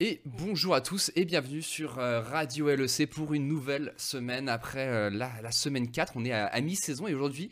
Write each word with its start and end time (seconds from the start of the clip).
Et 0.00 0.20
bonjour 0.24 0.76
à 0.76 0.80
tous 0.80 1.10
et 1.16 1.24
bienvenue 1.24 1.60
sur 1.60 1.98
euh, 1.98 2.20
Radio 2.20 2.68
LEC 2.68 3.10
pour 3.10 3.34
une 3.34 3.48
nouvelle 3.48 3.92
semaine 3.96 4.48
après 4.48 4.86
euh, 4.86 5.10
la, 5.10 5.50
semaine 5.50 5.90
4. 5.90 6.12
On 6.14 6.24
est 6.24 6.30
à, 6.30 6.60
mi-saison 6.60 7.08
et 7.08 7.14
aujourd'hui 7.14 7.50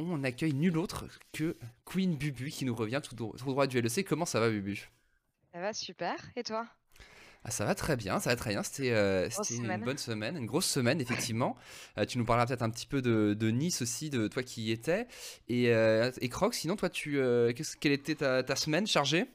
on 0.00 0.24
accueille 0.24 0.52
nul 0.52 0.78
autre 0.78 1.04
que 1.32 1.56
Queen 1.84 2.16
Bubu 2.16 2.50
qui 2.50 2.64
nous 2.64 2.74
revient 2.74 3.00
tout, 3.04 3.14
droit 3.14 3.68
du 3.68 3.80
LEC. 3.80 4.04
Comment 4.04 4.24
ça 4.24 4.40
va 4.40 4.50
Bubu? 4.50 4.90
Ça 5.54 5.60
va 5.60 5.72
super 5.72 6.16
et 6.34 6.42
toi? 6.42 6.66
Ah, 7.44 7.52
ça 7.52 7.64
va 7.64 7.76
très 7.76 7.94
bien, 7.94 8.18
ça 8.18 8.30
va 8.30 8.36
très 8.36 8.50
bien. 8.50 8.64
C'était 8.64 8.90
euh, 8.90 9.28
une 9.50 9.84
bonne 9.84 9.98
semaine, 9.98 10.36
une 10.36 10.46
grosse 10.46 10.66
semaine, 10.66 11.00
effectivement. 11.00 11.56
tu 12.08 12.18
nous 12.18 12.24
parleras 12.24 12.48
peut-être 12.48 12.62
un 12.62 12.70
petit 12.70 12.88
peu 12.88 13.00
de, 13.00 13.50
Nice 13.52 13.80
aussi, 13.80 14.10
de 14.10 14.26
toi 14.26 14.42
qui 14.42 14.62
y 14.62 14.72
étais. 14.72 15.06
Et, 15.48 15.66
et 15.66 16.28
Croc, 16.30 16.52
sinon, 16.52 16.74
toi, 16.74 16.90
tu, 16.90 17.20
quelle 17.78 17.92
était 17.92 18.16
ta, 18.16 18.42
ta 18.42 18.56
semaine 18.56 18.88
chargée? 18.88 19.28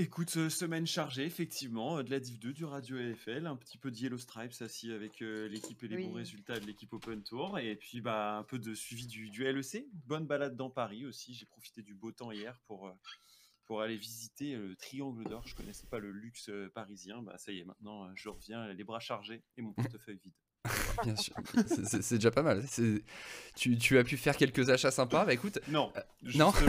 Écoute, 0.00 0.36
euh, 0.36 0.48
semaine 0.48 0.86
chargée, 0.86 1.24
effectivement, 1.24 1.98
euh, 1.98 2.02
de 2.04 2.10
la 2.12 2.20
Div 2.20 2.38
2, 2.38 2.52
du 2.52 2.64
Radio 2.64 2.96
AFL, 2.98 3.48
un 3.48 3.56
petit 3.56 3.78
peu 3.78 3.90
de 3.90 3.96
Yellow 3.96 4.16
Stripes 4.16 4.54
assis 4.60 4.92
avec 4.92 5.20
euh, 5.22 5.48
l'équipe 5.48 5.82
et 5.82 5.88
les 5.88 6.04
bons 6.04 6.12
résultats 6.12 6.60
de 6.60 6.66
l'équipe 6.66 6.92
Open 6.92 7.20
Tour, 7.24 7.58
et 7.58 7.74
puis 7.74 8.00
bah, 8.00 8.36
un 8.36 8.44
peu 8.44 8.60
de 8.60 8.74
suivi 8.74 9.08
du, 9.08 9.28
du 9.28 9.42
LEC. 9.42 9.86
Bonne 10.06 10.24
balade 10.24 10.54
dans 10.54 10.70
Paris 10.70 11.04
aussi, 11.04 11.34
j'ai 11.34 11.46
profité 11.46 11.82
du 11.82 11.94
beau 11.94 12.12
temps 12.12 12.30
hier 12.30 12.56
pour, 12.68 12.94
pour 13.64 13.82
aller 13.82 13.96
visiter 13.96 14.54
le 14.54 14.76
Triangle 14.76 15.24
d'Or. 15.24 15.42
Je 15.48 15.56
connaissais 15.56 15.88
pas 15.88 15.98
le 15.98 16.12
luxe 16.12 16.48
parisien, 16.76 17.20
bah 17.20 17.36
ça 17.36 17.50
y 17.50 17.58
est, 17.58 17.64
maintenant 17.64 18.08
je 18.14 18.28
reviens 18.28 18.72
les 18.72 18.84
bras 18.84 19.00
chargés 19.00 19.42
et 19.56 19.62
mon 19.62 19.72
portefeuille 19.72 20.20
vide. 20.22 20.34
Bien 21.02 21.16
sûr, 21.16 21.34
c'est 22.00 22.16
déjà 22.16 22.30
pas 22.30 22.42
mal. 22.42 22.64
Tu, 23.56 23.78
tu, 23.78 23.98
as 23.98 24.04
pu 24.04 24.16
faire 24.16 24.36
quelques 24.36 24.70
achats 24.70 24.92
sympas, 24.92 25.24
bah 25.24 25.32
écoute. 25.32 25.58
Non, 25.68 25.92
non. 26.36 26.52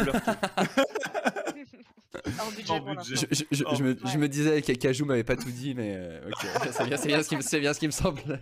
Je, 2.50 4.18
me, 4.18 4.28
disais 4.28 4.62
que 4.62 4.72
Cajou 4.74 5.06
m'avait 5.06 5.24
pas 5.24 5.36
tout 5.36 5.52
dit, 5.52 5.74
mais 5.76 5.96
euh, 5.96 6.30
c'est 6.72 6.86
bien, 6.86 6.98
bien, 6.98 7.24
ce 7.24 7.30
qui, 7.30 7.60
bien 7.60 7.74
ce 7.74 7.80
qui 7.80 7.88
me 7.88 7.92
semblait. 7.92 8.40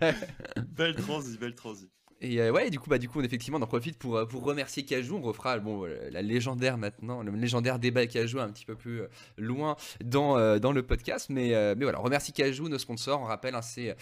belle 0.76 0.94
transi, 0.96 1.38
belle 1.38 1.54
transi. 1.54 1.88
Et 2.20 2.40
euh, 2.40 2.50
ouais, 2.50 2.68
du 2.68 2.80
coup, 2.80 2.90
bah, 2.90 2.98
du 2.98 3.08
coup, 3.08 3.20
on, 3.20 3.22
effectivement, 3.22 3.58
on 3.58 3.62
en 3.62 3.68
profite 3.68 3.96
pour, 3.96 4.16
euh, 4.16 4.26
pour 4.26 4.42
remercier 4.42 4.84
Cajou. 4.84 5.16
On 5.16 5.22
refera 5.22 5.56
bon, 5.60 5.84
la 5.84 6.20
légendaire 6.20 6.76
maintenant, 6.76 7.22
le 7.22 7.30
légendaire 7.32 7.78
débat 7.78 8.08
Cajou 8.08 8.40
un 8.40 8.50
petit 8.50 8.64
peu 8.64 8.74
plus 8.74 9.02
loin 9.36 9.76
dans, 10.02 10.58
dans 10.58 10.72
le 10.72 10.82
podcast. 10.82 11.28
Mais, 11.30 11.50
mais 11.76 11.84
voilà, 11.84 12.00
on 12.00 12.02
remercie 12.04 12.32
Cajou, 12.32 12.68
nos 12.68 12.78
sponsors. 12.78 13.20
On 13.20 13.26
rappelle, 13.26 13.54
hein, 13.54 13.62
c'est 13.62 13.96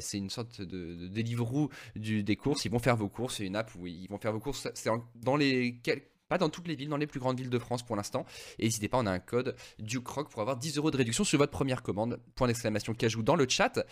c'est 0.00 0.18
une 0.18 0.30
sorte 0.30 0.60
de, 0.60 0.94
de 0.94 1.08
Deliveroo 1.08 1.70
du, 1.94 2.24
des 2.24 2.36
courses. 2.36 2.64
Ils 2.64 2.70
vont 2.70 2.80
faire 2.80 2.96
vos 2.96 3.08
courses. 3.08 3.36
C'est 3.36 3.46
une 3.46 3.56
app 3.56 3.70
où 3.76 3.86
ils 3.86 4.08
vont 4.08 4.18
faire 4.18 4.32
vos 4.32 4.40
courses. 4.40 4.68
C'est 4.74 4.90
dans 5.14 5.36
les 5.36 5.78
quelques 5.84 6.15
pas 6.28 6.38
dans 6.38 6.48
toutes 6.48 6.68
les 6.68 6.74
villes, 6.74 6.88
dans 6.88 6.96
les 6.96 7.06
plus 7.06 7.20
grandes 7.20 7.38
villes 7.38 7.50
de 7.50 7.58
France 7.58 7.82
pour 7.82 7.96
l'instant. 7.96 8.24
Et 8.58 8.64
n'hésitez 8.64 8.88
pas, 8.88 8.98
on 8.98 9.06
a 9.06 9.10
un 9.10 9.18
code 9.18 9.56
du 9.78 10.00
croc 10.00 10.30
pour 10.30 10.40
avoir 10.40 10.56
10 10.56 10.78
euros 10.78 10.90
de 10.90 10.96
réduction 10.96 11.24
sur 11.24 11.38
votre 11.38 11.52
première 11.52 11.82
commande. 11.82 12.20
Point 12.34 12.48
d'exclamation 12.48 12.94
cajou 12.94 13.22
dans 13.22 13.36
le 13.36 13.46
chat. 13.48 13.84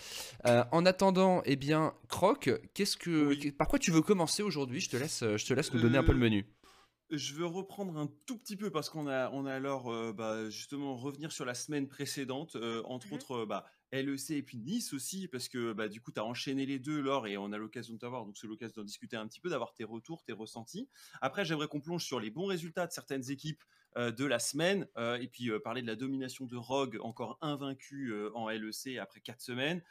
Euh, 0.46 0.64
en 0.72 0.86
attendant, 0.86 1.42
eh 1.44 1.56
bien, 1.56 1.94
croc, 2.08 2.50
qu'est-ce 2.74 2.96
que, 2.96 3.50
par 3.50 3.68
quoi 3.68 3.78
tu 3.78 3.90
veux 3.90 4.02
commencer 4.02 4.42
aujourd'hui? 4.42 4.80
Je 4.80 4.90
te 4.90 4.96
laisse, 4.96 5.20
je 5.20 5.44
te 5.44 5.54
laisse 5.54 5.72
nous 5.72 5.80
donner 5.80 5.98
un 5.98 6.04
peu 6.04 6.12
le 6.12 6.18
euh, 6.18 6.22
menu. 6.22 6.46
Je 7.10 7.34
veux 7.34 7.46
reprendre 7.46 7.96
un 7.98 8.08
tout 8.26 8.38
petit 8.38 8.56
peu 8.56 8.70
parce 8.70 8.88
qu'on 8.88 9.06
a, 9.06 9.30
on 9.30 9.46
a 9.46 9.52
alors 9.52 9.92
euh, 9.92 10.12
bah, 10.12 10.48
justement 10.48 10.96
revenir 10.96 11.30
sur 11.30 11.44
la 11.44 11.54
semaine 11.54 11.86
précédente, 11.86 12.56
entre 12.84 13.08
mmh 13.08 13.12
autres 13.12 13.44
bah, 13.44 13.66
LEC 14.02 14.30
et 14.30 14.42
puis 14.42 14.58
Nice 14.58 14.92
aussi, 14.92 15.28
parce 15.28 15.48
que 15.48 15.72
bah, 15.72 15.88
du 15.88 16.00
coup, 16.00 16.12
tu 16.12 16.20
as 16.20 16.24
enchaîné 16.24 16.66
les 16.66 16.78
deux, 16.78 17.00
Laure, 17.00 17.26
et 17.26 17.36
on 17.36 17.52
a 17.52 17.58
l'occasion 17.58 17.94
de 17.94 17.98
t'avoir, 17.98 18.24
donc 18.24 18.36
c'est 18.36 18.46
l'occasion 18.46 18.74
d'en 18.76 18.84
discuter 18.84 19.16
un 19.16 19.26
petit 19.26 19.40
peu, 19.40 19.48
d'avoir 19.48 19.74
tes 19.74 19.84
retours, 19.84 20.22
tes 20.24 20.32
ressentis. 20.32 20.88
Après, 21.20 21.44
j'aimerais 21.44 21.68
qu'on 21.68 21.80
plonge 21.80 22.04
sur 22.04 22.20
les 22.20 22.30
bons 22.30 22.46
résultats 22.46 22.86
de 22.86 22.92
certaines 22.92 23.30
équipes 23.30 23.62
euh, 23.96 24.10
de 24.10 24.24
la 24.24 24.40
semaine, 24.40 24.88
euh, 24.96 25.16
et 25.18 25.28
puis 25.28 25.50
euh, 25.50 25.60
parler 25.60 25.80
de 25.80 25.86
la 25.86 25.94
domination 25.94 26.46
de 26.46 26.56
Rogue, 26.56 26.98
encore 27.00 27.38
invaincu 27.40 28.12
en 28.34 28.48
LEC 28.48 28.98
après 29.00 29.20
quatre 29.20 29.40
semaines. 29.40 29.82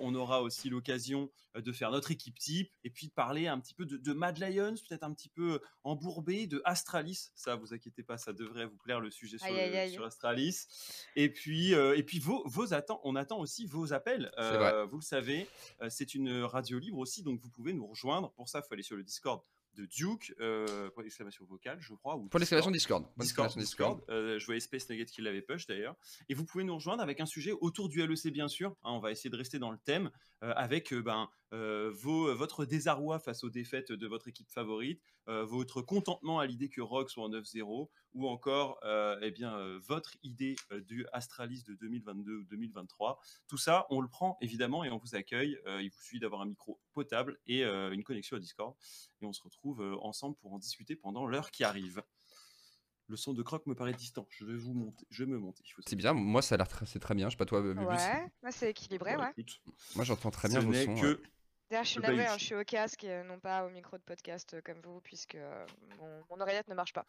On 0.00 0.14
aura 0.14 0.42
aussi 0.42 0.68
l'occasion 0.68 1.30
de 1.54 1.72
faire 1.72 1.90
notre 1.90 2.10
équipe 2.10 2.38
type 2.38 2.70
et 2.84 2.90
puis 2.90 3.08
de 3.08 3.12
parler 3.12 3.46
un 3.46 3.58
petit 3.58 3.74
peu 3.74 3.84
de, 3.86 4.12
Mad 4.12 4.38
Lions, 4.38 4.74
peut-être 4.88 5.04
un 5.04 5.12
petit 5.12 5.28
peu 5.28 5.60
embourbé, 5.84 6.46
de 6.46 6.60
Astralis. 6.64 7.30
Ça, 7.34 7.56
vous 7.56 7.72
inquiétez 7.74 8.02
pas, 8.02 8.18
ça 8.18 8.32
devrait 8.32 8.66
vous 8.66 8.76
plaire 8.76 9.00
le 9.00 9.10
sujet 9.10 9.38
sur, 9.38 10.04
Astralis. 10.04 10.66
Et 11.16 11.32
puis, 11.32 11.72
et 11.72 12.02
puis 12.02 12.18
vos, 12.18 12.42
vos 12.46 12.74
attentes, 12.74 13.00
on 13.04 13.16
attend 13.16 13.40
aussi 13.40 13.66
vos 13.66 13.92
appels. 13.92 14.30
vous 14.90 14.98
le 14.98 15.04
savez, 15.04 15.48
c'est 15.88 16.14
une 16.14 16.42
radio 16.42 16.78
libre 16.78 16.98
aussi, 16.98 17.22
donc 17.22 17.40
vous 17.40 17.50
pouvez 17.50 17.72
nous 17.72 17.86
rejoindre. 17.86 18.32
Pour 18.32 18.48
ça, 18.48 18.60
il 18.60 18.66
faut 18.66 18.74
aller 18.74 18.82
sur 18.82 18.96
le 18.96 19.02
Discord 19.02 19.42
de 19.74 19.86
Duke, 19.86 20.34
euh, 20.40 20.90
pour 20.90 21.02
l'exclamation 21.02 21.44
vocale, 21.44 21.78
je 21.80 21.94
crois. 21.94 22.16
Ou 22.16 22.28
pour 22.28 22.38
l'exclamation 22.38 22.70
Discord. 22.70 23.06
Discord, 23.16 23.56
Discord. 23.56 24.00
Euh, 24.08 24.38
je 24.38 24.46
voyais 24.46 24.60
Space 24.60 24.88
Nugget 24.88 25.06
qui 25.06 25.22
l'avait 25.22 25.42
push 25.42 25.66
d'ailleurs. 25.66 25.96
Et 26.28 26.34
vous 26.34 26.44
pouvez 26.44 26.64
nous 26.64 26.74
rejoindre 26.74 27.02
avec 27.02 27.20
un 27.20 27.26
sujet 27.26 27.52
autour 27.60 27.88
du 27.88 28.04
LEC, 28.04 28.32
bien 28.32 28.48
sûr. 28.48 28.70
Hein, 28.82 28.92
on 28.92 29.00
va 29.00 29.10
essayer 29.10 29.30
de 29.30 29.36
rester 29.36 29.58
dans 29.58 29.70
le 29.70 29.78
thème 29.78 30.10
euh, 30.42 30.52
avec 30.56 30.92
euh, 30.92 31.02
ben, 31.02 31.28
vos, 31.52 32.34
votre 32.34 32.64
désarroi 32.64 33.18
face 33.18 33.44
aux 33.44 33.50
défaites 33.50 33.92
de 33.92 34.06
votre 34.06 34.28
équipe 34.28 34.50
favorite, 34.50 35.02
votre 35.26 35.82
contentement 35.82 36.38
à 36.38 36.46
l'idée 36.46 36.68
que 36.68 36.80
Rock 36.80 37.10
soit 37.10 37.24
en 37.24 37.30
9-0, 37.30 37.88
ou 38.14 38.28
encore 38.28 38.80
eh 39.22 39.30
bien, 39.30 39.78
votre 39.86 40.16
idée 40.22 40.56
du 40.86 41.06
Astralis 41.12 41.62
de 41.64 41.74
2022 41.74 42.36
ou 42.36 42.44
2023. 42.44 43.20
Tout 43.48 43.58
ça, 43.58 43.86
on 43.90 44.00
le 44.00 44.08
prend 44.08 44.38
évidemment 44.40 44.84
et 44.84 44.90
on 44.90 44.98
vous 44.98 45.14
accueille. 45.14 45.58
il 45.66 45.90
vous 45.90 46.00
suffit 46.00 46.20
d'avoir 46.20 46.42
un 46.42 46.46
micro 46.46 46.80
potable 46.92 47.38
et 47.46 47.64
une 47.64 48.04
connexion 48.04 48.36
à 48.36 48.40
Discord. 48.40 48.74
Et 49.20 49.26
on 49.26 49.32
se 49.32 49.42
retrouve 49.42 49.80
euh, 49.80 49.96
ensemble 50.00 50.36
pour 50.36 50.52
en 50.52 50.58
discuter 50.58 50.96
pendant 50.96 51.26
l'heure 51.26 51.50
qui 51.50 51.64
arrive. 51.64 52.02
Le 53.06 53.16
son 53.16 53.34
de 53.34 53.42
croc 53.42 53.66
me 53.66 53.74
paraît 53.74 53.92
distant. 53.92 54.26
Je 54.30 54.44
vais 54.44 54.56
vous 54.56 54.72
monter. 54.72 55.04
Je 55.10 55.24
vais 55.24 55.30
me 55.30 55.38
monter. 55.38 55.64
C'est 55.84 55.96
bien. 55.96 56.12
Moi, 56.12 56.42
ça 56.42 56.54
a 56.54 56.58
l'air 56.58 56.68
très, 56.68 56.86
c'est 56.86 57.00
très 57.00 57.14
bien. 57.14 57.28
Je 57.28 57.32
sais 57.32 57.36
pas 57.36 57.44
toi, 57.44 57.60
Ouais. 57.60 57.74
Moi, 57.74 58.52
c'est 58.52 58.70
équilibré. 58.70 59.16
ouais. 59.16 59.34
moi, 59.96 60.04
j'entends 60.04 60.30
très 60.30 60.48
bien 60.48 60.60
vos 60.60 60.72
sons. 60.72 60.94
Que... 61.00 61.20
D'ailleurs, 61.70 61.84
je 61.84 61.90
suis 61.90 62.00
navré, 62.00 62.26
hein, 62.26 62.36
je 62.38 62.44
suis 62.44 62.54
au 62.54 62.64
casque 62.64 63.04
et 63.04 63.22
non 63.24 63.38
pas 63.38 63.64
au 63.64 63.70
micro 63.70 63.96
de 63.96 64.02
podcast 64.02 64.54
euh, 64.54 64.60
comme 64.64 64.80
vous, 64.82 65.00
puisque 65.00 65.36
euh, 65.36 65.66
mon, 66.30 66.40
oreillette 66.40 66.68
ne 66.68 66.74
marche 66.74 66.92
pas. 66.92 67.06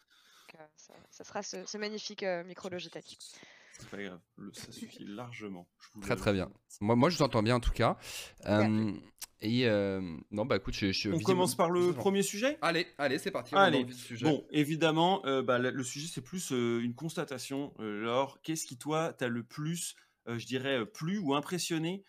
ça, 1.10 1.24
sera 1.24 1.42
ce, 1.42 1.78
magnifique 1.78 2.24
micro 2.46 2.68
Logitech. 2.68 3.18
C'est 3.72 3.88
pas 3.88 4.02
grave, 4.02 4.20
ça 4.52 4.70
suffit 4.70 5.04
largement. 5.04 5.66
très 6.02 6.14
très 6.14 6.32
bien. 6.32 6.50
Moi, 6.80 6.94
moi 6.94 7.10
je 7.10 7.16
vous 7.16 7.22
entends 7.22 7.42
bien 7.42 7.56
en 7.56 7.60
tout 7.60 7.72
cas. 7.72 7.98
Et 9.42 9.68
euh, 9.68 10.00
non, 10.30 10.46
bah 10.46 10.56
écoute, 10.56 10.72
je, 10.74 11.10
On 11.10 11.18
commence 11.18 11.56
par 11.56 11.68
le 11.68 11.92
premier 11.92 12.22
sujet? 12.22 12.58
Allez, 12.62 12.86
allez, 12.96 13.18
c'est 13.18 13.32
parti. 13.32 13.54
Allez. 13.56 13.84
Bon, 14.20 14.46
évidemment, 14.52 15.26
euh, 15.26 15.42
bah, 15.42 15.58
le 15.58 15.82
sujet, 15.82 16.06
c'est 16.06 16.20
plus 16.20 16.52
euh, 16.52 16.80
une 16.80 16.94
constatation. 16.94 17.74
Laure, 17.80 18.38
qu'est-ce 18.44 18.64
qui, 18.66 18.78
toi, 18.78 19.12
t'a 19.12 19.26
le 19.26 19.42
plus, 19.42 19.96
je 20.28 20.46
dirais, 20.46 20.86
plu 20.86 21.18
ou 21.18 21.34
impressionné 21.34 22.04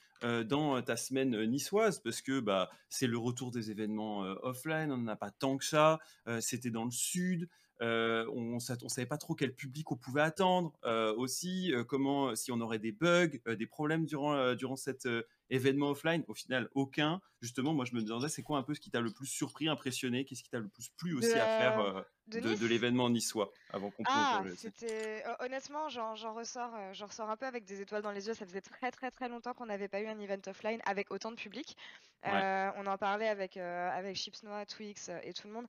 dans 0.46 0.82
ta 0.82 0.96
semaine 0.96 1.46
niçoise 1.46 2.00
Parce 2.00 2.22
que 2.22 2.40
bah, 2.40 2.70
c'est 2.90 3.08
le 3.08 3.18
retour 3.18 3.52
des 3.52 3.72
événements 3.72 4.20
offline, 4.44 4.92
on 4.92 4.98
n'en 4.98 5.12
a 5.12 5.16
pas 5.16 5.32
tant 5.32 5.58
que 5.58 5.66
ça. 5.66 6.00
C'était 6.40 6.72
dans 6.72 6.86
le 6.86 6.92
sud. 6.92 7.50
on 7.82 8.56
ne 8.56 8.60
savait 8.60 9.08
pas 9.08 9.18
trop 9.18 9.36
quel 9.36 9.54
public 9.54 9.92
on 9.92 9.98
pouvait 9.98 10.22
attendre 10.22 10.74
aussi, 11.18 11.74
comment 11.88 12.36
si 12.36 12.52
on 12.52 12.62
aurait 12.62 12.80
des 12.80 12.92
bugs, 12.92 13.32
des 13.48 13.68
problèmes 13.68 14.06
durant, 14.06 14.56
durant 14.56 14.76
cette 14.76 15.08
événement 15.54 15.92
offline, 15.92 16.24
au 16.28 16.34
final, 16.34 16.70
aucun. 16.74 17.22
Justement, 17.42 17.74
moi, 17.74 17.86
je 17.86 17.96
me 17.96 18.02
demandais, 18.02 18.30
c'est 18.30 18.42
quoi 18.42 18.58
un 18.58 18.64
peu 18.64 18.74
ce 18.74 18.80
qui 18.80 18.90
t'a 18.90 19.02
le 19.02 19.12
plus 19.12 19.28
surpris, 19.28 19.68
impressionné? 19.68 20.26
Qu'est-ce 20.26 20.44
qui 20.44 20.50
t'a 20.50 20.60
le 20.60 20.68
plus 20.68 20.90
plu 20.90 21.16
aussi 21.16 21.34
à 21.34 21.46
faire 21.46 21.80
euh, 21.80 22.02
de, 22.28 22.68
l'événement 22.68 23.10
niçois 23.10 23.52
avant 23.72 23.92
qu'on 23.92 24.04
ah, 24.08 24.44
c'était 24.56 25.24
honnêtement, 25.40 25.90
j'en 25.90 26.34
ressors, 26.34 26.74
euh, 26.76 26.94
j'en 26.94 27.08
ressors 27.08 27.30
un 27.30 27.38
peu 27.38 27.46
avec 27.46 27.66
des 27.66 27.82
étoiles 27.82 28.02
dans 28.02 28.12
les 28.12 28.28
yeux. 28.28 28.34
Ça 28.34 28.46
faisait 28.46 28.62
très 28.62 28.92
très 28.92 29.12
très 29.12 29.30
longtemps 29.30 29.54
qu'on 29.54 29.66
n'avait 29.66 29.90
pas 29.90 30.02
eu 30.02 30.08
un 30.08 30.20
event 30.20 30.42
offline 30.48 30.82
avec 30.86 31.12
autant 31.12 31.32
de 31.32 31.36
public. 31.36 31.78
Euh, 32.26 32.72
on 32.78 32.88
en 32.88 32.98
parlait 32.98 33.28
avec 33.28 33.58
avec 33.58 34.16
Chips 34.16 34.44
Noah, 34.44 34.66
Twix 34.66 35.10
et 35.24 35.34
tout 35.34 35.48
le 35.48 35.54
monde 35.54 35.68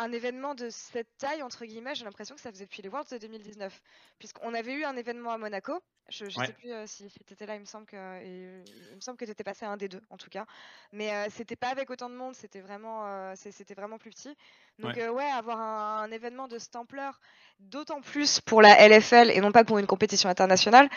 un 0.00 0.12
événement 0.12 0.54
de 0.54 0.70
cette 0.70 1.16
taille, 1.18 1.42
entre 1.42 1.64
guillemets, 1.64 1.94
j'ai 1.94 2.04
l'impression 2.04 2.34
que 2.34 2.40
ça 2.40 2.50
faisait 2.50 2.64
depuis 2.64 2.80
les 2.82 2.88
Worlds 2.88 3.10
de 3.10 3.18
2019. 3.18 3.82
Puisqu'on 4.18 4.54
avait 4.54 4.72
eu 4.72 4.84
un 4.84 4.96
événement 4.96 5.30
à 5.32 5.38
Monaco. 5.38 5.80
Je 6.08 6.24
ne 6.24 6.30
sais 6.30 6.52
plus 6.54 6.72
euh, 6.72 6.86
si 6.86 7.08
tu 7.08 7.32
étais 7.32 7.46
là, 7.46 7.54
il 7.54 7.60
me 7.60 7.66
semble 7.66 7.86
que, 7.86 7.96
il 8.24 8.96
me 8.96 9.00
semble 9.00 9.16
que 9.16 9.24
tu 9.24 9.30
étais 9.30 9.44
passé 9.44 9.64
à 9.64 9.70
un 9.70 9.76
des 9.76 9.88
deux, 9.88 10.00
en 10.10 10.16
tout 10.16 10.30
cas. 10.30 10.46
Mais 10.92 11.12
euh, 11.12 11.26
c'était 11.30 11.54
pas 11.54 11.68
avec 11.68 11.90
autant 11.90 12.08
de 12.08 12.14
monde, 12.14 12.34
c'était 12.34 12.60
vraiment, 12.60 13.06
euh, 13.06 13.34
c'était 13.36 13.74
vraiment 13.74 13.98
plus 13.98 14.10
petit. 14.10 14.34
Donc, 14.78 14.96
ouais, 14.96 15.30
avoir 15.30 15.60
un, 15.60 16.10
événement 16.10 16.48
de 16.48 16.58
cette 16.58 16.74
ampleur, 16.74 17.20
d'autant 17.60 18.00
plus 18.00 18.40
pour 18.40 18.62
la 18.62 18.88
LFL 18.88 19.30
et 19.30 19.40
non 19.40 19.52
pas 19.52 19.62
pour 19.62 19.78
une 19.78 19.86
compétition 19.86 20.28
internationale, 20.28 20.88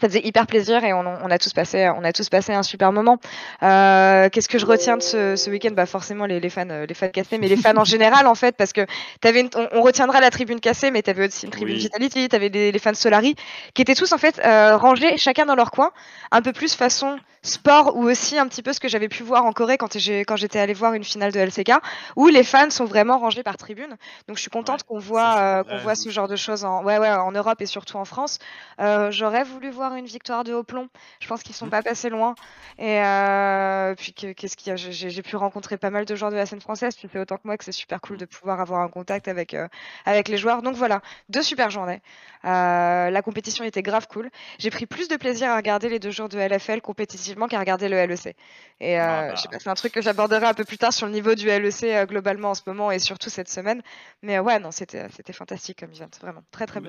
ça 0.00 0.08
faisait 0.08 0.26
hyper 0.26 0.46
plaisir 0.46 0.84
et 0.84 0.92
on, 0.92 1.04
a 1.06 1.38
tous 1.38 1.52
passé, 1.52 1.90
on 1.96 2.04
a 2.04 2.12
tous 2.12 2.28
passé 2.28 2.52
un 2.52 2.62
super 2.62 2.92
moment. 2.92 3.18
Euh, 3.62 4.28
qu'est-ce 4.30 4.48
que 4.48 4.58
je 4.58 4.66
retiens 4.66 4.96
de 4.96 5.02
ce, 5.02 5.50
week-end? 5.50 5.70
Bah 5.72 5.86
forcément 5.86 6.26
les, 6.26 6.50
fans, 6.50 6.64
les 6.88 6.94
fans 6.94 7.08
cassés, 7.08 7.38
mais 7.38 7.48
les 7.48 7.56
fans 7.56 7.76
en 7.76 7.84
général 7.96 8.26
en 8.26 8.34
fait, 8.34 8.56
parce 8.56 8.72
que 8.72 8.86
avais 9.24 9.48
on, 9.72 9.82
retiendra 9.82 10.20
la 10.20 10.30
tribune 10.30 10.60
cassée, 10.60 10.90
mais 10.90 11.02
tu 11.02 11.10
avais 11.10 11.26
aussi 11.26 11.46
une 11.46 11.52
tribune 11.52 11.76
Vitality, 11.76 12.28
tu 12.28 12.38
les, 12.38 12.72
les 12.72 12.78
fans 12.78 12.94
Solari, 12.94 13.34
qui 13.74 13.82
étaient 13.82 13.94
tous 13.94 14.12
en 14.12 14.18
fait 14.18 14.40
euh, 14.44 14.76
rangés 14.76 15.16
chacun 15.18 15.46
dans 15.46 15.54
leur 15.54 15.70
coin, 15.70 15.90
un 16.30 16.42
peu 16.42 16.52
plus 16.52 16.74
façon 16.74 17.18
sport 17.42 17.96
ou 17.96 18.04
aussi 18.04 18.38
un 18.38 18.48
petit 18.48 18.62
peu 18.62 18.72
ce 18.72 18.80
que 18.80 18.88
j'avais 18.88 19.08
pu 19.08 19.22
voir 19.22 19.44
en 19.44 19.52
Corée 19.52 19.78
quand 19.78 19.96
j'étais 19.96 20.58
allé 20.58 20.74
voir 20.74 20.94
une 20.94 21.04
finale 21.04 21.30
de 21.32 21.38
LCK, 21.38 21.72
où 22.16 22.26
les 22.26 22.42
fans 22.42 22.70
sont 22.70 22.86
vraiment 22.86 23.18
rangés 23.18 23.44
par 23.44 23.56
tribune. 23.56 23.96
Donc 24.26 24.36
je 24.36 24.42
suis 24.42 24.50
contente 24.50 24.82
qu'on 24.82 24.98
voit, 24.98 25.38
euh, 25.38 25.62
qu'on 25.62 25.78
voit 25.78 25.94
ce 25.94 26.08
genre 26.10 26.26
de 26.26 26.34
choses 26.34 26.64
en, 26.64 26.82
ouais, 26.82 26.98
ouais, 26.98 27.10
en 27.10 27.30
Europe 27.30 27.60
et 27.60 27.66
surtout 27.66 27.98
en 27.98 28.04
France. 28.04 28.38
J'aurais 28.78 29.44
voulu 29.44 29.70
voir 29.70 29.85
avoir 29.86 29.98
une 29.98 30.06
victoire 30.06 30.44
de 30.44 30.52
haut 30.52 30.62
plomb. 30.62 30.88
Je 31.20 31.26
pense 31.28 31.42
qu'ils 31.42 31.54
sont 31.54 31.66
Mmh. 31.66 31.70
pas 31.70 31.82
passés 31.82 32.08
loin. 32.10 32.34
Et 32.78 33.00
euh, 33.02 33.94
puis 33.96 34.12
que- 34.12 34.32
qu'est-ce 34.32 34.56
qu'il 34.56 34.68
y 34.68 34.72
a? 34.72 34.76
J'ai 34.76 35.22
pu 35.22 35.36
rencontrer 35.36 35.76
pas 35.78 35.90
mal 35.90 36.04
de 36.04 36.14
joueurs 36.14 36.30
de 36.30 36.36
la 36.36 36.46
scène 36.46 36.60
française. 36.60 36.94
Tu 36.96 37.08
sais 37.08 37.18
autant 37.18 37.36
que 37.36 37.42
moi 37.44 37.56
que 37.56 37.64
c'est 37.64 37.72
super 37.72 38.00
cool 38.00 38.16
de 38.18 38.24
pouvoir 38.26 38.60
avoir 38.60 38.80
un 38.82 38.88
contact 38.88 39.28
avec 39.28 39.54
euh, 39.54 39.68
avec 40.04 40.28
les 40.28 40.36
joueurs. 40.36 40.62
Donc 40.62 40.76
voilà, 40.76 41.00
deux 41.28 41.42
super 41.42 41.70
journées. 41.70 42.00
Euh, 42.44 43.10
la 43.10 43.22
compétition 43.22 43.64
était 43.64 43.82
grave 43.82 44.06
cool. 44.08 44.30
J'ai 44.58 44.70
pris 44.70 44.86
plus 44.86 45.08
de 45.08 45.16
plaisir 45.16 45.50
à 45.50 45.56
regarder 45.56 45.88
les 45.88 45.98
deux 45.98 46.10
jours 46.10 46.28
de 46.28 46.38
LFL 46.38 46.80
compétitivement 46.80 47.48
qu'à 47.48 47.58
regarder 47.58 47.88
le 47.88 47.96
LEC. 47.96 48.36
Et 48.80 48.98
Ah 48.98 49.28
bah. 49.32 49.58
c'est 49.58 49.68
un 49.68 49.74
truc 49.74 49.92
que 49.92 50.02
j'aborderai 50.02 50.46
un 50.46 50.54
peu 50.54 50.64
plus 50.64 50.78
tard 50.78 50.92
sur 50.92 51.06
le 51.06 51.12
niveau 51.12 51.34
du 51.34 51.46
LEC 51.48 52.06
globalement 52.08 52.50
en 52.50 52.54
ce 52.54 52.62
moment 52.66 52.90
et 52.90 52.98
surtout 52.98 53.30
cette 53.30 53.48
semaine. 53.48 53.82
Mais 54.22 54.38
ouais, 54.38 54.58
non, 54.58 54.70
c'était 54.70 55.08
c'était 55.16 55.32
fantastique 55.32 55.80
comme 55.80 55.92
event, 55.92 56.08
vraiment 56.20 56.42
très 56.50 56.66
très 56.66 56.80
euh, 56.80 56.82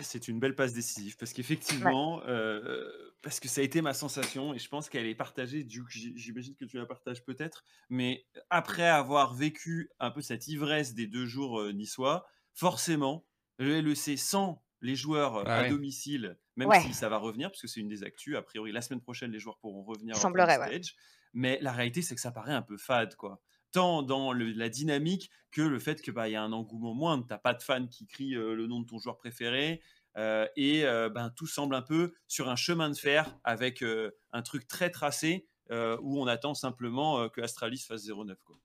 C'est 0.00 0.26
une 0.28 0.40
belle 0.40 0.54
passe 0.56 0.72
décisive 0.72 1.16
parce 1.16 1.32
qu'effectivement, 1.32 2.22
euh, 2.26 2.90
parce 3.22 3.38
que 3.38 3.46
ça 3.48 3.60
a 3.60 3.64
été 3.64 3.80
ma 3.80 3.94
sensation 3.94 4.52
et 4.52 4.58
je 4.58 4.68
pense 4.68 4.88
qu'elle 4.88 5.06
est 5.06 5.14
partagée. 5.14 5.62
Du 5.64 5.82
j'imagine 5.88 6.56
que 6.56 6.64
tu 6.64 6.76
la 6.78 6.86
partages 6.86 7.24
peut-être, 7.24 7.64
mais 7.90 8.26
après 8.50 8.88
avoir 8.88 9.34
vécu 9.34 9.90
un 10.00 10.10
peu 10.10 10.20
cette 10.20 10.48
ivresse 10.48 10.94
des 10.94 11.06
deux 11.06 11.26
jours 11.26 11.60
euh, 11.60 11.72
niçois, 11.72 12.26
forcément, 12.52 13.24
le 13.58 13.80
LEC 13.80 14.18
sans 14.18 14.64
les 14.80 14.96
joueurs 14.96 15.36
euh, 15.36 15.44
Ah 15.46 15.58
à 15.60 15.64
domicile, 15.68 16.38
même 16.56 16.68
Ouais. 16.68 16.80
si 16.80 16.92
ça 16.92 17.08
va 17.08 17.16
revenir, 17.18 17.50
parce 17.50 17.62
que 17.62 17.68
c'est 17.68 17.80
une 17.80 17.88
des 17.88 18.02
actus, 18.02 18.36
a 18.36 18.42
priori 18.42 18.72
la 18.72 18.82
semaine 18.82 19.00
prochaine 19.00 19.30
les 19.30 19.38
joueurs 19.38 19.58
pourront 19.58 19.82
revenir 19.84 20.14
semblerait, 20.16 20.56
stage, 20.56 20.94
mais 21.32 21.58
la 21.62 21.72
réalité 21.72 22.02
c'est 22.02 22.14
que 22.14 22.20
ça 22.20 22.32
paraît 22.32 22.52
un 22.52 22.62
peu 22.62 22.76
fade 22.76 23.14
quoi. 23.16 23.40
Tant 23.74 24.02
dans 24.02 24.32
le- 24.32 24.52
la 24.52 24.68
dynamique 24.68 25.30
que 25.50 25.60
le 25.62 25.78
fait 25.80 26.00
que 26.00 26.10
bah 26.12 26.28
il 26.28 26.32
y 26.32 26.36
a 26.36 26.42
un 26.42 26.52
engouement 26.52 26.94
moindre, 26.94 27.26
t'as 27.28 27.38
pas 27.38 27.54
de 27.54 27.62
fans 27.62 27.86
qui 27.88 28.06
crient 28.06 28.36
euh, 28.36 28.54
le 28.54 28.66
nom 28.68 28.80
de 28.80 28.86
ton 28.86 28.98
joueur 28.98 29.16
préféré, 29.18 29.82
euh, 30.16 30.46
et 30.56 30.84
euh, 30.86 31.08
ben, 31.10 31.30
tout 31.30 31.46
semble 31.48 31.74
un 31.74 31.82
peu 31.82 32.14
sur 32.28 32.48
un 32.48 32.54
chemin 32.56 32.88
de 32.88 32.96
fer 32.96 33.36
avec 33.42 33.82
euh, 33.82 34.12
un 34.32 34.42
truc 34.42 34.68
très 34.68 34.90
tracé 34.90 35.48
euh, 35.72 35.96
où 36.02 36.20
on 36.20 36.26
attend 36.28 36.54
simplement 36.54 37.18
euh, 37.20 37.28
que 37.28 37.40
Astralis 37.40 37.78
fasse 37.86 38.06
0-9. 38.06 38.36
Quoi. 38.44 38.56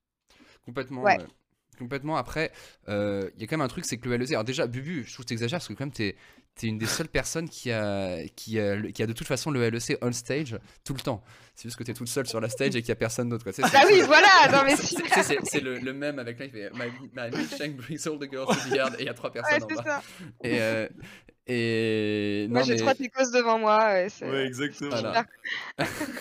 Complètement. 0.63 1.01
Ouais. 1.01 1.17
Complètement. 1.79 2.17
Après, 2.17 2.51
euh, 2.89 3.31
il 3.35 3.41
y 3.41 3.45
a 3.45 3.47
quand 3.47 3.57
même 3.57 3.65
un 3.65 3.69
truc, 3.69 3.85
c'est 3.85 3.97
que 3.97 4.09
le 4.09 4.15
LEC. 4.17 4.31
Alors, 4.31 4.43
déjà, 4.43 4.67
Bubu, 4.67 5.05
je 5.05 5.13
trouve 5.13 5.25
que 5.25 5.29
t'exagères 5.29 5.59
parce 5.59 5.69
que, 5.69 5.73
quand 5.73 5.85
même, 5.85 5.93
t'es 5.93 6.17
es 6.65 6.69
une 6.69 6.77
des 6.77 6.85
seules 6.85 7.07
personnes 7.07 7.47
qui 7.49 7.71
a, 7.71 8.17
qui, 8.35 8.59
a, 8.59 8.81
qui 8.91 9.03
a 9.03 9.07
de 9.07 9.13
toute 9.13 9.27
façon 9.27 9.51
le 9.51 9.69
LEC 9.69 9.97
on 10.01 10.11
stage 10.11 10.57
tout 10.83 10.93
le 10.93 10.99
temps. 11.01 11.23
C'est 11.55 11.63
juste 11.67 11.77
que 11.77 11.83
t'es 11.83 11.93
toute 11.93 12.07
seule 12.07 12.25
sur 12.27 12.39
la 12.39 12.47
stage 12.49 12.75
et 12.75 12.81
qu'il 12.81 12.89
y 12.89 12.91
a 12.93 12.95
personne 12.95 13.27
d'autre. 13.29 13.51
Tu 13.51 13.61
Ah 13.63 13.69
c'est- 13.69 13.85
oui, 13.93 14.01
voilà, 14.05 14.27
non 14.51 14.63
mais 14.65 14.75
c'est- 14.77 15.59
le, 15.61 15.77
le 15.79 15.93
même 15.93 16.17
avec 16.19 16.39
là, 16.39 16.45
il 16.45 16.51
fait 16.51 16.69
My, 16.73 16.85
my 17.15 17.29
milkshake 17.37 17.75
brings 17.75 18.07
all 18.07 18.17
the 18.19 18.29
girls 18.31 18.47
to 18.47 18.69
the 18.69 18.75
yard 18.75 18.95
et 18.97 19.01
il 19.03 19.05
y 19.05 19.09
a 19.09 19.13
trois 19.13 19.29
Ouais, 19.29 19.41
personnes 19.41 19.63
en 19.63 19.67
c'est 19.67 19.75
bas. 19.75 19.83
ça. 19.83 20.01
Et, 20.43 20.61
euh, 20.61 20.87
et 21.47 22.47
Moi 22.49 22.59
non, 22.59 22.65
j'ai 22.65 22.73
mais- 22.75 22.79
trois 22.79 22.95
ticos 22.95 23.31
devant 23.33 23.59
moi. 23.59 23.77
ouais, 23.93 24.45
exactement. 24.45 24.89
Voilà. 24.91 25.25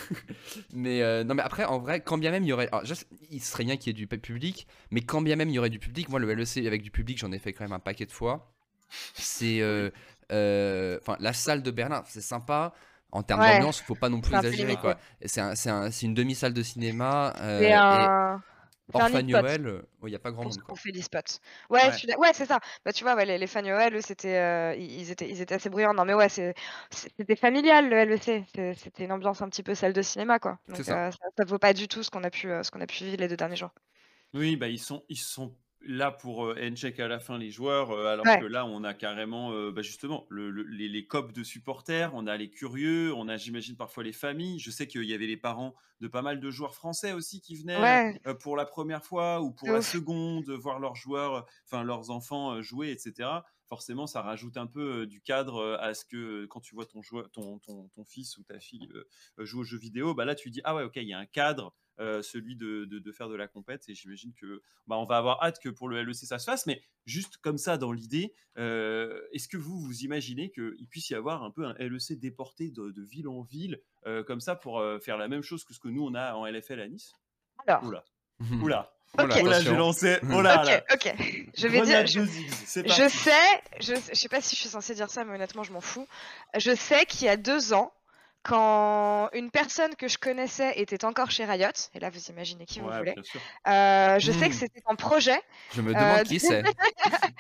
mais 0.73 1.03
euh, 1.03 1.25
non, 1.25 1.35
mais 1.35 1.43
après, 1.43 1.65
en 1.65 1.79
vrai, 1.79 2.01
quand 2.01 2.19
bien 2.19 2.31
même 2.31 2.45
il 2.45 2.49
y 2.49 2.53
aurait. 2.53 2.69
alors, 2.69 2.83
il 3.31 3.43
serait 3.43 3.65
bien 3.65 3.77
qu'il 3.77 3.89
y 3.89 3.91
ait 3.91 3.93
du 3.95 4.07
pu- 4.07 4.19
public, 4.19 4.67
mais 4.91 5.01
quand 5.03 5.23
bien 5.23 5.37
même 5.37 5.49
il 5.51 5.55
y 5.55 5.59
aurait 5.59 5.71
du 5.71 5.79
public, 5.79 6.09
moi 6.09 6.19
le 6.21 6.33
LEC 6.35 6.67
avec 6.67 6.83
du 6.83 6.91
public, 6.91 7.19
j'en 7.19 7.33
ai 7.33 7.39
fait 7.39 7.53
quand 7.53 7.65
même 7.65 7.73
un 7.73 7.79
paquet 7.79 8.07
de 8.07 8.13
fois. 8.13 8.53
C'est. 9.15 9.61
euh, 9.61 9.91
Enfin, 10.31 11.17
la 11.21 11.33
salle 11.33 11.63
de 11.63 11.71
Berlin, 11.71 12.03
c'est 12.07 12.21
sympa. 12.21 12.73
En 13.11 13.23
termes 13.23 13.41
Ouais. 13.41 13.55
d'ambiance, 13.55 13.81
faut 13.81 13.95
pas 13.95 14.11
non 14.11 14.21
plus 14.21 14.35
exagérer 14.37 14.77
quoi. 14.77 14.99
Et 15.23 15.29
C'est 15.29 15.41
un- 15.41 15.55
c'est 15.55 15.71
un- 15.71 15.91
c'est 15.91 16.05
une 16.05 16.13
demi-salle 16.15 16.53
de 16.53 16.63
cinéma. 16.63 17.33
euh, 17.41 17.61
et 17.61 17.73
un. 17.73 18.43
c'est 18.93 19.01
un 19.01 19.07
e-spot 19.09 19.25
Noël, 19.25 19.67
euh, 19.67 19.83
il 20.03 20.09
n'y 20.11 20.15
a 20.15 20.19
pas 20.19 20.31
grand 20.31 20.43
pour 20.43 20.51
monde 20.53 20.61
quoi. 20.63 20.77
fait 20.77 20.91
l'e-spot. 20.91 21.41
Ouais, 21.71 21.81
Ouais. 22.19 22.31
c'est 22.35 22.45
ça. 22.45 22.59
Bah, 22.85 22.93
tu 22.93 23.05
vois, 23.05 23.15
ouais, 23.17 23.25
les, 23.25 23.39
les 23.39 23.47
fans 23.47 23.63
eux, 23.65 24.01
c'était, 24.03 24.37
euh, 24.37 24.75
ils, 24.79 25.11
étaient, 25.11 25.29
ils 25.29 25.41
étaient 25.41 25.55
assez 25.55 25.71
bruyants. 25.71 25.95
Non, 25.95 26.05
mais 26.05 26.13
ouais, 26.13 26.29
c'est- 26.29 26.55
c'était 26.91 27.37
familial 27.37 27.89
le 27.89 27.97
LEC. 27.97 28.45
C'était 28.77 29.05
une 29.05 29.13
ambiance 29.13 29.41
un 29.41 29.49
petit 29.49 29.63
peu 29.63 29.75
salle 29.75 29.95
de 29.95 30.03
cinéma, 30.03 30.39
quoi. 30.39 30.59
Donc, 30.69 30.77
C'est 30.77 30.85
ça. 30.85 31.07
euh, 31.07 31.11
ça, 31.11 31.19
ça 31.39 31.45
vaut 31.47 31.59
pas 31.59 31.73
du 31.73 31.89
tout 31.89 32.03
ce 32.03 32.11
qu'on 32.11 32.25
a 32.25 32.31
pu, 32.31 32.51
euh, 32.51 32.63
ce 32.63 32.71
qu'on 32.71 32.81
a 32.83 32.87
pu 32.87 33.05
vivre 33.05 33.17
les 33.19 33.29
deux 33.29 33.37
derniers 33.39 33.57
jours. 33.57 33.73
Oui, 34.35 34.57
bah, 34.57 34.69
ils, 34.69 34.79
sont, 34.79 35.03
ils 35.09 35.17
sont 35.17 35.55
là 35.89 36.11
pour 36.13 36.45
euh, 36.47 36.71
check 36.75 37.01
à 37.01 37.09
la 37.09 37.19
fin 37.19 37.39
les 37.39 37.51
joueurs, 37.51 37.91
euh, 37.91 38.07
alors 38.13 38.27
Ouais. 38.27 38.39
que 38.39 38.45
là, 38.45 38.65
on 38.67 38.85
a 38.85 38.95
carrément, 38.95 39.53
euh, 39.53 39.73
bah, 39.73 39.83
justement, 39.83 40.27
le- 40.31 40.51
le- 40.51 40.63
les, 40.65 40.89
les 40.89 41.07
copes 41.07 41.33
de 41.33 41.43
supporters, 41.43 42.13
on 42.15 42.27
a 42.27 42.37
les 42.37 42.51
curieux, 42.51 43.13
on 43.15 43.29
a, 43.29 43.37
j'imagine, 43.37 43.77
parfois 43.77 44.05
les 44.05 44.13
familles. 44.13 44.59
Je 44.61 44.71
sais 44.71 44.87
qu'il 44.87 45.05
y 45.05 45.15
avait 45.15 45.27
les 45.27 45.37
parents 45.37 45.75
de 46.01 46.09
pas 46.09 46.23
mal 46.23 46.41
de 46.41 46.51
joueurs 46.51 46.75
français 46.75 47.13
aussi 47.13 47.41
qui 47.41 47.57
venaient 47.57 48.01
Ouais. 48.01 48.21
euh, 48.27 48.35
pour 48.35 48.57
la 48.57 48.65
première 48.67 49.03
fois 49.05 49.41
ou 49.43 49.51
pour 49.53 49.73
la 49.73 49.83
seconde, 49.83 50.49
voir 50.51 50.79
leurs 50.79 50.95
joueurs, 50.97 51.47
enfin 51.65 51.83
leurs 51.83 52.11
enfants 52.11 52.63
jouer, 52.63 52.91
etc. 52.91 53.45
Forcément, 53.69 54.07
ça 54.07 54.23
rajoute 54.23 54.57
un 54.57 54.67
peu 54.67 55.07
du 55.07 55.21
cadre 55.21 55.77
à 55.81 55.93
ce 55.95 56.05
que 56.05 56.47
quand 56.47 56.61
tu 56.61 56.75
vois 56.75 56.87
ton, 56.87 57.03
joueur, 57.03 57.31
ton, 57.31 57.59
ton, 57.59 57.89
ton 57.89 58.05
fils 58.05 58.39
ou 58.39 58.43
ta 58.45 58.61
fille 58.61 58.89
euh, 58.95 59.45
jouer 59.45 59.61
aux 59.61 59.65
jeux 59.65 59.79
vidéo, 59.79 60.15
bah 60.15 60.25
là 60.25 60.35
tu 60.35 60.51
dis 60.51 60.61
ah 60.65 60.75
ouais 60.75 60.85
ok 60.85 60.97
il 60.97 61.09
y 61.09 61.13
a 61.13 61.19
un 61.19 61.27
cadre, 61.27 61.75
euh, 62.01 62.23
celui 62.23 62.57
de, 62.57 62.85
de, 62.85 62.99
de 62.99 63.13
faire 63.13 63.29
de 63.29 63.35
la 63.35 63.49
compète 63.49 63.89
et 63.89 63.95
j'imagine 63.95 64.33
que 64.35 64.63
bah, 64.87 64.97
on 64.99 65.05
va 65.05 65.17
avoir 65.17 65.43
hâte 65.43 65.59
que 65.61 65.69
pour 65.69 65.89
le 65.89 66.03
LEC 66.03 66.15
ça 66.17 66.39
se 66.39 66.45
fasse, 66.45 66.67
mais 66.67 66.83
juste 67.07 67.37
comme 67.39 67.59
ça 67.59 67.79
dans 67.79 67.93
l'idée, 67.93 68.33
euh, 68.59 69.21
est-ce 69.33 69.49
que 69.49 69.57
vous 69.57 69.79
vous 69.81 70.01
imaginez 70.03 70.51
qu'il 70.51 70.87
puisse 70.89 71.11
y 71.11 71.15
avoir 71.15 71.43
un 71.43 71.51
peu 71.51 71.65
un 71.65 71.75
LEC 71.79 72.19
déporté 72.19 72.71
de, 72.71 72.91
de 72.91 73.03
ville 73.03 73.29
en 73.29 73.43
ville 73.43 73.81
euh, 74.07 74.23
comme 74.23 74.41
ça 74.41 74.57
pour 74.57 74.79
euh, 74.79 74.99
faire 74.99 75.17
la 75.19 75.29
même 75.29 75.43
chose 75.43 75.65
que 75.65 75.75
ce 75.75 75.81
que 75.81 75.89
nous 75.89 76.05
on 76.05 76.15
a 76.15 76.35
en 76.35 76.47
LFL 76.47 76.81
à 76.81 76.89
Nice? 76.89 77.13
Alors, 77.67 77.83
Oula, 77.85 78.05
oula, 78.63 78.93
Oh 79.19 79.27
là, 79.27 79.37
Ok. 79.39 79.43
oula, 79.43 79.61
j'ai 79.63 79.75
lancé, 79.75 80.19
là. 80.23 80.83
ok, 80.93 80.95
ok. 80.95 81.15
Je 81.57 81.67
vais 81.67 81.81
dire, 81.81 82.07
je, 82.07 82.21
je 82.21 83.09
sais, 83.09 83.63
je, 83.81 83.95
je 83.95 84.15
sais 84.15 84.29
pas 84.29 84.43
si 84.43 84.55
je 84.55 84.61
suis 84.61 84.69
censée 84.69 84.95
dire 84.95 85.09
ça, 85.09 85.25
mais 85.25 85.35
honnêtement, 85.35 85.63
je 85.63 85.73
m'en 85.73 85.81
fous. 85.81 86.07
Je 86.57 86.75
sais 86.75 87.07
qu'il 87.07 87.25
y 87.25 87.29
a 87.31 87.39
deux 87.39 87.73
ans, 87.73 87.91
quand 88.43 89.29
une 89.33 89.51
personne 89.51 89.95
que 89.97 90.09
je 90.09 90.19
connaissais 90.19 90.79
était 90.81 91.05
encore 91.05 91.31
chez 91.31 91.45
Riot, 91.45 91.69
et 91.95 92.01
là 92.01 92.11
vous 92.11 92.21
imaginez 92.31 92.65
qui 92.67 92.81
vous 92.81 92.91
voulez, 92.91 93.13
bien 93.15 93.23
sûr. 93.23 93.41
euh, 93.67 94.19
je 94.19 94.33
sais 94.33 94.49
que 94.49 94.55
Hmm. 94.55 94.59
c'était 94.59 94.83
en 94.87 94.97
projet. 94.97 95.41
Je 95.75 95.83
me 95.83 95.93
demande 95.93 96.19
Euh, 96.21 96.23
qui 96.25 96.41
c'est. 96.41 96.63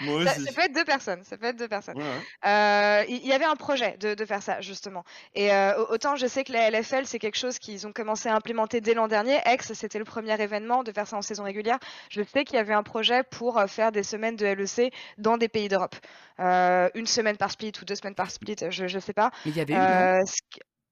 Ça, 0.00 0.52
peut 0.52 0.60
être 0.62 0.74
deux 0.74 0.84
personnes, 0.84 1.24
ça 1.24 1.36
peut 1.36 1.46
être 1.46 1.56
deux 1.56 1.68
personnes. 1.68 1.96
Ouais, 1.96 2.04
ouais. 2.04 2.48
Euh, 2.48 3.04
Il 3.08 3.16
y, 3.24 3.28
y 3.28 3.32
avait 3.32 3.44
un 3.44 3.56
projet 3.56 3.96
de, 3.98 4.14
de 4.14 4.24
faire 4.24 4.42
ça 4.42 4.60
justement. 4.60 5.04
Et 5.34 5.52
euh, 5.52 5.76
au- 5.82 5.94
autant 5.94 6.16
je 6.16 6.26
sais 6.26 6.44
que 6.44 6.52
la 6.52 6.68
LFL 6.70 7.04
c'est 7.06 7.18
quelque 7.18 7.36
chose 7.38 7.58
qu'ils 7.58 7.86
ont 7.86 7.92
commencé 7.92 8.28
à 8.28 8.34
implémenter 8.34 8.80
dès 8.80 8.94
l'an 8.94 9.08
dernier. 9.08 9.38
Ex 9.44 9.72
c'était 9.72 9.98
le 9.98 10.04
premier 10.04 10.40
événement 10.40 10.82
de 10.84 10.92
faire 10.92 11.06
ça 11.06 11.16
en 11.16 11.22
saison 11.22 11.44
régulière. 11.44 11.78
Je 12.10 12.22
sais 12.22 12.44
qu'il 12.44 12.56
y 12.56 12.58
avait 12.60 12.74
un 12.74 12.82
projet 12.82 13.22
pour 13.24 13.60
faire 13.68 13.92
des 13.92 14.02
semaines 14.02 14.36
de 14.36 14.46
LEC 14.46 14.92
dans 15.18 15.36
des 15.36 15.48
pays 15.48 15.68
d'Europe. 15.68 15.96
Euh, 16.40 16.88
une 16.94 17.06
semaine 17.06 17.36
par 17.36 17.50
split 17.50 17.72
ou 17.82 17.84
deux 17.84 17.96
semaines 17.96 18.14
par 18.14 18.30
split, 18.30 18.56
je 18.70 18.86
je 18.86 18.98
sais 18.98 19.12
pas. 19.12 19.30
Mais 19.44 19.50
il 19.50 19.56
y 19.56 19.60
avait 19.60 19.74
eu, 19.74 20.22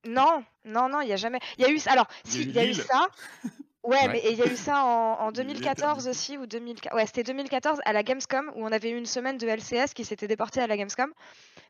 non 0.08 0.44
non, 0.64 0.88
non, 0.88 1.00
il 1.00 1.08
y 1.08 1.12
a 1.12 1.16
jamais. 1.16 1.38
Il 1.58 1.62
y 1.62 1.64
a 1.64 1.70
eu 1.70 1.78
alors 1.86 2.06
si 2.24 2.42
il 2.42 2.50
y 2.52 2.58
a 2.58 2.64
eu 2.66 2.74
ça. 2.74 3.06
Ouais, 3.82 3.98
Ouais. 3.98 4.08
mais 4.08 4.22
il 4.32 4.36
y 4.36 4.42
a 4.42 4.46
eu 4.46 4.56
ça 4.56 4.82
en, 4.84 5.12
en 5.20 5.30
Il 5.30 5.36
y 5.36 5.40
a 5.40 5.42
eu 5.44 5.46
2014 5.46 5.78
l'éternité. 6.06 6.10
aussi 6.10 6.38
ou 6.38 6.46
2000. 6.46 6.76
Ouais, 6.92 7.06
c'était 7.06 7.22
2014 7.22 7.78
à 7.84 7.92
la 7.92 8.02
Gamescom 8.02 8.50
où 8.56 8.66
on 8.66 8.72
avait 8.72 8.90
eu 8.90 8.96
une 8.96 9.06
semaine 9.06 9.38
de 9.38 9.46
LCS 9.46 9.94
qui 9.94 10.04
s'était 10.04 10.26
déportée 10.26 10.60
à 10.60 10.66
la 10.66 10.76
Gamescom. 10.76 11.12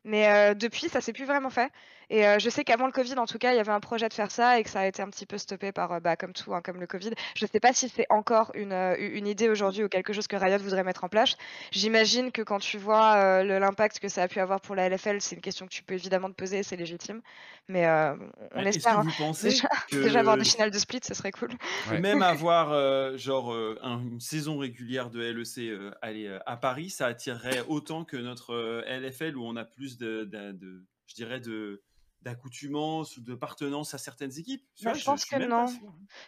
Mais 0.03 0.27
euh, 0.27 0.55
depuis, 0.55 0.89
ça 0.89 0.99
s'est 0.99 1.13
plus 1.13 1.25
vraiment 1.25 1.51
fait. 1.51 1.71
Et 2.09 2.25
euh, 2.25 2.39
je 2.39 2.49
sais 2.49 2.63
qu'avant 2.63 2.85
le 2.85 2.91
Covid, 2.91 3.15
en 3.17 3.25
tout 3.25 3.37
cas, 3.37 3.51
il 3.53 3.57
y 3.57 3.59
avait 3.59 3.71
un 3.71 3.79
projet 3.81 4.07
de 4.07 4.13
faire 4.13 4.31
ça 4.31 4.59
et 4.59 4.63
que 4.63 4.69
ça 4.69 4.79
a 4.81 4.87
été 4.87 5.01
un 5.01 5.09
petit 5.09 5.25
peu 5.25 5.37
stoppé 5.37 5.71
par, 5.71 5.91
euh, 5.91 5.99
bah, 5.99 6.15
comme 6.15 6.31
tout, 6.33 6.53
hein, 6.53 6.61
comme 6.63 6.79
le 6.79 6.87
Covid. 6.87 7.11
Je 7.35 7.45
sais 7.45 7.59
pas 7.59 7.73
si 7.73 7.89
c'est 7.89 8.05
encore 8.09 8.51
une, 8.55 8.71
euh, 8.71 8.95
une 8.97 9.27
idée 9.27 9.49
aujourd'hui 9.49 9.83
ou 9.83 9.89
quelque 9.89 10.13
chose 10.13 10.27
que 10.27 10.35
Riot 10.37 10.57
voudrait 10.59 10.83
mettre 10.85 11.03
en 11.03 11.09
place. 11.09 11.35
J'imagine 11.71 12.31
que 12.31 12.41
quand 12.41 12.59
tu 12.59 12.77
vois 12.77 13.43
l'impact 13.43 13.99
que 13.99 14.07
ça 14.07 14.23
a 14.23 14.27
pu 14.27 14.39
avoir 14.39 14.61
pour 14.61 14.75
la 14.75 14.87
LFL, 14.89 15.19
c'est 15.21 15.35
une 15.35 15.41
question 15.41 15.65
que 15.67 15.71
tu 15.71 15.83
peux 15.83 15.95
évidemment 15.95 16.29
te 16.29 16.35
poser, 16.35 16.63
c'est 16.63 16.77
légitime. 16.77 17.21
Mais 17.67 17.85
on 18.55 18.59
Est-ce 18.61 18.77
espère. 18.77 18.95
que 18.95 18.99
hein. 18.99 19.03
vous 19.03 19.11
pensez 19.17 19.49
Déjà, 19.49 19.67
que 19.91 19.97
déjà 20.03 20.19
avoir 20.21 20.37
des 20.37 20.45
finales 20.45 20.71
de 20.71 20.77
split, 20.79 21.01
ce 21.03 21.13
serait 21.13 21.31
cool. 21.31 21.49
Ouais. 21.91 21.99
même 21.99 22.21
avoir 22.21 22.71
euh, 22.71 23.17
genre 23.17 23.51
euh, 23.53 23.77
un- 23.81 23.99
une 23.99 24.21
saison 24.21 24.57
régulière 24.57 25.09
de 25.09 25.19
LEC 25.21 25.57
euh, 25.69 25.91
aller, 26.01 26.37
à 26.45 26.55
Paris, 26.55 26.89
ça 26.89 27.07
attirerait 27.07 27.63
autant 27.67 28.05
que 28.05 28.15
notre 28.15 28.83
LFL 28.87 29.35
où 29.35 29.43
on 29.45 29.57
a 29.57 29.65
plus 29.65 29.97
de, 29.97 30.23
de- 30.23 30.53
de- 30.53 30.85
je 31.07 31.15
dirais 31.15 31.39
de 31.41 31.81
d'accoutumance 32.27 33.17
ou 33.17 33.21
de 33.21 33.35
partenance 33.35 33.93
à 33.93 33.97
certaines 33.97 34.37
équipes 34.37 34.63
je 34.75 35.03
pense 35.03 35.25
que 35.25 35.35
non. 35.47 35.67
sûr. 35.67 35.79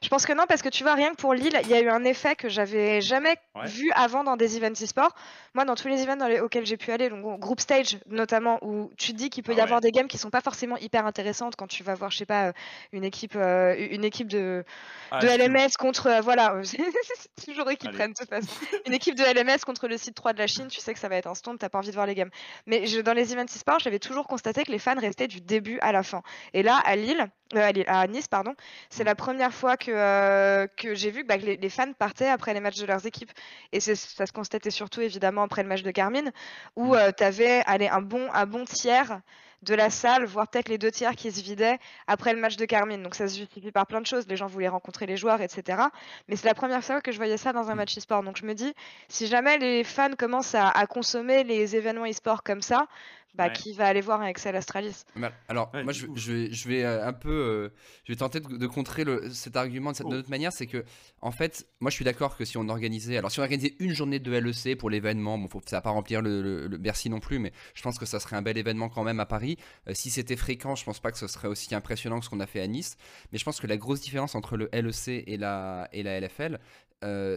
Je 0.01 0.07
pense 0.07 0.25
que 0.25 0.33
non, 0.33 0.45
parce 0.47 0.61
que 0.61 0.69
tu 0.69 0.83
vois, 0.83 0.93
rien 0.93 1.11
que 1.11 1.17
pour 1.17 1.33
Lille, 1.33 1.59
il 1.63 1.69
y 1.69 1.73
a 1.73 1.81
eu 1.81 1.89
un 1.89 2.03
effet 2.03 2.35
que 2.35 2.49
j'avais 2.49 3.01
jamais 3.01 3.35
Ouais. 3.55 3.67
vu 3.67 3.91
avant 3.93 4.23
dans 4.23 4.37
des 4.37 4.57
events 4.57 4.81
e-sport. 4.81 5.13
Moi, 5.53 5.65
dans 5.65 5.75
tous 5.75 5.87
les 5.87 6.01
events 6.03 6.15
dans 6.17 6.27
les- 6.27 6.39
auxquels 6.39 6.65
j'ai 6.65 6.77
pu 6.77 6.91
aller, 6.91 7.09
donc 7.09 7.39
group 7.39 7.59
stage 7.59 7.97
notamment, 8.07 8.59
où 8.63 8.89
tu 8.97 9.11
te 9.11 9.17
dis 9.17 9.29
qu'il 9.29 9.43
peut 9.43 9.51
Ah 9.55 9.59
y 9.59 9.61
avoir 9.61 9.81
des 9.81 9.91
games 9.91 10.07
qui 10.07 10.17
sont 10.17 10.29
pas 10.29 10.41
forcément 10.41 10.77
hyper 10.77 11.05
intéressantes 11.05 11.55
quand 11.57 11.67
tu 11.67 11.83
vas 11.83 11.95
voir, 11.95 12.11
je 12.11 12.17
sais 12.17 12.25
pas, 12.25 12.47
euh, 12.49 12.51
une 12.93 13.03
équipe, 13.03 13.35
euh, 13.35 13.75
une 13.91 14.05
équipe 14.05 14.27
de, 14.27 14.63
Ah, 15.11 15.19
de 15.19 15.27
LMS 15.27 15.71
contre, 15.77 16.07
euh, 16.07 16.21
voilà, 16.21 16.55
c'est 16.63 17.45
toujours 17.45 17.69
eux 17.69 17.73
qui 17.73 17.87
Allez. 17.87 17.97
prennent 17.97 18.11
de 18.13 18.17
toute 18.17 18.29
façon. 18.29 18.47
Une 18.85 18.93
équipe 18.93 19.15
de 19.15 19.23
LMS 19.23 19.59
contre 19.65 19.87
le 19.87 19.97
site 19.97 20.15
3 20.15 20.33
de 20.33 20.37
la 20.39 20.47
Chine, 20.47 20.67
tu 20.67 20.79
sais 20.79 20.93
que 20.93 20.99
ça 20.99 21.09
va 21.09 21.15
être 21.17 21.27
un 21.27 21.35
stand, 21.35 21.57
t'as 21.59 21.69
pas 21.69 21.79
envie 21.79 21.89
de 21.89 21.93
voir 21.95 22.05
les 22.05 22.15
games. 22.15 22.29
Mais 22.65 22.85
je, 22.87 23.01
dans 23.01 23.13
les 23.13 23.33
events 23.33 23.45
e-sport, 23.45 23.79
j'avais 23.79 23.99
toujours 23.99 24.27
constaté 24.27 24.63
que 24.63 24.71
les 24.71 24.79
fans 24.79 24.99
restaient 24.99 25.27
du 25.27 25.41
début 25.41 25.79
à 25.81 25.88
la 25.91 26.03
fin. 26.03 26.21
Et 26.53 26.63
là, 26.63 26.77
à 26.85 26.95
Lille, 26.95 27.27
euh, 27.55 27.59
à, 27.67 27.71
Lille- 27.71 27.85
à 27.87 28.05
Nice, 28.07 28.27
pardon, 28.27 28.53
c'est 28.89 29.03
Mm. 29.03 29.07
la 29.07 29.15
première 29.15 29.53
fois 29.53 29.77
que, 29.77 29.91
euh, 29.91 30.67
que 30.77 30.93
j'ai 30.95 31.11
vu 31.11 31.23
que, 31.23 31.27
bah, 31.27 31.37
les, 31.37 31.57
les 31.57 31.69
fans 31.69 31.91
partaient 31.93 32.29
après 32.29 32.53
les 32.53 32.59
matchs 32.59 32.79
de 32.79 32.85
leurs 32.85 33.05
équipes. 33.05 33.31
Et 33.71 33.79
ça 33.79 33.95
se 33.95 34.31
constatait 34.31 34.71
surtout 34.71 35.01
évidemment 35.01 35.43
après 35.43 35.63
le 35.63 35.69
match 35.69 35.83
de 35.83 35.91
Carmine, 35.91 36.31
où 36.75 36.95
Mm. 36.95 37.13
tu 37.17 37.23
avais 37.23 37.63
allez, 37.65 37.87
un, 37.87 38.01
bon, 38.01 38.27
un 38.33 38.45
bon 38.45 38.65
tiers 38.65 39.21
de 39.61 39.75
la 39.75 39.89
salle, 39.89 40.23
voire 40.23 40.47
peut-être 40.47 40.69
les 40.69 40.77
deux 40.77 40.89
tiers 40.89 41.17
qui 41.17 41.33
se 41.33 41.41
vidaient 41.43 41.79
après 42.07 42.31
le 42.33 42.39
match 42.39 42.55
de 42.55 42.63
Carmine. 42.63 43.03
Donc 43.03 43.13
ça 43.13 43.27
se 43.27 43.37
justifie 43.37 43.73
par 43.73 43.87
plein 43.87 43.99
de 43.99 44.05
choses. 44.05 44.25
Les 44.29 44.37
gens 44.37 44.47
voulaient 44.47 44.69
rencontrer 44.69 45.05
les 45.05 45.17
joueurs, 45.17 45.41
etc. 45.41 45.89
Mais 46.29 46.37
c'est 46.37 46.47
la 46.47 46.53
première 46.53 46.81
fois 46.81 47.01
que 47.01 47.11
je 47.11 47.17
voyais 47.17 47.35
ça 47.35 47.51
dans 47.51 47.69
un 47.69 47.75
match 47.75 47.97
e-sport. 47.97 48.23
Donc 48.23 48.37
je 48.37 48.45
me 48.45 48.53
dis, 48.53 48.73
si 49.09 49.27
jamais 49.27 49.57
les 49.57 49.83
fans 49.83 50.15
commencent 50.17 50.55
à, 50.55 50.69
à 50.69 50.85
consommer 50.87 51.43
les 51.43 51.75
événements 51.75 52.05
e-sport 52.09 52.41
comme 52.43 52.61
ça, 52.61 52.87
bah, 53.35 53.49
qui 53.49 53.73
va 53.73 53.85
aller 53.85 54.01
voir 54.01 54.21
un 54.21 54.27
Excel 54.27 54.55
Astralis 54.55 55.05
Alors, 55.47 55.71
moi, 55.73 55.93
je, 55.93 56.07
je, 56.15 56.67
vais, 56.67 56.83
euh, 56.83 57.07
un 57.07 57.13
peu. 57.13 57.29
Euh, 57.29 57.69
je 58.03 58.11
vais 58.11 58.17
tenter 58.17 58.39
de, 58.39 58.67
contrer 58.67 59.03
le, 59.03 59.29
cet 59.29 59.55
argument 59.55 59.91
de 59.91 59.97
cette 59.97 60.07
oh. 60.09 60.29
manière. 60.29 60.51
C'est 60.51 60.65
que, 60.65 60.83
en 61.21 61.31
fait, 61.31 61.67
moi, 61.79 61.91
je 61.91 61.95
suis 61.95 62.05
d'accord 62.05 62.35
que 62.35 62.43
si 62.43 62.57
on 62.57 62.67
organisait. 62.69 63.17
Alors, 63.17 63.31
si 63.31 63.39
on 63.39 63.43
organisait 63.43 63.75
une 63.79 63.93
journée 63.93 64.19
de 64.19 64.31
LEC 64.31 64.77
pour 64.77 64.89
l'événement, 64.89 65.37
bon, 65.37 65.47
faut, 65.47 65.61
ça 65.65 65.77
va 65.77 65.81
pas 65.81 65.91
remplir 65.91 66.21
le, 66.21 66.67
Bercy 66.79 67.09
non 67.09 67.19
plus, 67.19 67.39
mais 67.39 67.51
je 67.75 67.81
pense 67.81 67.99
que 67.99 68.05
ça 68.05 68.19
serait 68.19 68.35
un 68.35 68.41
bel 68.41 68.57
événement 68.57 68.89
quand 68.89 69.03
même 69.03 69.19
à 69.19 69.25
Paris. 69.25 69.57
Euh, 69.87 69.93
si 69.93 70.09
c'était 70.09 70.35
fréquent, 70.35 70.75
je 70.75 70.83
pense 70.83 70.99
pas 70.99 71.11
que 71.11 71.17
ce 71.17 71.27
serait 71.27 71.47
aussi 71.47 71.73
impressionnant 71.75 72.19
que 72.19 72.25
ce 72.25 72.29
qu'on 72.29 72.39
a 72.39 72.47
fait 72.47 72.61
à 72.61 72.67
Nice. 72.67 72.97
Mais 73.31 73.37
je 73.37 73.45
pense 73.45 73.59
que 73.59 73.67
la 73.67 73.77
grosse 73.77 74.01
différence 74.01 74.33
entre 74.35 74.57
le 74.57 74.69
LEC 74.73 75.23
et 75.27 75.37
la, 75.37 75.87
et 75.93 76.03
la 76.03 76.19
LFL, 76.19 76.59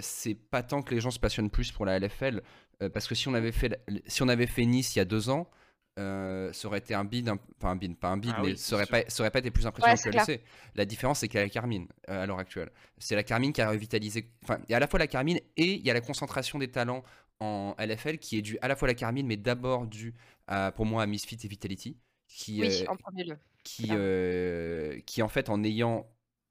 c'est 0.01 0.35
pas 0.35 0.63
tant 0.63 0.83
que 0.83 0.95
les 0.95 1.01
gens 1.01 1.11
se 1.11 1.21
passionnent 1.21 1.51
plus 1.51 1.71
pour 1.71 1.85
la 1.85 1.99
LFL, 1.99 2.43
parce 2.93 3.07
que 3.07 3.15
si 3.15 3.29
on 3.29 3.35
avait 3.35 3.53
fait, 3.53 3.81
si 4.07 4.23
on 4.23 4.29
avait 4.29 4.47
fait 4.47 4.65
Nice 4.65 4.97
il 4.97 4.99
y 4.99 5.03
a 5.03 5.05
deux 5.05 5.29
ans, 5.29 5.49
euh, 5.99 6.53
ça 6.53 6.69
aurait 6.69 6.79
été 6.79 6.95
un 6.95 7.05
bid, 7.05 7.29
enfin 7.29 7.71
un 7.71 7.77
bid, 7.77 7.97
pas 7.99 8.09
un 8.09 8.17
bid, 8.17 8.33
ah 8.35 8.43
mais 8.43 8.57
ça 8.57 8.77
aurait 8.77 8.87
pas, 8.87 9.03
ça 9.09 9.23
aurait 9.23 9.31
pas 9.31 9.41
été 9.41 9.51
plus 9.51 9.67
impressionnant 9.67 10.25
que 10.25 10.31
le 10.31 10.35
LEC. 10.35 10.45
La 10.75 10.85
différence, 10.87 11.19
c'est 11.19 11.29
qu'il 11.29 11.39
y 11.39 11.41
a 11.41 11.45
la 11.45 11.51
Carmine 11.51 11.87
euh, 12.09 12.23
à 12.23 12.27
l'heure 12.27 12.39
actuelle. 12.39 12.71
C'est 12.99 13.15
la 13.15 13.23
Carmine 13.23 13.53
qui 13.53 13.61
a 13.61 13.69
revitalisé. 13.69 14.31
Enfin, 14.43 14.59
il 14.69 14.73
y 14.73 14.75
a 14.75 14.79
à 14.79 14.81
la 14.81 14.87
fois 14.87 14.99
la 14.99 15.07
Carmine 15.07 15.39
et 15.57 15.75
il 15.75 15.87
y 15.87 15.91
a 15.91 15.95
la 15.95 16.01
concentration 16.01 16.59
des 16.59 16.71
talents 16.71 17.03
en 17.41 17.75
LFL 17.79 18.19
qui 18.19 18.39
est 18.39 18.43
due 18.43 18.59
à 18.63 18.69
la 18.69 18.77
fois 18.77 18.89
à 18.89 18.93
la 18.93 18.95
Carmine, 18.95 19.27
mais 19.27 19.37
d'abord 19.37 19.87
due 19.87 20.15
à, 20.47 20.73
pour 20.73 20.87
moi 20.87 21.03
à 21.03 21.07
Misfit 21.07 21.39
et 21.45 21.49
Vitality. 21.49 21.99
Qui, 22.27 22.63
oui, 22.63 22.89
en 22.89 22.97
premier 22.97 23.25
lieu. 23.25 23.39
Qui, 23.63 23.89
qui, 25.05 25.23
en 25.23 25.29
fait, 25.29 25.51
en 25.51 25.63
ayant 25.63 26.07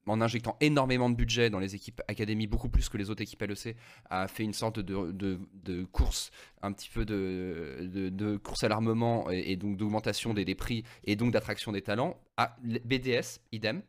en 0.08 0.22
injectant 0.22 0.58
énormément 0.60 1.10
de 1.10 1.16
budget 1.16 1.50
dans 1.50 1.60
les 1.60 1.76
équipes 1.76 2.02
académies, 2.08 2.48
beaucoup 2.48 2.70
plus 2.70 2.90
que 2.90 2.98
les 2.98 3.10
autres 3.10 3.22
équipes 3.22 3.42
LEC, 3.44 3.76
a 4.10 4.28
fait 4.28 4.44
une 4.44 4.54
sorte 4.54 4.80
de, 4.80 5.84
course, 5.92 6.32
un 6.62 6.72
petit 6.72 6.90
peu 6.90 7.06
de, 7.06 8.38
course 8.44 8.64
à 8.64 8.70
l'armement 8.70 9.30
et, 9.30 9.56
donc 9.56 9.78
d'augmentation 9.78 10.34
des, 10.34 10.56
prix 10.56 10.84
et 11.04 11.16
donc 11.16 11.32
d'attraction 11.32 11.72
des 11.72 11.82
talents. 11.82 12.18
À 12.38 12.58
BDS, 12.64 13.40
idem. 13.52 13.82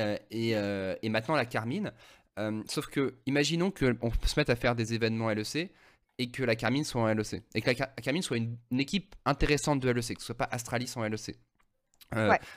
Euh, 0.00 0.18
euh, 0.34 0.94
et, 1.02 1.08
maintenant 1.08 1.34
la 1.36 1.46
Carmine. 1.46 1.92
Euh, 2.38 2.62
sauf 2.68 2.88
que, 2.88 3.14
imaginons 3.26 3.70
qu'on 3.70 4.10
se 4.24 4.38
mette 4.38 4.50
à 4.50 4.56
faire 4.56 4.74
des 4.74 4.92
événements 4.92 5.30
LEC 5.30 5.72
et 6.18 6.30
que 6.30 6.42
la 6.42 6.54
Carmine 6.54 6.84
soit 6.84 7.02
en 7.02 7.06
LEC. 7.06 7.42
Et 7.54 7.60
que 7.60 7.70
la, 7.70 7.74
Carmine 7.74 8.22
soit 8.22 8.36
une, 8.36 8.58
équipe 8.78 9.14
intéressante 9.24 9.80
de 9.80 9.88
LEC, 9.90 10.14
que 10.14 10.20
ce 10.20 10.26
soit 10.26 10.36
pas 10.36 10.48
Astralis 10.50 10.92
en 10.96 11.02
LEC. 11.02 11.38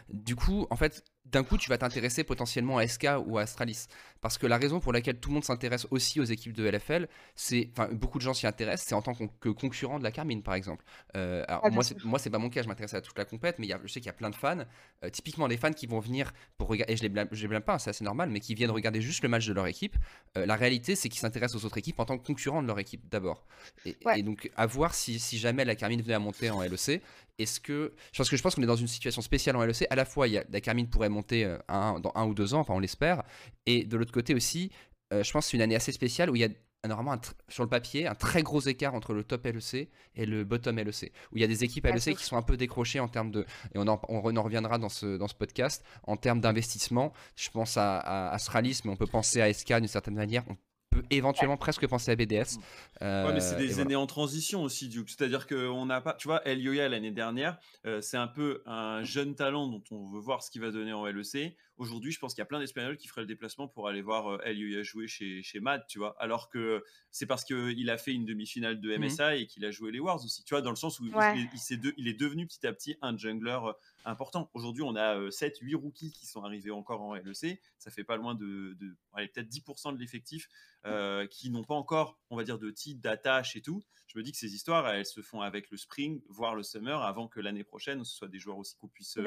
Du 0.10 0.36
coup, 0.36 0.68
en 0.70 0.75
fait, 0.75 1.04
d'un 1.31 1.43
coup, 1.43 1.57
tu 1.57 1.69
vas 1.69 1.77
t'intéresser 1.77 2.24
potentiellement 2.24 2.77
à 2.77 2.88
SK 2.88 3.07
ou 3.25 3.38
à 3.38 3.41
Astralis. 3.41 3.88
Parce 4.21 4.38
que 4.38 4.47
la 4.47 4.57
raison 4.57 4.79
pour 4.79 4.93
laquelle 4.93 5.19
tout 5.19 5.29
le 5.29 5.35
monde 5.35 5.43
s'intéresse 5.43 5.88
aussi 5.91 6.19
aux 6.19 6.25
équipes 6.25 6.53
de 6.53 6.67
LFL, 6.67 7.07
c'est, 7.35 7.69
enfin, 7.71 7.89
beaucoup 7.93 8.17
de 8.17 8.23
gens 8.23 8.33
s'y 8.33 8.47
intéressent, 8.47 8.88
c'est 8.88 8.95
en 8.95 9.01
tant 9.01 9.13
que 9.13 9.49
concurrent 9.49 9.99
de 9.99 10.03
la 10.03 10.11
Carmine, 10.11 10.43
par 10.43 10.55
exemple. 10.55 10.83
Euh, 11.15 11.43
alors, 11.47 11.61
ah, 11.65 11.69
moi, 11.69 11.83
c'est, 11.83 12.03
moi, 12.03 12.19
c'est 12.19 12.29
pas 12.29 12.38
mon 12.38 12.49
cas, 12.49 12.61
je 12.61 12.67
m'intéresse 12.67 12.93
à 12.93 13.01
toute 13.01 13.17
la 13.17 13.25
compète, 13.25 13.59
mais 13.59 13.67
y 13.67 13.73
a, 13.73 13.79
je 13.83 13.88
sais 13.88 13.99
qu'il 13.99 14.07
y 14.07 14.09
a 14.09 14.13
plein 14.13 14.29
de 14.29 14.35
fans, 14.35 14.63
euh, 15.03 15.09
typiquement 15.09 15.47
des 15.47 15.57
fans 15.57 15.71
qui 15.71 15.88
vont 15.88 15.99
venir 15.99 16.31
pour 16.57 16.67
regarder, 16.67 16.93
et 16.93 16.97
je 16.97 17.01
les 17.01 17.09
blâme, 17.09 17.27
je 17.31 17.41
les 17.41 17.47
blâme 17.47 17.63
pas, 17.63 17.79
c'est 17.79 17.91
assez 17.91 18.03
normal, 18.03 18.29
mais 18.29 18.39
qui 18.39 18.55
viennent 18.55 18.71
regarder 18.71 19.01
juste 19.01 19.23
le 19.23 19.29
match 19.29 19.47
de 19.47 19.53
leur 19.53 19.67
équipe. 19.67 19.95
Euh, 20.38 20.45
la 20.45 20.55
réalité, 20.55 20.95
c'est 20.95 21.09
qu'ils 21.09 21.19
s'intéressent 21.19 21.61
aux 21.61 21.65
autres 21.65 21.77
équipes 21.77 21.99
en 21.99 22.05
tant 22.05 22.17
que 22.17 22.25
concurrent 22.25 22.61
de 22.61 22.67
leur 22.67 22.79
équipe, 22.79 23.07
d'abord. 23.09 23.45
Et, 23.85 24.23
donc, 24.23 24.51
à 24.55 24.65
voir 24.65 24.93
si, 24.93 25.19
si 25.19 25.38
jamais 25.38 25.65
la 25.65 25.75
Carmine 25.75 26.01
venait 26.01 26.15
à 26.15 26.19
monter 26.19 26.49
en 26.49 26.61
LEC, 26.61 27.01
est-ce 27.38 27.61
que. 27.61 27.93
Parce 28.17 28.29
que 28.29 28.35
je 28.35 28.41
pense 28.41 28.55
qu'on 28.55 28.63
est 28.63 28.67
dans 28.67 28.75
une 28.75 28.88
situation 28.88 29.21
spéciale 29.21 29.55
en 29.55 29.63
LEC. 29.63 29.88
À 29.89 29.95
la 29.95 30.03
fois, 30.03 30.27
il 30.27 30.33
y 30.33 30.38
a, 30.38 30.43
la 30.49 30.59
Carmine 30.59 30.89
pourrait 30.89 31.07
monter 31.07 31.45
un, 31.69 31.99
dans 31.99 32.11
un 32.15 32.25
ou 32.25 32.33
deux 32.33 32.53
ans, 32.53 32.59
enfin 32.59 32.73
on 32.73 32.79
l'espère. 32.79 33.23
Et 33.65 33.85
de 33.85 33.95
l'autre 33.95 34.09
côté 34.12 34.34
aussi, 34.34 34.72
euh, 35.13 35.24
je 35.24 35.32
pense 35.32 35.46
que 35.46 35.51
c'est 35.51 35.58
une 35.58 35.63
année 35.63 35.75
assez 35.75 35.92
spéciale 35.92 36.30
où 36.30 36.36
il 36.36 36.42
y 36.42 36.46
a 36.46 36.50
normalement 36.88 37.20
sur 37.50 37.63
le 37.63 37.70
papier 37.70 38.08
un 38.08 38.16
très 38.16 38.42
gros 38.42 38.62
écart 38.62 38.96
entre 38.96 39.13
le 39.13 39.24
top 39.24 39.46
LEC 39.46 39.89
et 40.16 40.25
le 40.25 40.46
bottom 40.46 40.78
LEC 40.78 41.12
où 41.32 41.38
il 41.38 41.42
y 41.42 41.44
a 41.44 41.48
des 41.48 41.66
équipes 41.66 41.86
LEC 41.86 42.16
qui 42.16 42.24
sont 42.24 42.38
un 42.38 42.42
peu 42.42 42.56
décrochées 42.56 43.01
en 43.01 43.10
termes 43.10 43.32
de 43.32 43.42
et 43.75 43.78
on 43.78 43.88
en, 43.88 44.00
on 44.08 44.38
en 44.38 44.44
reviendra 44.44 44.78
dans 44.78 44.88
ce, 44.88 45.18
dans 45.18 45.28
ce 45.28 45.36
podcast 45.36 45.84
en 46.04 46.16
termes 46.16 46.39
d'investissement 46.39 47.12
je 47.36 47.50
pense 47.50 47.75
à, 47.75 47.98
à, 47.98 48.34
Astralis 48.34 48.80
mais 48.86 48.92
on 48.92 48.96
peut 48.96 49.08
penser 49.08 49.42
à 49.42 49.51
SK 49.51 49.74
d'une 49.74 49.88
certaine 49.88 50.16
manière 50.16 50.46
peut 50.89 51.04
éventuellement 51.10 51.58
presque 51.58 51.88
penser 51.88 52.12
à 52.12 52.16
BDS. 52.16 52.58
Euh, 53.01 53.28
ouais, 53.28 53.34
mais 53.34 53.39
c'est 53.39 53.58
des 53.58 53.80
années 53.80 53.96
en 53.96 54.08
transition 54.08 54.63
aussi, 54.63 54.88
Duke. 54.88 55.10
C'est-à-dire 55.10 55.48
qu'on 55.48 55.86
n'a 55.86 56.01
pas. 56.01 56.13
Tu 56.13 56.28
vois, 56.28 56.46
Elioya 56.48 56.89
l'année 56.89 57.12
dernière, 57.12 57.58
euh, 57.86 58.01
c'est 58.01 58.18
un 58.18 58.28
peu 58.28 58.62
un 58.66 59.04
jeune 59.04 59.36
talent 59.36 59.68
dont 59.68 59.84
on 59.92 60.08
veut 60.08 60.20
voir 60.20 60.44
ce 60.44 60.51
qu'il 60.51 60.62
va 60.62 60.72
donner 60.72 60.94
en 60.94 61.06
LEC. 61.06 61.56
Aujourd'hui, 61.79 62.12
je 62.12 62.19
pense 62.19 62.33
qu'il 62.33 62.41
y 62.41 62.43
a 62.43 62.45
plein 62.45 62.59
d'Espagnols 62.59 62.98
qui 62.98 63.07
feraient 63.07 63.21
le 63.21 63.27
déplacement 63.27 63.69
pour 63.69 63.88
aller 63.88 64.01
voir 64.01 64.27
euh, 64.45 64.83
jouer 64.83 65.07
chez, 65.07 65.41
chez 65.41 65.62
Mad, 65.62 65.86
tu 65.88 65.98
vois. 65.98 66.13
Alors 66.19 66.50
que 66.50 66.83
c'est 67.09 67.25
parce 67.25 67.45
qu'il 67.45 67.89
a 67.89 67.98
fait 67.98 68.12
une 68.12 68.25
demi-finale 68.25 68.81
de 68.81 68.98
MSI 68.98 69.21
mmh 69.21 69.33
et 69.38 69.48
qu'il 69.48 69.63
a 69.63 69.71
joué 69.71 69.91
les 69.91 70.01
Wars 70.01 70.17
aussi, 70.17 70.43
tu 70.43 70.53
vois, 70.53 70.62
dans 70.62 70.71
le 70.71 70.75
sens 70.75 71.00
où 71.00 71.05
il, 71.07 71.13
est 71.15 71.93
il, 71.98 72.07
est 72.09 72.19
devenu 72.19 72.45
petit 72.48 72.67
à 72.67 72.74
petit 72.74 72.98
un 73.01 73.17
jungler 73.17 73.57
euh, 73.63 73.71
important. 74.03 74.50
Aujourd'hui, 74.53 74.83
on 74.83 74.98
a 74.98 75.31
7, 75.31 75.53
euh, 75.53 75.65
8 75.65 75.75
rookies 75.75 76.12
qui 76.12 76.25
sont 76.25 76.43
arrivés 76.43 76.71
encore 76.71 77.01
en 77.01 77.15
LEC. 77.15 77.62
Ça 77.77 77.91
fait 77.91 78.03
pas 78.03 78.17
loin 78.17 78.36
de, 78.36 78.75
de 78.77 78.95
peut-être 79.15 79.50
10% 79.50 79.93
de 79.93 80.00
l'effectif 80.00 80.50
euh, 80.86 81.27
qui 81.27 81.50
n'ont 81.50 81.63
pas 81.63 81.75
encore, 81.75 82.17
on 82.29 82.36
va 82.36 82.43
dire, 82.43 82.59
de 82.59 82.71
titre, 82.71 83.01
d'attache 83.01 83.55
et 83.55 83.62
tout. 83.62 83.81
Je 84.10 84.18
me 84.18 84.24
dis 84.24 84.32
que 84.32 84.38
ces 84.39 84.56
histoires, 84.56 84.89
elles 84.89 85.06
se 85.06 85.22
font 85.22 85.42
avec 85.42 85.70
le 85.70 85.78
spring, 85.78 86.20
voire 86.30 86.56
le 86.56 86.63
summer, 86.63 87.01
avant 87.04 87.28
que 87.28 87.39
l'année 87.39 87.63
prochaine, 87.63 88.04
ce 88.04 88.16
soit 88.16 88.28
des 88.28 88.39
joueurs 88.39 88.58
aussi 88.58 88.75
qu'on 88.75 88.88
puisse 88.88 89.18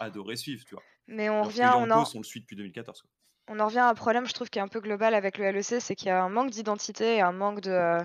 adorer 0.00 0.36
suivre, 0.36 0.64
tu 0.64 0.74
vois. 0.74 0.82
Mais 1.06 1.28
on 1.28 1.42
revient, 1.42 1.70
on 1.76 1.90
en... 1.90 2.04
on 2.14 2.18
le 2.18 2.24
suit 2.24 2.40
depuis 2.40 2.56
2014. 2.56 3.04
On 3.48 3.60
en 3.60 3.66
revient 3.66 3.80
à 3.80 3.88
un 3.88 3.94
problème, 3.94 4.26
je 4.26 4.32
trouve, 4.32 4.48
qui 4.48 4.58
est 4.58 4.62
un 4.62 4.68
peu 4.68 4.80
global 4.80 5.14
avec 5.14 5.36
le 5.36 5.50
LEC, 5.50 5.80
c'est 5.80 5.94
qu'il 5.94 6.08
y 6.08 6.10
a 6.10 6.22
un 6.22 6.30
manque 6.30 6.50
d'identité 6.50 7.16
et 7.16 7.20
un 7.20 7.32
manque 7.32 7.60
de, 7.60 7.98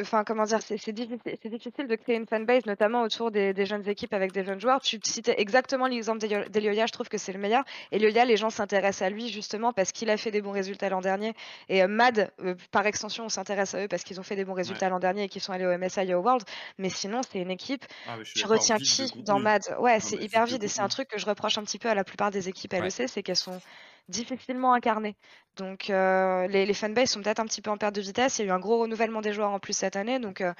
enfin 0.00 0.24
comment 0.24 0.44
dire, 0.44 0.60
c'est 0.62 0.92
difficile, 0.92 1.86
de 1.86 1.94
créer 1.94 2.16
une 2.16 2.26
fanbase, 2.26 2.66
notamment 2.66 3.02
autour 3.02 3.30
des, 3.30 3.66
jeunes 3.66 3.88
équipes 3.88 4.14
avec 4.14 4.32
des 4.32 4.44
jeunes 4.44 4.60
joueurs. 4.60 4.80
Tu 4.80 4.98
citais 5.02 5.34
exactement 5.38 5.86
l'exemple 5.86 6.26
d'Elioya, 6.50 6.86
je 6.86 6.92
trouve 6.92 7.08
que 7.08 7.18
c'est 7.18 7.32
le 7.32 7.38
meilleur. 7.38 7.64
Elioya, 7.92 8.24
les 8.24 8.36
gens 8.36 8.50
s'intéressent 8.50 9.06
à 9.06 9.10
lui 9.10 9.28
justement 9.28 9.72
parce 9.72 9.92
qu'il 9.92 10.10
a 10.10 10.16
fait 10.16 10.30
des 10.30 10.42
bons 10.42 10.52
résultats 10.52 10.88
l'an 10.88 11.00
dernier. 11.00 11.34
Et 11.68 11.82
euh, 11.82 11.88
Mad, 11.88 12.30
euh, 12.42 12.54
par 12.70 12.86
extension, 12.86 13.24
on 13.24 13.28
s'intéresse 13.28 13.74
à 13.74 13.84
eux 13.84 13.88
parce 13.88 14.04
qu'ils 14.04 14.20
ont 14.20 14.24
fait 14.24 14.36
des 14.36 14.44
bons 14.44 14.54
résultats 14.54 14.88
l'an 14.88 14.98
dernier 14.98 15.24
et 15.24 15.28
qu'ils 15.28 15.42
sont 15.42 15.52
allés 15.52 15.66
au 15.66 15.76
MSI 15.76 16.00
et 16.00 16.14
au 16.14 16.20
World. 16.20 16.44
Mais 16.78 16.88
sinon, 16.88 17.20
c'est 17.30 17.38
une 17.38 17.50
équipe. 17.50 17.84
Ah, 18.06 18.16
je, 18.22 18.46
retiens 18.46 18.78
qui 18.78 19.12
dans 19.22 19.38
Mad 19.38 19.62
Ouais, 19.78 20.00
c'est 20.00 20.16
hyper 20.16 20.46
vide 20.46 20.62
et 20.64 20.68
c'est 20.68 20.80
un 20.80 20.88
truc 20.88 21.08
que 21.08 21.18
je 21.18 21.26
reproche 21.26 21.58
un 21.58 21.62
petit 21.62 21.78
peu 21.78 21.88
à 21.88 21.94
la 21.94 22.04
plupart 22.04 22.30
des 22.30 22.48
équipes 22.48 22.72
LEC, 22.72 23.08
c'est 23.08 23.22
qu'elles 23.22 23.36
sont 23.36 23.60
difficilement 24.08 24.72
incarné. 24.72 25.16
Donc 25.56 25.90
euh, 25.90 26.46
les, 26.46 26.66
les 26.66 26.74
fanbases 26.74 27.10
sont 27.10 27.22
peut-être 27.22 27.40
un 27.40 27.46
petit 27.46 27.62
peu 27.62 27.70
en 27.70 27.76
perte 27.76 27.94
de 27.94 28.00
vitesse. 28.00 28.38
Il 28.38 28.42
y 28.42 28.44
a 28.44 28.48
eu 28.48 28.54
un 28.54 28.58
gros 28.58 28.80
renouvellement 28.80 29.20
des 29.20 29.32
joueurs 29.32 29.50
en 29.50 29.58
plus 29.58 29.76
cette 29.76 29.96
année. 29.96 30.18
Donc 30.18 30.40
euh, 30.40 30.52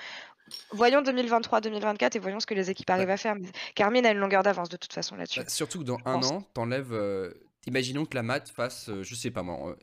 voyons 0.73 1.03
2023-2024 1.03 2.17
et 2.17 2.19
voyons 2.19 2.41
ce 2.41 2.47
que 2.47 2.55
les 2.55 2.71
équipes 2.71 2.91
arrivent 2.91 3.11
à 3.11 3.17
faire. 3.17 3.37
Carmine 3.75 4.07
a 4.07 4.11
une 4.13 4.19
longueur 4.19 4.43
d'avance 4.43 4.69
de 4.69 4.77
toute 4.77 4.93
façon 4.93 5.17
là-dessus. 5.17 5.41
Bah, 5.41 5.49
surtout 5.49 5.81
que 5.81 5.85
dans 5.85 5.99
un 6.05 6.23
an, 6.23 6.43
t'enlèves. 6.53 6.93
Euh, 6.93 7.33
imaginons 7.67 8.05
que 8.05 8.15
la 8.15 8.23
MAD 8.23 8.49
fasse, 8.49 8.91
je 9.03 9.15
sais 9.15 9.31
pas 9.31 9.43
moi, 9.43 9.77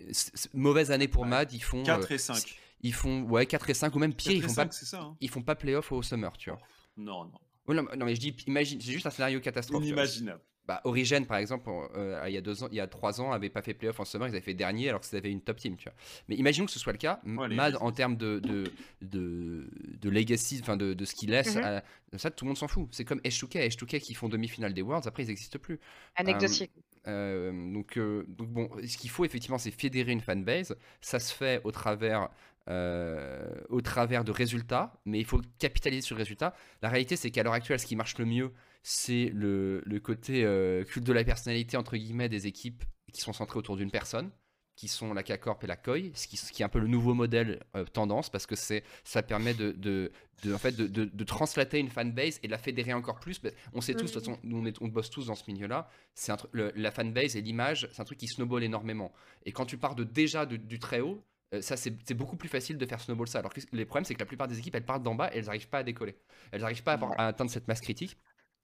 mauvaise 0.53 0.91
année 0.91 1.07
pour 1.07 1.25
MAD, 1.25 1.53
ils 1.53 1.63
font 1.63 1.84
4 1.84 2.12
et 2.12 2.17
5. 2.17 2.60
Ils 2.81 2.93
font 2.93 3.24
ouais 3.24 3.45
4 3.45 3.69
et 3.69 3.74
5 3.74 3.95
ou 3.95 4.00
même 4.00 4.13
pire, 4.13 4.31
ils 4.31 4.43
font 4.43 4.53
pas 4.53 4.69
hein. 4.93 5.15
ils 5.22 5.29
font 5.29 5.41
pas 5.41 5.55
playoff 5.55 5.91
au 5.91 6.01
summer, 6.01 6.36
tu 6.38 6.50
vois. 6.50 6.60
Non 6.98 7.25
non. 7.67 7.84
non, 7.95 8.05
mais 8.05 8.15
je 8.15 8.19
dis 8.19 8.36
imagine, 8.48 8.79
c'est 8.81 8.91
juste 8.91 9.05
un 9.05 9.12
scénario 9.12 9.39
catastrophe. 9.39 9.84
Inimaginable 9.84 10.41
bah, 10.67 10.81
Origin, 10.84 11.25
par 11.25 11.38
exemple, 11.38 11.69
euh, 11.95 12.24
il 12.27 12.34
y 12.34 12.38
a 12.38 12.41
deux 12.41 12.63
ans, 12.63 12.67
il 12.72 12.77
y 12.77 12.79
a 12.79 12.88
trois 12.88 13.22
ans, 13.22 13.31
avait 13.31 13.50
pas 13.50 13.62
fait 13.62 13.74
playoff 13.74 14.00
en 14.00 14.05
summer, 14.05 14.27
ils 14.27 14.31
avaient 14.31 14.41
fait 14.41 14.55
dernier 14.55 14.89
alors 14.89 15.01
qu'ils 15.01 15.17
avaient 15.17 15.31
une 15.31 15.41
top 15.41 15.57
team, 15.57 15.77
tu 15.77 15.86
vois. 15.86 15.93
Mais 16.27 16.36
imaginons 16.36 16.65
que 16.65 16.72
ce 16.72 16.79
soit 16.79 16.93
le 16.93 16.98
cas. 16.98 17.19
Mad, 17.24 17.77
en 17.79 17.91
termes 17.91 18.17
de, 18.17 18.39
de, 18.39 18.72
de, 19.01 20.10
legacy, 20.10 20.60
enfin 20.62 20.75
de, 20.75 20.93
de, 20.93 21.05
ce 21.05 21.13
qu'il 21.13 21.29
laisse, 21.29 21.55
mhm. 21.55 21.81
ça, 22.17 22.31
tout 22.31 22.45
le 22.45 22.50
monde 22.50 22.57
s'en 22.57 22.67
fout. 22.67 22.88
C'est 22.91 23.05
comme 23.05 23.19
H2K, 23.19 23.69
H2K 23.69 24.00
qui 24.00 24.13
font 24.15 24.27
demi-finale 24.27 24.74
des 24.74 24.81
Worlds, 24.81 25.07
après 25.07 25.24
ils 25.24 25.27
n'existent 25.27 25.60
plus. 25.60 25.79
Anecdotique. 26.15 26.72
Euh, 27.07 27.51
euh, 27.51 27.74
donc, 27.74 28.00
donc, 28.27 28.50
bon, 28.50 28.69
ce 28.84 28.98
qu'il 28.98 29.12
faut 29.12 29.25
effectivement, 29.25 29.60
c'est 29.60 29.72
fédérer 29.72 30.12
une 30.12 30.22
fanbase. 30.22 30.75
Ça 31.01 31.19
se 31.19 31.34
fait 31.34 31.62
au 31.63 31.72
travers 31.72 32.29
au 32.67 33.81
travers 33.81 34.24
de 34.24 34.31
résultats, 34.31 35.00
mais 35.05 35.19
il 35.19 35.25
faut 35.25 35.39
capitaliser 35.60 36.01
sur 36.01 36.15
les 36.15 36.24
résultats. 36.24 36.55
La 36.81 36.89
réalité, 36.89 37.15
c'est 37.15 37.29
qu'à 37.29 37.43
l'heure 37.43 37.53
actuelle, 37.53 37.79
ce 37.79 37.86
qui 37.86 37.95
marche 37.95 38.17
le 38.17 38.25
mieux, 38.25 38.51
c'est 38.88 39.32
le, 39.34 39.82
côté 40.00 40.46
euh, 40.46 40.84
culte 40.84 41.08
de 41.08 41.12
la 41.12 41.24
personnalité, 41.24 41.75
entre 41.75 41.98
guillemets, 41.98 42.30
des 42.30 42.46
équipes 42.46 42.84
qui 43.12 43.20
sont 43.20 43.34
centrées 43.34 43.58
autour 43.58 43.77
d'une 43.77 43.89
personne, 43.89 44.30
qui 44.75 44.88
sont 44.88 45.12
la 45.15 45.24
K-Corp 45.24 45.63
et 45.63 45.68
la 45.68 45.75
KOI, 45.75 46.12
ce 46.13 46.27
qui, 46.27 46.38
qui, 46.38 46.62
est 46.62 46.65
un 46.65 46.70
peu 46.70 46.77
le 46.77 46.88
nouveau 46.88 47.15
modèle 47.15 47.63
euh, 47.75 47.84
tendance, 47.86 48.30
parce 48.30 48.46
que 48.46 48.54
ça 48.56 49.24
permet 49.24 49.56
de, 49.56 49.72
de, 49.72 50.12
en 50.54 50.60
fait, 50.60 50.75
de, 50.75 50.86
de, 50.86 51.24
translater 51.24 51.80
une 51.80 51.89
fanbase 51.89 52.39
et 52.44 52.48
de 52.48 52.51
la 52.51 52.60
fédérer 52.60 52.94
encore 52.94 53.20
plus. 53.20 53.42
On 53.74 53.82
sait 53.82 53.96
tous, 53.96 54.06
de 54.06 54.13
toute 54.13 54.24
façon, 54.24 54.38
nous 54.44 54.60
on, 54.60 54.65
est, 54.68 54.80
on 54.80 54.88
bosse 54.88 55.10
tous 55.10 55.25
dans 55.25 55.36
ce 55.36 55.50
milieu-là, 55.50 55.89
c'est 56.13 56.32
la 56.54 56.92
fanbase 56.92 57.36
et 57.36 57.42
l'image, 57.42 57.89
c'est 57.92 58.01
un 58.04 58.06
truc 58.06 58.20
qui 58.20 58.27
snowball 58.27 58.63
énormément. 58.63 59.12
Et 59.48 59.51
quand 59.51 59.65
tu 59.65 59.80
pars 59.80 59.96
de 59.96 60.04
déjà 60.04 60.46
du 60.46 60.77
très 60.77 61.00
haut, 61.00 61.24
euh, 61.56 61.62
ça 61.62 61.75
c'est 61.75 62.13
beaucoup 62.13 62.38
plus 62.38 62.50
facile 62.50 62.77
de 62.77 62.86
faire 62.86 63.00
snowball 63.00 63.27
ça. 63.27 63.39
Alors 63.39 63.54
que 63.54 63.62
les 63.72 63.86
problèmes 63.86 64.06
c'est 64.06 64.13
que 64.13 64.20
la 64.20 64.25
plupart 64.27 64.48
des 64.48 64.60
équipes 64.60 64.75
elles 64.75 64.86
partent 64.86 65.04
d'en 65.04 65.15
bas 65.15 65.34
et 65.34 65.39
elles 65.39 65.46
n'arrivent 65.46 65.70
pas 65.70 65.80
à 65.80 65.84
décoller. 65.84 66.15
Elles 66.51 66.62
n'arrivent 66.62 66.84
pas 66.84 66.94
à, 66.94 67.24
à, 67.24 67.27
atteindre 67.27 67.50
cette 67.50 67.68
masse 67.68 67.82
critique. 67.82 68.18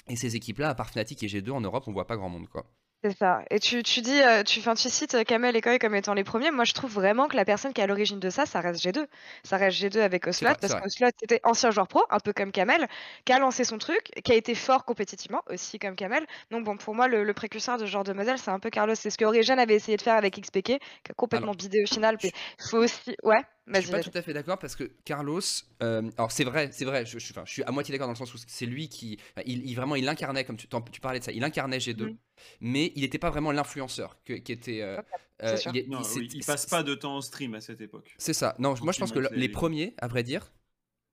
Et 0.07 0.15
ces 0.15 0.35
équipes-là, 0.35 0.69
à 0.69 0.75
part 0.75 0.89
Fnatic 0.89 1.21
et 1.23 1.27
G2 1.27 1.51
en 1.51 1.61
Europe, 1.61 1.85
on 1.87 1.91
voit 1.91 2.07
pas 2.07 2.17
grand 2.17 2.29
monde, 2.29 2.47
quoi. 2.47 2.65
C'est 3.03 3.17
ça. 3.17 3.43
Et 3.49 3.59
tu, 3.59 3.81
tu 3.81 4.01
dis, 4.01 4.21
euh, 4.21 4.43
tu, 4.43 4.59
enfin, 4.59 4.75
tu 4.75 4.87
cites 4.87 5.15
euh, 5.15 5.23
Kamel 5.23 5.55
et 5.55 5.61
Koi 5.61 5.79
comme 5.79 5.95
étant 5.95 6.13
les 6.13 6.23
premiers. 6.23 6.51
Moi, 6.51 6.65
je 6.65 6.73
trouve 6.73 6.93
vraiment 6.93 7.27
que 7.27 7.35
la 7.35 7.45
personne 7.45 7.73
qui 7.73 7.81
est 7.81 7.83
à 7.83 7.87
l'origine 7.87 8.19
de 8.19 8.29
ça, 8.29 8.45
ça 8.45 8.59
reste 8.59 8.79
G2. 8.83 9.07
Ça 9.43 9.57
reste 9.57 9.81
G2 9.81 10.01
avec 10.01 10.27
Oslot, 10.27 10.51
parce 10.61 10.75
qu'Oslot 10.75 11.07
était 11.23 11.39
ancien 11.43 11.71
joueur 11.71 11.87
pro, 11.87 12.03
un 12.11 12.19
peu 12.19 12.31
comme 12.31 12.51
Kamel, 12.51 12.87
qui 13.25 13.33
a 13.33 13.39
lancé 13.39 13.63
son 13.63 13.79
truc, 13.79 14.11
qui 14.23 14.31
a 14.31 14.35
été 14.35 14.53
fort 14.53 14.85
compétitivement, 14.85 15.41
aussi 15.49 15.79
comme 15.79 15.95
Kamel. 15.95 16.27
Donc, 16.51 16.63
bon, 16.63 16.77
pour 16.77 16.93
moi, 16.93 17.07
le, 17.07 17.33
précurseur 17.33 17.79
de 17.79 17.87
ce 17.87 17.91
genre 17.91 18.03
de 18.03 18.13
modèle, 18.13 18.37
c'est 18.37 18.51
un 18.51 18.59
peu 18.59 18.69
Carlos. 18.69 18.93
C'est 18.93 19.09
ce 19.09 19.17
que 19.17 19.25
Origin 19.25 19.57
avait 19.57 19.75
essayé 19.75 19.97
de 19.97 20.03
faire 20.03 20.15
avec 20.15 20.39
XPK, 20.39 20.63
qui 20.63 20.77
a 21.09 21.13
complètement 21.15 21.53
bidé 21.53 21.81
au 21.81 21.87
final. 21.87 22.17
Il 22.21 22.31
faut 22.69 22.77
aussi. 22.77 23.15
Ouais. 23.23 23.41
Je 23.67 23.79
suis 23.79 23.91
pas 23.91 24.01
tout 24.01 24.11
à 24.13 24.21
fait 24.21 24.33
d'accord 24.33 24.57
parce 24.57 24.75
que 24.75 24.91
Carlos, 25.05 25.41
euh, 25.83 26.09
alors 26.17 26.31
c'est 26.31 26.43
vrai, 26.43 26.69
c'est 26.71 26.85
vrai, 26.85 27.05
je, 27.05 27.19
je, 27.19 27.33
je, 27.33 27.51
suis 27.51 27.63
à 27.63 27.71
moitié 27.71 27.91
d'accord 27.91 28.07
dans 28.07 28.13
le 28.13 28.17
sens 28.17 28.33
où 28.33 28.37
c'est 28.47 28.65
lui 28.65 28.89
qui, 28.89 29.19
il, 29.45 29.75
vraiment, 29.75 29.95
il 29.95 30.07
incarnait, 30.07 30.43
comme 30.45 30.57
tu, 30.57 30.67
tu, 30.67 31.01
parlais 31.01 31.19
de 31.19 31.23
ça, 31.23 31.31
il 31.31 31.43
incarnait 31.43 31.77
G2, 31.77 32.11
mmh. 32.11 32.17
mais 32.61 32.91
il 32.95 33.01
n'était 33.01 33.19
pas 33.19 33.29
vraiment 33.29 33.51
l'influenceur 33.51 34.17
qui 34.23 34.33
était. 34.33 34.81
Euh, 34.81 35.01
euh, 35.43 35.57
il, 35.73 36.43
passe 36.45 36.65
pas 36.65 36.83
de 36.83 36.95
temps 36.95 37.17
en 37.17 37.21
stream 37.21 37.53
à 37.53 37.61
cette 37.61 37.81
époque. 37.81 38.15
C'est 38.17 38.33
ça. 38.33 38.55
Non, 38.59 38.73
moi 38.81 38.93
je 38.93 38.99
pense 38.99 39.11
que 39.11 39.19
les 39.19 39.49
premiers, 39.49 39.93
à 39.99 40.07
vrai 40.07 40.23
dire, 40.23 40.51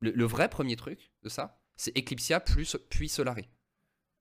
le, 0.01 0.25
vrai 0.25 0.49
premier 0.49 0.77
truc 0.77 1.13
de 1.23 1.29
ça, 1.29 1.61
c'est 1.77 1.97
Eclipsia 1.97 2.41
plus 2.41 2.77
puis 2.89 3.09
Solari. 3.11 3.49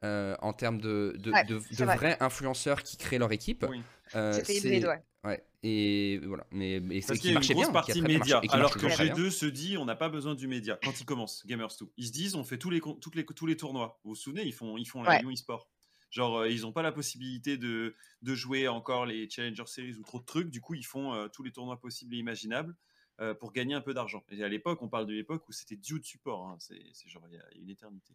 en 0.04 0.54
termes 0.54 0.82
de, 0.82 1.16
de, 1.18 1.32
de, 1.48 1.86
vrais 1.86 2.18
influenceurs 2.20 2.84
qui 2.84 2.98
créent 2.98 3.20
leur 3.20 3.32
équipe. 3.32 3.66
Oui. 3.70 3.82
C'était 4.12 4.58
hybride, 4.58 4.86
ouais. 4.86 5.04
Ouais, 5.24 5.44
et 5.62 6.20
voilà. 6.20 6.48
Mais, 6.52 6.80
mais 6.80 7.02
Parce 7.02 7.20
qu'il 7.20 7.32
y 7.32 7.36
a 7.36 7.42
une 7.42 7.54
grosse 7.54 7.72
partie 7.72 8.02
média. 8.02 8.42
alors 8.50 8.74
que 8.74 8.86
G2 8.86 9.30
se 9.30 9.46
dit, 9.46 9.78
on 9.78 9.86
n'a 9.86 9.96
pas 9.96 10.10
besoin 10.10 10.36
du 10.36 10.48
média. 10.48 10.80
Quand 10.84 11.00
ils 11.00 11.06
commencent, 11.06 11.46
Gamers 11.46 11.74
2, 11.80 11.88
ils 11.98 12.08
se 12.08 12.12
disent, 12.12 12.36
on 12.36 12.44
fait 12.44 12.58
tous 12.58 12.70
les, 12.70 12.80
toutes 12.80 13.16
les, 13.16 13.26
tous 13.26 13.46
les 13.46 13.58
tournois. 13.58 14.00
Vous 14.04 14.12
vous 14.12 14.16
souvenez, 14.16 14.44
ils 14.44 14.54
font, 14.54 14.78
ils 14.78 14.86
font 14.86 15.04
la 15.04 15.20
Lyon 15.20 15.32
eSport. 15.32 15.70
Genre, 16.10 16.40
euh, 16.40 16.50
ils 16.50 16.62
n'ont 16.62 16.72
pas 16.72 16.82
la 16.82 16.92
possibilité 16.92 17.58
de, 17.58 17.96
de, 18.22 18.36
jouer 18.36 18.68
encore 18.68 19.06
les 19.06 19.30
Challenger 19.30 19.66
Series 19.66 19.98
ou 19.98 20.04
trop 20.04 20.20
de 20.20 20.26
trucs. 20.26 20.50
Du 20.50 20.62
coup, 20.62 20.74
ils 20.74 20.86
font 20.86 21.14
euh, 21.14 21.28
tous 21.28 21.44
les 21.44 21.52
tournois 21.52 21.80
possibles 21.80 22.16
et 22.16 22.18
imaginables 22.18 22.76
euh, 23.20 23.34
pour 23.34 23.52
gagner 23.52 23.74
un 23.74 23.82
peu 23.82 23.94
d'argent. 23.94 24.24
Et 24.30 24.44
à 24.44 24.48
l'époque, 24.48 24.82
on 24.82 24.88
parle 24.88 25.06
de 25.06 25.14
l'époque 25.14 25.48
où 25.50 25.52
c'était 25.52 25.76
due 25.76 26.00
de 26.00 26.06
support. 26.06 26.48
Hein. 26.48 26.58
C'est 26.60 27.10
genre, 27.10 27.24
il 27.30 27.36
y, 27.36 27.40
a 27.40 27.62
une 27.62 27.70
éternité. 27.70 28.14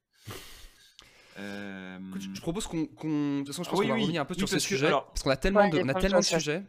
Je 1.37 2.41
propose 2.41 2.67
qu'on. 2.67 2.83
de 2.83 3.39
toute 3.39 3.49
façon, 3.49 3.63
je 3.65 3.71
pense 3.71 3.81
qu'on 3.81 3.87
va 3.87 3.95
revenir 3.95 4.23
un 4.23 4.25
peu 4.25 4.35
sur 4.35 4.49
ce 4.49 4.59
sujet. 4.59 4.91
parce 4.91 5.23
qu'on 5.23 5.31
a 5.31 5.37
tellement, 5.37 5.69
de, 5.69 5.81
on 5.81 5.89
a 5.89 5.95
tellement 5.95 6.21
de 6.21 6.25
sujets. 6.25 6.63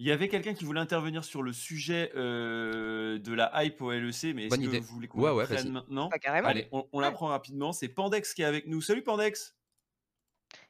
Il 0.00 0.06
y 0.06 0.12
avait 0.12 0.28
quelqu'un 0.28 0.54
qui 0.54 0.64
voulait 0.64 0.80
intervenir 0.80 1.24
sur 1.24 1.42
le 1.42 1.52
sujet 1.52 2.12
euh, 2.14 3.18
de 3.18 3.32
la 3.32 3.64
hype 3.64 3.82
au 3.82 3.90
LEC, 3.90 4.32
mais 4.34 4.46
est-ce 4.46 4.56
que 4.56 4.78
vous 4.78 4.94
voulez 4.94 5.08
qu'on 5.08 5.20
ouais, 5.20 5.32
ouais, 5.32 5.64
maintenant 5.64 6.08
bah, 6.08 6.20
carrément. 6.20 6.48
Allez, 6.48 6.68
on, 6.70 7.00
la 7.00 7.10
prend 7.10 7.26
rapidement. 7.26 7.72
C'est 7.72 7.88
Pandex 7.88 8.32
qui 8.32 8.42
est 8.42 8.44
avec 8.44 8.68
nous. 8.68 8.80
Salut 8.80 9.02
Pandex 9.02 9.56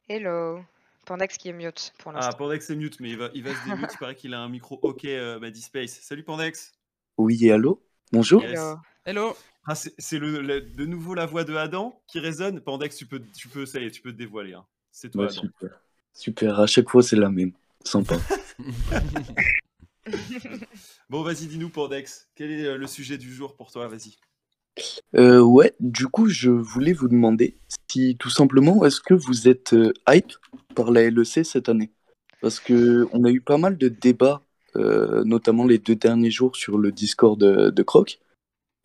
Hello 0.08 0.60
Pandex 1.04 1.36
qui 1.36 1.50
est 1.50 1.52
mute 1.52 1.92
pour 1.98 2.12
l'instant. 2.12 2.30
Ah, 2.32 2.36
Pandex 2.36 2.70
est 2.70 2.76
mute, 2.76 3.00
mais 3.00 3.10
il 3.10 3.18
va, 3.18 3.28
il 3.34 3.42
va 3.42 3.54
se 3.54 3.68
démute. 3.68 3.90
il 3.92 3.98
paraît 3.98 4.14
qu'il 4.14 4.32
a 4.32 4.40
un 4.40 4.48
micro 4.48 4.78
OK 4.80 5.04
euh, 5.04 5.52
Space. 5.54 6.00
Salut 6.00 6.22
Pandex 6.22 6.72
Oui, 7.18 7.50
allô? 7.50 7.82
Bonjour? 8.12 8.42
Hello 8.42 8.78
ah, 9.66 9.74
C'est 9.74 10.18
le, 10.18 10.60
de 10.60 10.86
nouveau 10.86 11.14
la 11.14 11.26
voix 11.26 11.44
de 11.44 11.54
Adam 11.54 12.00
qui 12.06 12.20
résonne. 12.20 12.60
Pandex, 12.60 12.96
tu 12.96 13.06
peux, 13.06 13.22
tu 13.36 13.48
peux, 13.48 13.66
ça 13.66 13.80
y 13.80 13.86
est, 13.86 13.90
tu 13.90 14.02
peux 14.02 14.12
te 14.12 14.18
dévoiler. 14.18 14.54
Hein. 14.54 14.64
C'est 14.90 15.10
toi, 15.10 15.24
Adam. 15.24 15.42
Super. 15.42 15.80
super, 16.12 16.60
à 16.60 16.66
chaque 16.66 16.88
fois 16.88 17.02
c'est 17.02 17.16
la 17.16 17.30
même. 17.30 17.52
Sympa. 17.84 18.16
bon, 21.10 21.22
vas-y, 21.22 21.46
dis-nous, 21.46 21.70
Pandex, 21.70 22.28
quel 22.34 22.50
est 22.50 22.64
euh, 22.64 22.76
le 22.76 22.86
sujet 22.86 23.18
du 23.18 23.32
jour 23.32 23.56
pour 23.56 23.70
toi? 23.70 23.88
Vas-y. 23.88 24.16
Euh, 25.16 25.40
ouais, 25.40 25.74
du 25.80 26.06
coup, 26.06 26.28
je 26.28 26.50
voulais 26.50 26.92
vous 26.92 27.08
demander 27.08 27.58
si 27.88 28.16
tout 28.18 28.30
simplement, 28.30 28.84
est-ce 28.84 29.00
que 29.00 29.14
vous 29.14 29.48
êtes 29.48 29.72
euh, 29.72 29.92
hype 30.08 30.32
par 30.74 30.90
la 30.90 31.10
LEC 31.10 31.44
cette 31.44 31.68
année? 31.68 31.90
Parce 32.40 32.60
que 32.60 33.08
on 33.12 33.24
a 33.24 33.30
eu 33.30 33.40
pas 33.40 33.58
mal 33.58 33.76
de 33.76 33.88
débats, 33.88 34.42
notamment 34.76 35.66
les 35.66 35.78
deux 35.78 35.96
derniers 35.96 36.30
jours 36.30 36.54
sur 36.54 36.78
le 36.78 36.92
Discord 36.92 37.36
de, 37.40 37.70
de 37.70 37.82
Croc. 37.82 38.20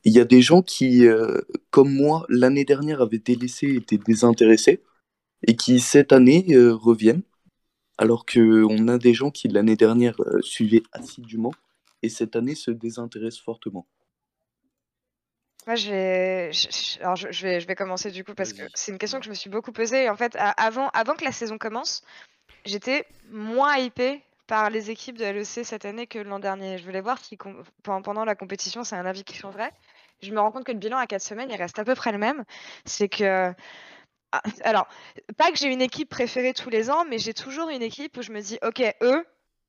Il 0.04 0.14
y 0.14 0.20
a 0.20 0.26
des 0.26 0.42
gens 0.42 0.62
qui, 0.62 1.06
comme 1.70 1.94
moi, 1.94 2.26
l'année 2.28 2.66
dernière 2.66 3.02
avaient 3.02 3.20
délaissé, 3.20 3.76
étaient 3.76 3.98
désintéressés, 3.98 4.84
et 5.48 5.56
qui 5.56 5.80
cette 5.80 6.12
année 6.12 6.46
reviennent 6.58 7.24
alors 7.98 8.26
qu'on 8.26 8.88
a 8.88 8.98
des 8.98 9.14
gens 9.14 9.32
qui 9.32 9.48
l'année 9.48 9.76
dernière 9.76 10.20
euh, 10.22 10.42
suivaient 10.42 10.84
assidûment 10.92 11.54
et 12.02 12.10
cette 12.10 12.36
année 12.36 12.56
se 12.56 12.72
désintéressent 12.72 13.44
fortement. 13.44 13.88
Moi, 15.66 15.76
je 15.76 15.90
vais, 15.90 16.52
alors 17.00 17.16
je, 17.16 17.28
vais, 17.46 17.62
je 17.62 17.68
vais 17.68 17.76
commencer 17.76 18.12
du 18.12 18.26
coup 18.26 18.34
parce 18.34 18.52
que 18.52 18.64
c'est 18.74 18.92
une 18.92 18.98
question 18.98 19.20
que 19.20 19.26
je 19.26 19.30
me 19.30 19.36
suis 19.36 19.50
beaucoup 19.50 19.72
posée. 19.72 20.10
En 20.10 20.18
fait, 20.18 20.36
avant, 20.36 20.90
avant 20.90 21.16
que 21.16 21.24
la 21.24 21.32
saison 21.32 21.58
commence, 21.58 22.04
j'étais 22.66 23.06
moins 23.32 23.78
hypée 23.78 24.22
par 24.48 24.70
les 24.70 24.92
équipes 24.92 25.18
de 25.18 25.24
LEC 25.24 25.66
cette 25.66 25.86
année 25.86 26.06
que 26.06 26.20
l'an 26.20 26.40
dernier. 26.40 26.78
Je 26.78 26.84
voulais 26.84 27.00
voir 27.00 27.24
si 27.24 27.38
pendant 27.84 28.26
la 28.26 28.36
compétition, 28.36 28.84
c'est 28.84 28.98
un 28.98 29.06
avis 29.06 29.24
qui 29.24 29.36
changerait. 29.36 29.72
Je 30.24 30.32
me 30.34 30.40
rends 30.40 30.52
compte 30.52 30.64
que 30.64 30.72
le 30.72 30.80
bilan 30.80 30.98
à 30.98 31.08
4 31.08 31.22
semaines, 31.22 31.50
il 31.52 31.58
reste 31.58 31.78
à 31.80 31.86
peu 31.86 31.96
près 31.96 32.12
le 32.12 32.18
même. 32.18 32.44
C'est 32.86 33.10
que 33.10 33.54
ah, 34.34 34.42
alors, 34.64 34.88
pas 35.38 35.52
que 35.52 35.58
j'ai 35.58 35.72
une 35.72 35.82
équipe 35.82 36.10
préférée 36.10 36.54
tous 36.54 36.72
les 36.72 36.90
ans, 36.90 37.06
mais 37.08 37.20
j'ai 37.20 37.36
toujours 37.36 37.70
une 37.70 37.84
équipe 37.84 38.18
où 38.18 38.24
je 38.24 38.32
me 38.32 38.42
dis, 38.42 38.58
ok, 38.64 38.82
eux, 39.04 39.24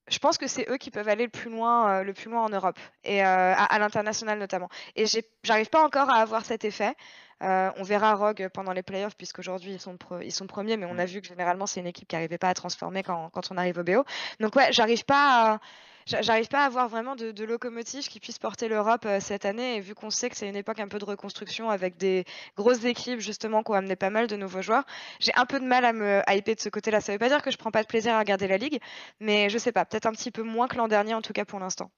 je 0.09 0.19
pense 0.19 0.39
que 0.39 0.47
c'est 0.47 0.69
eux 0.71 0.79
qui 0.79 0.91
peuvent 0.91 1.09
aller 1.09 1.25
le 1.25 1.31
plus 1.31 1.51
loin, 1.51 2.01
euh, 2.01 2.03
le 2.03 2.13
plus 2.15 2.31
loin 2.31 2.43
en 2.43 2.49
Europe 2.49 2.79
et 3.05 3.25
euh, 3.25 3.55
à, 3.57 3.79
l'international 3.79 4.39
notamment. 4.39 4.69
Et 4.97 5.05
j'arrive 5.43 5.69
pas 5.71 5.85
encore 5.85 6.11
à 6.11 6.17
avoir 6.17 6.45
cet 6.45 6.65
effet. 6.65 6.95
Euh, 7.43 7.71
on 7.77 7.83
verra 7.83 8.15
Rogue 8.15 8.49
pendant 8.55 8.73
les 8.73 8.83
playoffs 8.83 9.17
puisqu'aujourd'hui 9.17 9.73
ils 9.73 9.81
sont 9.81 9.99
ils 10.23 10.33
sont 10.33 10.47
premiers, 10.47 10.77
mais 10.77 10.87
on 10.87 10.99
a 10.99 11.05
vu 11.05 11.21
que 11.21 11.27
généralement 11.27 11.67
c'est 11.67 11.81
une 11.81 11.87
équipe 11.87 12.09
qui 12.09 12.15
n'arrivait 12.17 12.39
pas 12.39 12.49
à 12.49 12.55
transformer 12.55 13.03
quand, 13.03 13.31
quand, 13.31 13.51
on 13.51 13.57
arrive 13.57 13.79
au 13.79 13.83
BO. 13.85 14.05
Donc 14.41 14.55
ouais, 14.57 14.73
j'arrive 14.73 15.05
pas 15.05 15.55
à 15.55 15.61
j'arrive 16.07 16.49
pas 16.49 16.63
à 16.63 16.67
avoir 16.67 16.89
vraiment 16.89 17.17
de, 17.17 17.45
locomotive 17.45 18.09
qui 18.09 18.21
puisse 18.21 18.39
porter 18.39 18.69
l'Europe 18.69 19.05
euh, 19.07 19.21
cette 19.21 19.45
année. 19.45 19.77
Et 19.77 19.81
vu 19.81 19.95
qu'on 19.95 20.11
sait 20.11 20.31
que 20.31 20.37
c'est 20.37 20.49
une 20.49 20.57
époque 20.57 20.81
un 20.81 20.89
peu 20.89 20.99
de 20.99 21.05
reconstruction 21.05 21.71
avec 21.71 21.97
des 21.97 22.25
grosses 22.57 22.85
équipes 22.85 23.21
justement 23.21 23.63
qui 23.63 23.71
ont 23.73 23.75
amené 23.75 23.97
pas 23.97 24.11
mal 24.11 24.27
de 24.27 24.37
nouveaux 24.37 24.63
joueurs, 24.63 24.85
j'ai 25.21 25.33
un 25.37 25.47
peu 25.47 25.61
de 25.61 25.65
mal 25.67 25.85
à 25.85 25.93
me 25.93 26.23
hyper 26.29 26.55
de 26.57 26.61
ce 26.61 26.69
côté-là. 26.69 27.01
Ça 27.01 27.13
veut 27.13 27.19
pas 27.19 27.29
dire 27.29 27.43
que 27.43 27.51
je 27.51 27.57
prends 27.57 27.71
pas 27.71 27.83
de 27.83 27.89
plaisir 27.89 28.15
à 28.15 28.19
regarder 28.19 28.49
la 28.49 28.57
ligue, 28.59 28.81
mais 29.21 29.49
je 29.51 29.59
sais 29.59 29.73
pas, 29.73 29.85
peut-être 29.85 30.07
un 30.07 30.13
petit 30.13 30.31
peu 30.31 30.43
moins 30.43 30.69
que 30.69 30.77
l'an 30.77 30.89
dernier 30.89 31.15
en 31.15 31.23
tout 31.23 31.33
cas 31.33 31.45
pour 31.45 31.59
l'instant. 31.59 31.91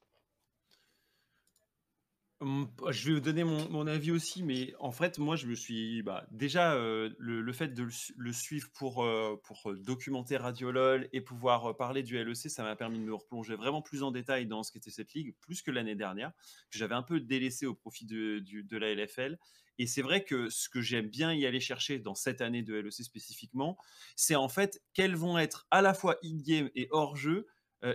Je 2.43 3.07
vais 3.07 3.15
vous 3.15 3.21
donner 3.21 3.45
mon, 3.45 3.87
avis 3.87 4.11
aussi, 4.11 4.43
mais 4.43 4.75
en 4.79 4.93
fait, 4.93 5.19
moi, 5.19 5.37
je 5.37 5.47
me 5.47 5.55
suis 5.55 6.03
bah, 6.03 6.27
déjà 6.31 6.75
euh, 6.75 7.09
le, 7.19 7.53
fait 7.55 7.69
de 7.69 7.89
le, 8.17 8.33
suivre 8.33 8.69
pour, 8.75 9.03
euh, 9.03 9.41
pour 9.43 9.71
euh, 9.71 9.79
documenter 9.79 10.37
Radio 10.37 10.71
LOL 10.71 11.09
et 11.15 11.23
pouvoir 11.23 11.75
parler 11.79 12.03
du 12.03 12.23
LEC, 12.23 12.51
ça 12.51 12.63
m'a 12.63 12.77
permis 12.77 12.99
de 12.99 13.05
me 13.05 13.15
replonger 13.15 13.55
vraiment 13.55 13.81
plus 13.81 14.03
en 14.03 14.11
détail 14.11 14.47
dans 14.47 14.63
ce 14.63 14.71
qu'était 14.71 14.91
cette 14.91 15.15
ligue, 15.15 15.35
plus 15.41 15.63
que 15.63 15.71
l'année 15.71 15.95
dernière, 15.95 16.31
que 16.71 16.77
j'avais 16.77 16.95
un 16.95 17.03
peu 17.03 17.21
délaissé 17.21 17.65
au 17.65 17.75
profit 17.75 18.05
de, 18.05 18.41
de 18.41 18.77
la 18.77 18.95
LFL. 18.95 19.39
Et 19.79 19.87
c'est 19.87 20.03
vrai 20.03 20.23
que 20.23 20.51
ce 20.51 20.69
que 20.69 20.83
j'aime 20.83 21.09
bien 21.09 21.33
y 21.33 21.47
aller 21.47 21.61
chercher 21.61 21.99
dans 21.99 22.15
cette 22.15 22.43
année 22.43 22.63
de 22.63 22.75
LEC 22.75 23.03
spécifiquement, 23.03 23.79
c'est 24.15 24.37
en 24.37 24.51
fait 24.51 24.83
quelles 24.93 25.17
vont 25.17 25.39
être 25.39 25.67
à 25.71 25.81
la 25.81 25.95
fois 25.95 26.19
in-game 26.23 26.69
et 26.75 26.89
hors-jeu 26.91 27.47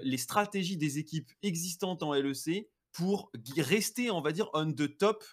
les 0.03 0.17
stratégies 0.17 0.77
des 0.77 0.99
équipes 0.99 1.29
existantes 1.41 2.01
en 2.03 2.13
LEC 2.13 2.69
pour 2.91 3.31
rester, 3.57 4.11
on 4.11 4.21
va 4.21 4.31
dire, 4.31 4.49
on 4.53 4.71
the 4.71 4.97
top 4.97 5.23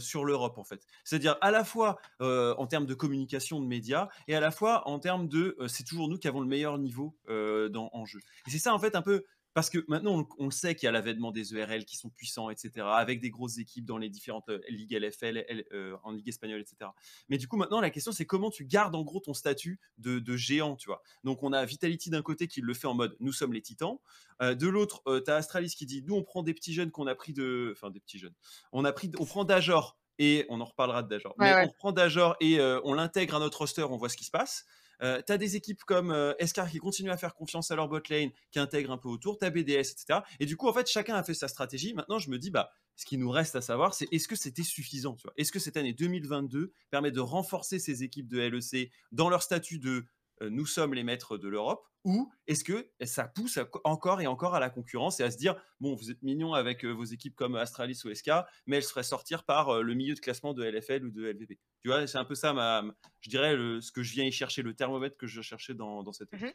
sur 0.00 0.24
l'Europe 0.24 0.58
en 0.58 0.64
fait. 0.64 0.86
C'est-à-dire 1.02 1.38
à 1.40 1.50
la 1.50 1.64
fois 1.64 1.98
en 2.20 2.66
termes 2.66 2.86
de 2.86 2.94
communication 2.94 3.60
de 3.60 3.66
médias 3.66 4.08
et 4.28 4.34
à 4.34 4.40
la 4.40 4.50
fois 4.50 4.86
en 4.86 4.98
termes 4.98 5.28
de 5.28 5.56
c'est 5.66 5.84
toujours 5.84 6.08
nous 6.08 6.18
qui 6.18 6.28
avons 6.28 6.40
le 6.40 6.46
meilleur 6.46 6.78
niveau 6.78 7.16
dans, 7.28 7.88
en 7.92 8.04
jeu. 8.04 8.20
Et 8.46 8.50
c'est 8.50 8.58
ça 8.58 8.74
en 8.74 8.78
fait 8.78 8.94
un 8.94 9.02
peu 9.02 9.24
parce 9.54 9.68
que 9.68 9.84
maintenant, 9.88 10.26
on, 10.38 10.46
le 10.46 10.50
sait 10.50 10.74
qu'il 10.74 10.86
y 10.86 10.88
a 10.88 10.92
l'avènement 10.92 11.30
des 11.30 11.54
ERL 11.54 11.84
qui 11.84 11.96
sont 11.96 12.08
puissants, 12.08 12.48
etc., 12.48 12.86
avec 12.86 13.20
des 13.20 13.30
grosses 13.30 13.58
équipes 13.58 13.84
dans 13.84 13.98
les 13.98 14.08
différentes 14.08 14.48
euh, 14.48 14.60
ligues 14.68 14.94
LFL, 14.94 15.44
euh, 15.72 15.96
en 16.04 16.12
Ligue 16.12 16.28
espagnole, 16.28 16.60
etc. 16.60 16.90
Mais 17.28 17.36
du 17.36 17.48
coup, 17.48 17.56
maintenant, 17.56 17.80
la 17.80 17.90
question, 17.90 18.12
c'est 18.12 18.24
comment 18.24 18.50
tu 18.50 18.64
gardes 18.64 18.94
en 18.94 19.02
gros 19.02 19.20
ton 19.20 19.34
statut 19.34 19.78
de, 19.98 20.36
géant, 20.36 20.76
tu 20.76 20.86
vois. 20.86 21.02
Donc, 21.24 21.42
on 21.42 21.52
a 21.52 21.64
Vitality 21.64 22.08
d'un 22.08 22.22
côté 22.22 22.48
qui 22.48 22.60
le 22.62 22.74
fait 22.74 22.86
en 22.86 22.94
mode 22.94 23.14
nous 23.20 23.32
sommes 23.32 23.52
les 23.52 23.60
titans. 23.60 23.98
Euh, 24.40 24.54
de 24.54 24.68
l'autre, 24.68 25.02
tu 25.24 25.30
as 25.30 25.36
Astralis 25.36 25.74
qui 25.76 25.86
dit 25.86 26.02
nous, 26.02 26.14
on 26.14 26.22
prend 26.22 26.42
des 26.42 26.54
petits 26.54 26.72
jeunes 26.72 26.90
qu'on 26.90 27.06
a 27.06 27.14
pris 27.14 27.32
de. 27.32 27.74
Enfin, 27.76 27.90
des 27.90 28.00
petits 28.00 28.18
jeunes. 28.18 28.34
On, 28.72 28.84
a 28.84 28.92
pris, 28.92 29.10
on 29.18 29.26
prend 29.26 29.44
Dajor 29.44 29.98
et 30.18 30.46
on 30.48 30.60
en 30.60 30.64
reparlera 30.64 31.02
de 31.02 31.08
Dajor. 31.08 31.34
mais 31.38 31.54
on 31.66 31.72
prend 31.72 31.92
Dajor 31.92 32.36
et 32.40 32.60
on 32.84 32.94
l'intègre 32.94 33.36
à 33.36 33.38
notre 33.38 33.58
roster, 33.58 33.82
on 33.82 33.96
voit 33.96 34.08
ce 34.08 34.16
qui 34.16 34.24
se 34.24 34.30
passe. 34.30 34.66
Euh, 35.02 35.20
tu 35.26 35.32
as 35.32 35.38
des 35.38 35.56
équipes 35.56 35.82
comme 35.84 36.10
euh, 36.10 36.32
Escar 36.38 36.70
qui 36.70 36.78
continuent 36.78 37.10
à 37.10 37.16
faire 37.16 37.34
confiance 37.34 37.70
à 37.70 37.76
leur 37.76 37.88
bot 37.88 38.00
lane, 38.08 38.30
qui 38.50 38.58
intègrent 38.58 38.92
un 38.92 38.98
peu 38.98 39.08
autour, 39.08 39.38
tu 39.38 39.44
as 39.44 39.50
BDS, 39.50 39.90
etc. 39.92 40.20
Et 40.40 40.46
du 40.46 40.56
coup, 40.56 40.68
en 40.68 40.72
fait, 40.72 40.88
chacun 40.88 41.14
a 41.14 41.22
fait 41.22 41.34
sa 41.34 41.48
stratégie. 41.48 41.94
Maintenant, 41.94 42.18
je 42.18 42.30
me 42.30 42.38
dis, 42.38 42.50
bah, 42.50 42.70
ce 42.96 43.04
qui 43.04 43.18
nous 43.18 43.30
reste 43.30 43.56
à 43.56 43.60
savoir, 43.60 43.94
c'est 43.94 44.06
est-ce 44.12 44.28
que 44.28 44.36
c'était 44.36 44.62
suffisant 44.62 45.16
Est-ce 45.36 45.52
que 45.52 45.58
cette 45.58 45.76
année 45.76 45.92
2022 45.92 46.72
permet 46.90 47.10
de 47.10 47.20
renforcer 47.20 47.78
ces 47.78 48.02
équipes 48.02 48.28
de 48.28 48.38
LEC 48.38 48.90
dans 49.10 49.28
leur 49.28 49.42
statut 49.42 49.78
de 49.78 50.04
nous 50.50 50.66
sommes 50.66 50.94
les 50.94 51.02
maîtres 51.02 51.38
de 51.38 51.48
l'Europe 51.48 51.86
ou 52.04 52.32
est-ce 52.46 52.64
que 52.64 52.90
ça 53.04 53.24
pousse 53.24 53.58
encore 53.84 54.20
et 54.20 54.26
encore 54.26 54.54
à 54.54 54.60
la 54.60 54.70
concurrence 54.70 55.20
et 55.20 55.22
à 55.22 55.30
se 55.30 55.36
dire 55.36 55.54
bon 55.80 55.94
vous 55.94 56.10
êtes 56.10 56.22
mignons 56.22 56.52
avec 56.52 56.84
vos 56.84 57.04
équipes 57.04 57.36
comme 57.36 57.54
Astralis 57.54 58.00
ou 58.04 58.12
SK 58.12 58.30
mais 58.66 58.78
elles 58.78 58.82
se 58.82 58.90
feraient 58.90 59.04
sortir 59.04 59.44
par 59.44 59.82
le 59.82 59.94
milieu 59.94 60.14
de 60.14 60.20
classement 60.20 60.52
de 60.52 60.64
LFL 60.64 61.04
ou 61.04 61.10
de 61.10 61.30
LVP 61.30 61.60
tu 61.80 61.88
vois 61.88 62.06
c'est 62.06 62.18
un 62.18 62.24
peu 62.24 62.34
ça 62.34 62.52
ma, 62.52 62.84
je 63.20 63.30
dirais 63.30 63.56
ce 63.80 63.92
que 63.92 64.02
je 64.02 64.12
viens 64.12 64.24
y 64.24 64.32
chercher 64.32 64.62
le 64.62 64.74
thermomètre 64.74 65.16
que 65.16 65.26
je 65.26 65.42
cherchais 65.42 65.74
dans, 65.74 66.02
dans 66.02 66.12
cette 66.12 66.32
mmh 66.32 66.48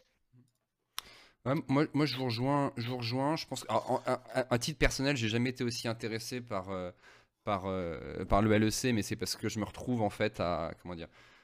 moi, 1.70 1.86
moi, 1.94 2.06
je 2.06 2.18
vous 2.18 2.26
rejoins. 2.26 2.74
Je 2.76 2.90
vous 2.90 2.98
rejoins. 2.98 3.38
Je 3.38 3.46
pense 3.48 3.64
qu'à 3.64 4.58
titre 4.60 4.78
personnel, 4.78 5.16
j'ai 5.16 5.30
jamais 5.30 5.52
été 5.52 5.64
aussi 5.64 5.88
intéressé 5.88 6.42
par 6.42 6.68
par 7.46 7.64
par 8.28 8.42
le 8.42 8.58
LEC, 8.58 8.94
mais 8.94 9.02
c'est 9.02 9.16
parce 9.16 9.38
que 9.38 9.48
je 9.48 9.60
me 9.60 9.64
retrouve 9.64 10.02
en 10.02 10.10
fait 10.10 10.42
à 10.42 10.74
comment 10.82 10.96
dire 10.96 11.08
euh, 11.08 11.37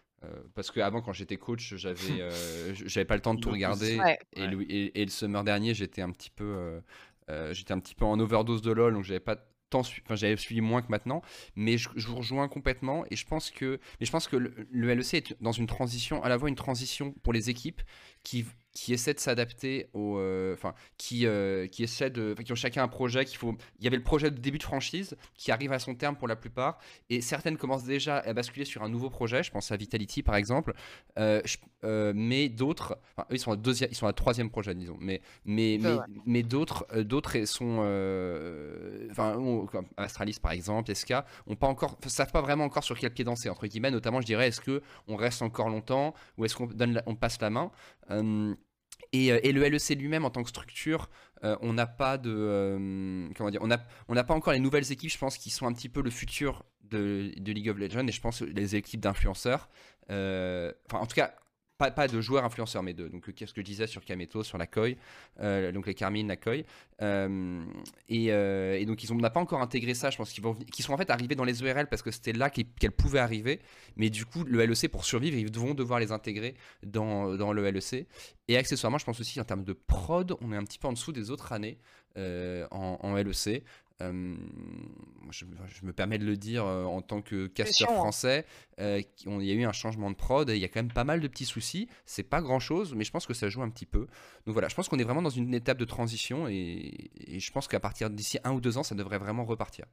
parce 0.55 0.71
qu'avant, 0.71 1.01
quand 1.01 1.13
j'étais 1.13 1.38
coach, 1.38 1.75
j'avais 1.75 1.97
euh, 2.21 2.73
j'avais 2.73 3.05
pas 3.05 3.15
le 3.15 3.21
temps 3.21 3.33
de 3.33 3.39
tout 3.39 3.51
regarder. 3.51 3.99
Et, 4.33 4.47
le, 4.47 4.71
et, 4.71 5.05
le 5.05 5.12
summer 5.12 5.43
dernier, 5.43 5.73
j'étais 5.73 6.01
un 6.01 6.12
petit 6.12 6.29
peu 6.29 6.81
euh, 7.29 7.53
j'étais 7.53 7.73
un 7.73 7.79
petit 7.79 7.95
peu 7.95 8.05
en 8.05 8.19
overdose 8.19 8.62
de 8.62 8.71
LoL, 8.71 8.93
donc 8.93 9.03
j'avais 9.03 9.19
pas 9.19 9.38
tant 9.69 9.79
enfin 9.79 10.15
j'avais 10.15 10.38
suivi 10.38 10.62
moins 10.62 10.81
que 10.81 10.89
maintenant, 10.89 11.21
mais 11.55 11.77
je, 11.77 11.89
vous 11.95 12.15
rejoins 12.15 12.47
complètement 12.47 13.05
et 13.09 13.15
je 13.15 13.25
pense 13.25 13.49
que 13.49 13.79
mais 13.99 14.05
je 14.05 14.12
pense 14.12 14.27
que 14.27 14.36
le, 14.36 14.53
le, 14.71 14.93
LEC 14.93 15.13
est 15.13 15.36
dans 15.41 15.51
une 15.51 15.67
transition 15.67 16.23
à 16.23 16.29
la 16.29 16.38
fois 16.38 16.49
une 16.49 16.55
transition 16.55 17.12
pour 17.23 17.33
les 17.33 17.49
équipes 17.49 17.81
qui 18.23 18.45
qui 18.73 18.93
essaient 18.93 19.13
de 19.13 19.19
s'adapter 19.19 19.88
au, 19.93 20.17
euh, 20.17 20.53
enfin, 20.53 20.73
qui, 20.97 21.27
euh, 21.27 21.67
qui 21.67 21.83
essaient 21.83 22.09
de, 22.09 22.33
qui 22.33 22.51
ont 22.51 22.55
chacun 22.55 22.83
un 22.83 22.88
projet. 22.88 23.25
Qu'il 23.25 23.38
faut, 23.38 23.55
il 23.79 23.83
y 23.83 23.88
avait 23.88 23.97
le 23.97 24.03
projet 24.03 24.31
de 24.31 24.38
début 24.38 24.57
de 24.57 24.63
franchise 24.63 25.15
qui 25.38 25.51
arrive 25.51 25.71
à 25.71 25.79
son 25.79 25.95
terme 25.95 26.15
pour 26.15 26.27
la 26.27 26.36
plupart, 26.36 26.79
et 27.09 27.21
certaines 27.21 27.57
commencent 27.57 27.83
déjà 27.83 28.17
à 28.17 28.33
basculer 28.33 28.65
sur 28.65 28.83
un 28.83 28.89
nouveau 28.89 29.09
projet. 29.09 29.43
Je 29.43 29.51
pense 29.51 29.71
à 29.71 29.77
Vitality 29.77 30.23
par 30.23 30.36
exemple, 30.36 30.73
euh, 31.19 31.41
mais 32.15 32.49
d'autres, 32.49 32.97
enfin, 33.15 33.27
eux, 33.29 33.36
ils 33.36 33.39
sont 33.39 33.51
à 33.51 33.55
deuxième, 33.55 33.89
ils 33.91 33.95
sont 33.95 34.07
à 34.07 34.13
troisième 34.13 34.49
projet 34.49 34.73
disons, 34.73 34.97
mais 34.99 35.21
mais 35.45 35.77
mais, 35.79 35.97
mais 36.25 36.43
d'autres, 36.43 36.88
d'autres 37.03 37.45
sont, 37.45 37.77
enfin, 39.12 39.38
Astralis 39.97 40.39
par 40.41 40.51
exemple, 40.51 40.93
SK, 40.93 41.13
ont 41.47 41.55
pas 41.55 41.67
encore, 41.67 41.97
savent 42.07 42.31
pas 42.31 42.41
vraiment 42.41 42.63
encore 42.63 42.83
sur 42.83 42.97
quel 42.97 43.13
pied 43.13 43.23
danser 43.23 43.49
entre 43.49 43.67
guillemets. 43.67 43.91
Notamment, 43.91 44.21
je 44.21 44.25
dirais, 44.25 44.47
est-ce 44.47 44.62
que 44.62 44.81
on 45.07 45.15
reste 45.15 45.41
encore 45.41 45.69
longtemps 45.69 46.13
ou 46.38 46.45
est-ce 46.45 46.55
qu'on 46.55 46.67
donne, 46.67 47.01
on 47.05 47.15
passe 47.15 47.39
la 47.41 47.49
main? 47.49 47.71
Euh, 48.12 48.55
euh, 49.15 49.39
et, 49.43 49.52
le 49.52 49.67
LEC 49.67 49.89
lui-même 49.97 50.26
en 50.26 50.30
tant 50.30 50.43
que 50.43 50.49
structure, 50.49 51.10
euh, 51.43 51.56
on 51.62 51.73
n'a 51.73 51.86
pas 51.86 52.17
de 52.17 53.30
comment 53.36 53.49
dire, 53.49 53.62
on 53.62 53.67
n'a 53.67 53.86
on 54.08 54.15
pas 54.15 54.34
encore 54.34 54.54
les 54.54 54.60
nouvelles 54.60 54.91
équipes, 54.91 55.12
je 55.12 55.17
pense, 55.17 55.38
qui 55.38 55.49
sont 55.49 55.67
un 55.67 55.73
petit 55.73 55.89
peu 55.89 56.02
le 56.02 56.10
futur 56.10 56.65
de, 56.84 57.32
de 57.38 57.52
League 57.52 57.69
of 57.69 57.78
Legends 57.78 58.08
et 58.08 58.12
je 58.12 58.21
pense 58.21 58.41
les 58.41 58.76
équipes 58.76 59.02
d'influenceurs. 59.02 59.69
enfin, 60.10 60.73
en 60.99 61.06
tout 61.06 61.15
cas, 61.15 61.36
pas, 61.77 62.07
de 62.07 62.21
joueurs 62.21 62.43
influenceurs, 62.43 62.83
mais 62.83 62.93
de 62.93 63.07
donc 63.07 63.33
qu'est-ce 63.33 63.53
que 63.53 63.62
je 63.62 63.65
disais 63.65 63.88
sur 63.88 64.03
Kameto, 64.05 64.43
sur 64.43 64.57
la 64.57 64.67
Koi, 64.67 64.95
euh, 65.39 65.71
donc 65.71 65.88
les 65.88 65.93
Carmine, 65.93 66.27
la 66.27 66.38
Koi, 66.38 66.63
euh, 67.01 67.63
euh, 68.12 68.73
et, 68.75 68.86
donc 68.86 69.03
ils 69.03 69.12
ont, 69.12 69.15
on 69.15 69.19
n'a 69.19 69.29
pas 69.29 69.39
encore 69.39 69.62
intégré 69.62 69.93
ça. 69.93 70.09
Je 70.09 70.17
pense 70.17 70.31
qu'ils 70.31 70.86
sont 70.86 70.93
en 70.93 70.97
fait 70.97 71.09
arrivés 71.09 71.36
dans 71.36 71.43
les 71.43 71.63
ERL 71.63 71.88
parce 71.88 72.01
que 72.01 72.12
c'était 72.12 72.33
là 72.33 72.49
qu'elles 72.49 72.91
pouvaient 72.91 73.19
arriver, 73.19 73.59
mais 73.95 74.09
du 74.09 74.25
coup 74.25 74.43
le 74.43 74.65
LEC 74.65 74.89
pour 74.89 75.05
survivre, 75.05 75.38
ils 75.38 75.51
vont 75.51 75.73
devoir 75.73 75.99
les 75.99 76.12
intégrer 76.12 76.55
dans, 76.83 77.25
le 77.53 77.69
LEC. 77.69 78.07
Et 78.47 78.57
accessoirement, 78.57 78.97
je 78.97 79.05
pense 79.05 79.19
aussi 79.19 79.39
en 79.39 79.45
termes 79.45 79.63
de 79.63 79.73
prod, 79.73 80.36
on 80.41 80.51
est 80.51 80.57
un 80.57 80.63
petit 80.63 80.79
peu 80.79 80.88
en 80.88 80.93
dessous 80.93 81.12
des 81.12 81.31
autres 81.31 81.51
années. 81.51 81.77
en, 82.15 83.15
LEC. 83.15 83.63
Euh, 84.01 84.36
je, 85.29 85.45
me 85.86 85.93
permets 85.93 86.17
de 86.17 86.25
le 86.25 86.36
dire 86.36 86.65
euh, 86.65 86.84
en 86.84 87.01
tant 87.01 87.21
que 87.21 87.47
casteur 87.47 87.89
hein. 87.91 87.95
français, 87.95 88.45
euh, 88.79 89.01
il 89.25 89.45
y 89.45 89.51
a 89.51 89.53
eu 89.53 89.63
un 89.63 89.71
changement 89.71 90.10
de 90.10 90.15
prod 90.15 90.49
et 90.49 90.56
il 90.56 90.60
y 90.60 90.65
a 90.65 90.67
quand 90.67 90.82
même 90.82 90.91
pas 90.91 91.03
mal 91.03 91.21
de 91.21 91.27
petits 91.27 91.45
soucis. 91.45 91.88
C'est 92.06 92.23
pas 92.23 92.41
grand 92.41 92.60
chose, 92.60 92.95
mais 92.95 93.03
je 93.03 93.12
pense 93.12 93.25
que 93.25 93.34
ça 93.34 93.49
joue 93.49 93.62
un 93.62 93.69
petit 93.69 93.86
peu. 93.86 94.08
Donc 94.45 94.53
voilà, 94.53 94.67
je 94.67 94.75
pense 94.75 94.89
qu'on 94.89 94.99
est 94.99 95.03
vraiment 95.03 95.21
dans 95.21 95.29
une 95.29 95.53
étape 95.53 95.77
de 95.77 95.86
transition 95.86 96.47
et 96.47 97.10
je 97.27 97.51
pense 97.51 97.67
qu'à 97.67 97.79
partir 97.79 98.10
d'ici 98.10 98.39
un 98.43 98.51
ou 98.53 98.62
deux 98.62 98.77
ans, 98.77 98.84
ça 98.84 98.95
devrait 98.95 99.19
vraiment 99.19 99.45
repartir. 99.45 99.86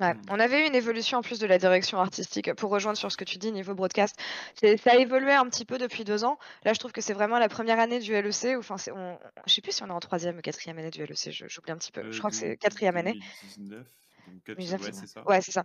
Mmh. 0.00 0.20
On 0.30 0.40
avait 0.40 0.64
eu 0.64 0.66
une 0.66 0.74
évolution 0.74 1.18
en 1.18 1.22
plus 1.22 1.38
de 1.38 1.46
la 1.46 1.58
direction 1.58 1.98
artistique 1.98 2.52
pour 2.54 2.70
rejoindre 2.70 2.98
sur 2.98 3.12
ce 3.12 3.16
que 3.16 3.24
tu 3.24 3.38
dis 3.38 3.52
niveau 3.52 3.74
broadcast. 3.74 4.16
Ça 4.62 4.90
a 4.92 4.96
évolué 4.96 5.32
un 5.32 5.46
petit 5.46 5.64
peu 5.64 5.78
depuis 5.78 6.04
deux 6.04 6.24
ans. 6.24 6.38
Là, 6.64 6.72
je 6.72 6.78
trouve 6.78 6.92
que 6.92 7.00
c'est 7.00 7.12
vraiment 7.12 7.38
la 7.38 7.48
première 7.48 7.78
année 7.78 7.98
du 7.98 8.12
LEC. 8.12 8.56
Enfin, 8.58 8.76
on, 8.94 9.18
je 9.46 9.54
sais 9.54 9.60
plus 9.60 9.72
si 9.72 9.82
on 9.82 9.88
est 9.88 9.92
en 9.92 10.00
troisième 10.00 10.38
ou 10.38 10.40
quatrième 10.40 10.78
année 10.78 10.90
du 10.90 11.04
LEC. 11.04 11.30
J'oublie 11.30 11.72
un 11.72 11.76
petit 11.76 11.92
peu. 11.92 12.10
je 12.10 12.18
crois 12.18 12.30
que 12.30 12.36
c'est 12.36 12.56
quatrième 12.56 12.96
année. 12.96 13.18
2019, 14.46 14.90
c'est 14.92 15.06
ça. 15.06 15.22
Ouais, 15.26 15.40
c'est 15.40 15.52
ça. 15.52 15.64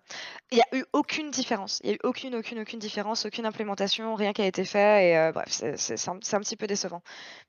Il 0.52 0.56
n'y 0.56 0.62
a 0.62 0.82
eu 0.82 0.86
aucune 0.94 1.30
différence. 1.30 1.80
Il 1.84 1.88
n'y 1.88 1.94
a 1.94 1.96
eu 1.96 2.00
aucune, 2.04 2.36
aucune, 2.36 2.60
aucune 2.60 2.80
différence, 2.80 3.26
aucune 3.26 3.46
implémentation, 3.46 4.16
rien 4.16 4.34
qui 4.34 4.42
a 4.42 4.48
été 4.48 4.66
fait. 4.66 5.10
Et 5.10 5.18
euh, 5.18 5.32
bref, 5.32 5.48
c'est 5.50 6.10
un, 6.10 6.14
un, 6.14 6.40
petit 6.40 6.56
peu 6.56 6.66
décevant. 6.66 7.02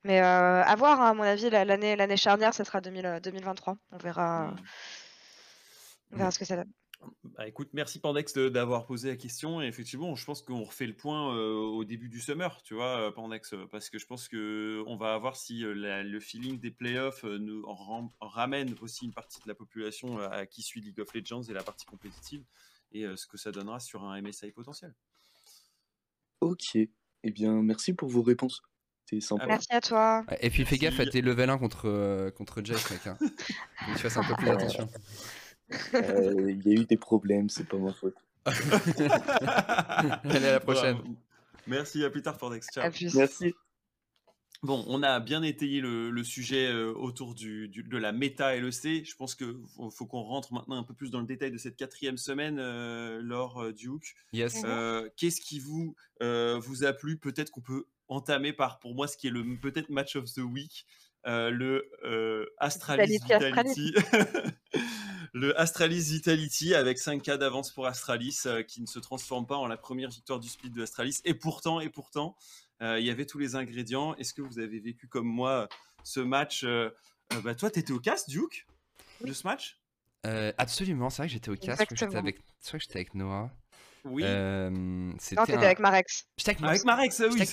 Mais 0.04 0.20
euh, 0.20 0.62
à 0.62 0.76
voir, 0.76 1.00
hein, 1.00 1.10
à 1.10 1.14
mon 1.14 1.22
avis, 1.22 1.48
l'année 1.48 2.16
charnière, 2.16 2.54
ce 2.54 2.64
sera 2.64 2.80
2023. 2.80 3.76
On 3.92 3.96
verra. 3.98 4.48
Mmh. 4.48 4.56
On 6.12 6.16
verra 6.16 6.30
ce 6.30 6.38
que 6.38 6.44
ça 6.44 6.56
donne. 6.56 6.72
Bah, 7.24 7.46
écoute, 7.46 7.68
merci 7.72 8.00
Pandex 8.00 8.34
d'avoir 8.34 8.86
posé 8.86 9.10
la 9.10 9.16
question. 9.16 9.60
Et 9.60 9.66
effectivement, 9.66 10.14
je 10.14 10.24
pense 10.24 10.42
qu'on 10.42 10.62
refait 10.62 10.86
le 10.86 10.94
point 10.94 11.36
euh, 11.36 11.54
au 11.54 11.84
début 11.84 12.08
du 12.08 12.20
summer, 12.20 12.62
tu 12.62 12.74
vois, 12.74 12.98
euh, 12.98 13.10
Pandex, 13.10 13.52
euh, 13.52 13.66
parce 13.70 13.90
que 13.90 13.98
je 13.98 14.06
pense 14.06 14.28
qu'on 14.28 14.96
va 14.96 15.16
voir 15.18 15.36
si 15.36 15.60
le 15.60 16.20
feeling 16.20 16.58
des 16.58 16.70
playoffs 16.70 17.24
nous 17.24 17.64
ramène 18.20 18.74
aussi 18.80 19.04
une 19.04 19.12
partie 19.12 19.40
de 19.42 19.48
la 19.48 19.54
population 19.54 20.18
à 20.18 20.46
qui 20.46 20.62
suit 20.62 20.80
League 20.80 21.00
of 21.00 21.12
Legends 21.14 21.42
et 21.42 21.52
la 21.52 21.62
partie 21.62 21.86
compétitive, 21.86 22.44
et 22.92 23.04
ce 23.16 23.26
que 23.26 23.36
ça 23.36 23.52
donnera 23.52 23.80
sur 23.80 24.04
un 24.04 24.20
MSI 24.20 24.52
potentiel. 24.52 24.94
Ok. 26.40 26.76
Eh 26.76 27.30
bien, 27.30 27.62
merci 27.62 27.92
pour 27.92 28.08
vos 28.08 28.22
réponses. 28.22 28.62
C'est 29.08 29.20
sympa. 29.20 29.46
Merci 29.46 29.68
à 29.70 29.80
toi. 29.80 30.24
Et 30.40 30.50
puis 30.50 30.64
fais 30.64 30.78
gaffe 30.78 30.98
à 30.98 31.06
tes 31.06 31.22
level 31.22 31.50
1 31.50 31.58
contre, 31.58 32.30
contre 32.30 32.62
Jace, 32.64 32.90
mec. 32.90 33.06
Hein. 33.06 33.16
tu 33.92 33.98
fasses 33.98 34.16
un 34.16 34.24
peu 34.24 34.34
plus 34.34 34.48
attention. 34.48 34.88
Euh, 35.94 36.50
il 36.50 36.66
y 36.66 36.76
a 36.76 36.80
eu 36.80 36.84
des 36.84 36.96
problèmes, 36.96 37.48
c'est 37.48 37.68
pas 37.68 37.76
ma 37.76 37.92
faute. 37.92 38.16
Allez, 38.46 40.46
à 40.46 40.52
la 40.52 40.60
prochaine. 40.60 40.98
Merci, 41.66 42.04
à 42.04 42.10
plus 42.10 42.22
tard, 42.22 42.38
Fordex. 42.38 42.68
Ciao. 42.72 42.90
Merci. 43.14 43.54
Bon, 44.62 44.84
on 44.88 45.02
a 45.02 45.20
bien 45.20 45.42
étayé 45.42 45.80
le, 45.80 46.24
sujet 46.24 46.66
euh, 46.66 46.92
autour 46.94 47.34
du, 47.34 47.68
de 47.68 47.98
la 47.98 48.12
méta 48.12 48.56
LEC. 48.56 49.04
Je 49.04 49.16
pense 49.16 49.34
qu'il 49.34 49.54
faut, 49.92 50.06
qu'on 50.06 50.22
rentre 50.22 50.52
maintenant 50.54 50.76
un 50.76 50.82
peu 50.82 50.94
plus 50.94 51.10
dans 51.10 51.20
le 51.20 51.26
détail 51.26 51.50
de 51.50 51.58
cette 51.58 51.76
quatrième 51.76 52.16
semaine, 52.16 52.58
euh, 52.58 53.20
Laure 53.22 53.62
euh, 53.62 53.72
Duke. 53.72 54.14
Yes. 54.32 54.62
Qu'est-ce 55.16 55.40
qui 55.40 55.60
vous, 55.60 55.94
vous 56.20 56.84
a 56.84 56.92
plu? 56.92 57.18
Peut-être 57.18 57.50
qu'on 57.50 57.60
peut 57.60 57.86
entamer 58.08 58.52
par, 58.52 58.78
pour 58.78 58.94
moi, 58.94 59.08
ce 59.08 59.16
qui 59.16 59.26
est 59.26 59.30
le 59.30 59.44
peut-être 59.60 59.90
match 59.90 60.16
of 60.16 60.32
the 60.32 60.38
week, 60.38 60.86
le 61.24 61.90
Astralis 62.58 63.18
Vitality. 63.18 63.94
le 65.36 65.58
Astralis 65.60 66.12
Vitality 66.12 66.74
avec 66.74 66.96
5K 66.96 67.36
d'avance 67.36 67.70
pour 67.70 67.86
Astralis 67.86 68.40
euh, 68.46 68.62
qui 68.62 68.80
ne 68.80 68.86
se 68.86 68.98
transforme 68.98 69.46
pas 69.46 69.56
en 69.56 69.66
la 69.66 69.76
première 69.76 70.08
victoire 70.08 70.40
du 70.40 70.48
split 70.48 70.70
de 70.70 70.82
Astralis. 70.82 71.20
Et 71.26 71.34
pourtant, 71.34 71.78
et 71.78 71.90
pourtant, 71.90 72.36
euh, 72.80 72.98
il 72.98 73.04
y 73.04 73.10
avait 73.10 73.26
tous 73.26 73.38
les 73.38 73.54
ingrédients. 73.54 74.14
Est-ce 74.16 74.32
que 74.32 74.40
vous 74.40 74.58
avez 74.58 74.80
vécu 74.80 75.08
comme 75.08 75.26
moi 75.26 75.68
ce 76.04 76.20
match 76.20 76.64
euh, 76.64 76.88
bah, 77.44 77.54
Toi, 77.54 77.70
tu 77.70 77.80
étais 77.80 77.92
au 77.92 78.00
cast, 78.00 78.30
Duke, 78.30 78.66
de 79.20 79.32
ce 79.34 79.46
match? 79.46 79.78
Absolument, 80.24 81.10
c'est 81.10 81.22
vrai 81.22 81.28
que 81.28 81.34
j'étais 81.34 81.50
au 81.50 81.54
cast. 81.54 81.80
Je 81.80 81.84
crois 81.84 82.78
que 82.78 82.78
j'étais 82.78 82.98
avec 82.98 83.14
Noah. 83.14 83.50
Oui. 84.08 84.22
Euh, 84.24 84.70
non, 84.70 85.16
t'étais 85.18 85.54
avec 85.54 85.78
Marex. 85.78 86.26
J'étais 86.36 86.50
avec, 86.50 86.62
avec 86.62 86.84
Marex, 86.84 87.22
oui. 87.30 87.44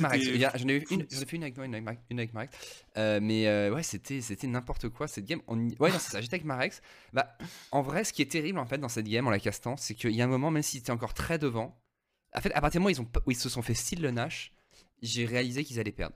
J'en 0.56 0.68
ai 0.68 0.74
eu 0.76 0.86
une, 0.92 1.08
fait 1.08 1.36
une 1.36 1.44
avec 1.44 1.58
moi, 1.58 1.66
une 1.66 2.20
avec, 2.20 2.34
Marex. 2.34 2.56
Euh, 2.98 3.20
mais 3.22 3.48
euh, 3.48 3.74
ouais, 3.74 3.84
c'était, 3.84 4.22
c'était 4.22 4.48
n'importe 4.48 4.90
quoi 4.90 5.08
cette 5.08 5.26
game. 5.26 5.42
On 5.48 5.58
Ouais, 5.80 5.92
non, 5.92 6.00
c'est 6.00 6.12
ça, 6.12 6.22
j'étais 6.22 6.36
avec 6.36 6.46
Marex. 6.46 6.82
Bah, 7.12 7.36
en 7.72 7.82
vrai, 7.82 8.04
ce 8.04 8.14
qui 8.14 8.22
est 8.22 8.32
terrible 8.32 8.60
en 8.60 8.66
fait 8.66 8.78
dans 8.78 8.90
cette 8.90 9.08
game 9.08 9.28
en 9.28 9.32
la 9.32 9.40
castant, 9.40 9.78
c'est 9.78 9.96
qu'il 9.96 10.12
y 10.12 10.22
a 10.22 10.26
un 10.26 10.28
moment, 10.28 10.52
même 10.52 10.64
s'ils 10.64 10.80
étaient 10.80 10.92
encore 10.92 11.14
très 11.14 11.38
devant, 11.38 11.80
en 12.36 12.42
fait, 12.42 12.52
à 12.54 12.62
partir 12.62 12.80
du 12.80 12.84
moment 12.84 12.88
où 12.88 12.98
ils, 12.98 13.02
ont, 13.02 13.10
où 13.26 13.32
ils 13.32 13.38
se 13.38 13.50
sont 13.50 13.62
fait 13.62 13.74
style 13.74 14.02
le 14.02 14.12
Nash, 14.12 14.54
j'ai 15.02 15.26
réalisé 15.26 15.64
qu'ils 15.64 15.80
allaient 15.80 15.92
perdre. 15.92 16.16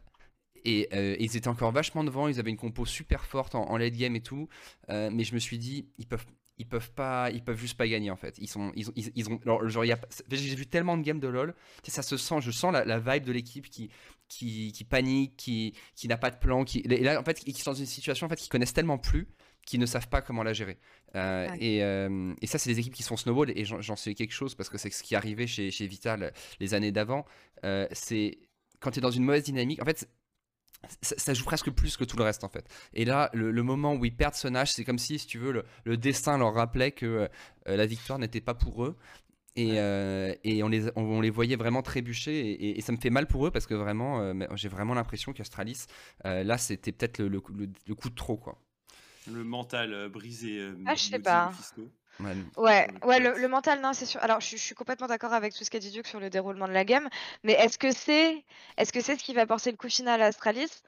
Et 0.65 0.89
ils 1.23 1.37
étaient 1.37 1.47
encore 1.47 1.71
vachement 1.71 2.03
devant, 2.03 2.27
ils 2.27 2.39
avaient 2.39 2.49
une 2.49 2.57
compo 2.57 2.85
super 2.85 3.25
forte 3.25 3.55
en, 3.55 3.69
en 3.69 3.77
late 3.77 3.93
game 3.93 4.15
et 4.17 4.21
tout. 4.21 4.49
mais 4.89 5.23
je 5.23 5.33
me 5.33 5.39
suis 5.39 5.57
dit, 5.57 5.89
ils 5.97 6.07
peuvent, 6.07 6.25
ils 6.57 6.67
peuvent 6.67 6.91
pas 6.91 7.29
ils 7.31 7.43
peuvent 7.43 7.59
juste 7.59 7.77
pas 7.77 7.87
gagner 7.87 8.11
en 8.11 8.15
fait. 8.15 8.35
Ils 8.39 8.47
sont 8.47 8.71
ils 8.75 8.89
ont 8.89 8.93
ils, 8.95 9.29
ont 9.29 9.67
genre 9.67 9.83
j'ai 10.29 10.55
vu 10.55 10.65
tellement 10.65 10.97
de 10.97 11.03
games 11.03 11.19
de 11.19 11.27
lol 11.27 11.55
ça 11.87 12.01
se 12.01 12.17
sent 12.17 12.41
je 12.41 12.51
sens 12.51 12.73
la, 12.73 12.99
vibe 12.99 13.23
de 13.23 13.31
l'équipe 13.31 13.69
qui, 13.69 13.89
qui, 14.27 14.71
qui 14.71 14.83
panique 14.83 15.35
qui 15.37 15.73
qui 15.95 16.07
n'a 16.07 16.17
pas 16.17 16.31
de 16.31 16.37
plan 16.37 16.63
qui 16.63 16.79
et 16.79 17.03
là 17.03 17.19
en 17.19 17.23
fait 17.23 17.39
qui 17.39 17.53
sont 17.53 17.71
dans 17.71 17.77
une 17.77 17.85
situation 17.85 18.25
en 18.27 18.29
fait 18.29 18.35
qu'ils 18.35 18.49
connaissent 18.49 18.73
tellement 18.73 18.97
plus 18.97 19.27
qu'ils 19.67 19.79
ne 19.81 19.85
savent 19.85 20.07
pas 20.07 20.21
comment 20.21 20.43
la 20.43 20.53
gérer. 20.53 20.79
Euh, 21.15 21.47
et, 21.59 21.83
euh, 21.83 22.33
et, 22.41 22.47
ça 22.47 22.57
c'est 22.57 22.69
des 22.69 22.79
équipes 22.79 22.93
qui 22.93 23.03
sont 23.03 23.17
snowball 23.17 23.51
et 23.51 23.65
j'en 23.65 23.95
sais 23.97 24.15
quelque 24.15 24.31
chose 24.31 24.55
parce 24.55 24.69
que 24.69 24.77
c'est 24.77 24.89
ce 24.89 25.03
qui 25.03 25.13
arrivait 25.13 25.45
chez, 25.45 25.71
chez 25.71 25.85
Vital 25.87 26.33
les 26.59 26.73
années 26.73 26.93
d'avant. 26.93 27.25
Euh, 27.65 27.85
c'est 27.91 28.39
quand 28.79 28.91
tu 28.91 28.99
es 28.99 29.01
dans 29.01 29.11
une 29.11 29.23
mauvaise 29.23 29.43
dynamique 29.43 29.81
en 29.81 29.85
fait 29.85 30.09
ça, 31.01 31.33
joue 31.33 31.43
presque 31.43 31.71
plus 31.71 31.97
que 31.97 32.03
tout 32.03 32.17
le 32.17 32.23
reste 32.23 32.43
en 32.43 32.49
fait. 32.49 32.65
Et 32.93 33.05
là, 33.05 33.29
le, 33.33 33.63
moment 33.63 33.93
où 33.95 34.05
ils 34.05 34.15
perdent 34.15 34.35
ce 34.35 34.47
Nash, 34.47 34.71
c'est 34.71 34.83
comme 34.83 34.99
si, 34.99 35.19
si 35.19 35.27
tu 35.27 35.37
veux, 35.37 35.63
le, 35.83 35.97
destin 35.97 36.37
leur 36.37 36.53
rappelait 36.53 36.91
que 36.91 37.05
euh, 37.67 37.75
la 37.75 37.85
victoire 37.85 38.19
n'était 38.19 38.41
pas 38.41 38.53
pour 38.53 38.85
eux. 38.85 38.95
Et, 39.57 39.79
euh, 39.79 40.35
et 40.43 40.61
on, 40.61 40.69
les, 40.69 40.85
on, 40.95 41.19
les 41.19 41.31
voyait 41.31 41.55
vraiment 41.55 41.81
trébucher. 41.81 42.77
Et, 42.77 42.81
ça 42.81 42.91
me 42.91 42.97
fait 42.97 43.09
mal 43.09 43.25
pour 43.25 43.47
eux 43.47 43.51
parce 43.51 43.65
que 43.65 43.73
vraiment, 43.73 44.21
euh, 44.21 44.33
j'ai 44.53 44.69
vraiment 44.69 44.93
l'impression 44.93 45.33
qu'Astralis, 45.33 45.87
euh, 46.25 46.43
là, 46.43 46.59
c'était 46.59 46.91
peut-être 46.91 47.17
le, 47.17 47.27
le, 47.27 47.95
coup 47.95 48.09
de 48.09 48.15
trop. 48.15 48.37
quoi. 48.37 48.61
Le 49.29 49.43
mental 49.43 50.09
brisé. 50.09 50.71
ah, 50.85 50.93
je 50.93 51.01
sais 51.01 51.19
pas. 51.19 51.51
Ouais, 52.57 52.87
ouais, 53.03 53.19
le, 53.19 53.47
mental, 53.47 53.81
non, 53.81 53.93
c'est 53.93 54.05
sûr. 54.05 54.21
Alors, 54.23 54.41
je, 54.41 54.57
suis 54.57 54.75
complètement 54.75 55.07
d'accord 55.07 55.33
avec 55.33 55.53
tout 55.53 55.63
ce 55.63 55.69
qu'a 55.69 55.79
dit 55.79 55.91
Duke 55.91 56.07
sur 56.07 56.19
le 56.19 56.29
déroulement 56.29 56.67
de 56.67 56.73
la 56.73 56.85
game, 56.85 57.07
mais 57.43 57.53
est-ce 57.53 57.77
que 57.77 57.91
c'est, 57.91 58.43
est-ce 58.77 58.91
que 58.91 59.01
c'est 59.01 59.17
ce 59.17 59.23
qui 59.23 59.33
va 59.33 59.45
porter 59.45 59.71
le 59.71 59.77
coup 59.77 59.89
final 59.89 60.21
à 60.21 60.25
Astralis? 60.25 60.83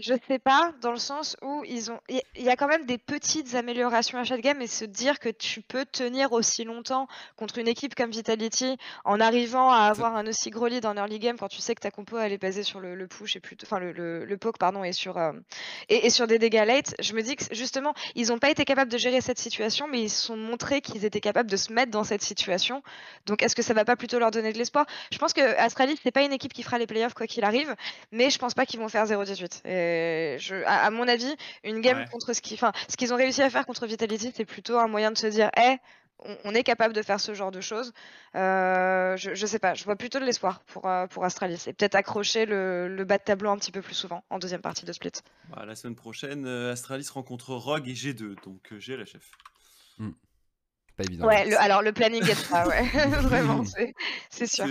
Je 0.00 0.14
sais 0.28 0.38
pas, 0.38 0.72
dans 0.80 0.90
le 0.90 0.98
sens 0.98 1.36
où 1.42 1.62
ils 1.64 1.90
ont, 1.90 2.00
il 2.08 2.42
y 2.42 2.48
a 2.48 2.56
quand 2.56 2.68
même 2.68 2.86
des 2.86 2.98
petites 2.98 3.54
améliorations 3.54 4.18
à 4.18 4.24
chaque 4.24 4.40
game 4.40 4.60
et 4.60 4.66
se 4.66 4.84
dire 4.84 5.18
que 5.18 5.28
tu 5.28 5.62
peux 5.62 5.84
tenir 5.84 6.32
aussi 6.32 6.64
longtemps 6.64 7.06
contre 7.36 7.58
une 7.58 7.68
équipe 7.68 7.94
comme 7.94 8.10
Vitality 8.10 8.76
en 9.04 9.20
arrivant 9.20 9.70
à 9.70 9.82
avoir 9.84 10.16
un 10.16 10.26
aussi 10.26 10.50
gros 10.50 10.66
lead 10.66 10.86
en 10.86 10.96
early 10.96 11.18
game 11.18 11.36
quand 11.38 11.48
tu 11.48 11.60
sais 11.60 11.74
que 11.74 11.80
ta 11.80 11.90
compo 11.90 12.18
elle 12.18 12.32
est 12.32 12.38
basée 12.38 12.62
sur 12.62 12.80
le, 12.80 13.06
push 13.06 13.36
et 13.36 13.40
plutôt, 13.40 13.66
enfin 13.66 13.78
le, 13.78 13.92
le, 14.24 14.36
poke 14.36 14.58
pardon 14.58 14.84
et 14.84 14.92
sur 14.92 15.18
euh, 15.18 15.32
et, 15.88 16.10
sur 16.10 16.26
des 16.26 16.38
dégâts 16.38 16.64
late. 16.66 16.94
Je 17.00 17.14
me 17.14 17.22
dis 17.22 17.36
que 17.36 17.44
justement 17.52 17.94
ils 18.14 18.28
n'ont 18.28 18.38
pas 18.38 18.50
été 18.50 18.64
capables 18.64 18.90
de 18.90 18.98
gérer 18.98 19.20
cette 19.20 19.38
situation, 19.38 19.86
mais 19.88 20.02
ils 20.02 20.10
se 20.10 20.26
sont 20.26 20.36
montrés 20.36 20.80
qu'ils 20.80 21.04
étaient 21.04 21.20
capables 21.20 21.50
de 21.50 21.56
se 21.56 21.72
mettre 21.72 21.90
dans 21.90 22.04
cette 22.04 22.22
situation. 22.22 22.82
Donc 23.26 23.42
est-ce 23.42 23.54
que 23.54 23.62
ça 23.62 23.74
va 23.74 23.84
pas 23.84 23.96
plutôt 23.96 24.18
leur 24.18 24.30
donner 24.30 24.52
de 24.52 24.58
l'espoir? 24.58 24.86
Je 25.12 25.18
pense 25.18 25.32
que 25.32 25.56
Astralis 25.58 25.98
c'est 26.02 26.10
pas 26.10 26.22
une 26.22 26.32
équipe 26.32 26.52
qui 26.52 26.62
fera 26.62 26.78
les 26.78 26.86
playoffs 26.86 27.14
quoi 27.14 27.26
qu'il 27.26 27.44
arrive, 27.44 27.74
mais 28.12 28.30
je 28.30 28.38
pense 28.38 28.54
pas 28.54 28.66
qu'ils 28.66 28.80
vont 28.80 28.88
faire 28.88 29.04
0-18. 29.04 29.60
Je, 30.38 30.62
à, 30.66 30.90
mon 30.90 31.06
avis, 31.08 31.34
une 31.62 31.80
game 31.80 32.04
contre 32.10 32.32
ce 32.32 32.40
qu'ils, 32.40 32.58
ce 32.58 32.96
qu'ils 32.96 33.12
ont 33.12 33.16
réussi 33.16 33.42
à 33.42 33.50
faire 33.50 33.66
contre 33.66 33.86
Vitality, 33.86 34.32
c'est 34.34 34.44
plutôt 34.44 34.78
un 34.78 34.88
moyen 34.88 35.10
de 35.10 35.18
se 35.18 35.26
dire, 35.26 35.50
hé, 35.56 35.78
on, 36.44 36.54
est 36.54 36.62
capable 36.62 36.94
de 36.94 37.02
faire 37.02 37.20
ce 37.20 37.34
genre 37.34 37.50
de 37.50 37.60
choses. 37.60 37.92
Euh, 38.34 39.16
je, 39.16 39.34
je, 39.34 39.46
sais 39.46 39.58
pas, 39.58 39.74
je 39.74 39.84
vois 39.84 39.96
plutôt 39.96 40.18
de 40.18 40.24
l'espoir 40.24 40.60
pour, 40.64 40.86
euh, 40.86 41.06
pour 41.06 41.24
Astralis 41.24 41.64
et 41.66 41.72
peut-être 41.72 41.94
accrocher 41.94 42.46
le, 42.46 43.04
bas 43.04 43.18
de 43.18 43.22
tableau 43.22 43.50
un 43.50 43.58
petit 43.58 43.72
peu 43.72 43.82
plus 43.82 43.94
souvent 43.94 44.24
en 44.30 44.38
deuxième 44.38 44.62
partie 44.62 44.86
de 44.86 44.92
Split. 44.92 45.12
Bah, 45.50 45.64
la 45.66 45.74
semaine 45.74 45.96
prochaine, 45.96 46.46
euh, 46.46 46.72
Astralis 46.72 47.08
rencontre 47.12 47.54
Rogue 47.54 47.88
et 47.88 47.94
G2, 47.94 48.42
donc 48.44 48.72
j'ai 48.78 48.96
la 48.96 49.04
chef. 49.04 49.30
Hmm 49.98 50.12
pas 50.96 51.04
évident. 51.04 51.26
Ouais, 51.26 51.54
alors 51.54 51.82
le 51.82 51.92
planning 51.92 52.22
est 52.22 52.48
pas, 52.48 52.66
ouais, 52.66 52.88
vraiment, 53.22 53.64
c'est 54.30 54.46
sûr. 54.46 54.66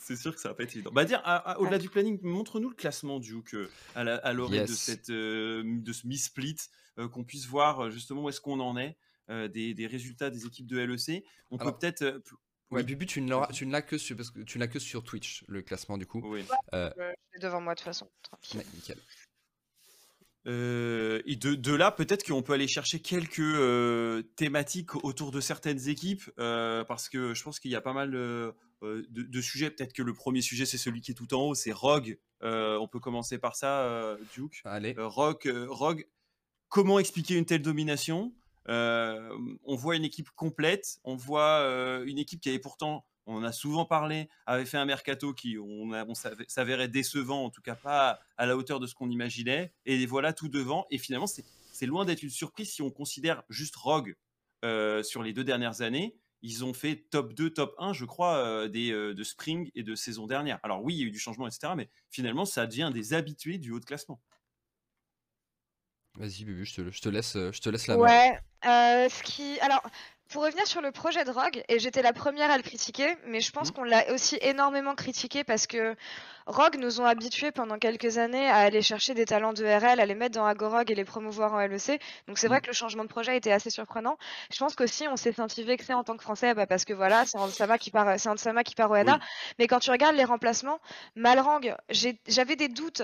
C'est 0.00 0.16
sûr 0.16 0.34
que 0.34 0.40
ça 0.40 0.50
va 0.50 0.54
pas 0.54 0.62
être 0.62 0.74
évident. 0.74 0.90
Bah 0.92 1.04
dire, 1.04 1.22
au-delà 1.58 1.78
du 1.78 1.88
planning, 1.88 2.18
montre-nous 2.22 2.70
le 2.70 2.74
classement 2.74 3.18
du 3.18 3.42
que 3.42 3.70
à 3.94 4.32
l'oreille 4.32 4.60
de 4.60 4.66
cette 4.66 5.10
euh, 5.10 5.62
de 5.64 5.92
ce 5.92 6.06
mi-split, 6.06 6.56
euh, 6.98 7.08
qu'on 7.08 7.24
puisse 7.24 7.46
voir 7.46 7.80
euh, 7.80 7.90
justement 7.90 8.22
où 8.22 8.28
est-ce 8.28 8.40
qu'on 8.40 8.60
en 8.60 8.76
est 8.76 8.96
des, 9.28 9.74
des, 9.74 9.86
résultats 9.88 10.30
des 10.30 10.46
équipes 10.46 10.68
de 10.68 10.78
LEC. 10.78 11.24
On 11.50 11.58
peut 11.58 11.76
peut-être 11.76 12.22
Ouais, 12.70 12.82
Bubu, 12.82 13.06
tu 13.06 13.20
ne 13.20 13.30
l'as 13.30 13.48
tu 13.52 13.66
ne 13.66 13.80
que 13.80 13.96
sur 13.98 14.16
parce 14.16 14.30
que 14.30 14.40
tu 14.40 14.58
n'as 14.58 14.66
que 14.66 14.78
sur 14.78 15.04
Twitch 15.04 15.44
le 15.48 15.62
classement 15.62 15.98
du 15.98 16.06
coup. 16.06 16.20
Oui. 16.24 16.44
devant 17.40 17.60
moi 17.60 17.74
de 17.74 17.78
toute 17.78 17.84
façon. 17.84 18.08
nickel. 18.74 18.98
Euh, 20.46 21.22
et 21.26 21.36
de, 21.36 21.74
là, 21.74 21.90
peut-être 21.90 22.24
qu'on 22.24 22.42
peut 22.42 22.52
aller 22.52 22.68
chercher 22.68 23.00
quelques 23.00 23.40
euh, 23.40 24.22
thématiques 24.36 24.94
autour 25.04 25.32
de 25.32 25.40
certaines 25.40 25.88
équipes, 25.88 26.22
euh, 26.38 26.84
parce 26.84 27.08
que 27.08 27.34
je 27.34 27.42
pense 27.42 27.58
qu'il 27.58 27.70
y 27.70 27.74
a 27.74 27.80
pas 27.80 27.92
mal 27.92 28.12
de, 28.12 28.54
sujets. 29.40 29.70
Peut-être 29.70 29.92
que 29.92 30.02
le 30.02 30.14
premier 30.14 30.42
sujet, 30.42 30.64
c'est 30.64 30.78
celui 30.78 31.00
qui 31.00 31.10
est 31.10 31.14
tout 31.14 31.32
en 31.34 31.48
haut, 31.48 31.54
c'est 31.54 31.72
Rogue. 31.72 32.18
on 32.42 32.88
peut 32.90 33.00
commencer 33.00 33.38
par 33.38 33.56
ça, 33.56 34.16
Duke. 34.34 34.62
Allez. 34.64 34.94
Rogue, 34.96 35.52
Rogue, 35.68 36.06
comment 36.68 36.98
expliquer 36.98 37.34
une 37.34 37.44
telle 37.44 37.62
domination? 37.62 38.32
On 38.68 39.74
voit 39.76 39.96
une 39.96 40.04
équipe 40.04 40.30
complète, 40.36 40.98
on 41.02 41.16
voit 41.16 42.02
une 42.06 42.18
équipe 42.18 42.40
qui 42.40 42.50
avait 42.50 42.60
pourtant 42.60 43.04
on 43.26 43.36
en 43.36 43.44
a 43.44 43.52
souvent 43.52 43.84
parlé, 43.84 44.28
avait 44.46 44.64
fait 44.64 44.76
un 44.76 44.84
mercato 44.84 45.34
qui 45.34 45.58
on, 45.58 46.14
s'avérait 46.46 46.88
décevant, 46.88 47.44
en 47.44 47.50
tout 47.50 47.60
cas 47.60 47.74
pas 47.74 48.20
à 48.36 48.46
la 48.46 48.56
hauteur 48.56 48.80
de 48.80 48.86
ce 48.86 48.94
qu'on 48.94 49.10
imaginait. 49.10 49.72
Et 49.84 50.06
voilà 50.06 50.32
tout 50.32 50.48
devant. 50.48 50.86
Et 50.90 50.98
finalement, 50.98 51.26
c'est 51.26 51.86
loin 51.86 52.04
d'être 52.04 52.22
une 52.22 52.30
surprise 52.30 52.70
si 52.70 52.82
on 52.82 52.90
considère 52.90 53.42
juste 53.50 53.74
Rogue 53.76 54.16
euh, 54.64 55.02
sur 55.02 55.22
les 55.22 55.32
deux 55.32 55.44
dernières 55.44 55.82
années. 55.82 56.16
Ils 56.42 56.64
ont 56.64 56.72
fait 56.72 56.96
top 57.10 57.34
2, 57.34 57.50
top 57.50 57.74
1, 57.78 57.92
je 57.92 58.04
crois, 58.04 58.36
euh, 58.36 58.68
des, 58.68 58.92
euh, 58.92 59.12
de 59.12 59.24
Spring 59.24 59.70
et 59.74 59.82
de 59.82 59.96
saison 59.96 60.26
dernière. 60.26 60.60
Alors 60.62 60.84
oui, 60.84 60.94
il 60.94 61.00
y 61.00 61.02
a 61.02 61.06
eu 61.06 61.10
du 61.10 61.18
changement, 61.18 61.48
etc. 61.48 61.72
Mais 61.76 61.88
finalement, 62.10 62.44
ça 62.44 62.66
devient 62.66 62.90
des 62.94 63.12
habitués 63.12 63.58
du 63.58 63.72
haut 63.72 63.80
de 63.80 63.84
classement. 63.84 64.20
Vas-y, 66.14 66.44
Bubu, 66.44 66.64
je 66.64 66.76
te, 66.76 66.90
je 66.90 67.00
te, 67.00 67.08
laisse, 67.08 67.32
je 67.34 67.60
te 67.60 67.68
laisse 67.68 67.88
la 67.88 67.96
main. 67.96 68.04
Ouais, 68.04 69.08
ce 69.10 69.22
qui... 69.22 69.58
Alors, 69.60 69.82
pour 70.28 70.44
revenir 70.44 70.66
sur 70.66 70.80
le 70.80 70.90
projet 70.90 71.24
de 71.24 71.30
Rogue, 71.30 71.62
et 71.68 71.78
j'étais 71.78 72.02
la 72.02 72.12
première 72.12 72.50
à 72.50 72.56
le 72.56 72.62
critiquer, 72.62 73.16
mais 73.26 73.40
je 73.40 73.52
pense 73.52 73.70
mmh. 73.70 73.74
qu'on 73.74 73.84
l'a 73.84 74.12
aussi 74.12 74.38
énormément 74.40 74.94
critiqué 74.94 75.44
parce 75.44 75.66
que 75.66 75.94
Rogue 76.46 76.76
nous 76.78 77.00
ont 77.00 77.04
habitués 77.04 77.52
pendant 77.52 77.78
quelques 77.78 78.18
années 78.18 78.48
à 78.48 78.56
aller 78.56 78.82
chercher 78.82 79.14
des 79.14 79.24
talents 79.24 79.52
de 79.52 79.64
RL, 79.64 80.00
à 80.00 80.06
les 80.06 80.14
mettre 80.14 80.34
dans 80.34 80.44
Agorog 80.44 80.90
et 80.90 80.94
les 80.94 81.04
promouvoir 81.04 81.54
en 81.54 81.60
LEC. 81.60 82.00
Donc 82.26 82.38
c'est 82.38 82.48
vrai 82.48 82.58
mmh. 82.58 82.62
que 82.62 82.66
le 82.68 82.72
changement 82.72 83.04
de 83.04 83.08
projet 83.08 83.36
été 83.36 83.52
assez 83.52 83.70
surprenant. 83.70 84.18
Je 84.52 84.58
pense 84.58 84.74
qu'aussi 84.74 85.06
on 85.08 85.16
s'est 85.16 85.32
senti 85.32 85.62
vexé 85.62 85.94
en 85.94 86.02
tant 86.02 86.16
que 86.16 86.22
Français 86.22 86.54
bah, 86.54 86.66
parce 86.66 86.84
que 86.84 86.92
voilà, 86.92 87.24
c'est 87.24 87.38
Ansama 87.38 87.78
qui 87.78 87.90
part, 87.90 88.18
c'est 88.18 88.28
Ansama 88.28 88.64
qui 88.64 88.74
part 88.74 88.90
au 88.90 88.96
NA. 88.96 89.20
Mais 89.58 89.66
quand 89.68 89.78
tu 89.78 89.90
regardes 89.90 90.16
les 90.16 90.24
remplacements, 90.24 90.80
Malrang, 91.14 91.60
j'avais 91.90 92.56
des 92.56 92.68
doutes 92.68 93.02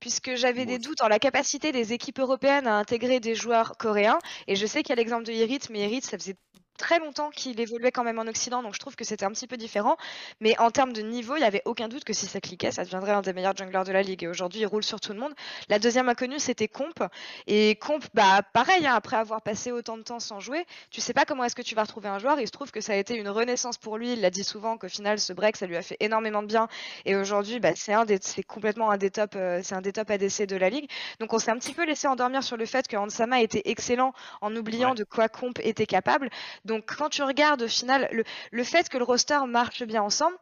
puisque 0.00 0.34
j'avais 0.34 0.64
des 0.64 0.78
doutes 0.78 1.02
en 1.02 1.08
la 1.08 1.18
capacité 1.18 1.72
des 1.72 1.92
équipes 1.92 2.18
européennes 2.18 2.66
à 2.66 2.76
intégrer 2.76 3.20
des 3.20 3.34
joueurs 3.34 3.76
coréens. 3.76 4.18
Et 4.48 4.56
je 4.56 4.66
sais 4.66 4.82
qu'il 4.82 4.90
y 4.90 4.92
a 4.94 4.96
l'exemple 4.96 5.24
de 5.24 5.32
Irit, 5.32 5.60
mais 5.70 5.80
Irit, 5.80 6.00
ça 6.00 6.18
faisait 6.18 6.36
très 6.80 6.98
longtemps 6.98 7.30
qu'il 7.30 7.60
évoluait 7.60 7.92
quand 7.92 8.04
même 8.04 8.18
en 8.18 8.26
Occident, 8.26 8.62
donc 8.62 8.74
je 8.74 8.80
trouve 8.80 8.96
que 8.96 9.04
c'était 9.04 9.26
un 9.26 9.30
petit 9.30 9.46
peu 9.46 9.56
différent. 9.56 9.96
Mais 10.40 10.58
en 10.58 10.70
termes 10.70 10.92
de 10.92 11.02
niveau, 11.02 11.36
il 11.36 11.40
n'y 11.40 11.46
avait 11.46 11.62
aucun 11.66 11.88
doute 11.88 12.04
que 12.04 12.14
si 12.14 12.26
ça 12.26 12.40
cliquait, 12.40 12.72
ça 12.72 12.84
deviendrait 12.84 13.12
un 13.12 13.20
des 13.20 13.34
meilleurs 13.34 13.56
junglers 13.56 13.84
de 13.84 13.92
la 13.92 14.02
ligue. 14.02 14.24
Et 14.24 14.28
aujourd'hui, 14.28 14.60
il 14.60 14.66
roule 14.66 14.82
sur 14.82 14.98
tout 14.98 15.12
le 15.12 15.20
monde. 15.20 15.34
La 15.68 15.78
deuxième 15.78 16.08
inconnue, 16.08 16.38
c'était 16.38 16.68
Comp. 16.68 17.04
Et 17.46 17.76
Comp, 17.76 18.02
bah 18.14 18.40
pareil, 18.54 18.86
hein, 18.86 18.94
après 18.94 19.16
avoir 19.16 19.42
passé 19.42 19.72
autant 19.72 19.98
de 19.98 20.02
temps 20.02 20.20
sans 20.20 20.40
jouer, 20.40 20.64
tu 20.90 21.00
sais 21.00 21.12
pas 21.12 21.26
comment 21.26 21.44
est-ce 21.44 21.54
que 21.54 21.62
tu 21.62 21.74
vas 21.74 21.82
retrouver 21.82 22.08
un 22.08 22.18
joueur. 22.18 22.40
Il 22.40 22.46
se 22.46 22.52
trouve 22.52 22.70
que 22.70 22.80
ça 22.80 22.94
a 22.94 22.96
été 22.96 23.14
une 23.14 23.28
renaissance 23.28 23.76
pour 23.76 23.98
lui. 23.98 24.14
Il 24.14 24.22
l'a 24.22 24.30
dit 24.30 24.44
souvent 24.44 24.78
qu'au 24.78 24.88
final, 24.88 25.18
ce 25.18 25.34
break, 25.34 25.56
ça 25.56 25.66
lui 25.66 25.76
a 25.76 25.82
fait 25.82 25.98
énormément 26.00 26.42
de 26.42 26.48
bien. 26.48 26.66
Et 27.04 27.14
aujourd'hui, 27.14 27.60
bah, 27.60 27.72
c'est 27.76 27.92
un 27.92 28.06
des, 28.06 28.18
c'est 28.22 28.42
complètement 28.42 28.90
un 28.90 28.96
des 28.96 29.10
top, 29.10 29.34
euh, 29.36 29.60
c'est 29.62 29.74
un 29.74 29.82
des 29.82 29.92
top 29.92 30.10
ADC 30.10 30.46
de 30.46 30.56
la 30.56 30.70
ligue. 30.70 30.90
Donc 31.18 31.34
on 31.34 31.38
s'est 31.38 31.50
un 31.50 31.58
petit 31.58 31.74
peu 31.74 31.84
laissé 31.84 32.08
endormir 32.08 32.42
sur 32.42 32.56
le 32.56 32.64
fait 32.64 32.88
que 32.88 32.96
Hansama 32.96 33.42
était 33.42 33.62
excellent 33.66 34.14
en 34.40 34.54
oubliant 34.56 34.94
de 34.94 35.04
quoi 35.04 35.28
Comp 35.28 35.58
était 35.62 35.86
capable. 35.86 36.30
Donc 36.64 36.69
quand 36.78 37.08
tu 37.10 37.22
regardes 37.22 37.62
au 37.62 37.68
final 37.68 38.08
le, 38.12 38.24
le 38.50 38.64
fait 38.64 38.88
que 38.88 38.98
le 38.98 39.04
roster 39.04 39.38
marche 39.46 39.82
bien 39.84 40.02
ensemble, 40.02 40.36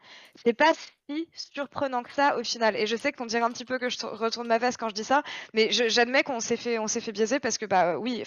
c'est 0.44 0.52
pas 0.54 0.72
surprenant 1.32 2.02
que 2.02 2.12
ça 2.12 2.36
au 2.36 2.44
final. 2.44 2.76
Et 2.76 2.86
je 2.86 2.96
sais 2.96 3.12
qu'on 3.12 3.26
dirait 3.26 3.42
un 3.42 3.50
petit 3.50 3.64
peu 3.64 3.78
que 3.78 3.88
je 3.88 4.04
retourne 4.04 4.46
ma 4.46 4.58
veste 4.58 4.78
quand 4.78 4.88
je 4.88 4.94
dis 4.94 5.04
ça, 5.04 5.22
mais 5.54 5.70
j'admets 5.70 6.22
qu'on 6.22 6.40
s'est 6.40 6.56
fait, 6.56 6.78
on 6.78 6.86
s'est 6.86 7.00
fait 7.00 7.12
biaiser 7.12 7.40
parce 7.40 7.58
que 7.58 7.66
bah 7.66 7.98
oui, 7.98 8.22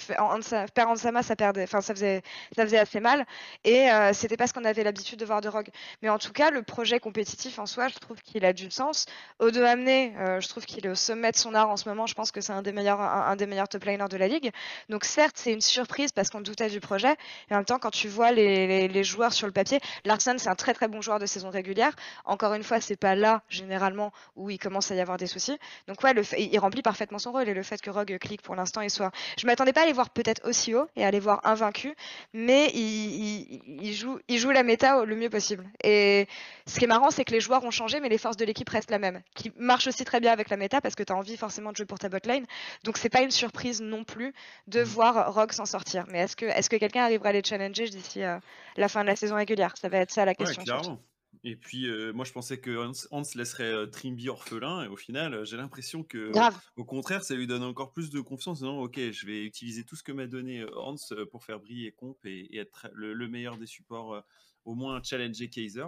perdre 0.73 0.91
Ansama, 0.91 1.23
ça 1.23 1.35
perdait, 1.35 1.63
enfin 1.63 1.81
ça 1.81 1.93
faisait, 1.93 2.21
ça 2.55 2.63
faisait 2.63 2.79
assez 2.79 2.99
mal. 2.99 3.25
Et 3.63 3.91
euh, 3.91 4.13
c'était 4.13 4.37
pas 4.37 4.47
ce 4.47 4.53
qu'on 4.53 4.65
avait 4.65 4.83
l'habitude 4.83 5.19
de 5.19 5.25
voir 5.25 5.41
de 5.41 5.49
Rogue. 5.49 5.69
Mais 6.01 6.09
en 6.09 6.17
tout 6.17 6.31
cas, 6.31 6.49
le 6.49 6.63
projet 6.63 6.99
compétitif 6.99 7.59
en 7.59 7.65
soi, 7.65 7.87
je 7.87 7.95
trouve 7.99 8.21
qu'il 8.21 8.45
a 8.45 8.53
du 8.53 8.71
sens. 8.71 9.05
Odo 9.39 9.61
Amené, 9.63 10.13
euh, 10.17 10.39
je 10.41 10.47
trouve 10.47 10.65
qu'il 10.65 10.85
est 10.85 10.89
au 10.89 10.95
sommet 10.95 11.31
de 11.31 11.37
son 11.37 11.53
art 11.53 11.69
en 11.69 11.77
ce 11.77 11.87
moment. 11.87 12.07
Je 12.07 12.15
pense 12.15 12.31
que 12.31 12.41
c'est 12.41 12.53
un 12.53 12.61
des 12.61 12.71
meilleurs, 12.71 13.01
un, 13.01 13.35
des 13.35 13.45
meilleurs 13.45 13.69
top 13.69 13.83
laners 13.83 14.09
de 14.09 14.17
la 14.17 14.27
ligue. 14.27 14.51
Donc 14.89 15.05
certes, 15.05 15.35
c'est 15.35 15.53
une 15.53 15.61
surprise 15.61 16.11
parce 16.11 16.29
qu'on 16.29 16.41
doutait 16.41 16.69
du 16.69 16.79
projet. 16.79 17.15
Et 17.49 17.53
en 17.53 17.57
même 17.57 17.65
temps, 17.65 17.79
quand 17.79 17.91
tu 17.91 18.07
vois 18.07 18.31
les, 18.31 18.67
les, 18.67 18.87
les 18.87 19.03
joueurs 19.03 19.33
sur 19.33 19.47
le 19.47 19.53
papier, 19.53 19.79
Larson, 20.05 20.35
c'est 20.37 20.49
un 20.49 20.55
très 20.55 20.73
très 20.73 20.87
bon 20.87 21.01
joueur 21.01 21.19
de 21.19 21.25
saison 21.25 21.49
régulière. 21.49 21.95
Encore 22.25 22.53
une 22.53 22.63
fois 22.63 22.70
c'est 22.79 22.95
pas 22.95 23.15
là 23.15 23.43
généralement 23.49 24.11
où 24.35 24.49
il 24.49 24.57
commence 24.57 24.91
à 24.91 24.95
y 24.95 24.99
avoir 24.99 25.17
des 25.17 25.27
soucis. 25.27 25.57
Donc 25.87 26.03
ouais, 26.03 26.13
le 26.13 26.21
il 26.37 26.57
remplit 26.59 26.81
parfaitement 26.81 27.19
son 27.19 27.31
rôle 27.31 27.49
et 27.49 27.53
le 27.53 27.63
fait 27.63 27.81
que 27.81 27.89
Rogue 27.89 28.17
clique 28.19 28.41
pour 28.41 28.55
l'instant 28.55 28.81
et 28.81 28.89
soit, 28.89 29.11
je 29.37 29.45
m'attendais 29.45 29.73
pas 29.73 29.83
à 29.83 29.85
les 29.85 29.93
voir 29.93 30.09
peut-être 30.09 30.47
aussi 30.47 30.73
haut 30.75 30.87
et 30.95 31.03
à 31.03 31.11
les 31.11 31.19
voir 31.19 31.41
invaincus, 31.43 31.93
mais 32.33 32.67
il, 32.73 33.93
joue, 33.93 34.19
il 34.27 34.37
joue 34.37 34.51
la 34.51 34.63
méta 34.63 35.03
le 35.03 35.15
mieux 35.15 35.29
possible. 35.29 35.65
Et 35.83 36.27
ce 36.65 36.79
qui 36.79 36.85
est 36.85 36.87
marrant, 36.87 37.11
c'est 37.11 37.25
que 37.25 37.31
les 37.31 37.39
joueurs 37.39 37.63
ont 37.63 37.71
changé, 37.71 37.99
mais 37.99 38.09
les 38.09 38.17
forces 38.17 38.37
de 38.37 38.45
l'équipe 38.45 38.69
restent 38.69 38.91
la 38.91 38.99
même, 38.99 39.21
qui 39.35 39.51
marche 39.57 39.87
aussi 39.87 40.05
très 40.05 40.19
bien 40.19 40.31
avec 40.31 40.49
la 40.49 40.57
méta 40.57 40.81
parce 40.81 40.95
que 40.95 41.03
tu 41.03 41.11
as 41.11 41.15
envie 41.15 41.37
forcément 41.37 41.71
de 41.71 41.77
jouer 41.77 41.85
pour 41.85 41.99
ta 41.99 42.09
botlane. 42.09 42.45
Donc 42.83 42.97
c'est 42.97 43.09
pas 43.09 43.21
une 43.21 43.31
surprise 43.31 43.81
non 43.81 44.03
plus 44.03 44.33
de 44.67 44.81
mm. 44.81 44.83
voir 44.83 45.33
Rogue 45.33 45.51
s'en 45.51 45.65
sortir. 45.65 46.05
Mais 46.09 46.19
est-ce 46.19 46.35
que, 46.35 46.45
est-ce 46.45 46.69
que 46.69 46.75
quelqu'un 46.75 47.03
arrivera 47.03 47.29
à 47.29 47.33
les 47.33 47.43
challenger 47.43 47.89
d'ici 47.89 48.23
euh, 48.23 48.37
la 48.77 48.87
fin 48.87 49.01
de 49.01 49.07
la 49.07 49.15
saison 49.15 49.35
régulière? 49.35 49.75
Ça 49.77 49.89
va 49.89 49.97
être 49.99 50.11
ça 50.11 50.25
la 50.25 50.35
question. 50.35 50.99
Et 51.43 51.55
puis, 51.55 51.87
euh, 51.87 52.13
moi, 52.13 52.23
je 52.23 52.31
pensais 52.31 52.59
que 52.59 52.77
Hans, 53.11 53.23
laisserait 53.33 53.71
euh, 53.71 53.87
Trimby 53.87 54.29
orphelin, 54.29 54.83
et 54.83 54.87
au 54.87 54.95
final, 54.95 55.33
euh, 55.33 55.45
j'ai 55.45 55.57
l'impression 55.57 56.03
que, 56.03 56.31
au 56.75 56.85
contraire, 56.85 57.23
ça 57.23 57.33
lui 57.33 57.47
donne 57.47 57.63
encore 57.63 57.91
plus 57.91 58.11
de 58.11 58.21
confiance. 58.21 58.61
Non, 58.61 58.79
ok, 58.81 58.99
je 59.11 59.25
vais 59.25 59.43
utiliser 59.43 59.83
tout 59.83 59.95
ce 59.95 60.03
que 60.03 60.11
m'a 60.11 60.27
donné 60.27 60.63
Hans 60.75 60.95
pour 61.31 61.43
faire 61.43 61.59
briller 61.59 61.91
Comp 61.93 62.17
et, 62.25 62.59
être 62.59 62.89
le, 62.93 63.27
meilleur 63.27 63.57
des 63.57 63.65
supports, 63.65 64.23
au 64.65 64.75
moins 64.75 65.01
challenger 65.01 65.49
Kaiser. 65.49 65.87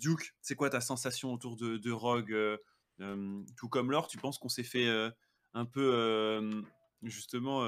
Duke, 0.00 0.34
c'est 0.40 0.54
quoi 0.54 0.70
ta 0.70 0.80
sensation 0.80 1.32
autour 1.34 1.56
de, 1.56 1.76
de 1.76 1.90
Rogue 1.90 2.34
Tout 3.56 3.68
comme 3.68 3.90
l'or, 3.90 4.08
tu 4.08 4.16
penses 4.16 4.38
qu'on 4.38 4.48
s'est 4.48 4.62
fait 4.62 4.88
un 5.52 5.64
peu 5.66 6.64
justement 7.02 7.66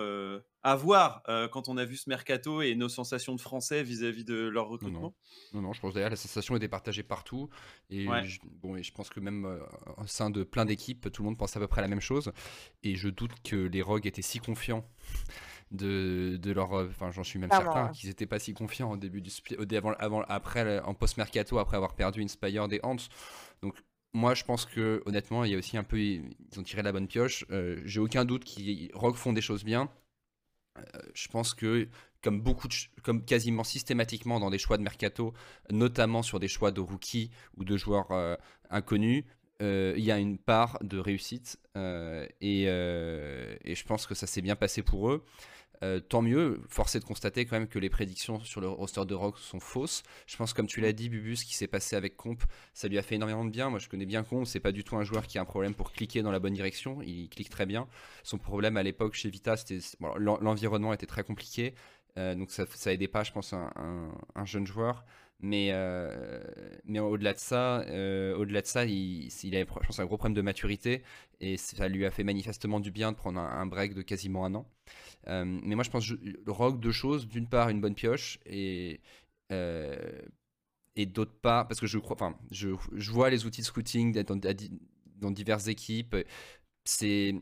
à 0.62 0.76
voir 0.76 1.22
quand 1.52 1.68
on 1.68 1.76
a 1.76 1.84
vu 1.84 1.96
ce 1.96 2.08
mercato 2.08 2.62
et 2.62 2.74
nos 2.74 2.88
sensations 2.88 3.34
de 3.34 3.40
français 3.40 3.82
vis-à-vis 3.82 4.24
de 4.24 4.48
leur 4.48 4.68
recrutement 4.68 5.14
non. 5.52 5.62
non, 5.62 5.72
je 5.72 5.80
pense 5.80 5.94
d'ailleurs 5.94 6.10
la 6.10 6.16
sensation 6.16 6.56
était 6.56 6.68
partagée 6.68 7.02
partout. 7.02 7.48
Et, 7.90 8.06
je, 8.24 8.40
bon, 8.44 8.76
et 8.76 8.82
je 8.82 8.92
pense 8.92 9.08
que 9.10 9.20
même 9.20 9.60
au 9.96 10.06
sein 10.06 10.30
de 10.30 10.42
plein 10.42 10.64
d'équipes, 10.64 11.10
tout 11.12 11.22
le 11.22 11.28
monde 11.28 11.38
pense 11.38 11.56
à 11.56 11.60
peu 11.60 11.68
près 11.68 11.80
la 11.80 11.88
même 11.88 12.00
chose. 12.00 12.32
Et 12.82 12.96
je 12.96 13.08
doute 13.08 13.32
que 13.44 13.56
les 13.56 13.82
Rogues 13.82 14.06
étaient 14.06 14.22
si 14.22 14.38
confiants 14.38 14.84
de, 15.70 16.38
de 16.40 16.52
leur. 16.52 16.72
Enfin, 16.72 17.10
j'en 17.10 17.24
suis 17.24 17.38
même 17.38 17.50
certain 17.50 17.88
qu'ils 17.88 18.08
n'étaient 18.08 18.26
pas 18.26 18.38
si 18.38 18.54
confiants 18.54 18.90
au 18.90 18.96
début 18.96 19.20
du 19.20 19.30
avant, 19.76 19.92
avant, 19.92 20.22
après, 20.22 20.80
en 20.80 20.94
post-mercato, 20.94 21.58
après 21.58 21.76
avoir 21.76 21.94
perdu 21.94 22.22
Inspire 22.22 22.68
des 22.68 22.80
Ants. 22.82 22.96
Donc, 23.62 23.74
moi, 24.12 24.34
je 24.34 24.44
pense 24.44 24.66
que 24.66 25.02
honnêtement, 25.06 25.44
il 25.44 25.52
y 25.52 25.54
a 25.54 25.58
aussi 25.58 25.76
un 25.76 25.84
peu, 25.84 25.98
ils 26.00 26.24
ont 26.58 26.62
tiré 26.62 26.82
la 26.82 26.92
bonne 26.92 27.06
pioche. 27.06 27.44
Euh, 27.50 27.80
j'ai 27.84 28.00
aucun 28.00 28.24
doute 28.24 28.44
qu'ils 28.44 28.90
Rogue 28.94 29.14
font 29.14 29.32
des 29.32 29.40
choses 29.40 29.64
bien. 29.64 29.88
Euh, 30.78 30.82
je 31.14 31.28
pense 31.28 31.54
que 31.54 31.88
comme 32.22 32.40
beaucoup, 32.40 32.68
comme 33.02 33.24
quasiment 33.24 33.64
systématiquement 33.64 34.40
dans 34.40 34.50
des 34.50 34.58
choix 34.58 34.78
de 34.78 34.82
mercato, 34.82 35.32
notamment 35.70 36.22
sur 36.22 36.40
des 36.40 36.48
choix 36.48 36.70
de 36.70 36.80
rookies 36.80 37.30
ou 37.56 37.64
de 37.64 37.76
joueurs 37.76 38.10
euh, 38.10 38.36
inconnus, 38.68 39.24
il 39.62 40.02
y 40.02 40.10
a 40.10 40.18
une 40.18 40.38
part 40.38 40.78
de 40.80 40.98
réussite 40.98 41.58
et, 41.76 42.64
je 42.64 43.84
pense 43.84 44.06
que 44.06 44.14
ça 44.14 44.26
s'est 44.26 44.40
bien 44.40 44.56
passé 44.56 44.82
pour 44.82 45.10
eux. 45.10 45.22
Euh, 45.82 45.98
tant 46.00 46.20
mieux, 46.20 46.60
force 46.68 46.94
est 46.94 47.00
de 47.00 47.04
constater 47.04 47.46
quand 47.46 47.56
même 47.56 47.68
que 47.68 47.78
les 47.78 47.88
prédictions 47.88 48.40
sur 48.40 48.60
le 48.60 48.68
roster 48.68 49.04
de 49.06 49.14
Rock 49.14 49.38
sont 49.38 49.60
fausses. 49.60 50.02
Je 50.26 50.36
pense, 50.36 50.52
comme 50.52 50.66
tu 50.66 50.80
l'as 50.80 50.92
dit, 50.92 51.08
Bubus, 51.08 51.36
ce 51.36 51.44
qui 51.44 51.54
s'est 51.54 51.66
passé 51.66 51.96
avec 51.96 52.16
Comp, 52.16 52.42
ça 52.74 52.88
lui 52.88 52.98
a 52.98 53.02
fait 53.02 53.14
énormément 53.14 53.44
de 53.44 53.50
bien. 53.50 53.70
Moi, 53.70 53.78
je 53.78 53.88
connais 53.88 54.06
bien 54.06 54.22
Comp, 54.22 54.46
c'est 54.46 54.60
pas 54.60 54.72
du 54.72 54.84
tout 54.84 54.96
un 54.96 55.04
joueur 55.04 55.26
qui 55.26 55.38
a 55.38 55.40
un 55.40 55.46
problème 55.46 55.74
pour 55.74 55.92
cliquer 55.92 56.22
dans 56.22 56.32
la 56.32 56.38
bonne 56.38 56.54
direction. 56.54 57.00
Il 57.02 57.28
clique 57.28 57.48
très 57.48 57.66
bien. 57.66 57.88
Son 58.24 58.38
problème 58.38 58.76
à 58.76 58.82
l'époque 58.82 59.14
chez 59.14 59.30
Vita, 59.30 59.56
c'était 59.56 59.78
l'environnement 60.18 60.92
était 60.92 61.06
très 61.06 61.24
compliqué. 61.24 61.74
Euh, 62.18 62.34
donc 62.34 62.50
ça 62.50 62.92
aidait 62.92 63.08
pas, 63.08 63.24
je 63.24 63.32
pense, 63.32 63.52
un, 63.52 64.44
jeune 64.44 64.66
joueur. 64.66 65.04
Mais, 65.42 65.70
euh, 65.72 66.42
mais 66.84 66.98
au-delà 67.00 67.32
de 67.32 67.38
ça, 67.38 67.80
au-delà 68.36 68.60
de 68.62 68.66
ça, 68.66 68.84
il, 68.84 69.28
il 69.42 69.56
avait, 69.56 69.66
je 69.80 69.86
pense, 69.86 69.98
un 69.98 70.04
gros 70.04 70.18
problème 70.18 70.34
de 70.34 70.42
maturité 70.42 71.02
et 71.40 71.56
ça 71.56 71.88
lui 71.88 72.04
a 72.04 72.10
fait 72.10 72.24
manifestement 72.24 72.80
du 72.80 72.90
bien 72.90 73.12
de 73.12 73.16
prendre 73.16 73.40
un 73.40 73.66
break 73.66 73.94
de 73.94 74.02
quasiment 74.02 74.44
un 74.44 74.54
an. 74.54 74.66
Euh, 75.28 75.44
mais 75.44 75.74
moi, 75.74 75.84
je 75.84 75.90
pense 75.90 76.08
le 76.10 76.52
rock, 76.52 76.80
deux 76.80 76.92
choses. 76.92 77.26
D'une 77.28 77.48
part, 77.48 77.68
une 77.70 77.80
bonne 77.80 77.94
pioche 77.94 78.38
et 78.46 79.00
euh, 79.52 79.96
et 80.96 81.06
d'autre 81.06 81.32
part, 81.40 81.68
parce 81.68 81.80
que 81.80 81.86
je 81.86 81.98
crois, 81.98 82.16
enfin, 82.16 82.36
je, 82.50 82.70
je, 82.94 83.10
vois 83.12 83.30
les 83.30 83.46
outils 83.46 83.62
de 83.62 83.66
scouting 83.66 84.22
dans, 84.24 84.38
dans 85.16 85.30
diverses 85.30 85.68
équipes. 85.68 86.16
C'est 86.84 87.34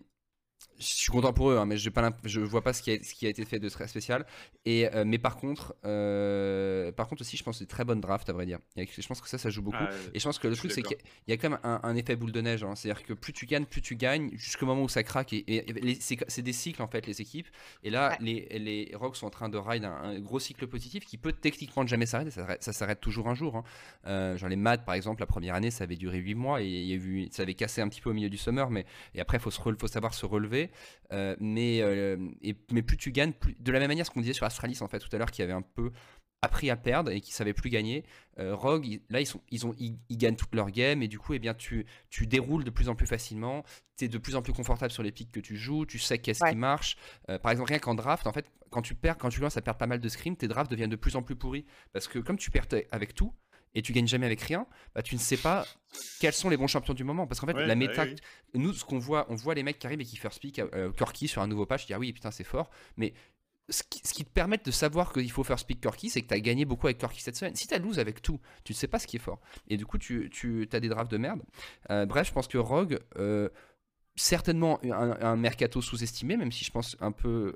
je 0.79 0.85
suis 0.85 1.11
content 1.11 1.33
pour 1.33 1.51
eux, 1.51 1.59
hein, 1.59 1.67
mais 1.67 1.77
je 1.77 1.91
ne 1.91 2.45
vois 2.45 2.63
pas 2.63 2.73
ce 2.73 2.83
qui, 2.83 2.93
a, 2.93 3.03
ce 3.03 3.15
qui, 3.15 3.27
a, 3.27 3.29
été 3.29 3.45
fait 3.45 3.59
de 3.59 3.69
très 3.69 3.89
spécial. 3.89 4.25
Et, 4.65 4.93
euh, 4.95 5.05
mais 5.05 5.19
par 5.19 5.37
contre, 5.37 5.75
euh, 5.85 6.93
par 6.93 7.09
contre 7.09 7.23
aussi, 7.23 7.37
je 7.37 7.43
pense 7.43 7.57
que 7.57 7.65
c'est 7.65 7.69
très 7.69 7.85
bonne 7.85 8.01
draft, 8.01 8.29
à 8.29 8.33
vrai 8.33 8.47
dire. 8.47 8.59
je 8.77 9.07
pense 9.07 9.21
que 9.21 9.29
ça, 9.29 9.39
ça 9.39 9.51
joue 9.51 9.63
beaucoup. 9.63 9.77
Ah, 9.81 9.91
et 10.15 10.19
je 10.19 10.25
pense 10.25 10.39
que 10.39 10.47
le 10.47 10.57
truc, 10.57 10.73
c'est 10.73 10.83
qu'il 10.83 10.97
y, 11.27 11.33
a 11.33 11.37
quand 11.37 11.51
même 11.51 11.59
un, 11.63 11.97
effet 11.97 12.17
boule 12.17 12.33
de 12.33 12.41
neige. 12.41 12.63
Hein. 12.63 12.75
C'est-à-dire 12.75 13.03
que 13.03 13.13
plus 13.13 13.33
tu 13.33 13.47
gagnes, 13.47 13.65
plus 13.65 13.83
tu 13.83 13.97
gagnes, 13.97 14.31
jusqu'au 14.35 14.67
moment 14.67 14.83
où 14.83 14.89
ça 14.89 15.03
craque. 15.03 15.33
Et, 15.33 15.67
c'est 15.99 16.43
des 16.43 16.53
cycles, 16.53 16.83
en 16.83 16.89
fait, 16.89 17.07
les 17.07 17.21
équipes. 17.21 17.49
Et 17.83 17.91
là, 17.91 18.17
les, 18.21 18.47
les 18.59 18.93
Rocks 18.95 19.17
sont 19.17 19.27
en 19.27 19.31
train 19.31 19.49
de 19.49 19.59
ride 19.59 19.85
un, 19.85 20.19
gros 20.21 20.39
cycle 20.39 20.67
positif 20.67 21.05
qui 21.05 21.19
peut 21.19 21.33
techniquement 21.33 21.87
jamais 21.87 22.07
s'arrêter. 22.07 22.31
Ça, 22.31 22.73
s'arrête 22.73 23.01
toujours 23.01 23.29
un 23.29 23.35
jour. 23.35 23.57
Hein. 23.57 23.65
Euh, 24.07 24.37
genre 24.37 24.49
les 24.49 24.57
maths, 24.57 24.85
par 24.85 24.95
exemple, 24.95 25.21
la 25.21 25.27
première 25.27 25.55
année, 25.55 25.71
ça 25.71 25.85
avait 25.85 25.97
duré 25.97 26.19
8 26.19 26.35
mois 26.35 26.63
et 26.63 26.67
y 26.67 26.93
a 26.93 26.97
eu, 26.97 27.29
ça 27.31 27.43
avait 27.43 27.55
cassé 27.55 27.81
un 27.81 27.89
petit 27.89 28.01
peu 28.01 28.11
au 28.11 28.15
milieu 28.15 28.31
du 28.31 28.37
summer. 28.37 28.71
Mais 28.71 28.87
et 29.15 29.21
après, 29.21 29.39
il 29.39 29.41
faut, 29.41 29.51
faut 29.51 29.87
savoir 29.87 30.15
se 30.15 30.27
relever. 30.27 30.68
Euh, 31.13 31.37
mais, 31.41 31.81
euh, 31.81 32.17
mais 32.71 32.83
plus 32.83 32.97
tu 32.97 33.13
gagnes, 33.13 33.33
plus, 33.33 33.55
de 33.59 33.73
la 33.73 33.79
même 33.79 33.89
manière 33.89 34.07
ce 34.07 34.11
qu'on 34.11 34.21
disait 34.21 34.33
sur 34.33 34.47
Astralis 34.47 34.79
en 34.81 34.89
fait 34.89 34.99
tout 34.99 35.09
à 35.13 35.19
l'heure, 35.19 35.31
qui 35.31 35.43
avait 35.43 35.53
un 35.53 35.63
peu 35.63 35.91
appris 36.41 36.71
à 36.71 36.77
perdre 36.77 37.11
et 37.11 37.21
qui 37.21 37.33
savait 37.33 37.53
plus 37.53 37.71
gagner. 37.71 38.05
Euh, 38.39 38.55
Rogue, 38.55 39.01
là 39.11 39.21
ils, 39.21 39.27
sont, 39.27 39.41
ils, 39.51 39.67
ont, 39.67 39.75
ils, 39.79 39.99
gagnent 40.11 40.37
toute 40.37 40.55
leur 40.55 40.71
game 40.71 41.03
et 41.03 41.09
du 41.09 41.19
coup 41.19 41.35
eh 41.35 41.39
bien, 41.39 41.55
tu, 41.55 41.87
tu 42.11 42.27
déroules 42.27 42.63
de 42.63 42.71
plus 42.71 42.89
en 42.89 42.95
plus 42.95 43.07
facilement, 43.07 43.65
tu 43.97 44.05
es 44.05 44.09
de 44.09 44.19
plus 44.19 44.37
en 44.37 44.43
plus 44.43 44.53
confortable 44.53 44.93
sur 44.93 45.03
les 45.03 45.11
pics 45.11 45.33
que 45.33 45.41
tu 45.41 45.57
joues, 45.57 45.87
tu 45.87 45.99
sais 45.99 46.19
qu'est-ce 46.19 46.45
qui 46.49 46.57
marche. 46.57 46.97
par 47.43 47.51
exemple, 47.51 47.71
rien 47.71 47.81
qu'en 47.81 47.95
draft, 47.95 48.27
en 48.27 48.33
fait, 48.33 48.47
quand 48.71 48.83
tu 48.83 48.95
perds, 48.95 49.19
quand 49.19 49.31
tu 49.31 49.41
lances 49.41 49.57
à 49.57 49.63
perdre 49.63 49.79
pas 49.79 49.87
mal 49.87 50.01
de 50.01 50.09
scrims, 50.09 50.37
tes 50.37 50.49
drafts 50.49 50.71
deviennent 50.71 50.91
de 50.91 50.97
plus 50.97 51.17
en 51.17 51.23
plus 51.23 51.37
pourris. 51.37 51.65
Parce 51.93 52.07
que 52.07 52.19
comme 52.19 52.37
tu 52.37 52.51
perds 52.51 52.67
avec 52.93 53.15
tout, 53.15 53.33
et 53.75 53.83
tu 53.83 53.93
gagnes 53.93 54.07
jamais 54.07 54.27
avec 54.27 54.41
rien, 54.41 54.67
bah, 54.95 55.03
tu 55.03 55.15
ne 55.15 55.21
sais 55.21 55.37
pas 55.37 55.67
quels 56.21 56.33
sont 56.33 56.49
les 56.49 56.57
bons 56.57 56.67
champions 56.67 56.95
du 56.95 57.05
moment. 57.05 57.27
Parce 57.27 57.41
qu'en 57.41 57.47
fait, 57.47 57.55
la 57.55 57.67
bah 57.67 57.75
méta, 57.75 58.07
nous, 58.55 58.73
ce 58.73 58.85
qu'on 58.85 58.99
voit, 58.99 59.27
on 59.29 59.35
voit 59.35 59.55
les 59.55 59.63
mecs 59.63 59.79
qui 59.79 59.87
arrivent 59.87 60.01
et 60.01 60.05
qui 60.05 60.17
first 60.17 60.41
pick 60.41 60.59
euh, 60.59 60.93
Corky 60.93 61.29
sur 61.29 61.43
un 61.43 61.47
nouveau 61.47 61.67
patch, 61.67 61.87
dire 61.87 61.97
ah 61.97 62.01
oui, 62.01 62.13
putain, 62.13 62.31
c'est 62.31 62.45
fort. 62.45 62.71
Mais 62.97 63.15
ce 63.69 63.83
qui, 63.83 64.01
ce 64.03 64.15
qui, 64.15 64.25
te 64.25 64.31
permet 64.31 64.59
de 64.59 64.71
savoir 64.71 65.13
qu'il 65.13 65.31
faut 65.31 65.45
first 65.45 65.67
pick 65.67 65.81
Corky, 65.81 66.09
c'est 66.09 66.23
que 66.23 66.29
tu 66.29 66.35
as 66.35 66.41
gagné 66.41 66.65
beaucoup 66.65 66.87
avec 66.87 66.99
Corky 66.99 67.21
cette 67.21 67.37
semaine. 67.37 67.55
Si 67.55 67.67
tu 67.67 67.75
as 67.75 67.79
lose 67.79 67.99
avec 67.99 68.23
tout, 68.23 68.41
tu 68.65 68.73
ne 68.73 68.77
sais 68.77 68.89
pas 68.89 68.99
ce 68.99 69.07
qui 69.07 69.17
est 69.17 69.21
fort. 69.21 69.41
Et 69.69 69.77
du 69.77 69.87
coup, 69.87 69.99
tu, 69.99 70.31
tu 70.31 70.69
as 70.73 70.81
des 70.81 70.89
drafts 70.89 71.11
de 71.11 71.19
merde. 71.19 71.43
Euh, 71.91 72.07
bref, 72.07 72.29
je 72.29 72.33
pense 72.33 72.49
que 72.49 72.59
Rogue, 72.59 72.99
euh, 73.19 73.49
certainement 74.17 74.81
un, 74.83 75.37
mercato 75.37 75.81
sous-estimé, 75.83 76.37
même 76.37 76.53
si 76.53 76.65
je 76.65 76.71
pense 76.71 76.97
un 77.01 77.13
peu 77.13 77.55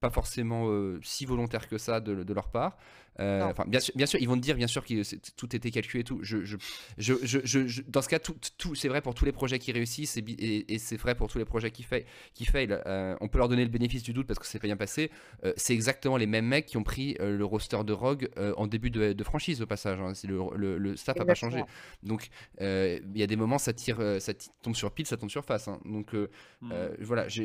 pas 0.00 0.10
forcément 0.10 0.66
si 1.00 1.26
volontaire 1.26 1.68
que 1.68 1.78
ça 1.78 2.00
de, 2.00 2.24
de 2.24 2.34
leur 2.34 2.50
part. 2.50 2.76
Euh, 3.20 3.52
bien 3.66 3.80
sûr, 3.80 3.94
bien 3.96 4.06
sûr, 4.06 4.20
ils 4.20 4.28
vont 4.28 4.36
te 4.36 4.40
dire 4.40 4.56
bien 4.56 4.66
sûr 4.66 4.84
que 4.84 5.02
tout 5.36 5.54
était 5.54 5.70
calculé 5.70 6.00
et 6.00 6.04
tout. 6.04 6.20
Je, 6.22 6.44
je, 6.44 6.56
je, 6.98 7.16
je 7.44 7.82
dans 7.86 8.02
ce 8.02 8.08
cas, 8.08 8.18
tout, 8.18 8.36
tout 8.58 8.74
c'est 8.74 8.88
vrai 8.88 9.02
pour 9.02 9.14
tous 9.14 9.24
les 9.24 9.32
projets 9.32 9.58
qui 9.58 9.72
réussissent 9.72 10.16
et, 10.16 10.72
et, 10.72 10.78
c'est 10.78 10.96
vrai 10.96 11.14
pour 11.14 11.28
tous 11.28 11.38
les 11.38 11.44
projets 11.44 11.70
qui, 11.70 11.82
fail. 11.82 12.04
Qui 12.34 12.44
fail. 12.44 12.68
Euh, 12.86 13.16
on 13.20 13.28
peut 13.28 13.38
leur 13.38 13.48
donner 13.48 13.64
le 13.64 13.70
bénéfice 13.70 14.02
du 14.02 14.12
doute 14.12 14.26
parce 14.26 14.38
que 14.38 14.46
c'est 14.46 14.58
pas 14.58 14.66
bien 14.66 14.76
passé. 14.76 15.10
Euh, 15.44 15.52
c'est 15.56 15.74
exactement 15.74 16.16
les 16.16 16.26
mêmes 16.26 16.46
mecs 16.46 16.66
qui 16.66 16.76
ont 16.76 16.82
pris 16.82 17.16
le 17.20 17.44
roster 17.44 17.84
de 17.84 17.92
Rogue 17.92 18.28
en 18.56 18.66
début 18.66 18.90
de, 18.90 19.24
franchise 19.24 19.62
au 19.62 19.66
passage. 19.66 20.00
Hein. 20.00 20.12
Le, 20.26 20.78
le, 20.78 20.96
staff 20.96 21.16
n'a 21.16 21.24
pas 21.24 21.34
changé. 21.34 21.62
Donc 22.02 22.28
il 22.60 23.12
y 23.14 23.22
a 23.22 23.26
des 23.26 23.36
moments 23.36 23.58
ça 23.58 23.72
tire, 23.72 23.98
ça 24.20 24.32
tombe 24.62 24.74
sur 24.74 24.90
pile, 24.92 25.06
ça 25.06 25.16
tombe 25.16 25.30
sur 25.30 25.44
face. 25.44 25.68
Hein. 25.68 25.80
Donc 25.84 26.12
mmh. 26.14 26.72
voilà, 27.00 27.28
je, 27.28 27.42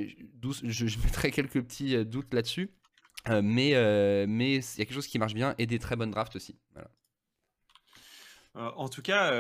je 0.63 0.99
mettrai 1.03 1.31
quelques 1.31 1.61
petits 1.61 2.05
doutes 2.05 2.33
là-dessus. 2.33 2.69
Euh, 3.29 3.41
mais 3.43 3.75
euh, 3.75 4.25
mais 4.27 4.55
il 4.55 4.79
y 4.79 4.81
a 4.81 4.85
quelque 4.85 4.93
chose 4.93 5.07
qui 5.07 5.19
marche 5.19 5.33
bien 5.33 5.55
et 5.57 5.65
des 5.65 5.79
très 5.79 5.95
bonnes 5.95 6.11
drafts 6.11 6.35
aussi. 6.35 6.57
Euh, 8.55 8.71
en 8.75 8.89
tout 8.89 9.03
cas, 9.03 9.31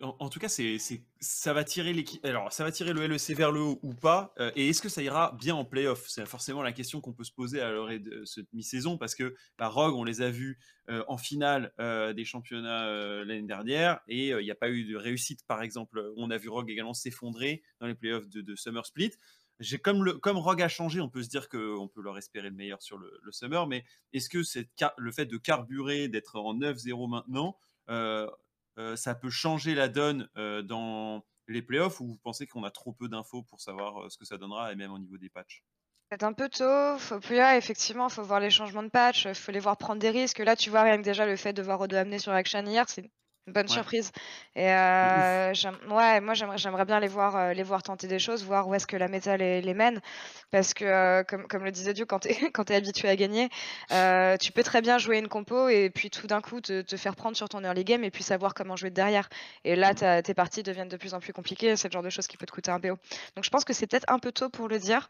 en, 0.00 0.28
tout 0.28 0.40
cas, 0.40 0.48
c'est, 0.48 0.78
ça 1.20 1.52
va 1.52 1.62
tirer 1.62 1.92
le 1.92 3.06
LEC 3.06 3.30
vers 3.36 3.52
le 3.52 3.60
haut 3.60 3.78
ou 3.84 3.94
pas 3.94 4.34
Et 4.56 4.70
est-ce 4.70 4.82
que 4.82 4.88
ça 4.88 5.02
ira 5.02 5.36
bien 5.38 5.54
en 5.54 5.64
playoff? 5.64 6.08
C'est 6.08 6.26
forcément 6.26 6.60
la 6.60 6.72
question 6.72 7.00
qu'on 7.00 7.12
peut 7.12 7.22
se 7.22 7.30
poser 7.30 7.60
à 7.60 7.70
l'heure 7.70 7.86
de 7.86 8.24
cette 8.24 8.52
mi-saison 8.52 8.98
parce 8.98 9.14
que 9.14 9.36
bah, 9.56 9.68
Rogue, 9.68 9.94
on 9.94 10.02
les 10.02 10.20
a 10.20 10.30
vus 10.30 10.58
en 11.06 11.16
finale 11.16 11.72
des 11.78 12.24
championnats 12.24 12.88
l'année 13.24 13.46
dernière 13.46 14.00
et 14.08 14.30
il 14.30 14.44
n'y 14.44 14.50
a 14.50 14.56
pas 14.56 14.68
eu 14.68 14.82
de 14.82 14.96
réussite. 14.96 15.46
Par 15.46 15.62
exemple, 15.62 16.04
on 16.16 16.28
a 16.32 16.36
vu 16.36 16.48
Rogue 16.48 16.70
également 16.70 16.94
s'effondrer 16.94 17.62
dans 17.78 17.86
les 17.86 17.94
playoffs 17.94 18.28
de 18.28 18.56
Summer 18.56 18.84
Split 18.84 19.12
comme 19.82 20.04
le 20.04 20.14
comme 20.14 20.38
Rogue 20.38 20.62
a 20.62 20.68
changé, 20.68 21.00
on 21.00 21.08
peut 21.08 21.22
se 21.22 21.28
dire 21.28 21.48
qu'on 21.48 21.88
peut 21.88 22.02
leur 22.02 22.18
espérer 22.18 22.50
le 22.50 22.56
meilleur 22.56 22.82
sur 22.82 22.98
le, 22.98 23.10
summer, 23.30 23.66
mais 23.66 23.84
est-ce 24.12 24.28
que 24.28 24.38
le 24.96 25.12
fait 25.12 25.26
de 25.26 25.36
carburer, 25.36 26.08
d'être 26.08 26.36
en 26.36 26.54
9-0 26.54 27.08
maintenant, 27.08 27.56
euh, 27.90 28.28
euh, 28.78 28.96
ça 28.96 29.14
peut 29.14 29.30
changer 29.30 29.74
la 29.74 29.88
donne 29.88 30.28
euh, 30.36 30.62
dans 30.62 31.24
les 31.46 31.62
playoffs 31.62 32.00
ou 32.00 32.06
vous 32.06 32.16
pensez 32.16 32.46
qu'on 32.46 32.64
a 32.64 32.70
trop 32.70 32.92
peu 32.92 33.08
d'infos 33.08 33.42
pour 33.42 33.60
savoir 33.60 34.10
ce 34.10 34.18
que 34.18 34.24
ça 34.24 34.38
donnera 34.38 34.72
et 34.72 34.76
même 34.76 34.92
au 34.92 34.98
niveau 34.98 35.18
des 35.18 35.28
patchs? 35.28 35.62
C'est 36.10 36.22
un 36.22 36.32
peu 36.32 36.48
tôt, 36.48 36.98
faut 36.98 37.18
plus 37.18 37.36
là, 37.36 37.56
effectivement, 37.56 38.08
faut 38.08 38.22
voir 38.22 38.40
les 38.40 38.50
changements 38.50 38.82
de 38.82 38.88
patch, 38.88 39.32
faut 39.32 39.52
les 39.52 39.58
voir 39.58 39.76
prendre 39.76 40.00
des 40.00 40.10
risques. 40.10 40.38
Là, 40.38 40.54
tu 40.54 40.70
vois, 40.70 40.82
rien 40.82 40.98
que 40.98 41.02
déjà 41.02 41.26
le 41.26 41.36
fait 41.36 41.52
de 41.52 41.62
voir 41.62 41.80
Odo 41.80 41.96
amener 41.96 42.18
sur 42.18 42.32
Action 42.32 42.64
hier, 42.64 42.88
c'est 42.88 43.10
bonne 43.46 43.68
surprise. 43.68 44.10
Et 44.56 44.70
euh, 44.70 45.52
ouais, 45.90 46.20
moi 46.20 46.34
j'aimerais 46.34 46.84
bien 46.84 47.00
les 47.00 47.08
voir, 47.08 47.36
euh, 47.36 47.52
les 47.52 47.62
voir 47.62 47.82
tenter 47.82 48.06
des 48.06 48.18
choses, 48.18 48.44
voir 48.44 48.68
où 48.68 48.74
est-ce 48.74 48.86
que 48.86 48.96
la 48.96 49.08
méta 49.08 49.36
les, 49.36 49.60
les 49.60 49.74
mène. 49.74 50.00
Parce 50.50 50.72
que, 50.74 50.84
euh, 50.84 51.24
comme, 51.24 51.46
comme 51.46 51.64
le 51.64 51.70
disait 51.70 51.92
Dieu, 51.92 52.06
quand 52.06 52.20
tu 52.20 52.28
es, 52.28 52.50
es 52.68 52.74
habitué 52.74 53.08
à 53.08 53.16
gagner, 53.16 53.48
tu 54.40 54.52
peux 54.52 54.62
très 54.62 54.80
bien 54.80 54.98
jouer 54.98 55.18
une 55.18 55.28
compo 55.28 55.68
et 55.68 55.90
puis 55.90 56.10
tout 56.10 56.26
d'un 56.26 56.40
coup 56.40 56.60
te, 56.60 56.82
te, 56.82 56.96
faire 56.96 57.16
prendre 57.16 57.36
sur 57.36 57.48
ton 57.48 57.62
early 57.62 57.84
game 57.84 58.04
et 58.04 58.10
puis 58.10 58.22
savoir 58.22 58.54
comment 58.54 58.76
jouer 58.76 58.90
derrière. 58.90 59.28
Et 59.64 59.76
là, 59.76 59.92
mmh. 59.92 60.22
tes 60.22 60.34
parties 60.34 60.62
deviennent 60.62 60.88
de 60.88 60.96
plus 60.96 61.14
en 61.14 61.20
plus 61.20 61.32
compliquées. 61.32 61.76
C'est 61.76 61.88
le 61.88 61.92
genre 61.92 62.02
de 62.02 62.10
choses 62.10 62.26
qui 62.26 62.36
peut 62.36 62.46
te 62.46 62.52
coûter 62.52 62.70
un 62.70 62.78
BO. 62.78 62.96
Donc 63.36 63.44
je 63.44 63.50
pense 63.50 63.64
que 63.64 63.72
c'est 63.72 63.86
peut-être 63.86 64.06
un 64.08 64.18
peu 64.18 64.32
tôt 64.32 64.48
pour 64.48 64.68
le 64.68 64.78
dire. 64.78 65.08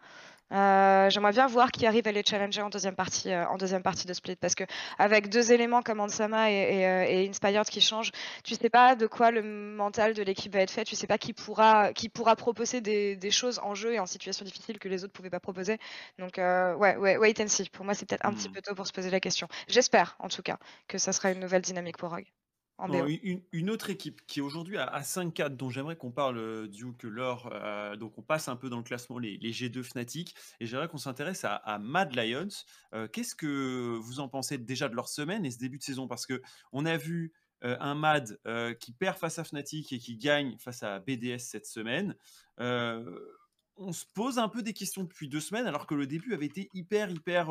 Euh, 0.52 1.08
j'aimerais 1.10 1.32
bien 1.32 1.46
voir 1.46 1.72
qui 1.72 1.86
arrive 1.86 2.06
à 2.06 2.12
les 2.12 2.22
challenger 2.24 2.62
en 2.62 2.68
deuxième 2.68 2.94
partie, 2.94 3.30
euh, 3.32 3.46
en 3.48 3.56
deuxième 3.56 3.82
partie 3.82 4.06
de 4.06 4.12
Split, 4.12 4.36
parce 4.36 4.54
que 4.54 4.64
avec 4.98 5.28
deux 5.28 5.52
éléments 5.52 5.82
comme 5.82 6.00
Ansama 6.00 6.50
et, 6.50 6.86
euh, 6.86 7.04
et, 7.08 7.28
Inspired 7.28 7.64
qui 7.64 7.80
changent, 7.80 8.12
tu 8.44 8.54
sais 8.54 8.68
pas 8.68 8.94
de 8.94 9.06
quoi 9.06 9.30
le 9.30 9.42
mental 9.42 10.12
de 10.14 10.22
l'équipe 10.22 10.52
va 10.52 10.60
être 10.60 10.70
fait, 10.70 10.84
tu 10.84 10.96
sais 10.96 11.06
pas 11.06 11.18
qui 11.18 11.32
pourra, 11.32 11.92
qui 11.92 12.08
pourra 12.08 12.36
proposer 12.36 12.80
des, 12.80 13.16
des, 13.16 13.30
choses 13.30 13.58
en 13.60 13.74
jeu 13.74 13.94
et 13.94 14.00
en 14.00 14.06
situation 14.06 14.44
difficile 14.44 14.78
que 14.78 14.88
les 14.88 15.02
autres 15.04 15.12
pouvaient 15.14 15.30
pas 15.30 15.40
proposer. 15.40 15.78
Donc 16.18 16.34
ouais, 16.36 16.96
ouais, 16.96 17.16
wait 17.16 17.40
and 17.40 17.48
see. 17.48 17.68
Pour 17.70 17.84
moi, 17.84 17.94
c'est 17.94 18.06
peut-être 18.06 18.26
un 18.26 18.32
petit 18.32 18.48
hmm. 18.48 18.52
peu 18.52 18.60
tôt 18.60 18.74
pour 18.74 18.86
se 18.86 18.92
poser 18.92 19.10
la 19.10 19.20
question. 19.20 19.48
J'espère, 19.68 20.16
en 20.18 20.28
tout 20.28 20.42
cas, 20.42 20.58
que 20.88 20.98
ça 20.98 21.12
sera 21.12 21.32
une 21.32 21.40
nouvelle 21.40 21.62
dynamique 21.62 21.96
pour 21.96 22.10
Rogue. 22.10 22.26
Une, 23.52 23.70
autre 23.70 23.90
équipe 23.90 24.20
qui 24.26 24.40
est 24.40 24.42
aujourd'hui 24.42 24.78
à, 24.78 25.00
5-4, 25.00 25.56
dont 25.56 25.70
j'aimerais 25.70 25.96
qu'on 25.96 26.10
parle, 26.10 26.38
euh, 26.38 26.66
du 26.66 26.84
que 26.92 27.06
l'or, 27.06 27.50
euh, 27.52 27.96
donc 27.96 28.18
on 28.18 28.22
passe 28.22 28.48
un 28.48 28.56
peu 28.56 28.68
dans 28.68 28.78
le 28.78 28.82
classement 28.82 29.18
les, 29.18 29.38
G2 29.38 29.82
Fnatic, 29.82 30.34
et 30.60 30.66
j'aimerais 30.66 30.88
qu'on 30.88 30.98
s'intéresse 30.98 31.44
à, 31.44 31.78
Mad 31.78 32.14
Lions. 32.14 32.48
Euh, 32.94 33.06
qu'est-ce 33.08 33.34
que 33.34 33.96
vous 34.00 34.20
en 34.20 34.28
pensez 34.28 34.58
déjà 34.58 34.88
de 34.88 34.94
leur 34.94 35.08
semaine 35.08 35.44
et 35.46 35.50
ce 35.50 35.58
début 35.58 35.78
de 35.78 35.84
saison? 35.84 36.08
Parce 36.08 36.26
que 36.26 36.42
on 36.72 36.84
a 36.86 36.96
vu 36.96 37.32
un 37.62 37.94
Mad 37.94 38.38
qui 38.78 38.92
perd 38.92 39.16
face 39.16 39.38
à 39.38 39.44
Fnatic 39.44 39.90
et 39.92 39.98
qui 39.98 40.18
gagne 40.18 40.58
face 40.58 40.82
à 40.82 40.98
BDS 40.98 41.38
cette 41.38 41.64
semaine 41.64 42.14
on 43.76 43.92
se 43.92 44.04
pose 44.14 44.38
un 44.38 44.48
peu 44.48 44.62
des 44.62 44.72
questions 44.72 45.02
depuis 45.02 45.28
deux 45.28 45.40
semaines, 45.40 45.66
alors 45.66 45.86
que 45.86 45.94
le 45.94 46.06
début 46.06 46.34
avait 46.34 46.46
été 46.46 46.68
hyper, 46.74 47.10
hyper 47.10 47.48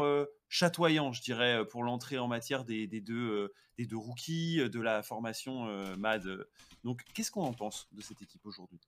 chatoyant, 0.47 1.11
je 1.11 1.21
dirais, 1.21 1.65
pour 1.67 1.83
l'entrée 1.83 2.17
en 2.17 2.27
matière 2.27 2.63
des, 2.63 2.87
deux, 2.87 3.53
des 3.77 3.85
deux 3.85 3.97
rookies, 3.97 4.69
de 4.69 4.79
la 4.79 5.03
formation 5.03 5.65
MAD. 5.97 6.47
Donc, 6.83 7.01
qu'est-ce 7.13 7.31
qu'on 7.31 7.43
en 7.43 7.53
pense 7.53 7.87
de 7.91 8.01
cette 8.01 8.21
équipe 8.21 8.45
aujourd'hui? 8.45 8.79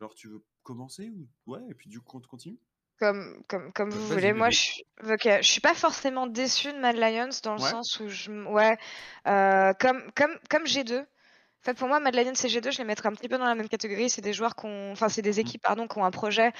Alors, 0.00 0.14
tu 0.14 0.28
veux 0.28 0.42
commencer 0.62 1.10
ou... 1.10 1.28
Ouais, 1.46 1.60
et 1.70 1.74
puis 1.74 1.88
du 1.88 2.00
coup, 2.00 2.18
on 2.18 2.20
continue? 2.20 2.58
Comme, 2.98 3.42
comme, 3.48 3.72
comme 3.72 3.90
vous 3.90 4.06
voulez. 4.06 4.32
Moi, 4.32 4.50
je, 4.50 4.82
je 5.02 5.40
suis 5.42 5.60
pas 5.60 5.74
forcément 5.74 6.26
déçu 6.26 6.72
de 6.72 6.78
Mad 6.78 6.96
Lions 6.96 7.30
dans 7.42 7.54
le 7.54 7.60
sens 7.60 7.98
où 8.00 8.08
je. 8.08 8.30
Ouais. 8.30 8.78
comme, 9.24 10.12
comme, 10.14 10.38
comme 10.48 10.64
G2, 10.64 11.04
en 11.64 11.70
fait, 11.70 11.78
pour 11.78 11.88
moi, 11.88 11.98
Mad 11.98 12.14
Lions 12.14 12.32
et 12.32 12.48
G2, 12.48 12.72
je 12.72 12.78
les 12.78 12.84
mettrais 12.84 13.08
un 13.08 13.14
petit 13.14 13.26
peu 13.26 13.38
dans 13.38 13.46
la 13.46 13.54
même 13.54 13.70
catégorie. 13.70 14.10
C'est 14.10 14.20
des 14.20 14.34
joueurs 14.34 14.54
qui 14.54 14.66
enfin, 14.66 15.08
c'est 15.08 15.22
des 15.22 15.36
mmh. 15.36 15.38
équipes, 15.38 15.62
pardon, 15.62 15.88
qui 15.88 15.96
ont 15.96 16.04
un 16.04 16.10
projet 16.10 16.52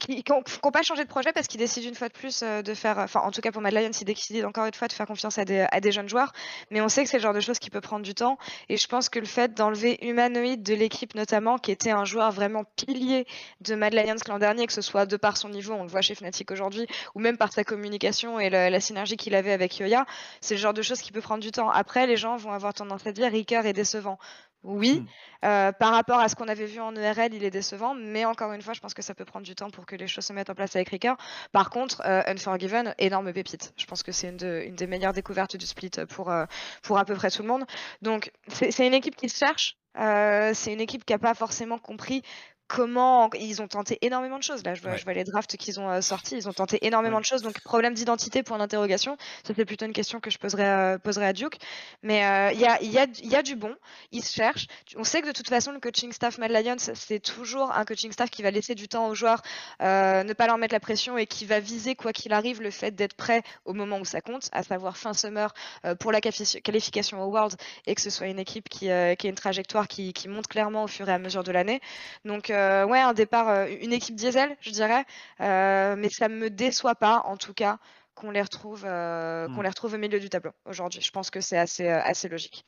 qui 0.00 0.24
n'ont 0.28 0.70
pas 0.70 0.82
changé 0.82 1.04
de 1.04 1.08
projet 1.08 1.32
parce 1.32 1.46
qu'ils 1.46 1.60
décident 1.60 1.88
une 1.88 1.94
fois 1.94 2.08
de 2.08 2.12
plus 2.12 2.42
euh, 2.42 2.62
de 2.62 2.74
faire, 2.74 2.98
enfin 2.98 3.20
en 3.20 3.30
tout 3.30 3.40
cas 3.40 3.52
pour 3.52 3.62
Mad 3.62 3.72
Lions, 3.72 3.90
ils 3.90 4.04
décident 4.04 4.48
encore 4.48 4.66
une 4.66 4.74
fois 4.74 4.88
de 4.88 4.92
faire 4.92 5.06
confiance 5.06 5.38
à 5.38 5.44
des, 5.44 5.92
jeunes 5.92 6.08
joueurs, 6.08 6.32
mais 6.70 6.80
on 6.80 6.88
sait 6.88 7.04
que 7.04 7.10
c'est 7.10 7.18
le 7.18 7.22
genre 7.22 7.34
de 7.34 7.40
choses 7.40 7.58
qui 7.58 7.70
peut 7.70 7.80
prendre 7.80 8.02
du 8.02 8.14
temps, 8.14 8.38
et 8.68 8.76
je 8.76 8.86
pense 8.86 9.08
que 9.08 9.18
le 9.18 9.26
fait 9.26 9.54
d'enlever 9.54 9.98
Humanoid 10.06 10.62
de 10.62 10.74
l'équipe 10.74 11.14
notamment, 11.14 11.58
qui 11.58 11.70
était 11.70 11.90
un 11.90 12.04
joueur 12.04 12.32
vraiment 12.32 12.64
pilier 12.76 13.26
de 13.60 13.74
Mad 13.74 13.94
Lions 13.94 14.16
l'an 14.28 14.38
dernier, 14.38 14.66
que 14.66 14.72
ce 14.72 14.82
soit 14.82 15.06
de 15.06 15.16
par 15.16 15.36
son 15.36 15.48
niveau, 15.48 15.74
on 15.74 15.82
le 15.82 15.88
voit 15.88 16.02
chez 16.02 16.14
Fnatic 16.14 16.50
aujourd'hui, 16.50 16.86
ou 17.14 17.20
même 17.20 17.36
par 17.36 17.52
sa 17.52 17.64
communication 17.64 18.40
et 18.40 18.50
la 18.50 18.80
synergie 18.80 19.16
qu'il 19.16 19.34
avait 19.34 19.52
avec 19.52 19.78
Yoya, 19.78 20.06
c'est 20.40 20.54
le 20.54 20.60
genre 20.60 20.74
de 20.74 20.82
choses 20.82 21.00
qui 21.00 21.12
peut 21.12 21.20
prendre 21.20 21.42
du 21.42 21.50
temps. 21.50 21.70
Après, 21.70 22.06
les 22.06 22.16
gens 22.16 22.36
vont 22.36 22.52
avoir 22.52 22.74
tendance 22.74 23.06
à 23.06 23.12
dire 23.12 23.30
Ricker 23.30 23.62
est 23.64 23.72
décevant. 23.72 24.18
Oui, 24.64 25.00
mmh. 25.00 25.46
euh, 25.46 25.72
par 25.72 25.92
rapport 25.92 26.18
à 26.20 26.28
ce 26.28 26.34
qu'on 26.34 26.48
avait 26.48 26.64
vu 26.64 26.80
en 26.80 26.96
ERL, 26.96 27.34
il 27.34 27.44
est 27.44 27.50
décevant, 27.50 27.94
mais 27.94 28.24
encore 28.24 28.52
une 28.52 28.62
fois, 28.62 28.72
je 28.72 28.80
pense 28.80 28.94
que 28.94 29.02
ça 29.02 29.14
peut 29.14 29.26
prendre 29.26 29.44
du 29.44 29.54
temps 29.54 29.70
pour 29.70 29.84
que 29.84 29.94
les 29.94 30.08
choses 30.08 30.24
se 30.24 30.32
mettent 30.32 30.48
en 30.48 30.54
place 30.54 30.74
avec 30.74 30.88
Ricard. 30.88 31.18
Par 31.52 31.68
contre, 31.68 32.00
euh, 32.06 32.22
Unforgiven, 32.26 32.94
énorme 32.98 33.30
pépite. 33.32 33.74
Je 33.76 33.84
pense 33.84 34.02
que 34.02 34.10
c'est 34.10 34.30
une, 34.30 34.74
des 34.74 34.86
meilleures 34.86 35.12
découvertes 35.12 35.56
du 35.56 35.66
split 35.66 35.90
pour, 36.08 36.30
euh, 36.30 36.46
pour 36.82 36.98
à 36.98 37.04
peu 37.04 37.14
près 37.14 37.30
tout 37.30 37.42
le 37.42 37.48
monde. 37.48 37.64
Donc, 38.00 38.32
c'est 38.48 38.86
une 38.86 38.94
équipe 38.94 39.16
qui 39.16 39.28
se 39.28 39.36
cherche. 39.36 39.76
c'est 39.94 40.72
une 40.72 40.80
équipe 40.80 41.04
qui 41.04 41.12
n'a 41.12 41.18
pas 41.18 41.34
forcément 41.34 41.78
compris 41.78 42.22
comment 42.68 43.30
ils 43.34 43.60
ont 43.62 43.68
tenté 43.68 43.98
énormément 44.02 44.38
de 44.38 44.42
choses. 44.42 44.64
Là, 44.64 44.74
je 44.74 44.82
vois, 44.82 44.96
je 44.96 45.04
vois 45.04 45.12
les 45.12 45.24
drafts 45.24 45.56
qu'ils 45.56 45.80
ont 45.80 46.00
sortis, 46.00 46.36
ils 46.36 46.48
ont 46.48 46.52
tenté 46.52 46.84
énormément 46.86 47.20
de 47.20 47.24
choses. 47.24 47.42
Donc, 47.42 47.60
problème 47.60 47.94
d'identité 47.94 48.42
pour 48.42 48.56
l'interrogation, 48.56 49.16
ça 49.46 49.52
c'est 49.54 49.64
plutôt 49.64 49.86
une 49.86 49.92
question 49.92 50.20
que 50.20 50.30
je 50.30 50.38
poserais, 50.38 50.98
à 51.26 51.32
Duke. 51.32 51.58
Mais 52.02 52.18
il 52.54 52.60
y, 52.60 52.66
a, 52.66 52.82
y, 52.82 52.98
a, 52.98 53.06
y, 53.22 53.36
a, 53.36 53.42
du 53.42 53.56
bon, 53.56 53.74
ils 54.12 54.22
se 54.22 54.32
cherchent. 54.32 54.66
On 54.96 55.04
sait 55.04 55.20
que 55.20 55.26
de 55.26 55.32
toute 55.32 55.48
façon, 55.48 55.72
le 55.72 55.80
coaching 55.80 56.12
staff 56.12 56.38
Mad 56.38 56.50
Lions, 56.50 56.76
c'est 56.78 57.20
toujours 57.20 57.72
un 57.72 57.84
coaching 57.84 58.12
staff 58.12 58.30
qui 58.30 58.42
va 58.42 58.50
laisser 58.50 58.74
du 58.74 58.88
temps 58.88 59.08
aux 59.08 59.14
joueurs, 59.14 59.42
ne 59.80 60.32
pas 60.32 60.46
leur 60.46 60.58
mettre 60.58 60.74
la 60.74 60.80
pression 60.80 61.18
et 61.18 61.26
qui 61.26 61.44
va 61.44 61.60
viser, 61.60 61.94
quoi 61.94 62.12
qu'il 62.12 62.32
arrive, 62.32 62.62
le 62.62 62.70
fait 62.70 62.92
d'être 62.92 63.14
prêt 63.14 63.42
au 63.64 63.72
moment 63.72 63.98
où 63.98 64.04
ça 64.04 64.20
compte, 64.20 64.48
à 64.52 64.62
savoir 64.62 64.96
fin 64.96 65.12
summer 65.12 65.52
pour 66.00 66.12
la 66.12 66.20
qualification 66.20 67.22
au 67.22 67.26
World 67.26 67.56
et 67.86 67.94
que 67.94 68.00
ce 68.00 68.10
soit 68.10 68.26
une 68.26 68.38
équipe 68.38 68.68
qui, 68.68 68.86
qui 68.86 68.88
a 68.88 69.14
une 69.24 69.34
trajectoire 69.34 69.88
qui, 69.88 70.12
qui 70.12 70.28
monte 70.28 70.46
clairement 70.46 70.84
au 70.84 70.88
fur 70.88 71.08
et 71.08 71.12
à 71.12 71.18
mesure 71.18 71.44
de 71.44 71.52
l'année. 71.52 71.80
Donc, 72.24 72.50
euh, 72.54 72.86
ouais, 72.86 73.00
un 73.00 73.12
départ, 73.12 73.48
euh, 73.48 73.66
une 73.80 73.92
équipe 73.92 74.16
diesel, 74.16 74.56
je 74.60 74.70
dirais. 74.70 75.04
Euh, 75.40 75.96
mais 75.96 76.08
ça 76.08 76.28
me 76.28 76.50
déçoit 76.50 76.94
pas, 76.94 77.22
en 77.26 77.36
tout 77.36 77.54
cas, 77.54 77.78
qu'on 78.14 78.30
les 78.30 78.42
retrouve, 78.42 78.82
qu'on 78.82 78.88
hmm. 78.88 79.62
les 79.62 79.68
retrouve 79.68 79.94
au 79.94 79.98
milieu 79.98 80.20
du 80.20 80.28
tableau 80.30 80.52
aujourd'hui. 80.64 81.00
Je 81.00 81.10
pense 81.10 81.30
que 81.30 81.40
c'est 81.40 81.58
assez, 81.58 81.88
assez 81.88 82.28
logique. 82.28 82.64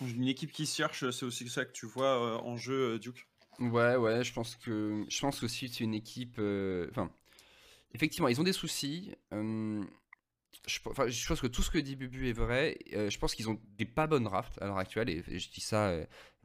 Une 0.00 0.28
équipe 0.28 0.52
qui 0.52 0.66
cherche, 0.66 1.10
c'est 1.10 1.24
aussi 1.24 1.48
ça 1.48 1.64
que 1.64 1.72
tu 1.72 1.86
vois 1.86 2.42
en 2.44 2.56
jeu, 2.56 2.98
Duke. 2.98 3.26
Ouais, 3.58 3.96
ouais, 3.96 4.22
je 4.22 4.32
pense 4.34 4.54
que 4.56 5.06
je 5.08 5.20
pense 5.20 5.42
aussi 5.42 5.70
c'est 5.70 5.84
une 5.84 5.94
équipe. 5.94 6.38
Enfin, 6.90 7.10
effectivement, 7.94 8.28
ils 8.28 8.38
ont 8.38 8.44
des 8.44 8.52
soucis. 8.52 9.14
Je, 9.32 10.78
je, 11.06 11.28
pense 11.28 11.40
que 11.40 11.46
tout 11.46 11.62
ce 11.62 11.70
que 11.70 11.78
dit 11.78 11.96
Bubu 11.96 12.28
est 12.28 12.34
vrai. 12.34 12.76
je 12.90 13.16
pense 13.18 13.34
qu'ils 13.34 13.48
ont 13.48 13.58
des 13.78 13.86
pas 13.86 14.06
bonnes 14.06 14.24
drafts 14.24 14.60
à 14.60 14.66
l'heure 14.66 14.78
actuelle, 14.78 15.08
et, 15.08 15.22
je 15.38 15.48
dis 15.48 15.62
ça 15.62 15.94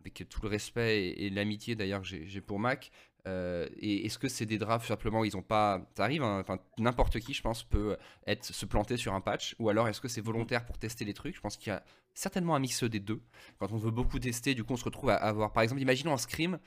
avec 0.01 0.25
tout 0.29 0.41
le 0.41 0.49
respect 0.49 1.09
et, 1.09 1.29
l'amitié 1.29 1.75
d'ailleurs 1.75 2.01
que 2.01 2.07
j'ai 2.07 2.41
pour 2.41 2.59
Mac. 2.59 2.91
Euh, 3.27 3.67
et 3.77 4.05
est-ce 4.05 4.17
que 4.17 4.27
c'est 4.27 4.47
des 4.47 4.57
drafts 4.57 4.87
simplement 4.87 5.23
ils 5.23 5.37
ont 5.37 5.43
pas. 5.43 5.87
Ça 5.95 6.03
arrive, 6.03 6.23
hein, 6.23 6.39
enfin, 6.39 6.57
n'importe 6.79 7.19
qui, 7.19 7.33
je 7.33 7.41
pense, 7.41 7.63
peut 7.63 7.97
être, 8.25 8.43
se 8.45 8.65
planter 8.65 8.97
sur 8.97 9.13
un 9.13 9.21
patch. 9.21 9.55
Ou 9.59 9.69
alors 9.69 9.87
est-ce 9.87 10.01
que 10.01 10.07
c'est 10.07 10.21
volontaire 10.21 10.65
pour 10.65 10.77
tester 10.77 11.05
les 11.05 11.13
trucs? 11.13 11.35
Je 11.35 11.41
pense 11.41 11.57
qu'il 11.57 11.67
y 11.67 11.75
a 11.75 11.83
certainement 12.13 12.55
un 12.55 12.59
mix 12.59 12.83
des 12.83 12.99
deux. 12.99 13.21
Quand 13.59 13.71
on 13.71 13.77
veut 13.77 13.91
beaucoup 13.91 14.19
tester, 14.19 14.55
du 14.55 14.63
coup, 14.63 14.73
on 14.73 14.77
se 14.77 14.85
retrouve 14.85 15.09
à 15.11 15.15
avoir. 15.15 15.53
Par 15.53 15.63
exemple, 15.63 15.81
imaginons 15.81 16.13
en 16.13 16.17
scrim, 16.17 16.59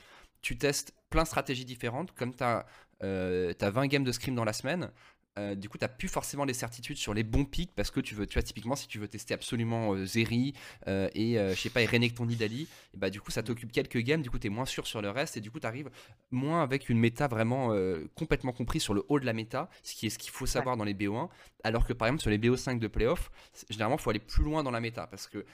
tu 0.42 0.56
testes 0.56 0.94
plein 1.10 1.22
de 1.22 1.28
stratégies 1.28 1.64
différentes. 1.64 2.12
Comme 2.12 2.34
tu 2.34 2.44
as, 2.44 2.66
euh, 3.02 3.52
as 3.60 3.70
20 3.70 3.88
games 3.88 4.04
de 4.04 4.12
scrim 4.12 4.34
dans 4.34 4.44
la 4.44 4.52
semaine, 4.52 4.92
euh, 5.38 5.54
du 5.54 5.68
coup, 5.68 5.78
tu 5.78 5.84
n'as 5.84 5.88
plus 5.88 6.08
forcément 6.08 6.46
des 6.46 6.54
certitudes 6.54 6.96
sur 6.96 7.12
les 7.12 7.24
bons 7.24 7.44
pics 7.44 7.74
parce 7.74 7.90
que 7.90 8.00
tu 8.00 8.14
veux, 8.14 8.26
tu 8.26 8.34
vois, 8.34 8.42
typiquement, 8.42 8.76
si 8.76 8.86
tu 8.86 8.98
veux 8.98 9.08
tester 9.08 9.34
absolument 9.34 9.94
euh, 9.94 10.04
Zeri 10.04 10.54
euh, 10.86 11.08
et 11.14 11.34
je 11.34 11.60
sais 11.60 11.70
pas, 11.70 11.82
et 11.82 11.86
Renekton 11.86 12.26
Nidali, 12.26 12.68
et 12.94 12.96
bah, 12.96 13.10
du 13.10 13.20
coup, 13.20 13.30
ça 13.30 13.42
t'occupe 13.42 13.72
quelques 13.72 13.98
games, 13.98 14.22
du 14.22 14.30
coup, 14.30 14.38
tu 14.38 14.46
es 14.46 14.50
moins 14.50 14.66
sûr 14.66 14.86
sur 14.86 15.02
le 15.02 15.10
reste 15.10 15.36
et 15.36 15.40
du 15.40 15.50
coup, 15.50 15.58
tu 15.58 15.66
arrives 15.66 15.90
moins 16.30 16.62
avec 16.62 16.88
une 16.88 16.98
méta 16.98 17.26
vraiment 17.26 17.74
complètement 18.14 18.52
comprise 18.52 18.82
sur 18.82 18.94
le 18.94 19.04
haut 19.08 19.18
de 19.18 19.26
la 19.26 19.32
méta, 19.32 19.68
ce 19.82 19.94
qui 19.94 20.06
est 20.06 20.10
ce 20.10 20.18
qu'il 20.18 20.30
faut 20.30 20.46
savoir 20.46 20.76
dans 20.76 20.84
les 20.84 20.94
BO1. 20.94 21.28
Alors 21.64 21.86
que 21.86 21.92
par 21.92 22.08
exemple, 22.08 22.22
sur 22.22 22.30
les 22.30 22.38
BO5 22.38 22.78
de 22.78 22.88
playoff, 22.88 23.30
généralement, 23.70 23.96
il 23.96 24.02
faut 24.02 24.10
aller 24.10 24.18
plus 24.18 24.44
loin 24.44 24.62
dans 24.62 24.70
la 24.70 24.80
méta 24.80 25.06
parce 25.06 25.26
que 25.26 25.44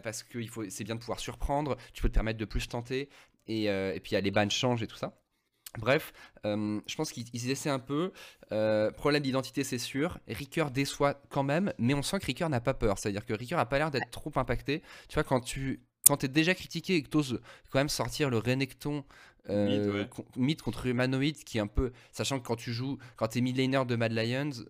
parce 0.00 0.22
que 0.22 0.38
c'est 0.68 0.84
bien 0.84 0.94
de 0.94 1.00
pouvoir 1.00 1.20
surprendre, 1.20 1.76
tu 1.92 2.02
peux 2.02 2.08
te 2.08 2.14
permettre 2.14 2.38
de 2.38 2.44
plus 2.44 2.68
tenter 2.68 3.08
et, 3.46 3.64
et 3.64 4.00
puis 4.00 4.20
les 4.20 4.30
bans 4.30 4.48
changent 4.48 4.82
et 4.82 4.86
tout 4.86 4.96
ça. 4.96 5.18
Bref, 5.78 6.12
euh, 6.46 6.80
je 6.86 6.94
pense 6.94 7.12
qu'ils 7.12 7.50
essaient 7.50 7.70
un 7.70 7.78
peu. 7.78 8.12
Euh, 8.52 8.90
problème 8.92 9.22
d'identité, 9.22 9.64
c'est 9.64 9.78
sûr. 9.78 10.18
Ricker 10.28 10.66
déçoit 10.72 11.20
quand 11.30 11.42
même, 11.42 11.72
mais 11.78 11.94
on 11.94 12.02
sent 12.02 12.18
que 12.20 12.26
Ricker 12.26 12.48
n'a 12.48 12.60
pas 12.60 12.74
peur. 12.74 12.98
C'est-à-dire 12.98 13.24
que 13.24 13.34
Ricker 13.34 13.56
n'a 13.56 13.66
pas 13.66 13.78
l'air 13.78 13.90
d'être 13.90 14.10
trop 14.10 14.32
impacté. 14.36 14.82
Tu 15.08 15.14
vois, 15.14 15.24
quand 15.24 15.40
tu 15.40 15.80
quand 16.06 16.22
es 16.22 16.28
déjà 16.28 16.54
critiqué 16.54 16.96
et 16.96 17.02
que 17.02 17.08
tu 17.08 17.16
oses 17.16 17.40
quand 17.70 17.78
même 17.78 17.88
sortir 17.88 18.28
le 18.28 18.36
Renekton 18.36 19.04
euh, 19.48 20.04
mid, 20.36 20.60
contre 20.60 20.86
Humanoid, 20.86 21.32
qui 21.32 21.56
est 21.58 21.62
un 21.62 21.66
peu. 21.66 21.92
Sachant 22.12 22.38
que 22.38 22.46
quand 22.46 22.56
tu 22.56 22.72
joues, 22.72 22.98
quand 23.16 23.28
tu 23.28 23.38
es 23.38 23.40
mid 23.40 23.56
laner 23.56 23.84
de 23.86 23.96
Mad 23.96 24.12
Lions 24.12 24.64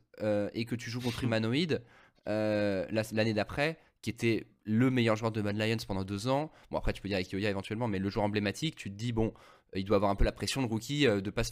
et 0.54 0.64
que 0.64 0.74
tu 0.74 0.90
joues 0.90 1.00
contre 1.00 1.24
Humanoid 1.24 1.82
l'année 2.26 3.34
d'après, 3.34 3.78
qui 4.04 4.10
était 4.10 4.46
le 4.64 4.90
meilleur 4.90 5.16
joueur 5.16 5.32
de 5.32 5.40
Mad 5.40 5.56
Lions 5.56 5.76
pendant 5.86 6.04
deux 6.04 6.28
ans. 6.28 6.50
Bon, 6.70 6.78
après, 6.78 6.92
tu 6.92 7.00
peux 7.00 7.08
dire 7.08 7.16
avec 7.16 7.30
Yoya 7.32 7.50
éventuellement, 7.50 7.88
mais 7.88 7.98
le 7.98 8.08
joueur 8.10 8.26
emblématique, 8.26 8.76
tu 8.76 8.90
te 8.90 8.94
dis, 8.94 9.12
bon, 9.12 9.28
euh, 9.28 9.30
il 9.74 9.84
doit 9.84 9.96
avoir 9.96 10.10
un 10.10 10.14
peu 10.14 10.24
la 10.24 10.32
pression 10.32 10.62
de 10.62 10.66
rookie 10.66 11.06
euh, 11.06 11.20
de 11.20 11.30
pas 11.30 11.42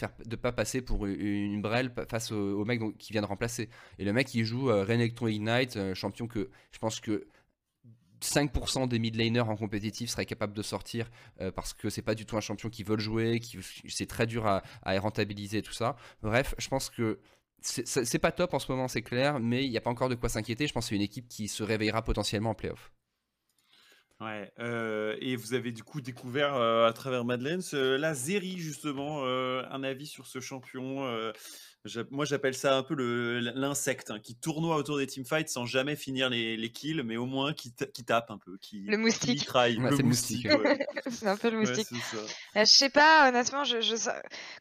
pas 0.41 0.53
passer 0.53 0.83
pour 0.83 1.07
une, 1.07 1.61
brelle 1.63 1.93
face 2.09 2.33
au, 2.33 2.65
mec 2.65 2.81
qui 2.99 3.13
vient 3.13 3.23
de 3.23 3.27
remplacer 3.27 3.69
et 3.99 4.05
le 4.05 4.13
mec 4.13 4.35
il 4.35 4.45
joue 4.45 4.71
euh, 4.71 4.85
Renekton 4.85 5.29
Ignite 5.29 5.95
champion 5.95 6.27
que 6.27 6.51
je 6.71 6.79
pense 6.79 7.01
que 7.01 7.27
5% 8.21 8.89
des 8.89 8.99
mid 8.99 9.17
laners 9.17 9.49
en 9.49 9.57
compétitif 9.57 10.09
seraient 10.09 10.27
capables 10.27 10.53
de 10.53 10.63
sortir 10.63 11.11
parce 11.57 11.75
que 11.75 11.91
c'est 11.91 12.03
pas 12.03 12.15
du 12.15 12.25
tout 12.25 12.37
un 12.37 12.41
champion 12.41 12.69
qui 12.69 12.85
veut 12.85 12.97
jouer, 12.97 13.41
c'est 13.89 14.07
très 14.07 14.29
dur 14.29 14.47
à, 14.47 14.63
à, 14.85 14.97
rentabiliser 15.01 15.61
tout 15.61 15.73
ça. 15.73 15.97
Bref, 16.23 16.55
je 16.57 16.69
pense 16.69 16.89
que 16.89 17.19
c'est 17.63 18.19
pas 18.19 18.33
top 18.33 18.55
en 18.55 18.59
ce 18.59 18.71
moment, 18.71 18.89
c'est 18.89 19.03
clair, 19.03 19.41
mais 19.41 19.65
il 19.65 19.71
n'y 19.71 19.77
a 19.77 19.81
pas 19.81 19.91
encore 19.91 20.09
de 20.09 20.15
quoi 20.15 20.29
s'inquiéter. 20.29 20.67
Je 20.67 20.73
pense 20.73 20.85
que 20.85 20.89
c'est 20.91 20.97
une 20.97 21.03
équipe 21.03 21.29
qui 21.29 21.49
se 21.49 21.63
réveillera 21.63 22.03
potentiellement 22.03 22.51
en 22.51 22.55
playoff. 22.55 22.93
Ouais, 24.23 24.51
et 25.21 25.37
vous 25.37 25.55
avez 25.55 25.73
du 25.73 25.83
coup 25.83 26.01
découvert 26.01 26.55
à 26.55 26.93
travers 26.93 27.25
Madeleine 27.25 27.63
la 27.73 28.15
Zeri 28.15 28.59
justement, 28.59 29.25
un 29.25 29.83
avis 29.83 30.07
sur 30.07 30.27
ce 30.27 30.41
champion 30.41 31.33
moi, 32.11 32.25
j'appelle 32.25 32.55
ça 32.55 32.77
un 32.77 32.83
peu 32.83 32.95
l'insecte 33.55 34.11
hein, 34.11 34.21
qui 34.23 34.37
tournoie 34.37 34.77
autour 34.77 34.99
des 34.99 35.07
teamfights 35.07 35.49
sans 35.49 35.67
jamais 35.67 35.97
finir 35.97 36.31
les, 36.31 36.73
kills, 36.73 37.03
mais 37.05 37.17
au 37.17 37.27
moins 37.27 37.53
qui, 37.53 37.73
tape 37.73 38.31
un 38.31 38.39
peu. 38.39 38.57
Qui, 38.61 38.83
le 38.87 38.97
moustique. 38.97 39.49
le 39.53 40.03
moustique. 40.03 40.47
c'est 41.11 41.27
un 41.27 41.37
peu 41.37 41.51
le 41.51 41.59
moustique. 41.59 41.89
Euh, 42.57 42.65
je 42.65 42.65
sais 42.73 42.91
pas, 42.91 43.29
honnêtement, 43.29 43.65
je, 43.65 43.79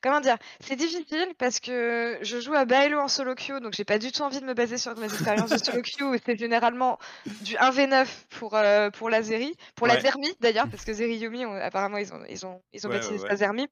comment 0.01 0.19
dire, 0.19 0.37
c'est 0.61 0.75
difficile 0.75 1.27
parce 1.37 1.59
que 1.59 2.17
je 2.21 2.39
joue 2.39 2.53
à 2.53 2.65
Bailo 2.65 2.99
en 2.99 3.07
solo 3.07 3.35
queue, 3.35 3.59
donc 3.59 3.73
j'ai 3.73 3.85
pas 3.85 3.99
du 3.99 4.11
tout 4.11 4.23
envie 4.23 4.41
de 4.41 4.45
me 4.45 4.53
baser 4.53 4.77
sur 4.77 4.97
mes 4.97 5.05
expériences 5.05 5.51
de 5.51 5.57
solo 5.57 5.81
queue. 5.81 6.19
C'est 6.25 6.39
généralement 6.39 6.97
du 7.43 7.55
1v9 7.55 8.07
pour, 8.31 8.55
euh, 8.55 8.89
pour 8.89 9.09
la 9.09 9.21
Zeri, 9.21 9.55
pour 9.75 9.85
la 9.85 9.99
Zermi 9.99 10.33
d'ailleurs, 10.39 10.67
parce 10.69 10.83
que 10.83 10.93
Zeri 10.93 11.17
Yumi, 11.17 11.43
apparemment, 11.43 11.97
ils 11.97 12.11
ont, 12.13 12.19
ils 12.29 12.45
ont, 12.45 12.61
ils 12.73 12.85
ont 12.87 12.89
baptisé 12.89 13.19
ça 13.19 13.35
Zermi. 13.35 13.67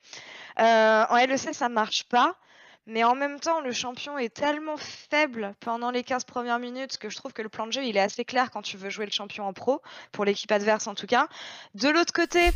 Euh, 0.59 1.05
en 1.09 1.15
LEC, 1.17 1.53
ça 1.53 1.69
marche 1.69 2.03
pas 2.03 2.37
Mais 2.85 3.03
en 3.03 3.13
même 3.15 3.39
temps, 3.39 3.61
le 3.61 3.71
champion 3.71 4.17
est 4.17 4.33
tellement 4.33 4.77
faible 4.77 5.53
pendant 5.59 5.91
les 5.91 6.03
15 6.03 6.23
premières 6.23 6.59
minutes 6.59 6.97
que 6.97 7.09
je 7.09 7.15
trouve 7.17 7.33
que 7.33 7.41
le 7.43 7.49
plan 7.49 7.67
de 7.67 7.71
jeu, 7.71 7.83
il 7.83 7.97
est 7.97 8.01
assez 8.01 8.25
clair 8.25 8.49
quand 8.51 8.61
tu 8.63 8.77
veux 8.77 8.89
jouer 8.89 9.05
le 9.05 9.11
champion 9.11 9.45
en 9.45 9.53
pro, 9.53 9.81
pour 10.11 10.25
l'équipe 10.25 10.51
adverse 10.51 10.87
en 10.87 10.95
tout 10.95 11.05
cas. 11.05 11.27
De 11.75 11.89
l'autre 11.89 12.13
côté, 12.13 12.49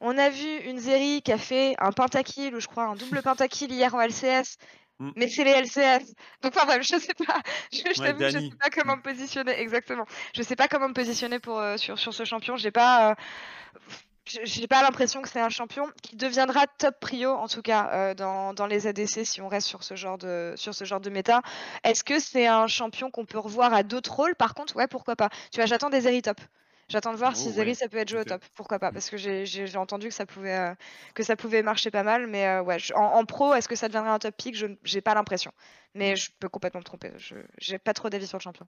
on 0.00 0.16
a 0.16 0.30
vu 0.30 0.58
une 0.64 0.78
Zeri 0.78 1.22
qui 1.22 1.32
a 1.32 1.38
fait 1.38 1.74
un 1.78 1.92
pentakill, 1.92 2.54
ou 2.54 2.60
je 2.60 2.68
crois 2.68 2.84
un 2.84 2.94
double 2.94 3.22
pentakill 3.22 3.72
hier 3.72 3.94
en 3.94 4.00
LCS. 4.00 4.58
Mm. 5.00 5.10
Mais 5.16 5.28
c'est 5.28 5.44
les 5.44 5.52
LCS. 5.52 6.14
Donc, 6.42 6.54
enfin 6.56 6.66
bref, 6.66 6.82
je 6.82 6.98
sais 6.98 7.14
pas. 7.26 7.40
Je, 7.72 7.78
je 7.96 8.02
Ouais, 8.02 8.14
je 8.30 8.38
sais 8.38 8.56
pas 8.60 8.70
comment 8.70 8.96
me 8.96 9.02
positionner. 9.02 9.58
Exactement. 9.58 10.06
Je 10.34 10.42
sais 10.42 10.56
pas 10.56 10.68
comment 10.68 10.88
me 10.88 10.94
positionner 10.94 11.38
pour, 11.40 11.58
euh, 11.58 11.76
sur, 11.78 11.98
sur 11.98 12.14
ce 12.14 12.24
champion. 12.24 12.56
J'ai 12.56 12.70
pas. 12.70 13.10
euh, 13.12 13.14
j'ai- 14.44 14.66
pas 14.66 14.82
l'impression 14.82 15.22
que 15.22 15.28
c'est 15.28 15.40
un 15.40 15.48
champion 15.48 15.88
qui 16.02 16.16
deviendra 16.16 16.66
top 16.78 16.94
prio 17.00 17.32
en 17.32 17.48
tout 17.48 17.62
cas 17.62 17.90
euh, 17.92 18.14
dans, 18.14 18.66
les 18.66 18.86
ADC 18.86 19.24
si 19.24 19.40
on 19.40 19.48
reste 19.48 19.66
sur 19.66 19.82
ce 19.82 19.96
genre 19.96 20.18
de 20.18 20.54
sur 20.56 20.74
méta. 21.10 21.42
Est-ce 21.84 22.04
que 22.04 22.18
c'est 22.18 22.46
un 22.46 22.66
champion 22.66 23.10
qu'on 23.10 23.26
peut 23.26 23.38
revoir 23.38 23.74
à 23.74 23.82
d'autres 23.82 24.14
rôles? 24.14 24.34
Par 24.36 24.54
contre, 24.54 24.76
ouais, 24.76 24.86
pourquoi 24.88 25.16
pas. 25.16 25.30
Tu 25.52 25.58
vois, 25.58 25.66
j'attends 25.66 25.90
des 25.90 26.02
Zeri 26.02 26.22
top. 26.22 26.40
J'attends 26.90 27.12
de 27.12 27.18
voir 27.18 27.36
si 27.36 27.48
Oh, 27.48 27.52
Zeri 27.52 27.68
ouais, 27.68 27.74
ça 27.74 27.88
peut 27.88 27.98
être 27.98 28.08
joué 28.08 28.20
au 28.20 28.24
top. 28.24 28.42
Pourquoi 28.56 28.80
pas? 28.80 28.90
Parce 28.90 29.08
que 29.08 29.16
j'ai 29.16 29.76
entendu 29.76 30.08
que 30.08 30.14
ça 30.14 30.26
pouvait 30.26 30.56
euh, 30.58 30.74
que 31.14 31.22
ça 31.22 31.36
pouvait 31.36 31.62
marcher 31.62 31.90
pas 31.92 32.02
mal, 32.02 32.26
mais 32.26 32.46
euh, 32.46 32.62
ouais, 32.62 32.80
je- 32.80 32.92
en, 32.94 33.14
en 33.14 33.24
pro, 33.24 33.54
est-ce 33.54 33.68
que 33.68 33.76
ça 33.76 33.86
deviendrait 33.86 34.10
un 34.10 34.18
top 34.18 34.36
pick? 34.36 34.56
Je 34.56 34.66
j'ai 34.82 35.00
pas 35.00 35.14
l'impression, 35.14 35.52
mais 35.94 36.16
je 36.16 36.30
peux 36.40 36.48
complètement 36.48 36.80
me 36.80 36.84
tromper. 36.84 37.12
Je 37.16 37.36
j'ai 37.58 37.78
pas 37.78 37.94
trop 37.94 38.10
d'avis 38.10 38.26
sur 38.26 38.38
le 38.38 38.42
champion. 38.42 38.66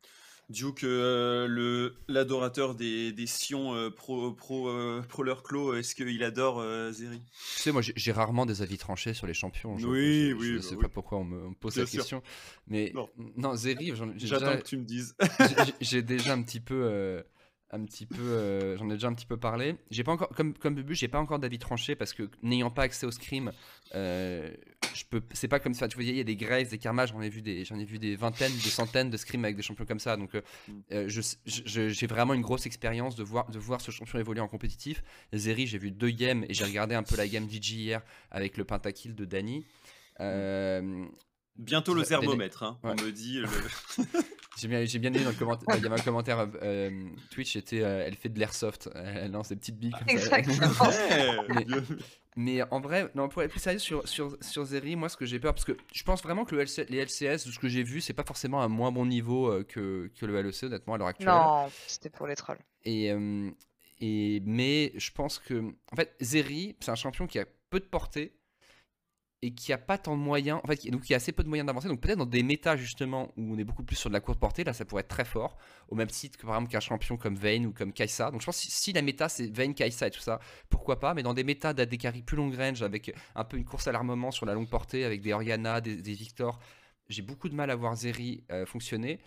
Duke, 0.51 0.85
euh, 0.85 1.47
le 1.49 1.97
l'adorateur 2.09 2.75
des, 2.77 3.11
des 3.13 3.27
Sion 3.27 3.75
euh, 3.75 3.91
pro, 3.91 4.33
pro, 4.33 4.69
euh, 4.69 5.03
pro 5.09 5.23
leur 5.25 5.43
clos, 5.43 5.75
est-ce 5.75 5.95
qu'il 5.97 6.23
adore 6.23 6.61
euh, 6.61 6.93
Zeri? 6.93 7.21
Tu 7.57 7.63
sais, 7.63 7.73
moi 7.73 7.83
j'ai 7.83 8.13
rarement 8.13 8.47
des 8.47 8.63
avis 8.63 8.79
tranchés 8.79 9.15
sur 9.15 9.27
les 9.27 9.35
champions. 9.35 9.79
Je, 9.79 9.87
Oui, 9.89 10.31
je- 10.31 10.35
oui, 10.37 10.49
Je 10.53 10.57
bah 10.59 10.63
sais 10.63 10.75
oui. 10.77 10.83
pas 10.83 10.89
pourquoi 10.89 11.19
on 11.19 11.25
me, 11.25 11.47
on 11.47 11.51
me 11.51 11.55
pose 11.55 11.75
Bien 11.75 11.85
la 11.85 11.91
sûr. 11.91 11.99
question. 11.99 12.23
Mais 12.69 12.93
Non. 12.95 13.09
non, 13.37 13.55
Zeri, 13.57 13.93
J'attends 14.17 14.59
que 14.59 14.63
tu 14.63 14.77
me 14.77 14.85
dises. 14.85 15.17
j'ai- 15.41 15.75
j'ai 15.81 16.03
déjà 16.03 16.35
un 16.35 16.43
petit 16.43 16.61
peu. 16.61 17.25
Un 17.73 17.85
petit 17.85 18.05
peu, 18.07 18.21
euh, 18.21 18.77
j'en 18.77 18.89
ai 18.91 18.95
déjà 18.95 19.09
un 19.09 19.15
petit 19.15 19.27
peu 19.27 19.37
parlé. 19.39 19.77
J'ai 19.91 20.05
pas 20.05 20.13
encore, 20.13 20.29
comme 20.31 20.53
comme 20.55 20.75
Bubu, 20.75 20.95
j'ai 20.95 21.09
pas 21.09 21.19
encore 21.19 21.39
d'avis 21.39 21.59
tranché 21.59 21.97
parce 21.97 22.13
que 22.13 22.29
n'ayant 22.43 22.71
pas 22.71 22.83
accès 22.83 23.07
au 23.07 23.11
scrim, 23.11 23.51
euh, 23.95 24.53
je 24.95 25.05
peux, 25.09 25.23
c'est 25.33 25.49
pas 25.49 25.59
comme 25.59 25.73
ça. 25.73 25.89
Tu 25.89 25.97
vois, 25.97 26.05
il 26.05 26.15
y 26.15 26.21
a 26.21 26.25
des 26.25 26.37
Graves, 26.37 26.69
des 26.69 26.77
Karma, 26.79 27.07
j'en 27.07 27.23
ai 27.23 27.31
vu 27.31 27.41
des, 27.41 27.65
j'en 27.65 27.79
ai 27.79 27.85
vu 27.87 27.99
des 27.99 28.15
vingtaines, 28.15 28.53
des 28.53 28.69
centaines 28.71 29.09
de 29.09 29.17
scrims 29.17 29.45
avec 29.45 29.57
des 29.57 29.63
champions 29.63 29.87
comme 29.87 30.01
ça. 30.01 30.17
Donc, 30.19 30.35
euh, 30.35 30.43
Mm. 30.69 31.09
je- 31.09 31.89
j'ai 31.89 32.07
vraiment 32.07 32.35
une 32.35 32.43
grosse 32.43 32.67
expérience 32.67 33.17
de 33.17 33.23
voir, 33.23 33.49
de 33.51 33.59
voir 33.59 33.81
ce 33.81 33.91
champion 33.91 34.19
évoluer 34.19 34.41
en 34.41 34.49
compétitif. 34.49 35.03
Zeri, 35.33 35.67
j'ai 35.67 35.79
vu 35.79 35.91
deux 35.91 36.11
games 36.11 36.45
et 36.49 36.55
j'ai 36.55 36.65
regardé 36.65 36.95
un 36.95 37.03
peu 37.03 37.17
la 37.17 37.27
game 37.27 37.47
DG 37.47 37.75
hier 37.75 38.03
avec 38.31 38.59
le 38.59 38.65
pentakill 38.65 39.15
de 39.15 39.25
Dany. 39.25 39.65
Euh, 40.21 41.07
Bientôt 41.57 41.95
le 41.95 42.03
thermomètre, 42.03 42.63
hein, 42.63 42.79
Ouais. 42.83 42.93
on 42.99 43.03
me 43.03 43.11
dit. 43.13 43.39
le- 43.41 43.47
J'ai 44.59 44.69
bien, 44.69 44.85
j'ai 44.85 44.99
bien 44.99 45.11
aimé 45.13 45.25
dans 45.25 45.31
le 45.31 45.37
commentaire. 45.37 45.77
Il 45.79 45.83
y 45.83 45.87
avait 45.87 45.99
un 45.99 46.05
commentaire 46.05 46.39
euh, 46.41 46.47
euh, 46.63 47.05
Twitch, 47.31 47.55
c'était 47.55 47.81
euh, 47.83 48.05
elle 48.07 48.17
fait 48.17 48.29
de 48.29 48.39
l'airsoft. 48.39 48.91
Elle 48.95 49.31
lance 49.33 49.49
des 49.49 49.57
petites 49.57 49.79
billes 49.79 49.93
comme 49.93 50.19
ça. 50.19 50.39
Exactement. 50.39 50.93
Mais- 52.37 52.63
en 52.71 52.81
vrai, 52.81 53.11
non, 53.15 53.29
pour 53.31 53.43
être 53.43 53.51
plus 53.51 53.61
sérieux 53.61 53.79
sur, 53.79 54.07
sur, 54.07 54.37
sur 54.43 54.65
Zeri, 54.65 54.95
moi 54.95 55.09
ce 55.09 55.17
que 55.17 55.25
j'ai 55.27 55.39
peur, 55.41 55.55
parce 55.55 55.65
que 55.65 55.77
je 55.93 56.03
pense 56.03 56.23
vraiment 56.23 56.45
que 56.45 56.55
le 56.55 56.63
LC 56.63 56.87
les 56.91 56.99
LCS, 57.05 57.47
de 57.47 57.51
ce 57.53 57.59
que 57.59 57.69
j'ai 57.69 57.83
vu, 57.83 58.01
c'est 58.03 58.13
pas 58.13 58.25
forcément 58.25 58.63
un 58.63 58.69
moins 58.69 58.93
bon 58.93 59.07
niveau 59.07 59.51
euh, 59.51 59.65
que, 59.65 60.11
que 60.19 60.27
le 60.27 60.41
LEC, 60.41 60.63
honnêtement, 60.65 60.95
à 60.95 60.99
l'heure 60.99 61.09
actuelle. 61.09 61.29
non, 61.29 61.71
c'était 61.87 62.11
pour 62.11 62.27
les 62.27 62.37
trolls. 62.37 62.59
Et, 62.85 63.11
euh, 63.11 63.51
et, 64.01 64.43
mais 64.45 64.93
je 64.97 65.11
pense 65.13 65.39
que. 65.39 65.63
En 65.93 65.97
fait, 65.97 66.15
Zeri, 66.21 66.77
c'est 66.81 66.91
un 66.91 66.95
champion 66.95 67.27
qui 67.27 67.39
a 67.39 67.47
peu 67.71 67.81
de 67.81 67.85
portée 67.87 68.35
et 69.45 69.53
qui 69.55 69.73
a 69.73 69.79
pas 69.79 69.99
tant 69.99 70.17
de 70.17 70.23
moyens. 70.23 70.61
En 70.63 70.67
fait, 70.69 70.89
donc 70.91 71.03
qui 71.03 71.15
a 71.15 71.17
assez 71.17 71.33
peu 71.33 71.43
de 71.43 71.49
moyens 71.49 71.67
d'avancer. 71.67 71.89
Donc 71.89 72.01
peut-être 72.01 72.19
dans 72.19 72.27
des 72.27 72.43
méta 72.45 72.77
justement 72.77 73.33
où 73.37 73.55
on 73.55 73.59
est 73.59 73.65
beaucoup 73.65 73.83
plus 73.83 73.97
sur 73.97 74.09
de 74.09 74.15
la 74.15 74.21
courte 74.21 74.39
portée, 74.39 74.63
là 74.65 74.73
ça 74.73 74.85
pourrait 74.85 75.01
être 75.01 75.09
très 75.09 75.25
fort. 75.25 75.59
Au 75.89 75.95
même 75.97 76.07
titre 76.09 76.39
que 76.39 76.47
par 76.47 76.55
exemple 76.55 76.71
qu'un 76.73 76.81
champion 76.81 77.17
comme 77.17 77.35
Vayne 77.35 77.67
ou 77.67 77.73
comme 77.73 77.93
Kaisa. 77.93 78.31
Donc 78.31 78.41
je 78.41 78.47
pense 78.47 78.65
que 78.65 78.71
si, 78.71 78.93
la 78.93 79.03
méta 79.03 79.29
c'est 79.29 79.55
Vayne, 79.55 79.75
Kaisa 79.75 80.07
et 80.07 80.11
tout 80.11 80.21
ça, 80.21 80.39
pourquoi 80.71 81.01
pas? 81.01 81.13
Mais 81.15 81.23
dans 81.23 81.35
des 81.35 81.45
méta 81.45 81.75
d'AD 81.75 81.99
carry 81.99 82.23
plus 82.23 82.37
long 82.37 82.51
range 82.57 82.83
avec 82.83 83.15
un 83.35 83.45
peu 83.45 83.57
une 83.57 83.65
course 83.65 83.89
à 83.89 83.93
l'armement 83.93 84.31
sur 84.31 84.47
la 84.47 84.55
longue 84.55 84.69
portée 84.71 85.05
avec 85.05 85.21
des 85.21 85.33
Oriana, 85.33 85.81
des, 85.81 85.97
des 85.97 86.15
Victor, 86.15 86.61
j'ai 87.09 87.23
beaucoup 87.23 87.49
de 87.49 87.55
mal 87.55 87.71
à 87.71 87.75
voir 87.77 87.97
Zeri 87.97 88.45
euh, 88.53 88.65
fonctionner. 88.65 89.19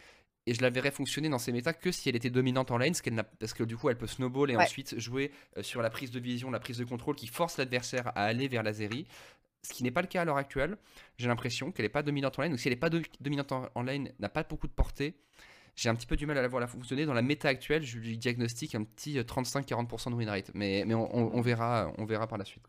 Et 0.47 0.53
je 0.53 0.61
la 0.61 0.70
verrais 0.70 0.91
fonctionner 0.91 1.28
dans 1.28 1.39
ces 1.39 1.51
méta 1.51 1.74
que 1.74 1.91
si 1.91 2.07
elle 2.07 2.16
était 2.16 2.30
dominante 2.30 2.70
en 2.70 2.78
lane, 2.78 2.93
ce 2.93 3.01
qu'elle 3.01 3.16
n'a- 3.16 3.24
parce 3.24 3.55
que 3.55 3.63
du 3.63 3.76
coup 3.76 3.89
elle 3.89 3.97
peut 3.97 4.05
snowball 4.05 4.51
et 4.51 4.55
Ouais. 4.55 4.61
ensuite 4.63 4.99
jouer 4.99 5.32
euh, 5.57 5.63
sur 5.63 5.82
la 5.82 5.89
prise 5.89 6.11
de 6.11 6.20
vision, 6.20 6.51
la 6.51 6.59
prise 6.59 6.78
de 6.78 6.84
contrôle 6.84 7.16
qui 7.16 7.26
force 7.26 7.57
l'adversaire 7.57 8.09
à 8.09 8.26
aller 8.26 8.47
vers 8.47 8.61
la 8.61 8.72
Zeri. 8.72 9.07
Ce 9.66 9.74
qui 9.74 9.84
n'est 9.84 9.91
pas 9.91 10.01
le 10.01 10.07
cas 10.07 10.22
à 10.22 10.26
l'heure 10.26 10.38
actuelle. 10.38 10.78
J'ai 11.18 11.28
l'impression 11.28 11.72
qu'elle 11.72 11.86
n'est 11.86 11.89
pas 11.89 12.03
dominante 12.03 12.38
en 12.38 12.43
lane. 12.43 12.51
Donc 12.51 12.59
si 12.59 12.68
elle 12.68 12.74
n'est 12.74 12.80
pas 12.80 12.89
do- 12.89 13.01
dominante 13.20 13.51
en, 13.51 13.84
lane, 13.84 14.09
n'a 14.20 14.30
pas 14.30 14.43
beaucoup 14.43 14.68
de 14.68 14.74
portée. 14.74 15.16
J'ai 15.76 15.89
un 15.89 15.95
petit 15.95 16.05
peu 16.05 16.16
du 16.16 16.26
mal 16.26 16.38
à 16.38 16.41
la 16.41 16.47
voir 16.47 16.61
la 16.61 16.68
fonctionner. 16.68 17.05
Dans 17.05 17.13
la 17.13 17.22
méta 17.22 17.49
actuelle, 17.49 17.84
je 17.84 17.97
lui 17.97 18.18
diagnostique 18.18 18.76
un 18.76 18.84
petit 18.84 19.18
euh, 19.20 19.24
35-40% 19.24 20.11
de 20.11 20.16
win 20.16 20.30
rate. 20.30 20.51
Mais, 20.53 20.86
on, 20.93 21.41
verra, 21.41 21.91
on 21.97 22.05
verra 22.05 22.28
par 22.28 22.38
la 22.38 22.45
suite. 22.45 22.63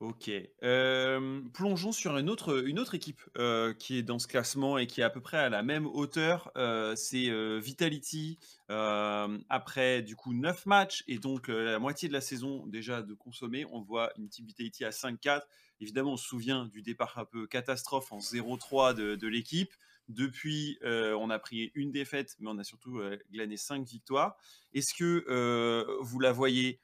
Ok. 0.00 0.30
Euh, 0.62 1.40
plongeons 1.54 1.90
sur 1.90 2.18
une 2.18 2.28
autre, 2.28 2.66
une 2.66 2.78
autre 2.78 2.94
équipe 2.94 3.22
euh, 3.38 3.72
qui 3.72 3.96
est 3.96 4.02
dans 4.02 4.18
ce 4.18 4.26
classement 4.26 4.76
et 4.76 4.86
qui 4.86 5.00
est 5.00 5.04
à 5.04 5.08
peu 5.08 5.22
près 5.22 5.38
à 5.38 5.48
la 5.48 5.62
même 5.62 5.86
hauteur. 5.86 6.50
Euh, 6.56 6.94
c'est 6.96 7.30
Vitality. 7.60 8.38
Après 8.68 10.02
du 10.02 10.14
coup 10.14 10.34
9 10.34 10.66
matchs 10.66 11.02
et 11.08 11.18
donc 11.18 11.48
la 11.48 11.78
moitié 11.78 12.08
de 12.08 12.12
la 12.12 12.20
saison 12.20 12.66
déjà 12.66 13.00
de 13.00 13.14
consommer, 13.14 13.64
on 13.70 13.80
voit 13.80 14.12
une 14.18 14.28
team 14.28 14.44
Vitality 14.44 14.84
à 14.84 14.90
5-4. 14.90 15.42
Évidemment, 15.80 16.12
on 16.12 16.16
se 16.16 16.26
souvient 16.26 16.66
du 16.66 16.82
départ 16.82 17.16
un 17.16 17.24
peu 17.24 17.46
catastrophe 17.46 18.12
en 18.12 18.18
0-3 18.18 18.94
de, 18.94 19.14
de 19.14 19.28
l'équipe. 19.28 19.72
Depuis, 20.08 20.78
on 20.82 21.30
a 21.30 21.38
pris 21.38 21.72
une 21.74 21.90
défaite, 21.90 22.36
mais 22.38 22.50
on 22.50 22.58
a 22.58 22.64
surtout 22.64 23.00
glané 23.32 23.56
5 23.56 23.86
victoires. 23.86 24.36
Est-ce 24.74 24.94
que 24.94 25.96
vous 26.02 26.20
la 26.20 26.32
voyez 26.32 26.80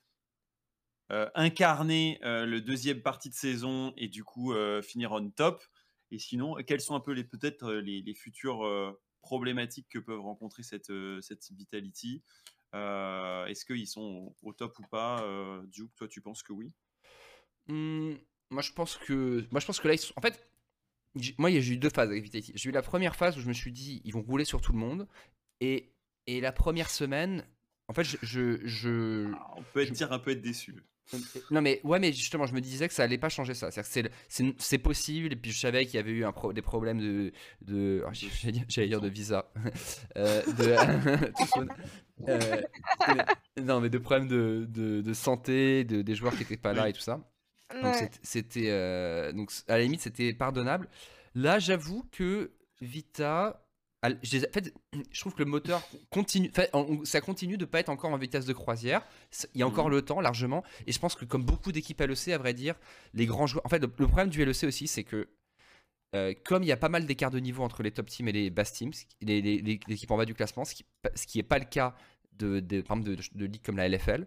incarner 1.35 2.19
euh, 2.25 2.47
le 2.47 2.61
deuxième 2.61 3.03
partie 3.03 3.29
de 3.29 3.35
saison 3.35 3.93
et 3.97 4.09
du 4.09 4.25
coup 4.25 4.53
euh, 4.53 4.81
finir 4.83 5.13
on 5.13 5.31
top 5.31 5.63
Et 6.11 6.19
sinon, 6.19 6.57
quelles 6.67 6.81
sont 6.81 6.95
un 6.95 7.01
peu 7.01 7.13
les 7.13 7.25
peut-être 7.25 7.65
euh, 7.65 7.81
les, 7.81 8.03
les 8.03 8.15
futures 8.15 8.65
euh, 8.65 8.93
problématiques 9.23 9.89
que 9.89 9.99
peuvent 9.99 10.21
rencontrer 10.21 10.63
cette, 10.63 10.91
euh, 10.91 11.21
cette 11.21 11.51
Vitality? 11.53 12.23
Euh, 12.75 13.47
Est-ce 13.47 13.65
qu'ils 13.65 13.87
sont 13.87 14.35
au, 14.43 14.53
top 14.53 14.79
ou 14.79 14.83
pas? 14.91 15.23
Euh, 15.23 15.63
Duke, 15.67 15.95
toi, 15.97 16.09
tu 16.09 16.21
penses 16.21 16.43
que 16.43 16.53
oui? 16.53 16.73
Hmm, 17.69 18.15
moi, 18.51 18.63
je 18.63 18.73
pense 18.73 18.97
que, 18.97 19.47
moi, 19.51 19.61
je 19.61 19.67
pense 19.67 19.81
que 19.81 19.89
là, 19.89 19.95
ils 19.95 19.99
sont- 19.99 20.15
en 20.17 20.21
fait, 20.21 20.49
moi, 21.39 21.51
j'ai 21.51 21.75
eu 21.75 21.77
deux 21.77 21.91
phases 21.91 22.09
avec 22.11 22.23
Vitality. 22.23 22.53
J'ai 22.55 22.69
eu 22.71 22.73
la 22.73 22.83
première 22.83 23.17
phase 23.17 23.37
où 23.37 23.41
je 23.41 23.49
me 23.49 23.53
suis 23.53 23.73
dit, 23.73 24.01
ils 24.05 24.13
vont 24.13 24.23
rouler 24.23 24.45
sur 24.45 24.61
tout 24.61 24.73
le 24.73 24.79
monde. 24.79 25.07
Et, 25.61 25.93
et 26.27 26.41
la 26.41 26.53
première 26.53 26.91
semaine, 26.91 27.47
en 27.89 27.95
fait, 27.95 28.05
je, 28.05 28.17
je, 28.23 28.67
je- 28.67 29.31
Ah, 29.35 29.55
On 29.57 29.63
peut 29.63 29.81
être, 29.81 29.89
je- 29.89 29.95
dire 29.95 30.13
un 30.13 30.19
peu 30.19 30.31
être 30.31 30.43
déçu. 30.43 30.75
Non 31.51 31.61
mais 31.61 31.81
ouais 31.85 31.99
mais 31.99 32.13
justement 32.13 32.47
je 32.47 32.55
me 32.55 32.61
disais 32.61 32.89
que 32.89 32.95
ça 32.95 33.03
allait 33.03 33.19
pas 33.19 33.29
changer 33.29 33.53
ça. 33.55 33.71
C'est 33.71 34.11
c'est 34.59 34.79
possible 34.79 35.33
et 35.33 35.37
puis 35.37 35.51
je 35.53 35.59
savais 35.59 35.85
qu'il 35.85 35.97
y 35.97 35.99
avait 35.99 36.13
eu 36.13 36.25
un 36.25 36.33
pro- 36.33 36.53
des 36.55 36.63
problèmes 36.63 36.99
de 37.01 37.33
de 37.61 38.03
ah, 38.07 38.13
j'allais 38.13 38.89
dire- 38.89 39.01
de 39.01 39.09
visa. 39.09 39.51
Euh, 40.17 40.43
de- 40.59 41.69
euh, 42.29 42.63
mais- 43.09 43.63
non 43.65 43.81
mais 43.81 43.91
de 43.91 43.99
problèmes 43.99 44.29
de, 44.29 44.67
de, 44.69 45.01
de 45.01 45.13
santé 45.15 45.85
de, 45.85 46.03
des 46.03 46.15
joueurs 46.15 46.35
qui 46.37 46.43
étaient 46.43 46.57
pas 46.57 46.73
là 46.73 46.89
et 46.89 46.93
tout 46.93 47.01
ça. 47.01 47.21
Donc 47.75 47.85
Ouais. 47.95 48.11
c'était- 48.23 48.69
euh, 48.71 49.33
donc 49.33 49.51
à 49.69 49.79
la 49.79 49.83
limite 49.85 50.01
c'était 50.01 50.33
pardonnable. 50.33 50.89
Là 51.35 51.59
j'avoue 51.59 52.05
que 52.13 52.53
Vita 52.81 53.65
je 54.23 54.37
les 54.39 54.47
en 54.47 54.53
fait, 54.53 54.73
je 55.13 55.21
trouve 55.21 55.35
que 55.35 55.39
le 55.43 55.51
moteur 55.51 55.83
continue, 56.11 56.51
enfin, 56.51 56.65
on- 56.73 57.05
ça 57.05 57.21
continue 57.21 57.57
de 57.57 57.65
pas 57.65 57.81
être 57.81 57.89
encore 57.89 58.11
en 58.13 58.19
vitesse 58.19 58.47
de 58.47 58.53
croisière. 58.53 59.07
Il 59.55 59.61
y 59.61 59.63
a 59.63 59.67
encore 59.67 59.87
Mhm. 59.87 59.93
le 59.93 60.03
temps 60.03 60.21
largement, 60.21 60.65
et 60.87 60.93
je 60.93 60.99
pense 60.99 61.15
que 61.15 61.25
comme 61.25 61.45
beaucoup 61.45 61.73
d'équipes 61.73 62.01
LEC, 62.01 62.29
à 62.29 62.39
vrai 62.39 62.55
dire, 62.55 62.75
les 63.15 63.27
grands 63.27 63.47
joueurs. 63.47 63.65
En 63.65 63.69
fait, 63.69 63.79
le, 63.81 63.89
problème 63.89 64.29
du 64.29 64.45
LEC 64.45 64.65
aussi, 64.65 64.87
c'est 64.89 65.05
que 65.05 65.29
euh, 66.15 66.35
comme 66.45 66.63
il 66.63 66.67
y 66.67 66.73
a 66.73 66.77
pas 66.77 66.91
mal 66.91 67.07
d'écart 67.07 67.31
de 67.31 67.39
niveau 67.39 67.63
entre 67.63 67.83
les 67.83 67.91
top 67.91 68.07
teams 68.11 68.29
et 68.29 68.33
les 68.33 68.51
bass 68.51 68.73
teams, 68.75 68.93
les, 69.23 69.41
les- 69.41 69.59
les- 69.63 69.81
les 69.87 69.95
équipes 69.95 70.11
en 70.11 70.19
bas 70.19 70.27
du 70.27 70.35
classement, 70.35 70.65
ce 70.65 70.75
qui, 70.75 70.85
ce 71.15 71.27
qui 71.27 71.39
est 71.39 71.43
pas 71.43 71.59
le 71.59 71.65
cas 71.65 71.95
de, 72.35 72.61
de, 72.61 72.83
par 72.83 72.99
exemple 72.99 73.17
de, 73.17 73.23
de 73.39 73.47
ligues 73.47 73.63
comme 73.63 73.77
la 73.79 73.89
LFL. 73.89 74.27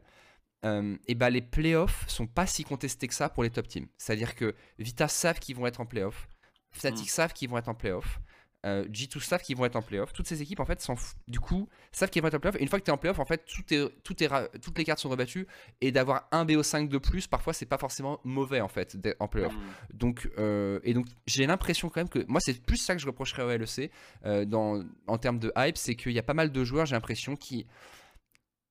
euh, 0.65 0.97
et 1.07 1.13
ben 1.13 1.30
les 1.30 1.41
playoffs 1.43 2.05
sont 2.07 2.26
pas 2.26 2.47
si 2.47 2.63
contestés 2.63 3.07
que 3.07 3.13
ça 3.13 3.30
pour 3.30 3.43
les 3.43 3.51
top 3.51 3.67
teams. 3.67 3.86
C'est-à-dire 3.99 4.34
que 4.36 4.55
Vita 4.80 5.07
savent 5.07 5.39
qu'ils 5.39 5.55
vont 5.55 5.67
être 5.67 5.80
en 5.80 5.86
playoff, 5.86 6.28
Fnatic 6.71 7.05
Mm. 7.05 7.09
savent 7.09 7.34
qu'ils 7.34 7.49
vont 7.49 7.57
être 7.59 7.69
en 7.69 7.76
playoff, 7.76 8.19
euh, 8.66 8.86
G2 8.88 9.20
savent 9.22 9.41
qu'ils 9.41 9.55
vont 9.55 9.66
être 9.66 9.76
en 9.76 9.82
playoff. 9.82 10.11
Toutes 10.11 10.28
ces 10.28 10.41
équipes 10.41 10.59
en 10.59 10.66
fait 10.66 10.82
s'en 10.82 10.95
fou- 10.95 11.13
du 11.28 11.39
coup 11.39 11.70
savent 11.91 12.09
qu'ils 12.09 12.22
vont 12.22 12.28
être 12.28 12.34
en 12.36 12.39
playoff. 12.39 12.59
Et 12.59 12.63
une 12.63 12.68
fois 12.68 12.80
que 12.80 12.84
tu 12.86 12.89
es 12.89 12.93
en 12.93 12.97
playoff, 12.97 13.20
en 13.20 13.26
fait 13.26 13.45
tout 13.45 13.74
est, 13.74 13.89
tout 14.03 14.24
est 14.24 14.28
ra- 14.28 14.47
toutes 14.61 14.78
les 14.78 14.84
cartes 14.84 14.99
sont 14.99 15.09
rebattues 15.09 15.47
et 15.82 15.91
d'avoir 15.91 16.28
un 16.32 16.45
BO5 16.45 16.88
de 16.89 16.97
plus, 16.97 17.28
parfois 17.28 17.53
c'est 17.53 17.66
pas 17.66 17.78
forcément 17.78 18.20
mauvais 18.24 18.61
en 18.61 18.68
fait 18.68 18.97
d'être 18.97 19.22
en 19.22 19.28
playoff. 19.28 19.53
Hmm. 19.53 19.59
Donc, 19.93 20.30
euh, 20.39 20.80
et 20.84 20.93
donc 20.93 21.05
j'ai 21.28 21.45
l'impression 21.45 21.89
quand 21.89 21.99
même 22.01 22.09
que 22.09 22.26
moi 22.28 22.41
c'est 22.41 22.59
plus 22.61 22.78
ça 22.78 22.95
que 22.95 23.01
je 23.01 23.07
reprocherais 23.07 23.43
au 23.43 23.49
LEC 23.57 23.91
euh, 24.26 24.45
dans, 24.45 24.84
en 25.07 25.18
termes 25.18 25.39
de 25.39 25.51
hype, 25.57 25.78
c'est 25.78 25.95
qu'il 25.95 26.11
y 26.13 26.20
a 26.20 26.24
pas 26.24 26.34
mal 26.34 26.51
de 26.51 26.63
joueurs, 26.63 26.86
j'ai 26.86 26.95
l'impression, 26.95 27.36
qui 27.36 27.66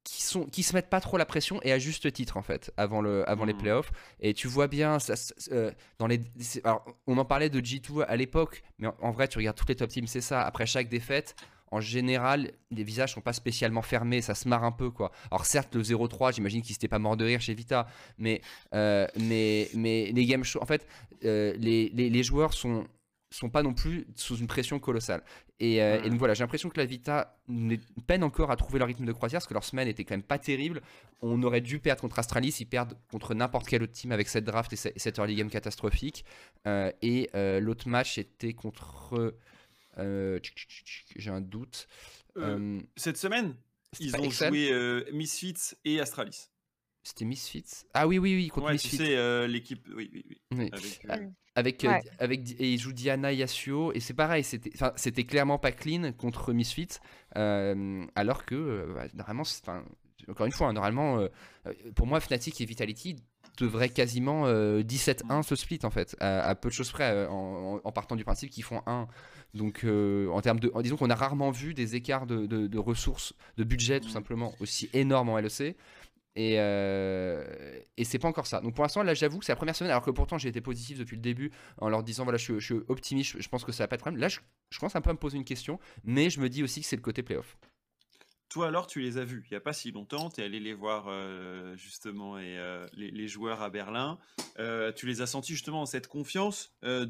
qui 0.04 0.22
sont 0.22 0.44
qui 0.44 0.62
se 0.62 0.74
mettent 0.74 0.90
pas 0.90 1.00
trop 1.00 1.16
la 1.16 1.24
pression 1.24 1.60
et 1.62 1.72
à 1.72 1.78
juste 1.78 2.12
titre 2.12 2.36
en 2.36 2.42
fait 2.42 2.70
avant 2.76 3.00
le 3.00 3.28
avant 3.28 3.44
les 3.46 3.54
Mhm. 3.54 3.58
playoffs. 3.60 3.90
Et 4.20 4.34
tu 4.34 4.46
vois 4.48 4.68
bien 4.68 4.98
ça, 4.98 5.16
ça- 5.16 5.34
euh, 5.50 5.70
dans 5.98 6.06
les 6.06 6.20
alors, 6.64 6.84
on 7.06 7.16
en 7.18 7.24
parlait 7.24 7.48
de 7.50 7.60
G2 7.60 8.04
à 8.06 8.16
l'époque 8.16 8.62
mais 8.78 8.86
en, 8.86 8.94
en 9.00 9.10
vrai 9.10 9.28
tu 9.28 9.38
regardes 9.38 9.56
toutes 9.56 9.70
les 9.70 9.76
top 9.76 9.88
teams 9.90 10.06
c'est 10.06 10.20
ça. 10.20 10.42
Après 10.42 10.66
chaque 10.66 10.88
défaite 10.88 11.34
en 11.70 11.80
général 11.80 12.52
les 12.70 12.84
visages 12.84 13.14
sont 13.14 13.22
pas 13.22 13.32
spécialement 13.32 13.82
fermés 13.82 14.20
ça 14.20 14.34
se 14.34 14.46
marre 14.46 14.64
un 14.64 14.72
peu 14.72 14.90
quoi. 14.90 15.10
Alors 15.30 15.46
certes 15.46 15.74
le 15.74 15.82
0-3 15.82 16.32
j'imagine 16.32 16.60
qu'ils 16.60 16.74
s'étaient 16.74 16.86
pas 16.88 16.98
morts 16.98 17.16
de 17.16 17.24
rire 17.24 17.40
chez 17.40 17.54
Vita 17.54 17.88
mais 18.18 18.42
euh, 18.74 19.06
mais 19.18 19.70
mais 19.74 20.12
les 20.12 20.26
game 20.26 20.44
shows 20.44 20.60
en 20.62 20.66
fait 20.66 20.86
euh, 21.24 21.54
les, 21.58 21.88
les, 21.94 22.10
les 22.10 22.22
joueurs 22.22 22.52
sont 22.52 22.86
sont 23.30 23.48
pas 23.50 23.64
non 23.64 23.74
plus 23.74 24.06
sous 24.14 24.36
une 24.36 24.46
pression 24.46 24.78
colossale 24.78 25.24
et, 25.60 25.82
euh, 25.82 26.02
et 26.02 26.10
donc 26.10 26.18
voilà, 26.18 26.34
j'ai 26.34 26.42
l'impression 26.42 26.68
que 26.68 26.78
la 26.78 26.84
Vita 26.86 27.38
peine 28.06 28.24
encore 28.24 28.50
à 28.50 28.56
trouver 28.56 28.78
leur 28.80 28.88
rythme 28.88 29.04
de 29.04 29.12
croisière 29.12 29.38
parce 29.38 29.46
que 29.46 29.54
leur 29.54 29.64
semaine 29.64 29.86
était 29.88 30.04
quand 30.04 30.14
même 30.14 30.22
pas 30.22 30.38
terrible. 30.38 30.82
On 31.22 31.42
aurait 31.42 31.60
dû 31.60 31.78
perdre 31.78 32.00
contre 32.00 32.18
Astralis, 32.18 32.56
ils 32.60 32.66
perdent 32.66 32.98
contre 33.10 33.34
n'importe 33.34 33.68
quel 33.68 33.82
autre 33.82 33.92
team 33.92 34.12
avec 34.12 34.28
cette 34.28 34.44
draft 34.44 34.72
et 34.72 34.76
ce- 34.76 34.88
et 34.88 34.98
cette 34.98 35.18
early 35.18 35.36
game 35.36 35.48
catastrophique. 35.50 36.24
Euh, 36.66 36.90
et 37.02 37.30
euh, 37.34 37.60
l'autre 37.60 37.88
match 37.88 38.18
était 38.18 38.52
contre. 38.52 39.34
j'ai 39.96 41.30
un 41.30 41.40
doute. 41.40 41.86
Cette 42.96 43.16
semaine, 43.16 43.54
ils 44.00 44.14
ont 44.16 44.24
Excel 44.24 44.48
joué 44.48 45.04
Misfits 45.12 45.74
et 45.84 46.00
Astralis. 46.00 46.48
C'était 47.06 47.26
Misfits 47.26 47.84
Ah 47.92 48.06
oui, 48.08 48.18
oui, 48.18 48.34
oui, 48.34 48.48
contre 48.48 48.66
Ouais, 48.68 48.76
tu 48.78 48.86
Misfits. 48.86 48.96
sais, 48.96 49.14
euh, 49.16 49.46
l'équipe. 49.46 49.86
Oui, 49.94 50.10
oui, 50.12 50.24
oui. 50.28 50.36
Oui. 50.56 50.70
Avec, 50.72 51.04
euh, 51.04 51.16
Avec, 51.54 51.84
euh, 51.84 51.98
avec, 52.18 52.60
et 52.60 52.72
il 52.72 52.78
joue 52.78 52.92
Diana 52.92 53.30
Yasuo 53.32 53.92
et 53.92 54.00
c'est 54.00 54.14
pareil, 54.14 54.42
c'était, 54.42 54.70
enfin, 54.74 54.92
c'était 54.96 55.24
clairement 55.24 55.58
pas 55.58 55.70
clean 55.70 56.12
contre 56.12 56.52
Misfits, 56.54 56.98
euh, 57.36 58.04
alors 58.14 58.44
que 58.46 58.92
bah, 58.94 59.04
normalement, 59.14 59.44
c'est- 59.44 59.62
encore 60.28 60.46
une 60.46 60.52
fois, 60.52 60.68
hein, 60.68 60.72
normalement, 60.72 61.28
pour 61.94 62.06
moi, 62.06 62.20
Fnatic 62.20 62.58
et 62.60 62.64
Vitality 62.64 63.16
devraient 63.58 63.90
quasiment 63.90 64.46
euh, 64.46 64.82
17-1 64.82 65.42
se 65.42 65.54
split 65.54 65.78
en 65.84 65.90
fait, 65.90 66.16
à, 66.18 66.40
à 66.40 66.54
peu 66.56 66.70
de 66.70 66.74
choses 66.74 66.90
près, 66.90 67.26
en, 67.28 67.34
en- 67.76 67.80
en 67.84 67.92
partant 67.92 68.16
du 68.16 68.24
principe 68.24 68.50
qu'ils 68.50 68.64
font 68.64 68.80
1. 68.86 69.06
Donc, 69.52 69.84
euh, 69.84 70.28
en 70.30 70.40
termes 70.40 70.58
de, 70.58 70.72
en- 70.74 70.82
disons 70.82 70.96
qu'on 70.96 71.10
a 71.10 71.14
rarement 71.14 71.52
vu 71.52 71.74
des 71.74 71.94
écarts 71.94 72.26
de, 72.26 72.46
de- 72.46 72.66
de 72.66 72.78
ressources, 72.78 73.34
de 73.58 73.62
budget 73.62 74.00
tout 74.00 74.06
Mhm. 74.08 74.12
simplement 74.14 74.54
aussi 74.58 74.88
énormes 74.94 75.28
en 75.28 75.38
LEC. 75.38 75.76
Et, 76.36 76.56
euh, 76.58 77.44
et 77.96 78.04
c'est 78.04 78.18
pas 78.18 78.28
encore 78.28 78.46
ça. 78.46 78.60
Donc 78.60 78.74
pour 78.74 78.82
l'instant, 78.82 79.02
là, 79.02 79.14
j'avoue 79.14 79.38
que 79.38 79.44
c'est 79.44 79.52
la 79.52 79.56
première 79.56 79.76
semaine, 79.76 79.92
alors 79.92 80.02
que 80.02 80.10
pourtant 80.10 80.36
j'ai 80.36 80.48
été 80.48 80.60
positif 80.60 80.98
depuis 80.98 81.16
le 81.16 81.22
début 81.22 81.52
en 81.78 81.88
leur 81.88 82.02
disant 82.02 82.24
voilà, 82.24 82.38
je, 82.38 82.58
suis- 82.58 82.74
optimiste, 82.88 83.40
je, 83.40 83.48
pense 83.48 83.64
que 83.64 83.70
ça 83.70 83.84
va 83.84 83.88
pas 83.88 83.94
être 83.94 84.00
problème. 84.00 84.20
Là, 84.20 84.28
je, 84.28 84.40
je 84.70 84.78
commence 84.78 84.96
un 84.96 85.00
peu 85.00 85.10
à 85.10 85.12
me 85.12 85.18
poser 85.18 85.36
une 85.36 85.44
question, 85.44 85.78
mais 86.02 86.30
je 86.30 86.40
me 86.40 86.48
dis 86.48 86.62
aussi 86.64 86.80
que 86.80 86.86
c'est 86.86 86.96
le 86.96 87.02
côté 87.02 87.22
playoff. 87.22 87.56
Toi 88.48 88.68
alors, 88.68 88.86
tu 88.86 89.00
les 89.00 89.18
as 89.18 89.24
vus 89.24 89.44
il 89.46 89.52
n'y 89.52 89.56
a 89.56 89.60
pas 89.60 89.72
si 89.72 89.90
longtemps, 89.90 90.30
tu 90.30 90.40
es 90.40 90.44
allé 90.44 90.60
les 90.60 90.74
voir 90.74 91.06
euh, 91.08 91.76
justement 91.76 92.38
et, 92.38 92.58
euh, 92.58 92.86
les, 92.92 93.10
les 93.10 93.28
joueurs 93.28 93.62
à 93.62 93.70
Berlin. 93.70 94.18
Euh, 94.58 94.92
tu 94.92 95.06
les 95.06 95.22
as 95.22 95.26
sentis 95.26 95.52
justement 95.52 95.86
cette 95.86 96.08
confiance 96.08 96.72
de 96.82 97.04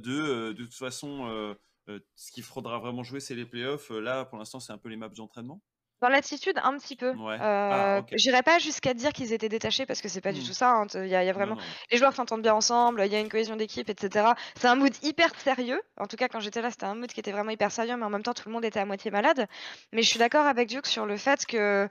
de 0.52 0.52
toute 0.52 0.74
façon, 0.74 1.54
ce 1.86 2.30
qu'il 2.30 2.44
faudra 2.44 2.78
vraiment 2.78 3.02
jouer, 3.02 3.20
c'est 3.20 3.34
les 3.34 3.44
playoffs. 3.46 3.90
Là, 3.90 4.24
pour 4.26 4.38
l'instant, 4.38 4.60
c'est 4.60 4.72
un 4.72 4.78
peu 4.78 4.88
les 4.88 4.96
maps 4.96 5.08
d'entraînement? 5.08 5.60
Dans 6.02 6.08
l'attitude, 6.08 6.58
un 6.62 6.76
petit 6.78 6.96
peu. 6.96 7.10
Ouais. 7.12 7.34
Euh, 7.34 7.38
Ah, 7.40 7.98
ok. 8.00 8.08
J'irais 8.12 8.42
pas 8.42 8.58
jusqu'à 8.58 8.92
dire 8.94 9.12
qu'ils 9.12 9.32
étaient 9.32 9.48
détachés 9.48 9.86
parce 9.86 10.00
que 10.02 10.08
c'est 10.08 10.20
pas 10.20 10.32
du 10.32 10.40
Hmm. 10.40 10.44
tout 10.46 10.52
ça. 10.52 10.70
hein. 10.70 10.86
Il 10.94 11.06
y, 11.06 11.14
a 11.14 11.24
y 11.24 11.32
vraiment 11.32 11.54
non. 11.54 11.62
les 11.90 11.96
joueurs 11.98 12.12
s'entendent 12.14 12.42
bien 12.42 12.54
ensemble, 12.54 13.02
il 13.06 13.12
y 13.12 13.16
a 13.16 13.20
une 13.20 13.28
cohésion 13.30 13.56
d'équipe, 13.56 13.88
etc. 13.88 14.26
C'est 14.56 14.68
un 14.68 14.74
mood 14.74 14.92
hyper 15.02 15.30
sérieux. 15.40 15.80
En 15.96 16.06
tout 16.06 16.16
cas, 16.16 16.28
quand 16.28 16.40
j'étais 16.40 16.60
là, 16.60 16.70
c'était 16.70 16.84
un 16.84 16.94
mood 16.94 17.10
qui 17.10 17.20
était 17.20 17.32
vraiment 17.32 17.50
hyper 17.50 17.70
sérieux, 17.72 17.96
mais 17.96 18.04
en 18.04 18.10
même 18.10 18.22
temps, 18.22 18.34
tout 18.34 18.48
le 18.48 18.52
monde 18.52 18.64
était 18.64 18.80
à 18.80 18.84
moitié 18.84 19.10
malade. 19.10 19.46
Mais 19.92 20.02
je 20.02 20.08
suis 20.08 20.18
d'accord 20.18 20.46
avec 20.46 20.68
Duke 20.68 20.86
sur 20.86 21.06
le 21.06 21.16
fait 21.16 21.46
que 21.46 21.88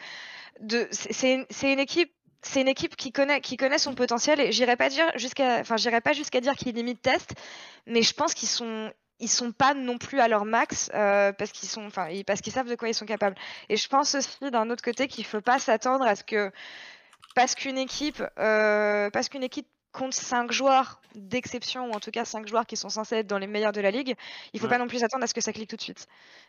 de... 0.59 0.87
c'est 0.91 1.33
une, 1.33 1.79
équipe. 1.79 2.11
C'est 2.45 2.59
une 2.61 2.67
équipe 2.67 2.95
qui 2.97 3.11
connaît, 3.13 3.39
qui 3.41 3.55
connaît 3.57 3.77
son 3.77 3.95
potentiel 3.95 4.41
et 4.41 4.51
j'irais 4.51 4.75
pas 4.75 4.89
dire 4.89 5.09
jusqu'à, 5.15 5.59
enfin 5.61 5.77
j'irais 5.77 6.01
pas 6.01 6.11
jusqu'à 6.11 6.41
dire 6.41 6.55
qu'ils 6.55 6.75
limitent 6.75 7.01
test, 7.01 7.33
mais 7.87 8.01
je 8.01 8.13
pense 8.13 8.33
qu'ils 8.33 8.49
sont, 8.49 8.91
ils 9.19 9.29
sont 9.29 9.51
pas 9.51 9.73
non 9.73 9.97
plus 9.97 10.19
à 10.19 10.27
leur 10.27 10.45
max 10.45 10.89
euh, 10.93 11.31
parce 11.33 11.51
qu'ils 11.51 11.69
sont, 11.69 11.85
enfin 11.85 12.07
parce 12.25 12.41
qu'ils 12.41 12.53
savent 12.53 12.69
de 12.69 12.75
quoi 12.75 12.89
ils 12.89 12.93
sont 12.93 13.05
capables. 13.05 13.35
Et 13.69 13.77
je 13.77 13.87
pense 13.87 14.15
aussi 14.15 14.51
d'un 14.51 14.69
autre 14.69 14.83
côté 14.83 15.07
qu'il 15.07 15.25
faut 15.25 15.41
pas 15.41 15.59
s'attendre 15.59 16.05
à 16.05 16.15
ce 16.15 16.23
que 16.23 16.51
parce 17.35 17.55
qu'une 17.55 17.77
équipe, 17.77 18.23
euh, 18.39 19.09
parce 19.09 19.29
qu'une 19.29 19.43
équipe 19.43 19.67
compte 19.93 20.13
5 20.13 20.51
joueurs 20.51 21.01
d'exception, 21.15 21.85
ou 21.89 21.93
en 21.93 21.99
tout 22.01 22.11
cas 22.11 22.25
5 22.25 22.47
joueurs 22.47 22.65
qui 22.65 22.75
sont 22.77 22.89
censés 22.89 23.17
être 23.17 23.27
dans 23.27 23.37
les 23.37 23.47
meilleurs 23.47 23.71
de 23.71 23.81
la 23.81 23.91
ligue, 23.91 24.15
il 24.53 24.59
faut 24.59 24.67
Ouais. 24.67 24.69
pas 24.69 24.79
non 24.79 24.87
plus 24.87 24.99
s'attendre 24.99 25.23
à 25.23 25.27
ce 25.27 25.33
que 25.35 25.41
ça 25.41 25.53
clique 25.53 25.69
tout 25.69 25.77
de 25.77 25.81
suite. 25.81 26.07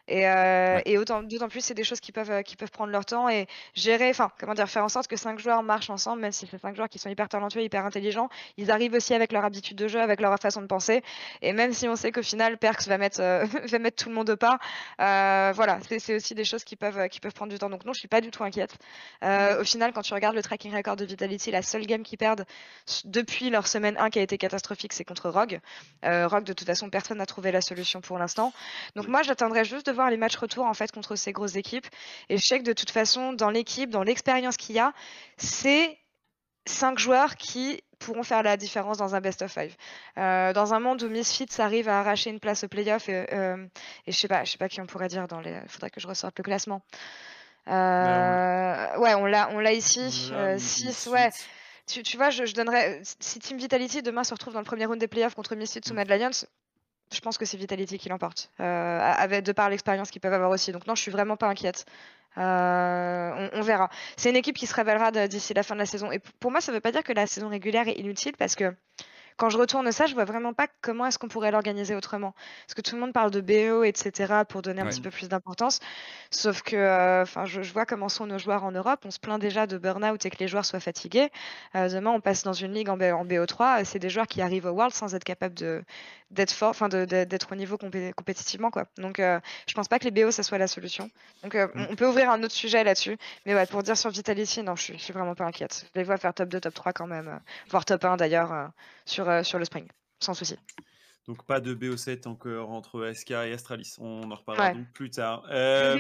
Et, 0.08 0.26
euh, 0.28 0.78
Ouais. 0.78 0.82
et 0.86 0.98
autant, 0.98 1.22
d'autant 1.22 1.48
plus, 1.48 1.60
c'est 1.62 1.74
des 1.74 1.84
choses 1.84 2.00
qui 2.00 2.12
peuvent, 2.12 2.30
euh, 2.30 2.42
qui 2.42 2.56
peuvent 2.56 2.70
prendre 2.70 2.90
leur 2.92 3.04
temps 3.06 3.28
et 3.28 3.46
gérer, 3.74 4.10
enfin, 4.10 4.30
comment 4.38 4.54
dire, 4.54 4.68
faire 4.68 4.84
en 4.84 4.88
sorte 4.88 5.06
que 5.06 5.16
5 5.16 5.38
joueurs 5.38 5.62
marchent 5.62 5.90
ensemble, 5.90 6.20
même 6.22 6.32
si 6.32 6.46
c'est 6.46 6.58
5 6.58 6.76
joueurs 6.76 6.88
qui 6.88 6.98
sont 6.98 7.08
hyper 7.10 7.28
talentueux, 7.28 7.62
hyper 7.62 7.84
intelligents, 7.86 8.28
ils 8.56 8.70
arrivent 8.70 8.94
aussi 8.94 9.14
avec 9.14 9.32
leur 9.32 9.44
habitude 9.44 9.76
de 9.76 9.88
jeu, 9.88 10.00
avec 10.00 10.20
leur 10.20 10.36
façon 10.38 10.62
de 10.62 10.66
penser. 10.66 11.02
Et 11.42 11.52
même 11.52 11.72
si 11.72 11.88
on 11.88 11.96
sait 11.96 12.12
qu'au 12.12 12.22
final, 12.22 12.58
Perks 12.58 12.86
va 12.86 12.98
mettre, 12.98 13.20
euh, 13.20 13.44
va 13.68 13.78
mettre 13.78 14.02
tout 14.02 14.08
le 14.10 14.14
monde 14.14 14.30
au 14.30 14.36
pas, 14.36 14.58
euh, 15.00 15.52
voilà, 15.54 15.78
c'est 15.88 15.98
c'est 15.98 16.14
aussi 16.16 16.34
des 16.34 16.44
choses 16.44 16.64
qui 16.64 16.76
peuvent, 16.76 17.08
qui 17.08 17.20
peuvent 17.20 17.32
prendre 17.34 17.52
du 17.52 17.58
temps. 17.58 17.70
Donc 17.70 17.84
non, 17.84 17.92
je 17.92 17.98
suis 18.00 18.08
pas 18.08 18.20
du 18.20 18.30
tout 18.30 18.44
inquiète. 18.44 18.76
Au 19.22 19.64
final, 19.64 19.92
quand 19.92 20.02
tu 20.02 20.14
regardes 20.14 20.34
le 20.36 20.42
tracking 20.42 20.74
record 20.74 20.96
de 20.96 21.04
Vitality, 21.04 21.50
la 21.50 21.62
seule 21.62 21.86
game 21.86 22.02
qu'ils 22.02 22.18
perdent 22.18 22.44
s- 22.86 23.06
depuis 23.34 23.50
leur 23.50 23.66
semaine 23.66 23.96
1 23.98 24.10
qui 24.10 24.20
a 24.20 24.22
été 24.22 24.38
catastrophique, 24.38 24.92
c'est 24.92 25.04
contre 25.04 25.28
Rogue. 25.28 25.58
Euh, 26.04 26.28
Rogue, 26.28 26.44
de 26.44 26.52
toute 26.52 26.66
façon, 26.68 26.88
personne 26.88 27.18
n'a 27.18 27.26
trouvé 27.26 27.50
la 27.50 27.60
solution 27.60 28.00
pour 28.00 28.16
l'instant. 28.18 28.52
Donc 28.94 29.06
Oui. 29.06 29.10
moi, 29.10 29.22
j'attendrai 29.22 29.64
juste 29.64 29.86
de 29.86 29.92
voir 29.92 30.08
les 30.08 30.16
matchs 30.16 30.36
retour 30.36 30.66
en 30.66 30.74
fait 30.74 30.92
contre 30.92 31.16
ces 31.16 31.32
grosses 31.32 31.56
équipes. 31.56 31.86
Et 32.28 32.36
je 32.38 32.46
sais 32.46 32.60
que 32.60 32.64
de 32.64 32.72
toute 32.72 32.90
façon, 32.92 33.32
dans 33.32 33.50
l'équipe, 33.50 33.90
dans 33.90 34.04
l'expérience 34.04 34.56
qu'il 34.56 34.76
y 34.76 34.78
a, 34.78 34.92
c'est 35.36 35.98
cinq 36.66 36.98
joueurs 37.00 37.34
qui 37.34 37.82
pourront 37.98 38.22
faire 38.22 38.42
la 38.44 38.56
différence 38.56 38.98
dans 38.98 39.16
un 39.16 39.20
best 39.20 39.42
of 39.42 39.50
five. 39.52 39.74
Euh, 40.18 40.52
dans 40.52 40.72
un 40.72 40.78
monde 40.78 41.02
où 41.02 41.08
Misfits 41.08 41.48
arrive 41.60 41.88
à 41.88 41.98
arracher 41.98 42.30
une 42.30 42.38
place 42.40 42.62
au 42.62 42.68
playoff 42.68 43.08
et, 43.08 43.26
euh, 43.32 43.66
et 44.06 44.12
je 44.12 44.16
sais 44.16 44.28
pas, 44.28 44.44
je 44.44 44.52
sais 44.52 44.58
pas 44.58 44.68
qui 44.68 44.80
on 44.80 44.86
pourrait 44.86 45.08
dire 45.08 45.26
dans 45.26 45.40
les. 45.40 45.58
Faudrait 45.66 45.90
que 45.90 46.00
je 46.00 46.06
ressorte 46.06 46.38
le 46.38 46.44
classement. 46.44 46.82
Euh, 47.66 48.96
ouais, 48.98 49.14
on 49.14 49.26
l'a, 49.26 49.48
on 49.52 49.58
l'a 49.58 49.72
ici. 49.72 50.30
Là, 50.32 50.54
Mi- 50.54 50.60
6, 50.60 50.86
Misfits. 50.86 51.08
ouais. 51.10 51.30
Tu, 51.86 52.02
tu 52.02 52.16
vois, 52.16 52.30
je, 52.30 52.46
je 52.46 52.54
donnerais. 52.54 53.02
Si 53.20 53.38
Team 53.38 53.58
Vitality 53.58 54.02
demain 54.02 54.24
se 54.24 54.32
retrouve 54.32 54.54
dans 54.54 54.60
le 54.60 54.64
premier 54.64 54.86
round 54.86 54.98
des 54.98 55.08
playoffs 55.08 55.34
contre 55.34 55.54
Misfits 55.54 55.80
ou 55.90 55.92
Mm. 55.92 55.96
Mad 55.96 56.08
Lions, 56.08 56.46
je 57.12 57.20
pense 57.20 57.36
que 57.36 57.44
c'est 57.44 57.56
Vitality 57.56 57.98
qui 57.98 58.08
l'emporte, 58.08 58.50
euh, 58.60 58.64
avec 59.00 59.44
de 59.44 59.52
par 59.52 59.68
l'expérience 59.68 60.10
qu'ils 60.10 60.20
peuvent 60.20 60.32
avoir 60.32 60.50
aussi. 60.50 60.72
Donc 60.72 60.86
non, 60.86 60.94
je 60.94 61.02
suis 61.02 61.10
vraiment 61.10 61.36
pas 61.36 61.46
inquiète. 61.48 61.84
Euh, 62.36 63.48
on, 63.52 63.58
on 63.58 63.60
verra. 63.60 63.90
C'est 64.16 64.30
une 64.30 64.36
équipe 64.36 64.56
qui 64.56 64.66
se 64.66 64.74
révélera 64.74 65.12
d'ici 65.28 65.54
la 65.54 65.62
fin 65.62 65.74
de 65.74 65.80
la 65.80 65.86
saison. 65.86 66.10
Et 66.10 66.18
pour 66.40 66.50
moi, 66.50 66.60
ça 66.60 66.72
veut 66.72 66.80
pas 66.80 66.90
dire 66.90 67.04
que 67.04 67.12
la 67.12 67.26
saison 67.26 67.48
régulière 67.48 67.86
est 67.86 67.98
inutile 67.98 68.32
parce 68.36 68.56
que 68.56 68.74
quand 69.36 69.50
je 69.50 69.58
retourne 69.58 69.90
ça, 69.92 70.06
je 70.06 70.14
vois 70.14 70.24
vraiment 70.24 70.52
pas 70.52 70.66
comment 70.80 71.06
est-ce 71.06 71.18
qu'on 71.18 71.28
pourrait 71.28 71.50
l'organiser 71.50 71.94
autrement. 71.94 72.34
Parce 72.66 72.74
que 72.74 72.80
tout 72.82 72.94
le 72.94 73.00
monde 73.00 73.12
parle 73.12 73.30
de 73.30 73.40
BO, 73.40 73.82
etc., 73.84 74.44
pour 74.48 74.62
donner 74.62 74.80
un 74.80 74.84
Ouais. 74.84 74.90
petit 74.90 75.00
peu 75.00 75.10
plus 75.10 75.28
d'importance. 75.28 75.80
Sauf 76.30 76.62
que, 76.62 76.76
euh, 76.76 77.24
je, 77.44 77.62
je 77.62 77.72
vois 77.72 77.86
comment 77.86 78.08
sont 78.08 78.26
nos 78.26 78.38
joueurs 78.38 78.64
en 78.64 78.72
Europe. 78.72 79.00
On 79.04 79.10
se 79.10 79.18
plaint 79.18 79.40
déjà 79.40 79.66
de 79.66 79.78
burn-out 79.78 80.24
et 80.24 80.30
que 80.30 80.38
les 80.38 80.48
joueurs 80.48 80.64
soient 80.64 80.80
fatigués. 80.80 81.30
Euh, 81.74 81.88
demain, 81.88 82.10
on 82.10 82.20
passe 82.20 82.42
dans 82.44 82.52
une 82.52 82.72
ligue 82.72 82.88
en, 82.88 82.96
B- 82.96 83.12
en 83.12 83.24
BO3. 83.24 83.80
euh, 83.80 83.84
C'est 83.84 83.98
des 83.98 84.10
joueurs 84.10 84.26
qui 84.26 84.40
arrivent 84.42 84.66
au 84.66 84.70
World 84.70 84.94
sans 84.94 85.14
être 85.14 85.24
capables 85.24 85.54
d'être 86.30 86.52
fort, 86.52 86.70
enfin, 86.70 86.88
d'être 86.88 87.52
au 87.52 87.54
niveau 87.54 87.76
compé- 87.76 88.12
compétitivement, 88.12 88.70
quoi. 88.70 88.84
Donc, 88.98 89.20
euh, 89.20 89.38
je 89.68 89.74
pense 89.74 89.88
pas 89.88 89.98
que 89.98 90.04
les 90.04 90.10
BO 90.10 90.30
ça 90.30 90.42
soit 90.42 90.58
la 90.58 90.66
solution. 90.66 91.10
Donc, 91.42 91.54
euh, 91.54 91.68
Mm. 91.74 91.86
on 91.90 91.96
peut 91.96 92.06
ouvrir 92.08 92.30
un 92.30 92.42
autre 92.42 92.54
sujet 92.54 92.82
là-dessus. 92.84 93.16
Mais 93.46 93.54
ouais, 93.54 93.66
pour 93.66 93.82
dire 93.82 93.96
sur 93.96 94.10
Vitality, 94.10 94.62
non, 94.62 94.74
je 94.76 94.82
suis, 94.82 94.98
je 94.98 95.02
suis 95.02 95.12
vraiment 95.12 95.34
pas 95.34 95.44
inquiète. 95.44 95.86
Je 95.94 95.98
les 96.00 96.04
vois 96.04 96.16
faire 96.16 96.34
top 96.34 96.48
2, 96.48 96.60
top 96.60 96.74
3 96.74 96.92
quand 96.92 97.06
même, 97.06 97.40
voire 97.68 97.84
top 97.84 98.04
1 98.04 98.16
d'ailleurs 98.16 98.70
sur, 99.06 99.28
euh, 99.28 99.42
sur 99.42 99.58
le 99.58 99.64
spring, 99.64 99.86
sans 100.20 100.34
souci. 100.34 100.56
Donc 101.26 101.46
pas 101.46 101.58
de 101.58 101.74
BO7 101.74 102.28
encore 102.28 102.68
entre 102.70 103.10
SK 103.14 103.30
et 103.30 103.52
Astralis. 103.54 103.94
On 103.96 104.30
en 104.30 104.34
reparlera 104.34 104.66
Ouais. 104.68 104.74
donc 104.74 104.92
plus 104.92 105.08
tard. 105.08 105.46
Euh, 105.50 105.96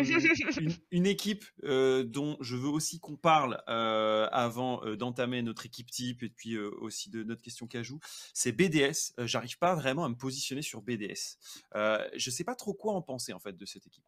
une, 0.60 0.76
une 0.90 1.06
équipe 1.06 1.46
euh, 1.62 2.04
dont 2.04 2.36
je 2.42 2.56
veux 2.56 2.68
aussi 2.68 3.00
qu'on 3.00 3.16
parle 3.16 3.62
euh, 3.68 4.28
avant 4.32 4.84
euh, 4.84 4.96
d'entamer 4.96 5.40
notre 5.40 5.64
équipe 5.64 5.90
type 5.90 6.22
et 6.22 6.28
puis 6.28 6.56
euh, 6.56 6.70
aussi 6.78 7.08
de 7.08 7.22
notre 7.22 7.40
question 7.40 7.66
cajou, 7.66 8.00
c'est 8.34 8.52
BDS. 8.52 9.14
Euh, 9.18 9.26
J'arrive 9.26 9.56
pas 9.56 9.74
vraiment 9.74 10.04
à 10.04 10.10
me 10.10 10.14
positionner 10.14 10.60
sur 10.60 10.82
BDS. 10.82 11.38
Euh, 11.74 12.06
je 12.14 12.30
sais 12.30 12.44
pas 12.44 12.54
trop 12.54 12.74
quoi 12.74 12.92
en 12.92 13.00
penser 13.00 13.32
en 13.32 13.40
fait 13.40 13.56
de 13.56 13.64
cette 13.64 13.86
équipe. 13.86 14.04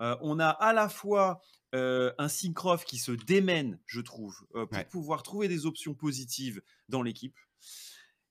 Euh, 0.00 0.16
on 0.22 0.40
a 0.40 0.48
à 0.48 0.72
la 0.72 0.88
fois 0.88 1.42
euh, 1.74 2.10
un 2.16 2.28
Syncroft 2.28 2.88
qui 2.88 2.96
se 2.96 3.12
démène, 3.12 3.78
je 3.84 4.00
trouve, 4.00 4.34
euh, 4.54 4.64
pour 4.64 4.78
Ouais. 4.78 4.84
pouvoir 4.86 5.22
trouver 5.22 5.46
des 5.48 5.66
options 5.66 5.92
positives 5.94 6.62
dans 6.88 7.02
l'équipe. 7.02 7.36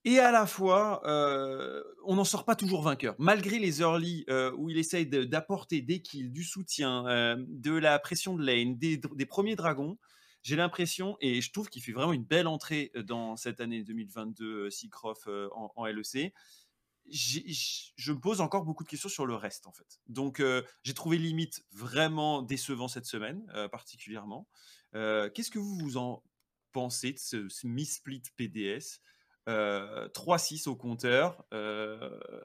Et 0.06 0.20
à 0.20 0.32
la 0.32 0.46
fois, 0.46 1.02
euh, 1.08 1.82
on 2.04 2.16
n'en 2.16 2.26
sort 2.26 2.44
pas 2.44 2.56
toujours 2.56 2.82
vainqueur. 2.82 3.16
Malgré 3.20 3.58
les 3.58 3.80
early 3.80 4.26
euh, 4.30 4.52
où 4.58 4.70
il 4.70 4.78
essaye 4.78 5.08
d'apporter 5.08 5.82
des 5.82 6.02
kills, 6.02 6.32
du 6.32 6.44
soutien, 6.44 7.08
euh, 7.08 7.38
de 7.48 7.72
la 7.72 7.98
pression 8.00 8.36
de 8.36 8.44
lane, 8.44 8.78
des, 8.78 9.00
premiers 9.26 9.56
dragons, 9.56 9.98
j'ai 10.42 10.58
l'impression, 10.58 11.16
et 11.22 11.40
je 11.40 11.52
trouve 11.54 11.70
qu'il 11.70 11.82
fait 11.82 11.94
vraiment 11.94 12.12
une 12.12 12.26
belle 12.26 12.48
entrée 12.48 12.92
dans 13.06 13.38
cette 13.38 13.62
année 13.62 13.82
2022, 13.84 14.46
euh, 14.46 14.70
Seacroft 14.70 15.30
en, 15.56 15.72
en 15.74 15.86
LEC. 15.86 16.34
je 17.10 18.12
me 18.12 18.20
pose 18.20 18.42
encore 18.42 18.66
beaucoup 18.66 18.84
de 18.84 18.90
questions 18.90 19.08
sur 19.08 19.26
le 19.26 19.36
reste 19.36 19.68
en 19.68 19.72
fait. 19.72 20.02
Donc 20.10 20.44
j'ai 20.84 20.94
trouvé 20.94 21.18
limite 21.18 21.64
vraiment 21.72 22.42
décevant 22.42 22.90
cette 22.90 23.06
semaine 23.06 23.46
particulièrement. 23.72 24.48
Qu'est-ce 24.94 25.52
que 25.52 25.60
vous 25.60 25.78
vous 25.78 25.98
en 25.98 26.24
pensez 26.74 27.14
de 27.14 27.20
ce, 27.20 27.48
ce 27.48 27.68
split 27.86 28.24
PDS 28.36 29.00
3-6 29.48 30.70
au 30.70 30.76
compteur, 30.76 31.44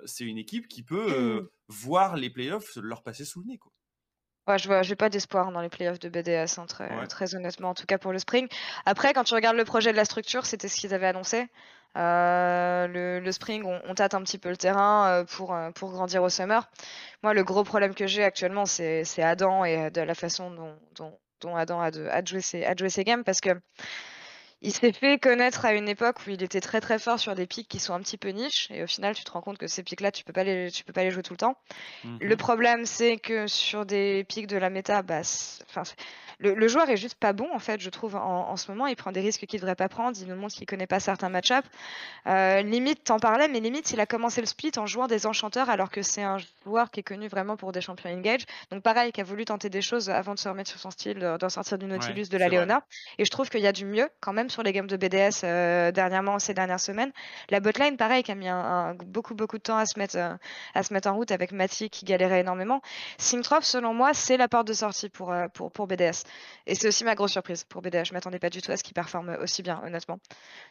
c'est 0.04 0.24
une 0.24 0.38
équipe 0.38 0.68
qui 0.68 0.82
peut 0.82 1.40
mmh. 1.40 1.48
voir 1.68 2.16
les 2.16 2.30
playoffs 2.30 2.76
leur 2.76 3.02
passer 3.02 3.24
sous 3.24 3.40
le 3.40 3.46
nez. 3.46 3.58
Quoi. 3.58 3.72
Ouais, 4.48 4.58
je 4.58 4.66
vois, 4.66 4.82
j'ai 4.82 4.96
pas 4.96 5.10
d'espoir 5.10 5.52
dans 5.52 5.60
les 5.60 5.68
playoffs 5.68 5.98
de 5.98 6.08
BDS, 6.08 6.58
hein, 6.58 6.64
très, 6.66 7.06
très 7.06 7.34
honnêtement, 7.34 7.68
en 7.68 7.74
tout 7.74 7.84
cas 7.84 7.98
pour 7.98 8.12
le 8.12 8.18
Spring. 8.18 8.48
Après, 8.86 9.12
quand 9.12 9.24
tu 9.24 9.34
regardes 9.34 9.56
le 9.58 9.64
projet 9.66 9.92
de 9.92 9.96
la 9.96 10.06
structure, 10.06 10.46
c'était 10.46 10.68
ce 10.68 10.76
qu'ils 10.76 10.94
avaient 10.94 11.06
annoncé. 11.06 11.48
Euh, 11.96 13.20
le, 13.20 13.32
spring, 13.32 13.64
on, 13.64 13.94
tâte 13.94 14.14
un 14.14 14.22
petit 14.22 14.38
peu 14.38 14.50
le 14.50 14.56
terrain 14.56 15.08
euh, 15.08 15.24
pour, 15.24 15.54
euh, 15.54 15.70
pour 15.72 15.90
grandir 15.90 16.22
au 16.22 16.28
summer. 16.28 16.70
Moi, 17.22 17.34
le 17.34 17.42
gros 17.42 17.64
problème 17.64 17.94
que 17.94 18.06
j'ai 18.06 18.22
actuellement, 18.22 18.66
c'est 18.66 19.04
Adam 19.18 19.64
et 19.64 19.90
de 19.90 20.00
la 20.00 20.14
façon 20.14 20.50
dont, 20.50 21.18
dont, 21.40 21.56
Adam 21.56 21.80
a, 21.80 21.90
de, 21.90 22.06
a, 22.06 22.24
joué 22.24 22.40
ses, 22.40 22.64
a 22.64 22.74
joué 22.76 22.88
ses 22.88 23.04
games 23.04 23.24
parce 23.24 23.40
que 23.40 23.50
il 24.60 24.72
s'est 24.72 24.92
fait 24.92 25.18
connaître 25.18 25.64
à 25.64 25.72
une 25.72 25.88
époque 25.88 26.18
où 26.26 26.30
il 26.30 26.42
était 26.42 26.60
très 26.60 26.80
très 26.80 26.98
fort 26.98 27.18
sur 27.18 27.34
des 27.34 27.46
pics 27.46 27.68
qui 27.68 27.78
sont 27.78 27.94
un 27.94 28.00
petit 28.00 28.16
peu 28.16 28.30
niches 28.30 28.68
et 28.70 28.82
au 28.82 28.86
final 28.86 29.14
tu 29.14 29.24
te 29.24 29.30
rends 29.30 29.40
compte 29.40 29.58
que 29.58 29.68
ces 29.68 29.82
pics 29.82 30.00
là 30.00 30.10
tu 30.10 30.24
peux 30.24 30.32
pas 30.32 30.44
les 30.44 30.70
tu 30.70 30.84
peux 30.84 30.92
pas 30.92 31.04
les 31.04 31.10
jouer 31.10 31.22
tout 31.22 31.32
le 31.32 31.38
temps. 31.38 31.56
Le 32.20 32.34
mmh 32.34 32.36
problème 32.36 32.86
c'est 32.86 33.18
que 33.18 33.46
sur 33.46 33.86
des 33.86 34.24
pics 34.24 34.46
de 34.46 34.56
la 34.56 34.70
méta 34.70 35.02
bah 35.02 35.20
enfin 35.68 35.82
le, 36.40 36.68
joueur 36.68 36.88
est 36.88 36.96
juste 36.96 37.16
pas 37.16 37.32
bon 37.32 37.48
en 37.52 37.58
fait, 37.58 37.80
je 37.80 37.90
trouve 37.90 38.14
en, 38.14 38.56
ce 38.56 38.70
moment. 38.70 38.86
Il 38.86 38.96
prend 38.96 39.10
des 39.12 39.20
risques 39.20 39.44
qu'il 39.46 39.60
devrait 39.60 39.74
pas 39.74 39.88
prendre. 39.88 40.16
Il 40.20 40.28
nous 40.28 40.36
montre 40.36 40.54
qu'il 40.54 40.66
connaît 40.66 40.86
pas 40.86 41.00
certains 41.00 41.28
match-ups. 41.28 41.66
Euh, 42.26 42.62
limite, 42.62 43.04
t'en 43.04 43.18
parlais, 43.18 43.48
mais 43.48 43.60
limite, 43.60 43.90
il 43.92 44.00
a 44.00 44.06
commencé 44.06 44.40
le 44.40 44.46
split 44.46 44.72
en 44.76 44.86
jouant 44.86 45.08
des 45.08 45.26
enchanteurs 45.26 45.68
alors 45.68 45.90
que 45.90 46.02
c'est 46.02 46.22
un 46.22 46.36
joueur 46.64 46.90
qui 46.90 47.00
est 47.00 47.02
connu 47.02 47.28
vraiment 47.28 47.56
pour 47.56 47.72
des 47.72 47.80
champions 47.80 48.10
engage. 48.10 48.42
Donc 48.70 48.82
pareil, 48.82 49.10
qui 49.12 49.20
a 49.20 49.24
voulu 49.24 49.44
tenter 49.44 49.68
des 49.68 49.82
choses 49.82 50.10
avant 50.10 50.34
de 50.34 50.38
se 50.38 50.48
remettre 50.48 50.70
sur 50.70 50.78
son 50.78 50.90
style, 50.90 51.18
d'en 51.40 51.48
sortir 51.48 51.78
du 51.78 51.86
Nautilus, 51.86 52.28
de 52.28 52.38
la 52.38 52.48
Leona. 52.48 52.84
Et 53.18 53.24
je 53.24 53.30
trouve 53.30 53.48
qu'il 53.50 53.60
y 53.60 53.66
a 53.66 53.72
du 53.72 53.84
mieux 53.84 54.08
quand 54.20 54.32
même 54.32 54.50
sur 54.50 54.62
les 54.62 54.72
games 54.72 54.86
de 54.86 54.96
BDS 54.96 55.44
euh, 55.44 55.90
dernièrement 55.90 56.38
ces 56.38 56.54
dernières 56.54 56.80
semaines. 56.80 57.12
La 57.50 57.60
botline, 57.60 57.96
pareil, 57.96 58.22
qui 58.22 58.30
a 58.30 58.34
mis 58.36 58.48
un, 58.48 58.94
beaucoup 58.94 59.34
beaucoup 59.34 59.58
de 59.58 59.62
temps 59.62 59.78
à 59.78 59.86
se 59.86 59.98
mettre 59.98 60.16
euh, 60.16 60.34
à 60.74 60.82
se 60.82 60.92
mettre 60.94 61.08
en 61.08 61.14
route 61.14 61.32
avec 61.32 61.52
Mati 61.52 61.90
qui 61.90 62.04
galérait 62.04 62.40
énormément. 62.40 62.80
Simtrop, 63.18 63.64
selon 63.64 63.92
moi, 63.92 64.14
c'est 64.14 64.36
la 64.36 64.46
porte 64.46 64.68
de 64.68 64.72
sortie 64.72 65.08
pour 65.08 65.34
pour, 65.52 65.72
pour 65.72 65.86
BDS. 65.86 66.27
Et 66.66 66.74
c'est 66.74 66.88
aussi 66.88 67.04
ma 67.04 67.14
grosse 67.14 67.32
surprise 67.32 67.64
pour 67.64 67.82
BDH. 67.82 68.04
Je 68.04 68.12
m'attendais 68.12 68.38
pas 68.38 68.50
du 68.50 68.60
tout 68.60 68.70
à 68.70 68.76
ce 68.76 68.84
qu'il 68.84 68.94
performe 68.94 69.36
aussi 69.40 69.62
bien, 69.62 69.80
honnêtement. 69.84 70.18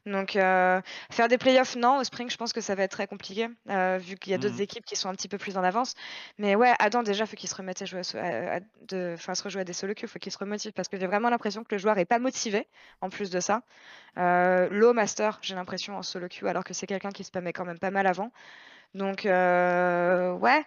Donc, 0.06 0.36
euh, 0.36 0.82
faire 1.10 1.28
des 1.28 1.38
playoffs, 1.38 1.76
non. 1.76 1.98
Au 1.98 2.04
Spring, 2.04 2.30
je 2.30 2.38
pense 2.38 2.54
que 2.54 2.62
ça 2.62 2.76
va 2.76 2.84
être 2.84 2.92
très 2.92 3.08
compliqué, 3.08 3.50
euh, 3.70 3.98
vu 3.98 4.16
qu'il 4.16 4.32
y 4.32 4.36
a 4.36 4.38
d'autres 4.38 4.58
mmh. 4.58 4.62
équipes 4.62 4.86
qui 4.86 4.96
sont 4.96 5.10
un 5.10 5.16
petit 5.16 5.28
peu 5.28 5.38
plus 5.38 5.58
en 5.58 5.64
avance. 5.64 5.96
Mais 6.38 6.56
ouais, 6.56 6.74
Adam, 6.80 7.04
déjà, 7.04 7.26
faut 7.26 7.36
qu'il 7.36 7.50
se 7.50 7.56
remette 7.56 7.82
à 7.82 7.86
jouer 7.86 8.02
à, 8.16 8.60
de, 8.88 9.16
se 9.18 9.44
rejouer 9.44 9.62
à 9.62 9.64
des 9.64 9.74
solo 9.74 9.94
queues. 9.96 10.08
Faut 10.08 10.20
qu'il 10.20 10.32
se 10.32 10.38
remotive 10.38 10.72
parce 10.74 10.88
que 10.88 11.00
j'ai 11.00 11.08
vraiment 11.08 11.30
l'impression 11.30 11.64
que 11.64 11.74
le 11.74 11.80
joueur 11.80 11.98
est 11.98 12.06
pas 12.06 12.20
motivé. 12.20 12.68
En 13.02 13.10
plus 13.10 13.30
de 13.30 13.40
ça, 13.40 13.64
euh, 14.18 14.70
low 14.70 14.94
master, 14.94 15.40
j'ai 15.42 15.56
l'impression 15.56 15.98
en 15.98 16.04
solo 16.04 16.28
queue, 16.28 16.48
alors 16.48 16.64
que 16.64 16.74
c'est 16.74 16.88
quelqu'un 16.88 17.12
qui 17.12 17.24
se 17.24 17.30
spammait 17.30 17.54
quand 17.54 17.66
même 17.66 17.80
pas 17.80 17.92
mal 17.92 18.08
avant. 18.08 18.32
Donc, 18.94 19.22
ouais 19.26 20.64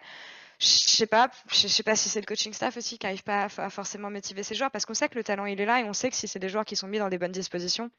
je 0.61 0.67
sais 0.67 1.07
pas, 1.07 1.31
je 1.51 1.67
sais 1.67 1.81
pas 1.81 1.95
si 1.95 2.07
c'est 2.07 2.19
le 2.19 2.25
coaching 2.27 2.53
staff 2.53 2.77
aussi 2.77 2.99
qui 2.99 3.07
n'arrive 3.07 3.23
pas 3.23 3.45
à, 3.57 3.69
forcément 3.69 4.11
motiver 4.11 4.43
ses 4.43 4.53
joueurs 4.53 4.69
parce 4.69 4.85
qu'on 4.85 4.93
sait 4.93 5.09
que 5.09 5.15
le 5.15 5.23
talent 5.23 5.47
il 5.47 5.59
est 5.59 5.65
là 5.65 5.81
et 5.81 5.83
on 5.85 5.93
sait 5.93 6.11
que 6.11 6.15
si 6.15 6.27
c'est 6.27 6.37
des 6.37 6.49
joueurs 6.49 6.65
qui 6.65 6.75
sont 6.75 6.87
mis 6.87 6.99
dans 6.99 7.09
des 7.09 7.17
bonnes 7.17 7.31
dispositions, 7.31 7.89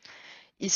ils, 0.60 0.70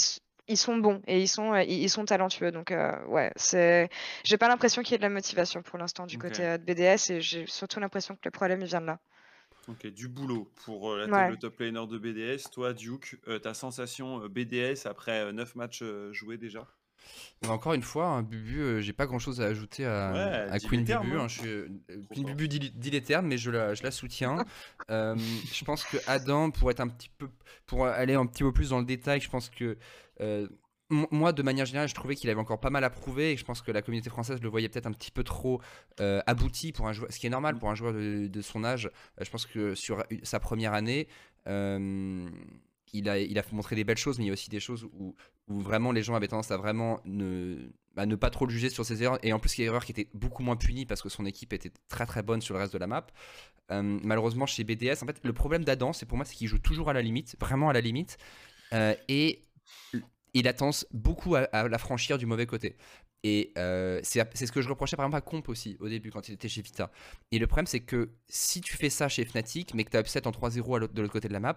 ils 0.48 0.56
sont 0.56 0.78
bons 0.78 1.00
et 1.06 1.20
ils 1.22 1.28
sont, 1.28 1.54
ils, 1.54 1.88
sont 1.88 2.04
talentueux. 2.04 2.50
Donc 2.50 2.72
euh, 2.72 2.92
ouais, 3.06 3.32
c'est, 3.36 3.88
j'ai 4.24 4.36
pas 4.36 4.48
l'impression 4.48 4.82
qu'il 4.82 4.92
y 4.92 4.94
ait 4.96 4.98
de 4.98 5.04
la 5.04 5.10
motivation 5.10 5.62
pour 5.62 5.78
l'instant 5.78 6.06
du 6.06 6.18
côté 6.18 6.44
euh, 6.44 6.58
de 6.58 6.64
BDS 6.64 7.12
et 7.12 7.20
j'ai 7.20 7.46
surtout 7.46 7.78
l'impression 7.78 8.16
que 8.16 8.22
le 8.24 8.32
problème 8.32 8.62
il 8.62 8.66
vient 8.66 8.80
de 8.80 8.86
là. 8.86 8.98
Ok, 9.68 9.86
du 9.86 10.08
boulot 10.08 10.50
pour 10.64 10.90
euh, 10.90 11.06
la 11.06 11.28
le 11.28 11.36
top 11.36 11.60
laner 11.60 11.86
de 11.86 11.98
BDS. 11.98 12.50
Toi, 12.50 12.72
Duke, 12.72 13.16
ta 13.42 13.54
sensation 13.54 14.26
BDS 14.26 14.86
après 14.86 15.32
9 15.32 15.54
matchs 15.54 15.84
joués 16.10 16.36
déjà? 16.36 16.66
Encore 17.48 17.74
une 17.74 17.82
fois, 17.82 18.06
hein, 18.06 18.22
Bubu, 18.22 18.60
euh, 18.60 18.80
j'ai 18.80 18.92
pas 18.92 19.06
grand 19.06 19.18
chose 19.18 19.40
à 19.40 19.44
ajouter 19.44 19.84
à, 19.84 20.58
Queen 20.60 20.84
Bubu. 20.84 20.92
Hein. 20.92 21.20
Hein, 21.20 21.28
je 21.28 21.38
suis, 21.38 21.48
euh, 21.48 21.68
Queen 22.12 22.34
Bubu 22.34 22.48
mais 23.22 23.38
je 23.38 23.50
la, 23.50 23.74
je 23.74 23.82
la 23.82 23.90
soutiens. 23.90 24.44
Euh, 24.90 25.16
je 25.52 25.64
pense 25.64 25.82
que 25.84 25.96
Adam, 26.06 26.50
pour 26.50 26.70
être 26.70 26.78
un 26.78 26.86
petit 26.86 27.08
peu, 27.18 27.28
pour 27.66 27.86
aller 27.86 28.14
un 28.14 28.24
petit 28.26 28.44
peu 28.44 28.52
plus 28.52 28.70
dans 28.70 28.78
le 28.78 28.84
détail, 28.84 29.20
je 29.20 29.28
pense 29.28 29.48
que 29.48 29.76
moi, 30.88 31.32
de 31.32 31.42
manière 31.42 31.66
générale, 31.66 31.88
je 31.88 31.94
trouvais 31.94 32.14
qu'il 32.14 32.30
avait 32.30 32.40
encore 32.40 32.60
pas 32.60 32.70
mal 32.70 32.84
à 32.84 32.90
prouver 32.90 33.32
et 33.32 33.36
je 33.36 33.44
pense 33.44 33.62
que 33.62 33.72
la 33.72 33.82
communauté 33.82 34.10
française 34.10 34.40
le 34.40 34.48
voyait 34.48 34.68
peut-être 34.68 34.86
un 34.86 34.92
petit 34.92 35.10
peu 35.10 35.24
trop 35.24 35.60
abouti 35.98 36.72
pour 36.72 36.86
un 36.86 36.92
joueur, 36.92 37.12
ce 37.12 37.18
qui 37.18 37.26
est 37.26 37.30
normal 37.30 37.58
pour 37.58 37.68
un 37.68 37.74
joueur 37.74 37.92
de, 37.92 38.28
de 38.28 38.42
son 38.42 38.62
âge. 38.64 38.90
je 39.20 39.28
pense 39.28 39.46
que 39.46 39.74
sur 39.74 40.04
sa 40.22 40.38
première 40.38 40.72
année, 40.72 41.08
il 42.92 43.08
a, 43.08 43.18
il 43.18 43.38
a 43.38 43.42
montré 43.52 43.76
des 43.76 43.84
belles 43.84 43.96
choses, 43.96 44.18
mais 44.18 44.24
il 44.24 44.28
y 44.28 44.30
a 44.30 44.32
aussi 44.32 44.50
des 44.50 44.60
choses 44.60 44.84
où, 44.92 45.14
où 45.48 45.60
vraiment 45.60 45.92
les 45.92 46.02
gens 46.02 46.14
avaient 46.14 46.28
tendance 46.28 46.50
à 46.50 46.56
vraiment 46.56 47.00
ne, 47.04 47.70
bah, 47.94 48.06
ne 48.06 48.14
pas 48.14 48.30
trop 48.30 48.46
le 48.46 48.52
juger 48.52 48.70
sur 48.70 48.84
ses 48.84 49.02
erreurs. 49.02 49.18
Et 49.22 49.32
en 49.32 49.38
plus, 49.38 49.56
il 49.56 49.62
y 49.62 49.64
a 49.64 49.66
des 49.66 49.70
erreurs 49.70 49.84
qui 49.84 49.92
étaient 49.92 50.08
beaucoup 50.14 50.42
moins 50.42 50.56
punies 50.56 50.86
parce 50.86 51.02
que 51.02 51.08
son 51.08 51.24
équipe 51.24 51.52
était 51.52 51.72
très 51.88 52.06
très 52.06 52.22
bonne 52.22 52.40
sur 52.40 52.54
le 52.54 52.60
reste 52.60 52.72
de 52.72 52.78
la 52.78 52.86
map. 52.86 53.06
Euh, 53.70 53.82
malheureusement, 54.02 54.46
chez 54.46 54.64
BDS, 54.64 55.02
en 55.02 55.06
fait, 55.06 55.18
le 55.22 55.32
problème 55.32 55.64
d'Adam, 55.64 55.92
c'est 55.92 56.06
pour 56.06 56.16
moi, 56.16 56.24
c'est 56.24 56.34
qu'il 56.34 56.46
joue 56.46 56.58
toujours 56.58 56.90
à 56.90 56.92
la 56.92 57.02
limite, 57.02 57.36
vraiment 57.40 57.68
à 57.68 57.72
la 57.72 57.80
limite. 57.80 58.18
Euh, 58.72 58.94
et 59.08 59.42
il 60.34 60.46
a 60.46 60.52
tendance 60.52 60.86
beaucoup 60.92 61.34
à, 61.34 61.68
la 61.68 61.78
franchir 61.78 62.18
du 62.18 62.26
mauvais 62.26 62.46
côté. 62.46 62.76
Et 63.22 63.52
euh, 63.56 63.98
c'est 64.02 64.46
ce 64.46 64.52
que 64.52 64.60
je 64.60 64.68
reprochais 64.68 64.94
par 64.94 65.06
exemple 65.06 65.16
à 65.16 65.20
Comp 65.20 65.48
aussi 65.48 65.76
au 65.80 65.88
début 65.88 66.10
quand 66.10 66.28
il 66.28 66.34
était 66.34 66.48
chez 66.48 66.62
Vita. 66.62 66.92
Et 67.32 67.38
le 67.38 67.46
problème 67.46 67.66
c'est 67.66 67.80
que 67.80 68.10
si 68.28 68.60
tu 68.60 68.76
fais 68.76 68.90
ça 68.90 69.08
chez 69.08 69.24
Fnatic 69.24 69.74
mais 69.74 69.84
que 69.84 69.90
tu 69.90 69.96
as 69.96 70.00
upset 70.00 70.26
en 70.26 70.30
3-0 70.30 70.92
de 70.92 71.00
l'autre 71.00 71.12
côté 71.12 71.26
de 71.26 71.32
la 71.32 71.40
map, 71.40 71.56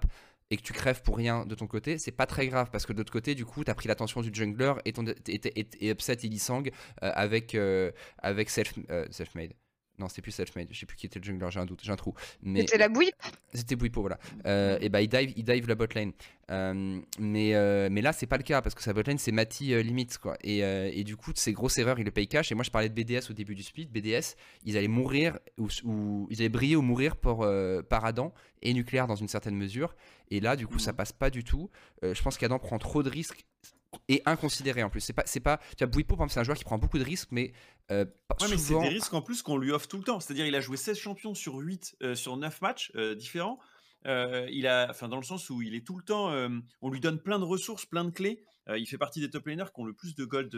et 0.51 0.57
que 0.57 0.61
tu 0.61 0.73
crèves 0.73 1.01
pour 1.03 1.17
rien 1.17 1.45
de 1.45 1.55
ton 1.55 1.67
côté, 1.67 1.97
c'est 1.97 2.11
pas 2.11 2.25
très 2.25 2.47
grave 2.47 2.69
parce 2.71 2.85
que 2.85 2.93
de 2.93 2.97
l'autre 2.97 3.11
côté, 3.11 3.35
du 3.35 3.45
coup, 3.45 3.63
tu 3.63 3.71
as 3.71 3.75
pris 3.75 3.87
l'attention 3.87 4.21
du 4.21 4.31
jungler 4.33 4.73
et, 4.85 4.93
ton, 4.93 5.05
et, 5.05 5.89
upset 5.89 6.13
Illisang 6.23 6.69
euh, 7.03 7.11
avec, 7.13 7.55
euh, 7.55 7.91
avec 8.19 8.49
self, 8.49 8.73
euh, 8.89 9.05
self-made. 9.11 9.53
Non, 9.99 10.07
c'était 10.09 10.21
plus 10.21 10.31
self-made. 10.31 10.67
Je 10.71 10.79
sais 10.79 10.85
plus 10.85 10.97
qui 10.97 11.05
était 11.05 11.19
le 11.19 11.25
jungler, 11.25 11.47
j'ai 11.51 11.59
un 11.59 11.65
doute, 11.65 11.81
j'ai 11.83 11.91
un 11.91 11.95
trou. 11.95 12.13
Mais... 12.41 12.61
C'était 12.61 12.77
la 12.77 12.89
bouille 12.89 13.11
C'était 13.53 13.75
Bouipo, 13.75 14.01
voilà. 14.01 14.19
et 14.81 14.89
bah, 14.89 15.01
il 15.01 15.07
dive, 15.07 15.33
il 15.35 15.43
dive 15.43 15.67
la 15.67 15.75
bot 15.75 15.87
lane. 15.93 16.11
mais, 17.19 17.89
mais 17.89 18.01
là, 18.01 18.13
c'est 18.13 18.27
pas 18.27 18.37
le 18.37 18.43
cas 18.43 18.61
parce 18.61 18.75
que 18.75 18.81
sa 18.81 18.93
bot 18.93 19.03
lane, 19.05 19.17
c'est 19.17 19.31
Mati 19.31 19.81
limite, 19.83 20.17
quoi. 20.17 20.37
Et, 20.43 20.59
et, 20.59 21.03
du 21.03 21.15
coup, 21.15 21.31
ces 21.35 21.53
grosses 21.53 21.77
erreurs, 21.77 21.99
il 21.99 22.05
le 22.05 22.11
paye 22.11 22.27
cash. 22.27 22.51
Et 22.51 22.55
moi, 22.55 22.63
je 22.63 22.71
parlais 22.71 22.89
de 22.89 22.93
BDS 22.93 23.29
au 23.29 23.33
début 23.33 23.55
du 23.55 23.63
split. 23.63 23.87
BDS, 23.87 24.35
ils 24.65 24.77
allaient 24.77 24.87
mourir, 24.87 25.39
ou, 25.57 25.67
ou 25.83 26.27
ils 26.29 26.39
allaient 26.39 26.49
briller 26.49 26.75
ou 26.75 26.81
mourir 26.81 27.15
pour, 27.15 27.47
par 27.89 28.05
Adam 28.05 28.33
et 28.61 28.73
nucléaire 28.73 29.07
dans 29.07 29.15
une 29.15 29.27
certaine 29.27 29.55
mesure. 29.55 29.95
Et 30.31 30.39
là, 30.39 30.55
du 30.55 30.67
coup, 30.67 30.79
ça 30.79 30.91
mmh. 30.91 30.95
passe 30.95 31.11
pas 31.11 31.29
du 31.29 31.43
tout. 31.43 31.69
Euh, 32.03 32.13
je 32.13 32.21
pense 32.21 32.37
qu'Adam 32.37 32.59
prend 32.59 32.79
trop 32.79 33.03
de 33.03 33.09
risques 33.09 33.45
et 34.07 34.21
inconsidéré 34.25 34.83
en 34.83 34.89
plus. 34.89 35.01
C'est 35.01 35.13
pas, 35.13 35.23
c'est 35.25 35.39
pas. 35.39 35.59
Tu 35.77 35.83
vois, 35.83 35.87
Bouipo, 35.87 36.17
c'est 36.29 36.39
un 36.39 36.43
joueur 36.43 36.57
qui 36.57 36.63
prend 36.63 36.77
beaucoup 36.77 36.99
de 36.99 37.03
risques, 37.03 37.29
mais. 37.31 37.53
Euh, 37.91 38.05
ouais, 38.41 38.47
mais 38.49 38.57
c'est 38.57 38.79
des 38.79 38.89
risques 38.89 39.13
en 39.13 39.21
plus 39.21 39.41
qu'on 39.41 39.57
lui 39.57 39.71
offre 39.71 39.87
tout 39.87 39.97
le 39.97 40.03
temps. 40.03 40.19
C'est-à-dire, 40.19 40.45
il 40.45 40.55
a 40.55 40.61
joué 40.61 40.77
16 40.77 40.97
champions 40.97 41.33
sur 41.33 41.55
8, 41.55 41.97
euh, 42.03 42.15
sur 42.15 42.37
9 42.37 42.61
matchs 42.61 42.91
différents. 43.17 43.59
il 44.05 44.67
a, 44.67 44.87
enfin, 44.89 45.07
dans 45.07 45.17
le 45.17 45.23
sens 45.23 45.49
où 45.49 45.61
il 45.61 45.75
est 45.75 45.85
tout 45.85 45.97
le 45.97 46.03
temps, 46.03 46.31
on 46.81 46.89
lui 46.89 46.99
donne 46.99 47.19
plein 47.19 47.39
de 47.39 47.45
ressources, 47.45 47.85
plein 47.85 48.05
de 48.05 48.11
clés. 48.11 48.43
il 48.67 48.85
fait 48.85 48.97
partie 48.97 49.21
des 49.21 49.29
top 49.29 49.47
laners 49.47 49.71
qui 49.73 49.81
ont 49.81 49.85
le 49.85 49.93
plus 49.93 50.15
de 50.15 50.25
gold 50.25 50.55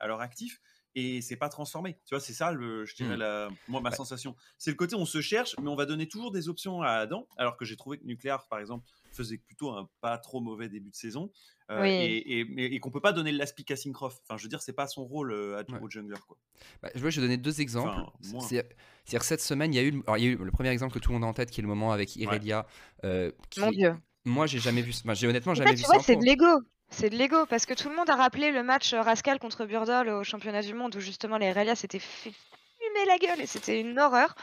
à 0.00 0.06
leur 0.06 0.20
actif 0.20 0.60
et 0.96 1.20
c'est 1.20 1.36
pas 1.36 1.50
transformé. 1.50 1.98
Tu 2.06 2.14
vois, 2.14 2.20
c'est 2.20 2.32
ça, 2.32 2.50
le, 2.52 2.86
je 2.86 2.96
dirais, 2.96 3.16
mmh. 3.16 3.20
la, 3.20 3.50
moi, 3.68 3.82
ma 3.82 3.92
sensation. 3.92 4.34
C'est 4.56 4.70
le 4.70 4.76
côté 4.76 4.96
on 4.96 5.04
se 5.04 5.20
cherche, 5.20 5.54
mais 5.60 5.68
on 5.68 5.76
va 5.76 5.84
donner 5.84 6.08
toujours 6.08 6.32
des 6.32 6.48
options 6.48 6.80
à 6.80 6.92
Adam, 6.92 7.28
alors 7.36 7.58
que 7.58 7.66
j'ai 7.66 7.76
trouvé 7.76 7.98
que 7.98 8.04
Nuclear, 8.04 8.48
par 8.48 8.58
exemple, 8.58 8.86
faisait 9.16 9.38
plutôt 9.38 9.70
un 9.70 9.88
pas 10.00 10.18
trop 10.18 10.40
mauvais 10.40 10.68
début 10.68 10.90
de 10.90 10.96
saison, 10.96 11.30
euh, 11.70 11.84
et, 11.84 12.74
et, 12.74 12.80
qu'on 12.80 12.90
peut 12.90 13.00
pas 13.00 13.12
donner 13.12 13.32
l'aspic 13.32 13.70
à 13.72 13.76
Syncroft. 13.76 14.22
Enfin, 14.22 14.36
je 14.36 14.44
veux 14.44 14.48
dire, 14.48 14.62
c'est 14.62 14.72
pas 14.72 14.86
son 14.86 15.04
rôle 15.04 15.32
euh, 15.32 15.58
à 15.58 15.82
au 15.82 15.90
jungler. 15.90 16.18
Quoi. 16.26 16.36
Bah, 16.80 16.90
je 16.94 17.04
vais 17.04 17.20
donner 17.20 17.36
deux 17.36 17.60
exemples. 17.60 18.02
C'est-à-dire 18.22 19.24
cette 19.24 19.40
semaine, 19.40 19.74
il 19.74 19.76
y, 19.76 19.80
a 19.80 19.82
eu, 19.82 20.02
il 20.16 20.22
y 20.22 20.26
a 20.28 20.30
eu 20.30 20.36
le 20.36 20.50
premier 20.52 20.68
exemple 20.68 20.94
que 20.94 21.00
tout 21.00 21.10
le 21.10 21.14
monde 21.14 21.24
a 21.24 21.26
en 21.26 21.32
tête, 21.32 21.50
qui 21.50 21.60
est 21.60 21.62
le 21.62 21.68
moment 21.68 21.90
avec 21.90 22.14
Irelia. 22.14 22.66
Euh, 23.04 23.32
Mon 23.58 23.70
Dieu. 23.70 23.96
Moi, 24.24 24.46
j'ai 24.46 24.58
jamais 24.60 24.82
vu. 24.82 24.92
j'ai 25.14 25.26
honnêtement 25.26 25.54
jamais 25.54 25.74
vu 25.74 25.82
ça. 25.82 25.98
C'est 26.00 26.16
de 26.16 26.24
l'ego. 26.24 26.62
C'est 26.88 27.10
de 27.10 27.16
l'ego, 27.16 27.46
parce 27.46 27.66
que 27.66 27.74
tout 27.74 27.88
le 27.88 27.96
monde 27.96 28.08
a 28.10 28.14
rappelé 28.14 28.52
le 28.52 28.62
match 28.62 28.94
Rascal 28.94 29.40
contre 29.40 29.66
Burdol 29.66 30.08
au 30.08 30.22
championnat 30.22 30.62
du 30.62 30.72
monde 30.72 30.94
où 30.94 31.00
justement 31.00 31.36
les 31.36 31.50
Relia 31.50 31.74
s'étaient 31.74 31.98
fait 31.98 32.30
fumer 32.30 33.06
la 33.08 33.18
gueule 33.18 33.40
et 33.40 33.46
c'était 33.46 33.80
une 33.80 33.98
horreur. 33.98 34.36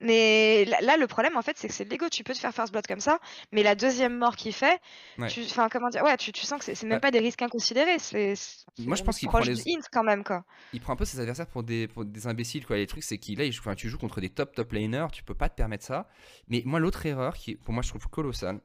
Mais 0.00 0.66
là, 0.66 0.96
le 0.98 1.06
problème, 1.06 1.36
en 1.36 1.42
fait, 1.42 1.56
c'est 1.56 1.68
que 1.68 1.74
c'est 1.74 1.90
l'ego. 1.90 2.08
Tu 2.10 2.22
peux 2.22 2.34
te 2.34 2.38
faire 2.38 2.52
first 2.52 2.72
blood 2.72 2.86
comme 2.86 3.00
ça, 3.00 3.18
mais 3.52 3.62
la 3.62 3.74
deuxième 3.74 4.18
mort 4.18 4.36
qu'il 4.36 4.52
fait, 4.52 4.78
enfin, 5.18 5.68
comment 5.70 5.88
dire, 5.88 6.02
ouais, 6.02 6.16
tu, 6.16 6.32
sens 6.34 6.64
que 6.64 6.74
c'est 6.74 6.86
même 6.86 7.00
pas 7.00 7.10
des 7.10 7.20
risques 7.20 7.40
inconsidérés. 7.42 7.98
C'est, 7.98 8.34
Moi, 8.80 8.96
je 8.96 9.02
pense 9.02 9.18
qu'il 9.18 9.28
prend 9.28 9.38
les... 9.38 9.54
quand 9.90 10.04
même, 10.04 10.22
quoi. 10.22 10.44
Il 10.72 10.80
prend 10.80 10.92
un 10.92 10.96
peu 10.96 11.06
ses 11.06 11.18
adversaires 11.18 11.46
pour 11.46 11.62
des, 11.62 11.88
pour 11.88 12.04
des 12.04 12.26
imbéciles, 12.26 12.66
quoi. 12.66 12.76
Les 12.76 12.86
trucs, 12.86 13.04
c'est 13.04 13.18
qu'il 13.18 13.38
là, 13.38 13.74
tu 13.74 13.88
joues 13.88 13.98
contre 13.98 14.20
des 14.20 14.28
top 14.28 14.54
top 14.54 14.72
laners, 14.72 15.08
tu 15.12 15.22
peux 15.22 15.34
pas 15.34 15.48
te 15.48 15.54
permettre 15.54 15.84
ça. 15.84 16.08
Mais 16.48 16.62
moi, 16.66 16.78
l'autre 16.78 17.06
erreur, 17.06 17.34
qui, 17.34 17.56
pour 17.56 17.72
moi, 17.72 17.82
je 17.82 17.88
trouve 17.88 18.08
colossale, 18.08 18.60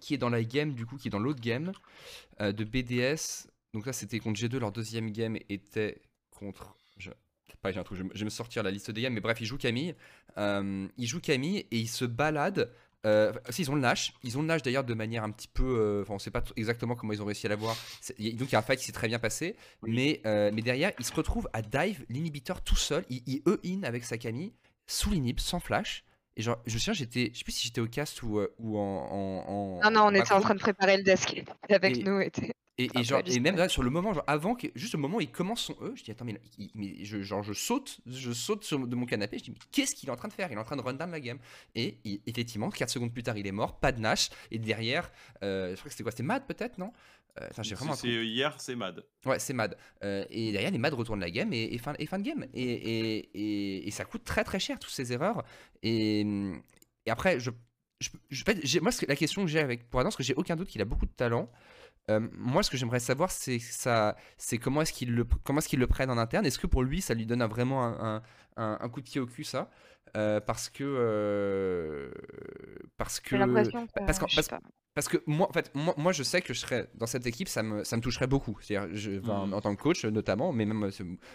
qui 0.00 0.14
est 0.14 0.18
dans 0.18 0.30
la 0.30 0.42
game, 0.42 0.72
du 0.72 0.86
coup, 0.86 0.96
qui 0.96 1.08
est 1.08 1.10
dans 1.10 1.18
l'autre 1.18 1.40
game 1.40 1.72
euh, 2.40 2.52
de 2.52 2.64
BDS. 2.64 3.48
Donc 3.74 3.86
là, 3.86 3.92
c'était 3.92 4.18
contre 4.18 4.40
G2, 4.40 4.58
leur 4.58 4.72
deuxième 4.72 5.10
game 5.10 5.36
était 5.48 6.00
contre 6.30 6.74
j'ai 7.68 7.78
un 7.78 7.82
truc, 7.84 7.98
je, 7.98 8.04
vais 8.18 8.24
me- 8.24 8.30
sortir 8.30 8.62
la 8.62 8.70
liste 8.70 8.90
des 8.90 9.02
games, 9.02 9.12
mais 9.12 9.20
bref, 9.20 9.38
il 9.40 9.46
joue 9.46 9.58
Camille. 9.58 9.94
Euh, 10.38 10.86
il 10.96 11.06
joue 11.06 11.20
Camille 11.20 11.58
et 11.70 11.78
il 11.78 11.88
se 11.88 12.04
balade. 12.06 12.72
Euh, 13.06 13.32
si, 13.50 13.62
ils 13.62 13.70
ont 13.70 13.74
le 13.74 13.80
Nash. 13.80 14.12
Ils 14.22 14.36
ont 14.38 14.42
le 14.42 14.46
Nash 14.48 14.62
d'ailleurs 14.62 14.84
de 14.84 14.94
manière 14.94 15.24
un 15.24 15.30
petit 15.30 15.48
peu. 15.48 15.64
euh, 15.78 16.02
Enfin, 16.02 16.14
on 16.14 16.18
sait 16.18 16.30
pas 16.30 16.42
exactement 16.56 16.94
comment 16.96 17.12
ils 17.12 17.22
ont 17.22 17.26
réussi 17.26 17.46
à 17.46 17.48
l'avoir. 17.50 17.76
Y 18.18 18.28
a- 18.28 18.32
Donc, 18.32 18.48
il 18.48 18.52
y 18.52 18.56
a 18.56 18.58
un 18.58 18.62
fight 18.62 18.78
qui 18.78 18.84
s'est 18.86 18.92
très 18.92 19.08
bien 19.08 19.18
passé. 19.18 19.56
Mais, 19.82 20.20
euh, 20.26 20.50
mais 20.54 20.62
derrière, 20.62 20.92
il 20.98 21.04
se 21.04 21.12
retrouve 21.12 21.48
à 21.52 21.60
dive 21.62 22.04
l'inhibiteur 22.08 22.62
tout 22.62 22.76
seul. 22.76 23.04
Il, 23.10 23.22
il 23.26 23.42
E-in 23.46 23.82
avec 23.84 24.04
sa 24.04 24.16
Camille, 24.18 24.52
sous 24.86 25.10
l'inhib, 25.10 25.38
sans 25.40 25.60
flash. 25.60 26.04
Et 26.36 26.42
genre, 26.42 26.62
je 26.66 26.74
me 26.74 26.78
souviens, 26.78 26.92
j'étais. 26.94 27.30
Je 27.32 27.38
sais 27.38 27.44
plus 27.44 27.52
si 27.52 27.66
j'étais 27.66 27.80
au 27.80 27.88
cast 27.88 28.22
ou, 28.22 28.38
euh, 28.38 28.54
ou 28.58 28.78
en, 28.78 28.82
en, 28.82 29.50
en- 29.50 29.80
Non, 29.84 29.90
non, 29.90 30.06
on 30.06 30.14
était 30.14 30.32
en 30.32 30.40
train 30.40 30.54
de 30.54 30.60
préparer 30.60 30.96
le 30.96 31.02
desk 31.02 31.42
avec 31.68 31.98
Et- 31.98 32.02
nous. 32.02 32.20
était- 32.20 32.52
Et, 32.84 32.98
et 32.98 33.04
genre, 33.04 33.20
pas 33.20 33.24
juste, 33.26 33.36
et 33.36 33.40
même 33.40 33.56
là, 33.56 33.68
sur 33.68 33.82
le 33.82 33.90
moment, 33.90 34.12
genre 34.14 34.24
avant 34.26 34.54
que, 34.54 34.66
juste 34.74 34.94
au 34.94 34.98
moment 34.98 35.18
où 35.18 35.20
il 35.20 35.30
commence 35.30 35.60
son 35.62 35.76
E, 35.82 35.92
je 35.96 36.02
dis 36.02 36.10
attends 36.10 36.24
mais, 36.24 36.40
il- 36.58 36.70
mais 36.74 37.04
je, 37.04 37.20
genre 37.22 37.42
je 37.42 37.52
saute, 37.52 38.00
je 38.06 38.32
saute 38.32 38.64
sur- 38.64 38.86
de 38.86 38.94
mon 38.96 39.06
canapé, 39.06 39.38
je 39.38 39.44
dis 39.44 39.50
mais 39.50 39.58
qu'est-ce 39.72 39.94
qu'il 39.94 40.08
est 40.08 40.12
en 40.12 40.16
train 40.16 40.28
de 40.28 40.32
faire? 40.32 40.50
Il 40.50 40.54
est 40.54 40.60
en 40.60 40.64
train 40.64 40.76
de 40.76 40.82
run 40.82 40.94
down 40.94 41.10
la 41.10 41.20
game. 41.20 41.38
Et 41.74 41.98
il- 42.04 42.20
effectivement, 42.26 42.70
4 42.70 42.90
secondes 42.90 43.12
plus 43.12 43.22
tard, 43.22 43.36
il 43.36 43.46
est 43.46 43.52
mort, 43.52 43.78
pas 43.80 43.92
de 43.92 44.00
Nash. 44.00 44.30
Et 44.50 44.58
derrière, 44.58 45.10
euh, 45.42 45.70
je 45.70 45.74
crois 45.76 45.84
que 45.84 45.90
c'était 45.90 46.02
quoi? 46.02 46.12
C'était 46.12 46.22
Mad 46.22 46.46
peut-être 46.46 46.78
non? 46.78 46.92
Euh, 47.40 47.46
j'ai 47.62 47.74
vraiment 47.76 47.94
C'est 47.94 48.26
hier, 48.26 48.60
c'est 48.60 48.74
Mad. 48.74 49.04
Ouais, 49.24 49.38
c'est 49.38 49.52
Mad. 49.52 49.76
Euh, 50.02 50.24
et 50.30 50.50
derrière, 50.50 50.70
les 50.72 50.78
Mad 50.78 50.92
retournent 50.94 51.20
la 51.20 51.30
game 51.30 51.52
et, 51.52 51.74
et 51.74 51.78
fin, 51.78 51.94
et 51.98 52.06
fin 52.06 52.18
de 52.18 52.24
game. 52.24 52.44
Et, 52.54 52.62
et, 52.64 53.30
et, 53.34 53.86
et 53.86 53.90
ça 53.92 54.04
coûte 54.04 54.24
très 54.24 54.42
très 54.42 54.58
cher, 54.58 54.78
toutes 54.80 54.90
ces 54.92 55.12
erreurs. 55.12 55.44
Et, 55.82 56.20
et 57.06 57.10
après, 57.10 57.38
je, 57.38 57.50
je, 58.00 58.08
je- 58.30 58.42
en 58.42 58.44
fait, 58.46 58.58
j'ai- 58.64 58.80
moi, 58.80 58.90
la 59.06 59.14
question 59.16 59.42
que 59.44 59.48
j'ai 59.50 59.60
avec 59.60 59.88
pour 59.88 60.00
Adam, 60.00 60.08
parce 60.08 60.16
que 60.16 60.22
j'ai 60.22 60.34
aucun 60.34 60.56
doute 60.56 60.68
qu'il 60.68 60.80
a 60.80 60.84
beaucoup 60.84 61.06
de 61.06 61.12
talent. 61.12 61.50
Euh, 62.10 62.20
moi, 62.36 62.62
ce 62.62 62.70
que 62.70 62.76
j'aimerais 62.76 63.00
savoir, 63.00 63.30
c'est 63.30 63.58
ça, 63.60 64.16
c'est 64.38 64.58
comment 64.58 64.82
est-ce 64.82 64.92
qu'il 64.92 65.14
le, 65.14 65.24
comment 65.44 65.58
est-ce 65.60 65.68
qu'il 65.68 65.78
le 65.80 65.86
prenne 65.86 66.10
en 66.10 66.18
interne? 66.18 66.44
Est-ce 66.46 66.58
que 66.58 66.66
pour 66.66 66.82
lui, 66.82 67.00
ça 67.00 67.14
lui 67.14 67.26
donne 67.26 67.42
un- 67.42 67.48
vraiment 67.48 67.84
un, 67.84 68.16
un- 68.16 68.22
un- 68.56 68.78
un 68.80 68.88
coup 68.88 69.00
de 69.00 69.06
pied 69.06 69.20
au 69.20 69.26
cul, 69.26 69.44
ça? 69.44 69.70
Euh, 70.16 70.40
Parce 70.40 70.70
que, 70.70 70.82
euh, 70.84 72.10
parce 72.96 73.20
que, 73.20 73.36
parce 74.06 74.18
parce-. 74.34 74.48
Parce 74.94 75.08
que 75.08 75.18
moi, 75.26 75.48
en 75.48 75.52
fait, 75.52 75.70
moi, 75.74 75.94
moi, 75.96 76.12
je 76.12 76.22
sais 76.22 76.42
que 76.42 76.52
je 76.52 76.58
serais 76.60 76.88
dans 76.94 77.06
cette 77.06 77.26
équipe, 77.26 77.48
ça 77.48 77.62
me, 77.62 77.84
ça 77.84 77.96
me 77.96 78.02
toucherait 78.02 78.26
beaucoup. 78.26 78.58
C'est-à-dire, 78.60 78.94
je- 78.96 79.12
Mhm. 79.20 79.54
en 79.54 79.60
tant 79.60 79.74
que 79.76 79.80
coach 79.80 80.04
notamment, 80.04 80.52
mais 80.52 80.64
même, 80.66 80.90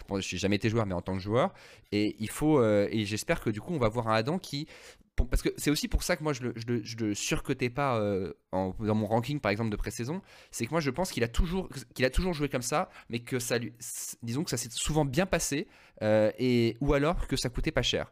bon, 0.09 0.19
je 0.19 0.35
n'ai 0.35 0.39
jamais 0.39 0.57
été 0.57 0.69
joueur, 0.69 0.85
mais 0.85 0.93
en 0.93 1.01
tant 1.01 1.13
que 1.13 1.21
joueur, 1.21 1.53
et 1.91 2.15
il 2.19 2.29
faut, 2.29 2.59
euh, 2.59 2.87
et 2.91 3.05
j'espère 3.05 3.39
que 3.41 3.49
du 3.49 3.61
coup, 3.61 3.73
on 3.73 3.79
va 3.79 3.87
voir 3.89 4.07
un 4.09 4.15
Adam 4.15 4.39
qui, 4.39 4.67
pour- 5.15 5.29
parce 5.29 5.41
que 5.41 5.49
c'est 5.55 5.69
aussi 5.71 5.87
pour 5.87 6.03
ça 6.03 6.17
que 6.17 6.23
moi, 6.23 6.33
je 6.33 6.41
le, 6.43 6.53
je 6.57 6.65
le, 6.67 6.83
je 6.83 6.97
le 6.97 7.15
surcotais 7.15 7.69
pas 7.69 7.97
euh, 7.97 8.33
en- 8.51 8.75
dans 8.79 8.95
mon 8.95 9.05
ranking, 9.07 9.39
par 9.39 9.49
exemple, 9.51 9.69
de 9.69 9.77
pré-saison. 9.77 10.21
C'est 10.51 10.65
que 10.65 10.71
moi, 10.71 10.81
je 10.81 10.89
pense 10.89 11.11
qu'il 11.13 11.23
a 11.23 11.29
toujours, 11.29 11.69
qu'il 11.93 12.03
a 12.03 12.09
toujours 12.09 12.33
joué 12.33 12.49
comme 12.49 12.61
ça, 12.61 12.89
mais 13.09 13.19
que 13.19 13.39
ça 13.39 13.57
lui, 13.57 13.71
disons 14.21 14.43
que 14.43 14.49
ça 14.49 14.57
s'est 14.57 14.69
souvent 14.69 15.05
bien 15.05 15.25
passé, 15.25 15.67
euh, 16.01 16.29
et 16.37 16.75
ou 16.81 16.93
alors 16.93 17.25
que 17.27 17.37
ça 17.37 17.47
coûtait 17.49 17.71
pas 17.71 17.81
cher. 17.83 18.11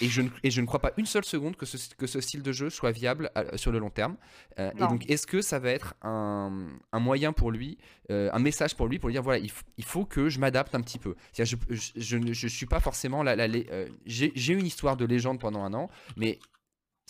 Et 0.00 0.08
je, 0.08 0.22
ne, 0.22 0.28
et 0.42 0.50
je 0.50 0.60
ne 0.60 0.66
crois 0.66 0.80
pas 0.80 0.92
une 0.96 1.06
seule 1.06 1.24
seconde 1.24 1.56
que 1.56 1.66
ce, 1.66 1.76
que 1.94 2.06
ce 2.06 2.20
style 2.20 2.42
de 2.42 2.52
jeu 2.52 2.70
soit 2.70 2.90
viable 2.92 3.30
à- 3.34 3.56
sur 3.58 3.70
le 3.72 3.78
long 3.78 3.90
terme. 3.90 4.16
Euh, 4.58 4.70
et 4.76 4.82
donc, 4.88 5.10
est-ce 5.10 5.26
que 5.26 5.42
ça 5.42 5.58
va 5.58 5.70
être 5.70 5.94
un, 6.02 6.68
un 6.92 7.00
moyen 7.00 7.32
pour 7.32 7.50
lui, 7.50 7.76
euh, 8.10 8.30
un 8.32 8.38
message 8.38 8.76
pour 8.76 8.86
lui, 8.88 8.98
pour 8.98 9.08
lui 9.08 9.14
dire 9.14 9.22
voilà, 9.22 9.38
il, 9.40 9.50
il 9.76 9.84
faut 9.84 10.04
que 10.06 10.28
je 10.28 10.38
m'adapte 10.38 10.74
un 10.74 10.80
petit 10.80 10.98
peu. 10.98 11.14
Je, 11.36 12.16
ne 12.16 12.32
je 12.32 12.46
suis 12.48 12.66
pas 12.66 12.80
forcément 12.80 13.22
la. 13.22 13.36
la- 13.36 13.44
euh, 13.46 13.88
J'ai 14.06 14.32
j'ai 14.34 14.54
une 14.54 14.66
histoire 14.66 14.96
de 14.96 15.04
légende 15.04 15.38
pendant 15.40 15.62
un 15.64 15.74
an, 15.74 15.90
mais 16.16 16.38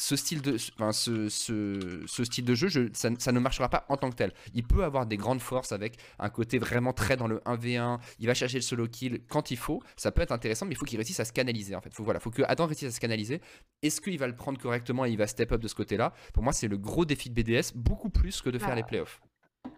ce 0.00 0.16
style 0.16 0.40
de, 0.42 0.56
enfin, 0.76 0.92
ce, 0.92 1.28
ce, 1.28 2.02
ce 2.06 2.24
style 2.24 2.44
de 2.44 2.54
jeu, 2.54 2.68
je- 2.68 2.88
ça, 2.94 3.10
ça 3.18 3.32
ne 3.32 3.38
marchera 3.38 3.68
pas 3.68 3.84
en 3.88 3.96
tant 3.96 4.08
que 4.10 4.16
tel. 4.16 4.32
Il 4.54 4.64
peut 4.64 4.82
avoir 4.82 5.04
des 5.06 5.16
grandes 5.16 5.40
forces 5.42 5.72
avec 5.72 5.98
un 6.18 6.30
côté 6.30 6.58
vraiment 6.58 6.92
très 6.92 7.16
dans 7.16 7.26
le 7.28 7.40
1v1. 7.44 7.98
Il 8.18 8.26
va 8.26 8.34
chercher 8.34 8.56
le 8.58 8.62
solo 8.62 8.86
kill 8.88 9.20
quand 9.28 9.50
il 9.50 9.56
faut. 9.58 9.82
Ça 9.96 10.10
peut 10.10 10.22
être 10.22 10.32
intéressant, 10.32 10.64
mais 10.66 10.72
il 10.72 10.76
faut 10.76 10.86
qu'il 10.86 10.98
réussisse 10.98 11.20
à 11.20 11.24
se 11.24 11.32
canaliser. 11.32 11.74
En 11.76 11.80
fait, 11.80 11.92
faut, 11.94 12.02
voilà, 12.04 12.18
faut 12.18 12.30
que 12.30 12.42
Adam 12.48 12.66
réussisse 12.66 12.88
à 12.88 12.92
se 12.92 13.00
canaliser. 13.00 13.40
Est-ce 13.82 14.00
qu'il 14.00 14.18
va 14.18 14.26
le 14.26 14.34
prendre 14.34 14.58
correctement 14.58 15.04
et 15.04 15.10
il 15.10 15.18
va 15.18 15.26
step 15.26 15.52
up 15.52 15.60
de 15.60 15.68
ce 15.68 15.74
côté-là? 15.74 16.12
Pour 16.32 16.42
moi, 16.42 16.52
c'est 16.52 16.68
le 16.68 16.78
gros 16.78 17.04
défi 17.04 17.28
de 17.30 17.34
BDS, 17.34 17.72
beaucoup 17.74 18.10
plus 18.10 18.40
que 18.40 18.48
de 18.50 18.58
faire 18.58 18.70
Ah. 18.72 18.76
les 18.76 18.82
playoffs. 18.84 19.20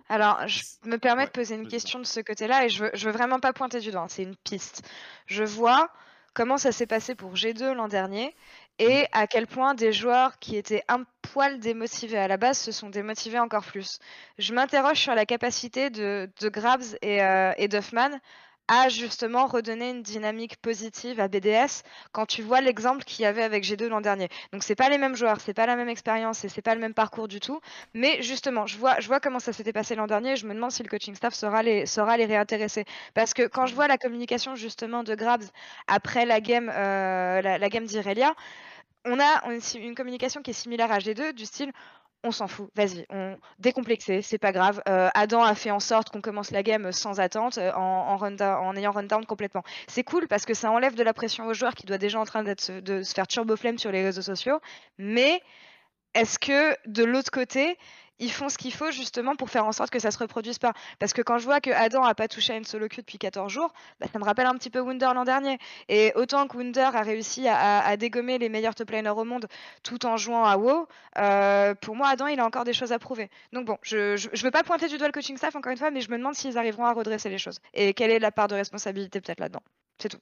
Alors, 0.09 0.47
je 0.47 0.63
me 0.87 0.99
permets 0.99 1.23
Ouais, 1.23 1.27
de 1.27 1.33
poser 1.33 1.57
une 1.57 1.67
question 1.67 1.99
de 1.99 2.05
ce 2.05 2.21
côté-là 2.21 2.65
et 2.65 2.69
je 2.69 2.85
veux, 2.85 2.91
je 2.95 3.07
veux 3.07 3.13
vraiment 3.13 3.41
pas 3.41 3.53
pointer 3.53 3.81
du 3.81 3.91
doigt, 3.91 4.03
hein, 4.03 4.09
c'est 4.09 4.23
une 4.23 4.37
piste. 4.37 4.89
Je 5.27 5.43
vois 5.43 5.91
comment 6.35 6.57
ça 6.57 6.71
s'est 6.73 6.87
passé 6.87 7.15
pour 7.15 7.35
G2 7.35 7.73
l'an 7.75 7.89
dernier 7.89 8.35
et 8.83 9.07
à 9.13 9.29
quel 9.29 9.47
point 9.47 9.75
des 9.75 9.93
joueurs 9.93 10.39
qui 10.41 10.57
étaient 10.57 10.83
un 10.89 11.05
poil 11.23 11.61
démotivés 11.61 12.19
à 12.19 12.27
la 12.27 12.37
base 12.37 12.59
se 12.59 12.73
sont 12.73 12.91
démotivés 12.91 13.39
encore 13.39 13.65
plus. 13.65 14.01
Je 14.39 14.53
m'interroge 14.53 14.99
sur 14.99 15.15
la 15.15 15.25
capacité 15.25 15.89
de, 15.89 16.29
de 16.41 16.49
Grabs 16.49 16.83
et, 17.01 17.23
euh, 17.23 17.53
Duffman 17.69 18.19
à 18.69 18.89
justement 18.89 19.47
redonner 19.47 19.91
une 19.91 20.03
dynamique 20.03 20.57
positive 20.57 21.21
à 21.21 21.29
BDS 21.29 21.83
quand 22.13 22.27
tu 22.27 22.43
vois 22.43 22.61
l'exemple 22.61 23.05
qu'il 23.05 23.23
y 23.23 23.27
avait 23.27 23.43
avec 23.43 23.65
G2 23.65 23.87
l'an 23.87 24.01
dernier. 24.01 24.29
Donc 24.53 24.63
c'est 24.63 24.75
pas 24.75 24.89
les 24.89 24.99
mêmes 24.99 25.17
joueurs, 25.17 25.41
c'est 25.41 25.55
pas 25.55 25.67
la 25.67 25.77
même 25.77 25.89
expérience 25.89 26.45
et 26.45 26.49
c'est 26.49 26.63
pas 26.63 26.75
le 26.75 26.81
même 26.81 26.95
parcours 26.95 27.29
du 27.29 27.39
tout. 27.39 27.61
Mais 27.95 28.23
justement, 28.23 28.67
je 28.67 28.79
vois, 28.79 29.21
comment 29.21 29.41
ça 29.41 29.53
s'était 29.53 29.73
passé 29.73 29.95
l'an 29.95 30.07
dernier 30.07 30.33
et 30.33 30.37
je 30.37 30.47
me 30.47 30.55
demande 30.55 30.71
si 30.71 30.83
le 30.83 30.89
coaching 30.89 31.15
staff 31.15 31.35
saura 31.35 31.63
les, 31.63 31.85
réintéresser. 32.25 32.85
Parce 33.15 33.35
que 33.35 33.47
quand 33.47 33.67
je 33.67 33.75
vois 33.75 33.89
la 33.89 33.99
communication 33.99 34.55
justement 34.55 35.03
de 35.03 35.15
Grabs 35.15 35.45
après 35.87 36.25
la 36.25 36.41
game, 36.41 36.71
euh, 36.73 37.43
la, 37.43 37.59
la 37.59 37.69
game 37.69 37.85
d'Irelia, 37.85 38.35
on 39.05 39.19
a 39.21 39.43
une, 39.75 39.95
communication 39.95 40.43
qui 40.43 40.51
est 40.51 40.55
similaire 40.55 40.93
à 40.93 40.99
G2 40.99 41.33
du 41.33 41.45
style 41.45 41.73
on 42.25 42.31
s'en 42.31 42.47
fout, 42.47 42.71
vas-y, 42.77 43.05
on 43.11 43.37
décomplexé, 43.59 44.23
c'est 44.23 44.39
pas 44.39 44.53
grave. 44.53 44.81
Euh, 44.89 45.11
Adam 45.13 45.43
a 45.43 45.57
fait 45.57 45.73
en 45.73 45.81
sorte 45.81 46.11
qu'on 46.11 46.21
commence 46.21 46.53
la 46.53 46.63
game 46.63 46.93
sans 46.93 47.19
attente, 47.19 47.59
euh, 47.59 47.73
en, 47.73 48.77
ayant 48.77 48.93
run 48.93 49.03
down 49.03 49.27
complètement. 49.27 49.65
C'est 49.89 50.05
cool 50.05 50.29
parce 50.29 50.45
que 50.45 50.55
ça 50.55 50.71
enlève 50.71 50.95
de 50.95 51.03
la 51.03 51.15
pression 51.15 51.47
aux 51.47 51.55
joueurs 51.55 51.75
qui 51.75 51.85
doit 51.85 51.99
déjà 51.99 52.21
en 52.21 52.25
train 52.25 52.45
de 52.45 52.55
se 52.57 53.13
faire 53.13 53.27
turbo 53.27 53.57
flemme 53.57 53.79
sur 53.79 53.91
les 53.91 54.05
réseaux 54.05 54.23
sociaux. 54.23 54.61
Mais 54.99 55.43
est-ce 56.15 56.39
que 56.39 56.77
de 56.87 57.05
l'autre 57.05 57.31
côté, 57.31 57.77
ils 58.23 58.31
font 58.31 58.49
ce 58.49 58.57
qu'il 58.57 58.73
faut 58.73 58.91
justement 58.93 59.35
pour 59.35 59.51
faire 59.51 59.67
en 59.67 59.73
sorte 59.73 59.91
que 59.91 59.99
ça 59.99 60.11
se 60.11 60.19
reproduise 60.19 60.59
pas 60.59 60.73
Parce 61.01 61.13
que 61.13 61.23
quand 61.23 61.39
je 61.39 61.45
vois 61.45 61.61
que 61.61 61.71
Adam 61.71 62.05
a 62.05 62.15
pas 62.15 62.29
touché 62.29 62.53
à 62.53 62.57
une 62.57 62.65
solo 62.65 62.89
queue 62.89 63.03
depuis 63.03 63.19
14 63.19 63.53
jours, 63.53 63.73
bah, 64.01 64.07
ça 64.13 64.19
me 64.19 64.25
rappelle 64.25 64.47
un 64.47 64.55
petit 64.55 64.71
peu 64.71 64.79
Wunder 64.79 65.09
l'an 65.15 65.25
dernier. 65.25 65.59
Et 65.89 66.13
autant 66.15 66.47
que 66.47 66.57
Wunder 66.57 66.91
a 66.95 67.03
réussi 67.03 67.49
à, 67.49 67.97
dégommer 67.97 68.39
les 68.39 68.49
meilleurs 68.49 68.75
top 68.75 68.91
laners 68.91 69.11
au 69.11 69.25
monde 69.25 69.47
tout 69.83 70.07
en 70.07 70.17
jouant 70.17 70.45
à 70.45 70.57
WoW, 70.57 70.87
euh, 71.19 71.75
pour 71.75 71.97
moi 71.97 72.09
Adam 72.09 72.27
il 72.29 72.39
a 72.41 72.47
encore 72.47 72.65
des 72.65 72.73
choses 72.73 72.93
à 72.93 72.99
prouver. 72.99 73.29
Donc 73.53 73.67
bon, 73.67 73.77
je, 73.83 74.17
je, 74.17 74.29
je 74.33 74.43
veux 74.45 74.51
pas 74.51 74.63
pointer 74.63 74.89
du 74.89 74.99
doigt 74.99 75.09
le 75.09 75.13
coaching 75.13 75.37
staff 75.37 75.57
encore 75.57 75.73
une 75.73 75.79
fois, 75.79 75.91
mais 75.91 76.01
je 76.01 76.11
me 76.11 76.17
demande 76.17 76.35
s'ils 76.35 76.57
arriveront 76.57 76.85
à 76.85 76.93
redresser 76.93 77.29
les 77.29 77.39
choses. 77.39 77.61
Et 77.75 77.93
quelle 77.93 78.11
est 78.11 78.21
la 78.21 78.31
part 78.31 78.49
de 78.49 78.55
responsabilité 78.55 79.21
peut-être 79.21 79.41
là-dedans? 79.41 79.63
C'est 79.99 80.09
tout. 80.09 80.19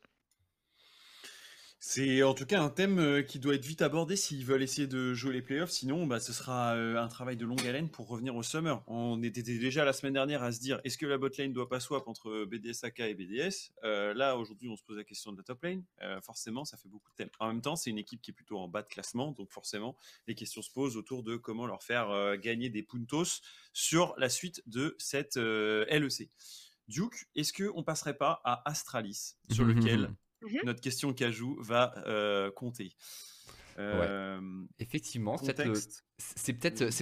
C'est 1.82 2.22
en 2.22 2.34
tout 2.34 2.44
cas 2.44 2.60
un 2.60 2.68
thème 2.68 2.98
euh, 2.98 3.22
qui 3.22 3.38
doit 3.38 3.54
être 3.54 3.64
vite 3.64 3.80
abordé 3.80 4.14
s'ils 4.14 4.44
veulent 4.44 4.62
essayer 4.62 4.86
de 4.86 5.14
jouer 5.14 5.32
les 5.32 5.40
playoffs. 5.40 5.70
Sinon, 5.70 6.06
bah, 6.06 6.20
ce 6.20 6.30
sera 6.34 6.74
euh, 6.74 7.02
un 7.02 7.08
travail 7.08 7.38
de 7.38 7.46
longue 7.46 7.66
haleine 7.66 7.88
pour 7.88 8.06
revenir 8.06 8.36
au 8.36 8.42
summer. 8.42 8.82
On 8.86 9.22
était 9.22 9.42
déjà 9.42 9.82
la 9.82 9.94
semaine 9.94 10.12
dernière 10.12 10.42
à 10.42 10.52
se 10.52 10.60
dire 10.60 10.82
est-ce 10.84 10.98
que 10.98 11.06
la 11.06 11.16
bot 11.16 11.30
lane 11.38 11.54
doit 11.54 11.70
pas 11.70 11.80
swap 11.80 12.06
entre 12.06 12.44
BDS 12.44 12.84
AK 12.84 13.00
et 13.00 13.14
BDS 13.14 13.72
Euh, 13.84 14.12
Là, 14.12 14.36
aujourd'hui, 14.36 14.68
on 14.68 14.76
se 14.76 14.82
pose 14.82 14.98
la 14.98 15.04
question 15.04 15.32
de 15.32 15.38
la 15.38 15.42
top 15.42 15.62
lane. 15.62 15.82
Euh, 16.02 16.20
forcément, 16.20 16.66
ça 16.66 16.76
fait 16.76 16.90
beaucoup 16.90 17.08
de 17.12 17.16
thèmes. 17.16 17.30
En 17.38 17.48
même 17.48 17.62
temps, 17.62 17.76
c'est 17.76 17.88
une 17.88 17.98
équipe 17.98 18.20
qui 18.20 18.32
est 18.32 18.34
plutôt 18.34 18.58
en 18.58 18.68
bas 18.68 18.82
de 18.82 18.88
classement. 18.88 19.32
Donc, 19.32 19.50
forcément, 19.50 19.96
les 20.28 20.34
questions 20.34 20.60
se 20.60 20.70
posent 20.70 20.98
autour 20.98 21.22
de 21.22 21.36
comment 21.36 21.66
leur 21.66 21.82
faire 21.82 22.10
euh, 22.10 22.36
gagner 22.36 22.68
des 22.68 22.82
puntos 22.82 23.40
sur 23.72 24.14
la 24.18 24.28
suite 24.28 24.62
de 24.66 24.96
cette 24.98 25.38
euh, 25.38 25.86
LEC. 25.86 26.28
Duke, 26.88 27.26
est-ce 27.36 27.54
qu'on 27.54 27.82
passerait 27.82 28.18
pas 28.18 28.42
à 28.44 28.68
Astralis, 28.68 29.36
sur 29.50 29.64
lequel 29.64 30.10
Mhm. 30.42 30.60
notre 30.64 30.80
question 30.80 31.12
cajou 31.12 31.56
va 31.60 31.94
euh, 32.06 32.50
compter. 32.50 32.92
Euh, 33.78 34.40
Effectivement, 34.78 35.38
c'est 35.38 35.54
peut-être 35.54 35.58
le, 35.68 35.72
contexte. 35.74 36.04
c'est 36.18 36.52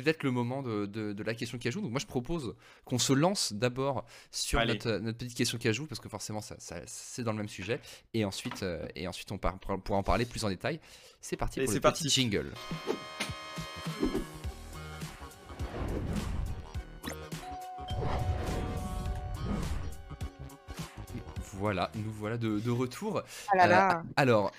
peut-être 0.02 0.22
le 0.22 0.30
moment 0.30 0.62
de, 0.62 0.86
de- 0.86 1.12
de 1.12 1.22
la 1.24 1.34
question 1.34 1.58
ajoute. 1.68 1.82
Donc 1.82 1.90
moi 1.90 1.98
je 2.00 2.06
propose 2.06 2.54
qu'on 2.84 2.98
se 2.98 3.12
lance 3.12 3.52
d'abord 3.52 4.04
sur 4.30 4.64
notre, 4.64 4.98
notre 4.98 5.18
petite 5.18 5.36
question 5.36 5.58
ajoute 5.68 5.88
parce 5.88 5.98
que 6.00 6.08
forcément 6.08 6.40
ça, 6.40 6.54
ça- 6.58 6.82
c'est 6.86 7.24
dans 7.24 7.32
le 7.32 7.38
même 7.38 7.48
sujet 7.48 7.80
et 8.14 8.24
ensuite 8.24 8.64
et 8.94 9.08
ensuite 9.08 9.32
on 9.32 9.38
pourra 9.38 9.98
en 9.98 10.02
parler 10.04 10.24
plus 10.24 10.44
en 10.44 10.50
détail. 10.50 10.78
C'est 11.20 11.36
parti 11.36 11.58
Allez, 11.58 11.66
pour 11.66 11.74
le 11.74 11.80
parti. 11.80 12.04
petit 12.04 12.10
jingle. 12.20 12.52
Voilà, 21.58 21.90
nous 21.96 22.12
voilà 22.12 22.38
de, 22.38 22.60
de 22.60 22.70
retour. 22.70 23.22
Ah 23.52 23.56
là 23.56 23.64
Euh, 23.64 23.68
là, 23.68 24.02
alors, 24.16 24.52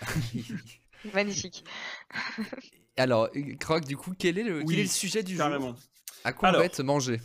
magnifique. 1.14 1.64
alors, 2.98 3.30
Croc, 3.60 3.86
du 3.86 3.96
coup, 3.98 4.14
quel 4.18 4.38
est 4.38 4.44
le, 4.44 4.60
Oui, 4.60 4.66
quel 4.68 4.80
est 4.80 4.84
le 4.84 4.90
sujet 4.90 5.24
du 5.24 5.36
jour? 5.36 5.46
Carrément. 5.46 5.76
À 6.24 6.34
quoi 6.34 6.48
on 6.48 6.50
Alors. 6.50 6.60
va 6.62 6.66
être 6.66 6.84
mangé? 6.84 7.22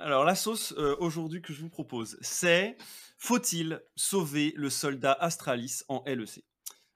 Alors, 0.00 0.24
la 0.24 0.34
sauce 0.34 0.72
euh, 0.78 0.96
aujourd'hui 0.98 1.42
que 1.42 1.52
je 1.52 1.60
vous 1.60 1.68
propose, 1.68 2.16
c'est 2.22 2.76
faut-il 3.18 3.80
sauver 3.94 4.52
le 4.56 4.70
soldat 4.70 5.12
Astralis 5.12 5.82
en 5.88 6.02
LEC 6.06 6.42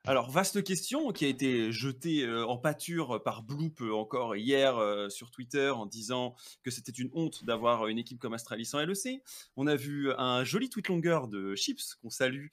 Alors, 0.07 0.31
vaste 0.31 0.63
question 0.63 1.11
qui 1.11 1.25
a 1.25 1.27
été 1.27 1.73
jetée 1.73 2.23
euh, 2.23 2.45
en 2.45 2.57
pâture 2.57 3.21
par 3.23 3.43
Bloop 3.43 3.81
euh, 3.81 3.91
encore 3.91 4.37
hier 4.37 4.77
euh, 4.77 5.09
sur 5.09 5.31
Twitter 5.31 5.69
en 5.69 5.85
disant 5.85 6.33
que 6.63 6.71
c'était 6.71 6.93
une 6.93 7.09
honte 7.11 7.43
d'avoir 7.43 7.87
une 7.87 7.97
équipe 7.97 8.17
comme 8.17 8.33
Astralis 8.33 8.69
en 8.71 8.79
LEC. 8.79 9.21
On 9.57 9.67
a 9.67 9.75
vu 9.75 10.13
un 10.17 10.45
joli 10.45 10.69
tweet 10.69 10.87
longueur 10.87 11.27
de 11.27 11.55
Chips, 11.55 11.95
qu'on 11.95 12.09
salue, 12.09 12.47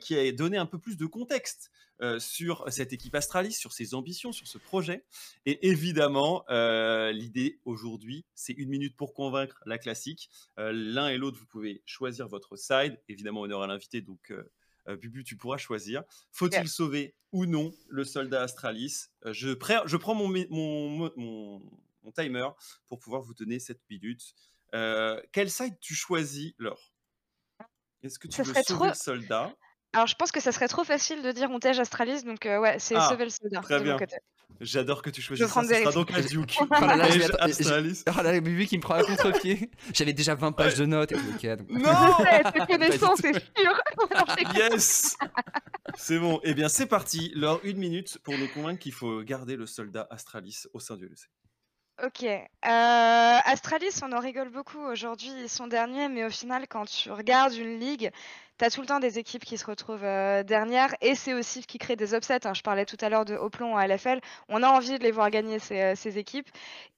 qui 0.00 0.16
a 0.16 0.32
donné 0.32 0.56
un 0.56 0.64
peu 0.64 0.78
plus 0.78 0.96
de 0.96 1.04
contexte 1.04 1.70
sur 2.18 2.64
cette 2.68 2.92
équipe 2.92 3.14
Astralis, 3.14 3.52
sur 3.52 3.72
ses 3.72 3.94
ambitions, 3.94 4.32
sur 4.32 4.46
ce 4.46 4.56
projet. 4.58 5.04
Et 5.44 5.68
évidemment, 5.68 6.44
l'idée 6.48 7.60
aujourd'hui, 7.64 8.24
c'est 8.34 8.52
une 8.52 8.68
minute 8.68 8.96
pour 8.96 9.12
convaincre 9.12 9.60
la 9.66 9.78
classique. 9.78 10.30
L'un 10.56 11.08
et 11.08 11.18
l'autre, 11.18 11.38
vous 11.38 11.46
pouvez 11.46 11.82
choisir 11.84 12.28
votre 12.28 12.56
side. 12.56 12.98
Évidemment, 13.08 13.42
honneur 13.42 13.62
à 13.62 13.66
l'invité, 13.66 14.00
donc 14.00 14.30
euh, 14.30 14.50
Bubu, 14.94 15.24
tu 15.24 15.36
pourras 15.36 15.56
choisir. 15.56 16.04
Faut-il 16.30 16.68
sauver 16.68 17.14
ou 17.32 17.46
non 17.46 17.72
le 17.88 18.04
soldat 18.04 18.42
Astralis? 18.42 19.08
Euh, 19.24 19.32
je, 19.32 19.52
prends 19.96 20.14
mon, 20.14 20.28
mon, 20.50 22.12
timer 22.14 22.48
pour 22.88 23.00
pouvoir 23.00 23.22
vous 23.22 23.34
donner 23.34 23.58
cette 23.58 23.80
minute. 23.90 24.22
Euh, 24.74 25.20
quel 25.32 25.50
side 25.50 25.78
tu 25.80 25.94
choisis, 25.94 26.52
Laure? 26.58 26.92
Est-ce 28.02 28.18
que 28.18 28.28
tu 28.28 28.42
veux 28.42 28.54
sauver 28.62 28.88
le 28.88 28.94
soldat? 28.94 29.54
Alors, 29.92 30.06
je 30.06 30.14
pense 30.14 30.30
que 30.30 30.40
ça 30.40 30.52
serait 30.52 30.68
trop 30.68 30.84
facile 30.84 31.22
de 31.22 31.32
dire 31.32 31.50
on 31.50 31.58
tège 31.58 31.80
Astralis, 31.80 32.22
donc 32.22 32.40
ouais, 32.44 32.78
c'est 32.78 32.96
ah, 32.96 33.08
sauver 33.08 33.24
le 33.24 33.30
soldat. 33.30 33.60
Très 33.60 33.80
bien. 33.80 33.96
J'adore 34.60 35.02
que 35.02 35.10
tu 35.10 35.20
choisisses 35.20 35.46
ça. 35.46 35.62
Ce 35.62 35.74
sera 35.74 35.92
donc 35.92 36.12
un 36.12 36.20
Duke. 36.20 36.58
oh 36.60 36.66
là 36.70 36.96
là, 36.96 37.06
Astralis. 37.40 38.02
Oh 38.08 38.22
là 38.22 38.40
Bubu 38.40 38.66
qui 38.66 38.78
me 38.78 38.82
prend 38.82 38.94
à 38.94 39.02
contre-pied. 39.02 39.70
J'avais 39.92 40.12
déjà 40.12 40.34
20 40.34 40.52
pages 40.52 40.76
de 40.76 40.86
notes. 40.86 41.12
Et 41.12 41.16
okay, 41.34 41.56
donc... 41.56 41.68
Non 41.70 41.90
C'est 42.54 42.66
connaissance, 42.66 43.20
c'est 43.20 43.34
sûr. 43.34 43.80
yes 44.56 45.16
C'est 45.94 46.18
bon. 46.18 46.40
Eh 46.42 46.54
bien, 46.54 46.68
c'est 46.68 46.86
parti. 46.86 47.32
Laure, 47.34 47.60
une 47.64 47.78
minute 47.78 48.18
pour 48.24 48.36
nous 48.38 48.48
convaincre 48.48 48.80
qu'il 48.80 48.92
faut 48.92 49.22
garder 49.22 49.56
le 49.56 49.66
soldat 49.66 50.06
Astralis 50.10 50.64
au 50.72 50.80
sein 50.80 50.96
du 50.96 51.06
LEC. 51.06 51.28
Ok. 52.02 52.24
Euh, 52.24 52.38
Astralis, 52.62 54.00
on 54.02 54.12
en 54.12 54.20
rigole 54.20 54.50
beaucoup 54.50 54.80
aujourd'hui, 54.80 55.32
ils 55.40 55.48
sont 55.48 55.66
derniers, 55.66 56.10
mais 56.10 56.26
au 56.26 56.30
final, 56.30 56.66
quand 56.68 56.84
tu 56.84 57.10
regardes 57.10 57.54
une 57.54 57.80
ligue, 57.80 58.10
tu 58.58 58.64
as 58.64 58.70
tout 58.70 58.80
le 58.80 58.86
temps 58.86 59.00
des 59.00 59.18
équipes 59.18 59.44
qui 59.44 59.58
se 59.58 59.66
retrouvent 59.66 60.04
euh, 60.04 60.42
dernières 60.42 60.94
et 61.00 61.14
c'est 61.14 61.34
aussi 61.34 61.62
ce 61.62 61.66
qui 61.66 61.78
crée 61.78 61.96
des 61.96 62.14
upsets. 62.14 62.46
Hein. 62.46 62.54
Je 62.54 62.62
parlais 62.62 62.86
tout 62.86 62.96
à 63.00 63.08
l'heure 63.08 63.24
de 63.24 63.34
Oplon 63.34 63.76
à 63.76 63.86
LFL. 63.86 64.20
On 64.48 64.62
a 64.62 64.68
envie 64.68 64.98
de 64.98 65.04
les 65.04 65.10
voir 65.10 65.30
gagner 65.30 65.58
ces, 65.58 65.80
euh, 65.80 65.94
ces 65.94 66.18
équipes. 66.18 66.48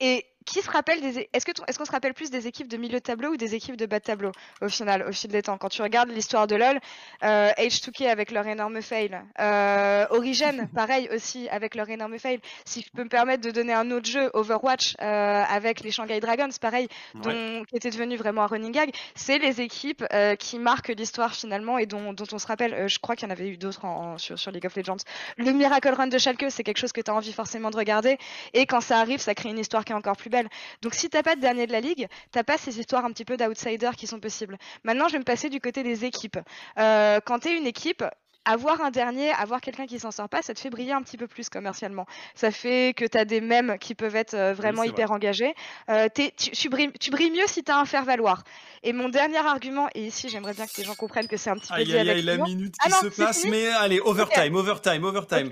Et 0.01 0.25
qui 0.49 0.63
se 0.63 0.71
rappelle 0.71 1.01
des 1.01 1.29
est-ce 1.33 1.45
que 1.45 1.53
est-ce 1.67 1.79
qu'on 1.79 1.85
se 1.85 1.91
rappelle 1.93 2.15
plus 2.15 2.31
des 2.31 2.47
équipes 2.47 2.69
de 2.69 2.77
milieu 2.77 2.99
de 2.99 3.05
tableau 3.05 3.33
ou 3.33 3.37
des 3.37 3.55
équipes 3.55 3.77
de 3.77 3.87
bas 3.87 3.99
de 3.99 4.05
tableau 4.05 4.33
au 4.63 4.69
final 4.69 5.05
au 5.09 5.13
fil 5.13 5.31
des 5.31 5.43
temps? 5.43 5.59
Quand 5.59 5.69
tu 5.69 5.83
regardes 5.83 6.11
l'histoire 6.11 6.47
de 6.47 6.57
LoL 6.57 6.81
euh, 7.23 7.51
H2K 7.59 8.09
avec 8.09 8.31
leur 8.31 8.47
énorme 8.47 8.81
fail 8.81 9.21
euh, 9.41 10.07
Origin 10.11 10.69
pareil 10.75 11.09
aussi 11.15 11.49
avec 11.51 11.75
leur 11.75 11.89
énorme 11.91 12.19
fail. 12.19 12.41
Si 12.65 12.83
je 12.83 12.91
peux 12.97 13.05
me 13.05 13.09
permettre 13.09 13.43
de 13.43 13.51
donner 13.51 13.75
un 13.75 13.91
autre 13.91 14.09
jeu 14.09 14.31
Overwatch 14.33 14.97
euh, 15.01 15.05
avec 15.49 15.81
les 15.81 15.91
Shanghai 15.91 16.21
Dragons 16.21 16.49
pareil 16.61 16.89
dont, 17.15 17.65
qui 17.69 17.77
était 17.77 17.91
devenu 17.91 18.17
vraiment 18.17 18.43
un 18.43 18.47
running 18.47 18.73
gag 18.73 18.91
c'est 19.15 19.39
les 19.39 19.61
équipes 19.61 20.05
euh, 20.13 20.35
qui 20.37 20.59
marquent 20.59 20.89
l'histoire 20.97 21.35
finalement 21.35 21.79
et 21.79 21.87
dont, 21.87 22.13
dont 22.13 22.27
on 22.33 22.39
se 22.39 22.47
rappelle. 22.47 22.75
Euh, 22.75 22.89
je 22.89 22.99
crois 22.99 23.17
qu'il 23.17 23.29
y 23.29 23.31
en 23.31 23.35
avait 23.35 23.49
eu 23.49 23.57
d'autres 23.57 23.83
sur, 24.17 24.39
sur 24.39 24.51
League 24.51 24.67
of 24.67 24.77
Legends. 24.77 24.97
Le 25.37 25.53
Miracle 25.53 25.93
Run 25.93 26.07
de 26.07 26.19
Schalke 26.19 26.47
c'est 26.49 26.65
quelque 26.65 26.79
chose 26.79 26.93
que 26.93 27.01
tu 27.01 27.11
as 27.11 27.15
envie 27.15 27.33
forcément 27.33 27.71
de 27.71 27.77
regarder. 27.77 28.19
Et 28.55 28.67
quand 28.67 28.81
ça 28.81 28.99
arrive 28.99 29.21
ça 29.21 29.35
crée 29.35 29.51
une 29.51 29.59
histoire 29.59 29.85
qui 29.85 29.93
est 29.93 29.97
encore 29.97 30.17
plus 30.17 30.31
belle 30.31 30.38
donc 30.83 30.95
si 30.95 31.09
t'as 31.09 31.23
pas 31.23 31.37
de 31.37 31.41
dernier 31.41 31.67
de 31.67 31.73
la 31.73 31.81
ligue, 31.81 32.09
t'as 32.31 32.45
pas 32.45 32.59
ces 32.59 32.79
histoires 32.79 33.05
un 33.05 33.13
petit 33.13 33.25
peu 33.25 33.37
d'outsiders 33.37 33.97
qui 33.97 34.07
sont 34.07 34.21
possibles. 34.21 34.59
Maintenant, 34.85 35.09
je 35.09 35.15
vais 35.15 35.19
me 35.19 35.25
passer 35.25 35.49
du 35.49 35.61
côté 35.61 35.83
des 35.83 36.05
équipes. 36.05 36.39
Euh, 36.79 37.21
quand 37.25 37.41
t'es 37.41 37.57
une 37.57 37.67
équipe, 37.67 38.05
avoir 38.49 38.81
un 38.81 38.91
dernier, 38.91 39.31
avoir 39.33 39.61
quelqu'un 39.61 39.87
qui 39.87 39.99
s'en 39.99 40.11
sort 40.11 40.29
pas, 40.29 40.41
ça 40.41 40.55
te 40.55 40.61
fait 40.61 40.71
briller 40.71 40.93
un 40.93 41.03
petit 41.03 41.19
peu 41.19 41.27
plus 41.27 41.51
commercialement. 41.51 42.07
Ça 42.35 42.51
fait 42.51 42.95
que 42.97 43.05
tu 43.05 43.19
as 43.19 43.27
des 43.27 43.43
mèmes 43.43 43.77
qui 43.79 43.95
peuvent 43.95 44.17
être 44.17 44.35
euh, 44.35 44.55
vraiment 44.55 44.85
hyper 44.85 45.13
engagés. 45.13 45.55
Euh, 45.91 46.09
tu, 46.15 46.69
brilles, 46.71 47.31
mieux 47.31 47.47
si 47.47 47.63
tu 47.63 47.71
as 47.71 47.79
un 47.79 47.85
faire-valoir. 47.85 48.43
Et 48.83 48.95
mon 48.95 49.11
dernier 49.11 49.39
argument, 49.39 49.89
et 49.95 50.07
ici 50.07 50.29
j'aimerais 50.31 50.55
bien 50.55 50.67
que 50.67 50.73
les 50.79 50.85
gens 50.85 50.95
comprennent 50.95 51.29
que 51.29 51.37
c'est 51.37 51.51
un 51.51 51.57
petit 51.57 51.73
peu 51.73 51.83
lié 51.83 51.99
avec 51.99 52.25
la 52.25 52.39
minute 52.39 52.75
qui 52.75 52.91
ah 52.91 53.01
se 53.01 53.09
passe, 53.09 53.45
mais 53.45 53.67
allez, 53.69 54.01
overtime, 54.01 54.55
overtime, 54.55 55.05
overtime. 55.05 55.51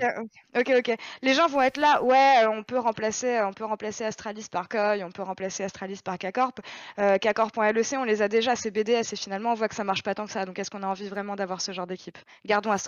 ok, 0.57 0.71
ok. 0.77 0.95
Les 1.21 1.33
gens 1.35 1.47
vont 1.47 1.61
être 1.61 1.77
là, 1.77 2.01
ouais, 2.01 2.43
euh, 2.43 2.49
on 2.49 2.63
peut 2.63 2.79
remplacer, 2.79 3.39
on 3.41 3.53
peut 3.53 3.65
remplacer 3.65 4.05
Astralis 4.05 4.47
par 4.51 4.69
Koi, 4.69 4.97
on 5.03 5.11
peut 5.11 5.23
remplacer 5.23 5.63
Astralis 5.63 5.99
par 6.03 6.17
K-Corp. 6.17 6.61
Euh, 6.99 7.17
K-Corp.lec, 7.17 7.87
on 7.97 8.05
les 8.05 8.23
a 8.23 8.27
déjà, 8.27 8.55
c'est 8.55 8.71
BDS, 8.71 9.13
et 9.13 9.15
finalement 9.15 9.51
on 9.51 9.55
voit 9.55 9.67
que 9.67 9.75
ça 9.75 9.83
marche 9.83 10.03
pas 10.03 10.15
tant 10.15 10.25
que 10.25 10.31
ça. 10.31 10.45
Donc 10.45 10.57
est-ce 10.57 10.71
qu'on 10.71 10.83
a 10.83 10.87
envie 10.87 11.09
vraiment 11.09 11.35
d'avoir 11.35 11.61
ce 11.61 11.71
genre 11.73 11.85
d'équipe? 11.85 12.17
Gardons 12.45 12.71
Astralis 12.71 12.86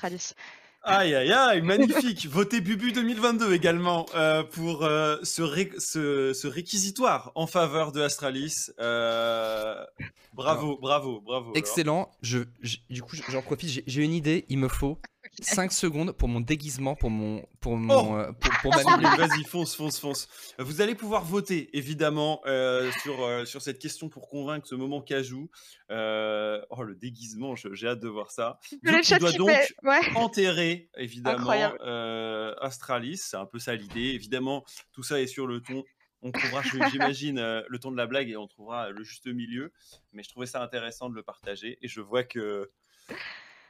Aïe 0.84 1.14
aïe 1.14 1.32
aïe, 1.32 1.62
magnifique. 1.62 2.28
Votez 2.30 2.62
Bubu 2.62 2.94
2022 2.94 3.54
également 3.54 4.06
euh, 4.16 4.44
pour 4.44 4.86
euh, 4.86 5.18
ce, 5.24 6.48
réquisitoire 6.48 7.32
en 7.36 7.48
faveur 7.48 7.92
de 7.92 8.02
Astralis. 8.02 8.70
Euh, 8.80 9.84
bravo, 10.34 10.78
bravo, 10.82 11.20
bravo. 11.20 11.52
Excellent. 11.54 12.10
Je, 12.22 12.40
du 12.90 13.02
coup, 13.02 13.18
j'en 13.30 13.42
profite. 13.42 13.84
J'ai 13.86 14.04
une 14.04 14.14
idée. 14.14 14.46
Il 14.48 14.58
me 14.58 14.70
faut 14.70 14.98
5 15.46 15.72
secondes 15.72 16.12
pour 16.12 16.28
mon 16.28 16.40
déguisement, 16.40 16.96
pour 16.96 17.10
mon, 17.10 17.46
pour 17.60 17.78
mon, 17.78 17.94
oh 17.94 18.18
euh, 18.18 18.32
pour, 18.62 18.74
ma 18.74 19.16
Vas-y, 19.16 19.44
fonce, 19.44 19.76
fonce, 19.76 20.00
fonce. 20.00 20.28
Vous 20.58 20.82
allez 20.82 20.96
pouvoir 20.96 21.24
voter 21.24 21.70
évidemment 21.78 22.42
euh, 22.46 22.92
sur 23.04 23.24
euh, 23.24 23.46
sur 23.46 23.62
cette 23.62 23.80
question 23.80 24.10
pour 24.10 24.30
convaincre 24.30 24.68
ce 24.68 24.76
moment 24.76 25.02
cajou. 25.02 25.50
Euh, 25.92 26.62
oh 26.70 26.84
le 26.84 26.96
déguisement, 26.96 27.56
j'ai 27.56 27.88
hâte 27.88 28.00
de 28.00 28.08
voir 28.08 28.32
ça. 28.32 28.60
tu 29.04 29.18
dois 29.18 29.32
donc 29.34 29.52
enterrer 30.16 30.90
évidemment 30.98 31.50
Astralis, 32.62 33.18
c'est 33.18 33.38
un 33.38 33.46
peu 33.46 33.60
ça 33.60 33.76
l'idée. 33.76 34.12
Évidemment, 34.14 34.64
tout 34.92 35.04
ça 35.04 35.20
est 35.22 35.28
sur 35.28 35.48
le 35.48 35.62
ton 35.62 35.84
on 36.22 36.32
trouvera, 36.32 36.62
j'imagine, 36.92 37.40
le 37.40 37.80
ton 37.80 37.92
de 37.92 37.98
la 37.98 38.06
blague 38.06 38.30
et 38.30 38.36
on 38.36 38.46
trouvera 38.46 38.90
le 38.90 39.04
juste 39.04 39.28
milieu. 39.28 39.72
Mais 40.12 40.22
je 40.22 40.30
trouvais 40.30 40.48
ça 40.48 40.62
intéressant 40.62 41.10
de 41.10 41.16
le 41.16 41.24
partager 41.24 41.78
et 41.82 41.88
je 41.88 42.02
vois 42.02 42.24
que 42.24 42.70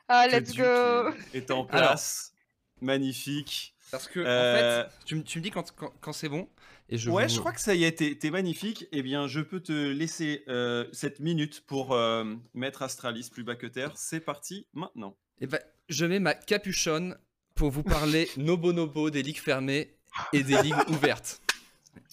ah, 0.10 0.28
let's 0.28 0.56
go 0.56 1.14
Est 1.34 1.52
en 1.52 1.64
place. 1.66 2.34
Magnifique. 2.82 3.76
Parce 3.92 4.08
que, 4.08 4.20
en 4.20 4.24
fait, 4.24 4.30
euh, 4.30 4.84
tu, 5.06 5.16
me 5.16 5.22
dis 5.22 5.52
quand, 5.52 5.74
quand, 6.02 6.14
c'est 6.14 6.30
bon. 6.30 6.48
Et 6.90 6.98
je 6.98 7.10
ouais, 7.10 7.30
je 7.30 7.40
crois 7.40 7.52
que 7.52 7.62
ça 7.62 7.76
y 7.76 7.84
est, 7.84 8.20
t'es 8.20 8.30
magnifique. 8.32 8.88
Eh 8.92 9.02
bien, 9.02 9.28
je 9.28 9.40
peux 9.40 9.60
te 9.60 9.72
laisser 9.72 10.44
euh, 10.48 10.88
cette 10.92 11.20
minute 11.20 11.64
pour 11.66 11.94
euh, 11.94 12.36
mettre 12.54 12.82
Astralis 12.82 13.30
plus 13.32 13.44
bas 13.44 13.56
que 13.56 13.68
terre. 13.68 13.92
C'est 13.96 14.20
parti 14.20 14.68
maintenant. 14.74 15.16
Eh 15.42 15.48
ben, 15.48 15.60
je 15.88 16.06
mets 16.06 16.20
ma 16.20 16.34
capuchonne 16.34 17.18
pour 17.56 17.70
vous 17.72 17.84
parler 17.84 18.30
nobo 18.38 18.74
nobo 18.74 19.10
des 19.10 19.24
ligues 19.24 19.40
fermées 19.40 19.96
et 20.34 20.44
des 20.44 20.62
ligues 20.62 20.90
ouvertes. 20.90 21.42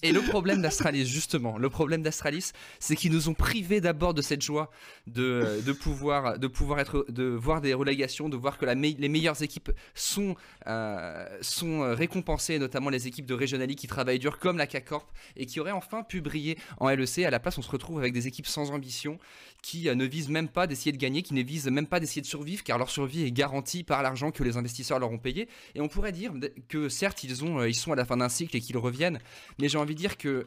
Et 0.03 0.13
le 0.13 0.21
problème 0.21 0.61
d'Astralis, 0.61 1.07
justement, 1.07 1.57
le 1.57 1.71
problème 1.71 2.03
d'Astralis, 2.03 2.53
c'est 2.79 2.97
qu'ils 2.97 3.13
nous 3.13 3.31
ont 3.31 3.35
privés 3.35 3.81
d'abord 3.81 4.13
de 4.13 4.21
cette 4.21 4.43
joie 4.43 4.71
de, 5.07 5.63
de, 5.65 5.73
pouvoir, 5.73 6.39
de 6.39 6.47
pouvoir 6.49 6.81
être, 6.81 7.07
de 7.09 7.25
voir 7.25 7.63
des 7.63 7.73
relégations, 7.73 8.29
de 8.29 8.37
voir 8.37 8.59
que 8.59 8.67
les 8.67 9.09
meilleures 9.09 9.43
équipes 9.43 9.73
sont, 9.95 10.37
euh, 10.67 11.27
sont 11.41 11.95
récompensées, 11.95 12.59
notamment 12.59 12.91
les 12.91 13.07
équipes 13.07 13.25
de 13.25 13.33
Regional 13.33 13.67
qui 13.75 13.87
travaillent 13.87 14.19
dur, 14.19 14.39
comme 14.39 14.59
la 14.59 14.67
K-Corp, 14.67 15.11
et 15.35 15.47
qui 15.47 15.61
auraient 15.61 15.73
enfin 15.73 16.03
pu 16.03 16.21
briller 16.21 16.59
en 16.79 16.91
LEC. 16.91 17.21
À 17.21 17.31
la 17.31 17.41
place, 17.41 17.57
on 17.57 17.63
se 17.63 17.71
retrouve 17.71 17.99
avec 17.99 18.13
des 18.13 18.27
équipes 18.27 18.47
sans 18.47 18.73
ambition, 18.73 19.19
qui 19.63 19.89
euh, 19.89 19.95
ne 19.95 20.05
visent 20.05 20.29
même 20.29 20.49
pas 20.49 20.67
d'essayer 20.67 20.93
de 20.93 20.99
gagner, 20.99 21.23
qui 21.23 21.35
ne 21.35 21.43
visent 21.43 21.69
même 21.69 21.87
pas 21.87 22.01
d'essayer 22.01 22.23
de 22.23 22.27
survivre, 22.27 22.63
car 22.63 22.79
leur 22.79 22.91
survie 22.91 23.25
est 23.25 23.33
garantie 23.33 23.83
par 23.83 24.03
l'argent 24.03 24.31
que 24.31 24.45
les 24.45 24.57
investisseurs 24.57 24.99
leur 24.99 25.11
ont 25.11 25.19
payé. 25.19 25.49
Et 25.75 25.81
on 25.81 25.89
pourrait 25.89 26.13
dire 26.13 26.33
que 26.69 26.89
certes, 26.89 27.25
ils, 27.25 27.45
ont, 27.45 27.61
euh, 27.61 27.69
ils 27.69 27.75
sont 27.75 27.93
à 27.93 27.97
la 27.97 28.05
fin 28.05 28.19
d'un 28.19 28.29
cycle 28.29 28.57
et 28.57 28.61
qu'ils 28.61 28.77
reviennent, 28.77 29.19
mais 29.59 29.69
j'ai 29.69 29.79
envie 29.79 29.86
de 29.95 29.99
dire 29.99 30.17
que 30.17 30.47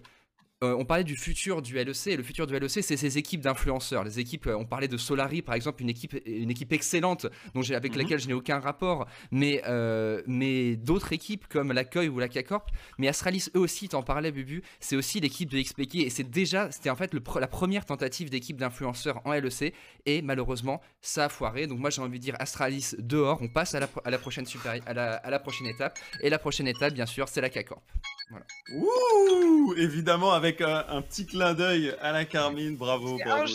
euh, 0.62 0.76
on 0.78 0.84
parlait 0.84 1.06
du 1.06 1.16
futur 1.16 1.62
du 1.62 1.76
LEC, 1.76 2.08
et 2.08 2.18
le 2.18 2.24
futur 2.24 2.46
du 2.46 2.54
LEC, 2.54 2.70
c'est 2.70 2.98
ces 2.98 3.18
équipes 3.18 3.40
d'influenceurs. 3.40 4.04
Les 4.04 4.20
équipes, 4.20 4.48
euh, 4.48 4.58
on 4.58 4.66
parlait 4.66 4.90
de 4.90 4.98
Solari, 4.98 5.42
par 5.42 5.56
exemple, 5.56 5.82
une 5.82 5.90
équipe, 5.90 6.18
une 6.26 6.52
équipe 6.52 6.74
excellente, 6.74 7.28
dont 7.56 7.62
avec 7.72 7.94
mhm. 7.94 7.98
laquelle 7.98 8.20
je 8.20 8.28
n'ai 8.28 8.34
aucun 8.34 8.60
rapport, 8.60 9.08
mais, 9.32 9.62
euh, 9.68 10.22
mais 10.28 10.76
d'autres 10.76 11.14
équipes 11.14 11.48
comme 11.48 11.72
l'accueil 11.72 12.10
ou 12.10 12.20
la 12.20 12.28
K-Corp. 12.28 12.70
Mais 12.98 13.08
Astralis, 13.08 13.48
eux 13.56 13.60
aussi, 13.60 13.88
t'en 13.88 14.04
parlais, 14.04 14.34
Bubu, 14.34 14.62
c'est 14.82 14.98
aussi 14.98 15.22
l'équipe 15.22 15.50
de 15.50 15.62
XPK, 15.62 15.96
et 15.96 16.10
c'est 16.10 16.30
déjà, 16.30 16.70
c'était 16.72 16.90
en 16.90 16.98
fait 16.98 17.14
le, 17.14 17.22
la 17.40 17.48
première 17.48 17.86
tentative 17.86 18.30
d'équipe 18.30 18.58
d'influenceurs 18.58 19.22
en 19.24 19.32
LEC, 19.32 19.74
et 20.06 20.22
malheureusement, 20.22 20.82
ça 21.02 21.26
a 21.26 21.30
foiré. 21.30 21.68
Donc 21.68 21.80
moi, 21.80 21.90
j'ai 21.90 22.02
envie 22.02 22.20
de 22.20 22.24
dire 22.24 22.36
Astralis 22.38 22.96
dehors, 22.98 23.40
on 23.42 23.48
passe 23.48 23.76
à 23.76 23.80
la, 23.80 23.88
à 24.04 24.10
la 24.10 24.18
prochaine, 24.18 24.46
super, 24.46 24.74
à, 24.86 24.94
la, 24.94 25.14
à 25.14 25.30
la 25.30 25.40
prochaine 25.40 25.68
étape, 25.68 25.98
et 26.22 26.30
la 26.30 26.38
prochaine 26.38 26.68
étape, 26.68 26.94
bien 26.94 27.06
sûr, 27.06 27.30
c'est 27.30 27.40
la 27.40 27.50
K-Corp. 27.50 27.82
Voilà. 28.30 28.46
Ouh, 28.76 29.74
évidemment, 29.78 30.34
avec 30.34 30.62
un, 30.62 31.02
petit 31.02 31.26
clin 31.26 31.54
d'œil 31.54 31.96
à 32.02 32.12
la 32.12 32.26
Carmine. 32.26 32.76
Bravo, 32.76 33.18
bravo, 33.24 33.54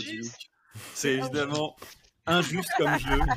C'est 0.95 1.13
évidemment 1.13 1.77
injuste 2.27 2.71
comme 2.79 2.99
jeu. 2.99 3.21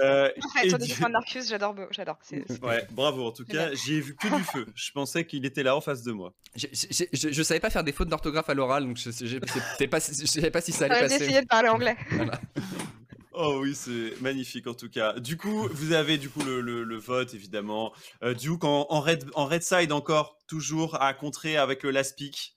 Euh, 0.00 0.30
et 0.62 0.68
j'adore, 0.68 1.74
j'adore. 1.90 2.18
Ouais, 2.62 2.86
bravo. 2.92 3.26
En 3.26 3.32
tout 3.32 3.44
cas, 3.44 3.74
j'ai 3.74 4.00
vu 4.00 4.14
que 4.14 4.28
du 4.28 4.44
feu. 4.44 4.66
Je 4.76 4.92
pensais 4.92 5.24
qu'il 5.24 5.44
était 5.44 5.64
là 5.64 5.74
en 5.74 5.80
face 5.80 6.04
de 6.04 6.12
moi. 6.12 6.34
Je, 6.54 6.68
je, 6.72 7.42
savais 7.42 7.58
pas 7.58 7.70
faire 7.70 7.82
des 7.82 7.90
fautes 7.90 8.08
d'orthographe 8.08 8.48
à 8.48 8.54
l'oral, 8.54 8.84
donc 8.84 8.96
je, 8.96 9.08
ne 9.08 9.46
savais 9.46 9.88
pas 9.88 9.98
si 9.98 10.14
ça 10.72 10.84
allait 10.84 11.00
passer. 11.00 11.18
J'ai 11.18 11.24
essayé 11.24 11.42
de 11.42 11.46
parler 11.48 11.68
anglais. 11.68 11.96
Oh 13.40 13.60
oui, 13.62 13.72
c'est 13.76 14.20
magnifique 14.20 14.66
en 14.66 14.74
tout 14.74 14.90
cas. 14.90 15.12
Du 15.20 15.36
coup, 15.36 15.68
vous 15.70 15.92
avez 15.92 16.18
du 16.18 16.28
coup 16.28 16.42
le, 16.42 16.60
le- 16.60 16.82
le 16.82 16.96
vote 16.96 17.34
évidemment. 17.34 17.92
Euh, 18.24 18.34
Duke 18.34 18.64
en, 18.64 18.86
en 18.90 19.00
red, 19.00 19.30
en 19.34 19.46
red 19.46 19.62
side 19.62 19.92
encore, 19.92 20.36
toujours 20.48 21.00
à 21.00 21.14
contrer 21.14 21.56
avec 21.56 21.84
le 21.84 21.92
last 21.92 22.16
pick. 22.18 22.56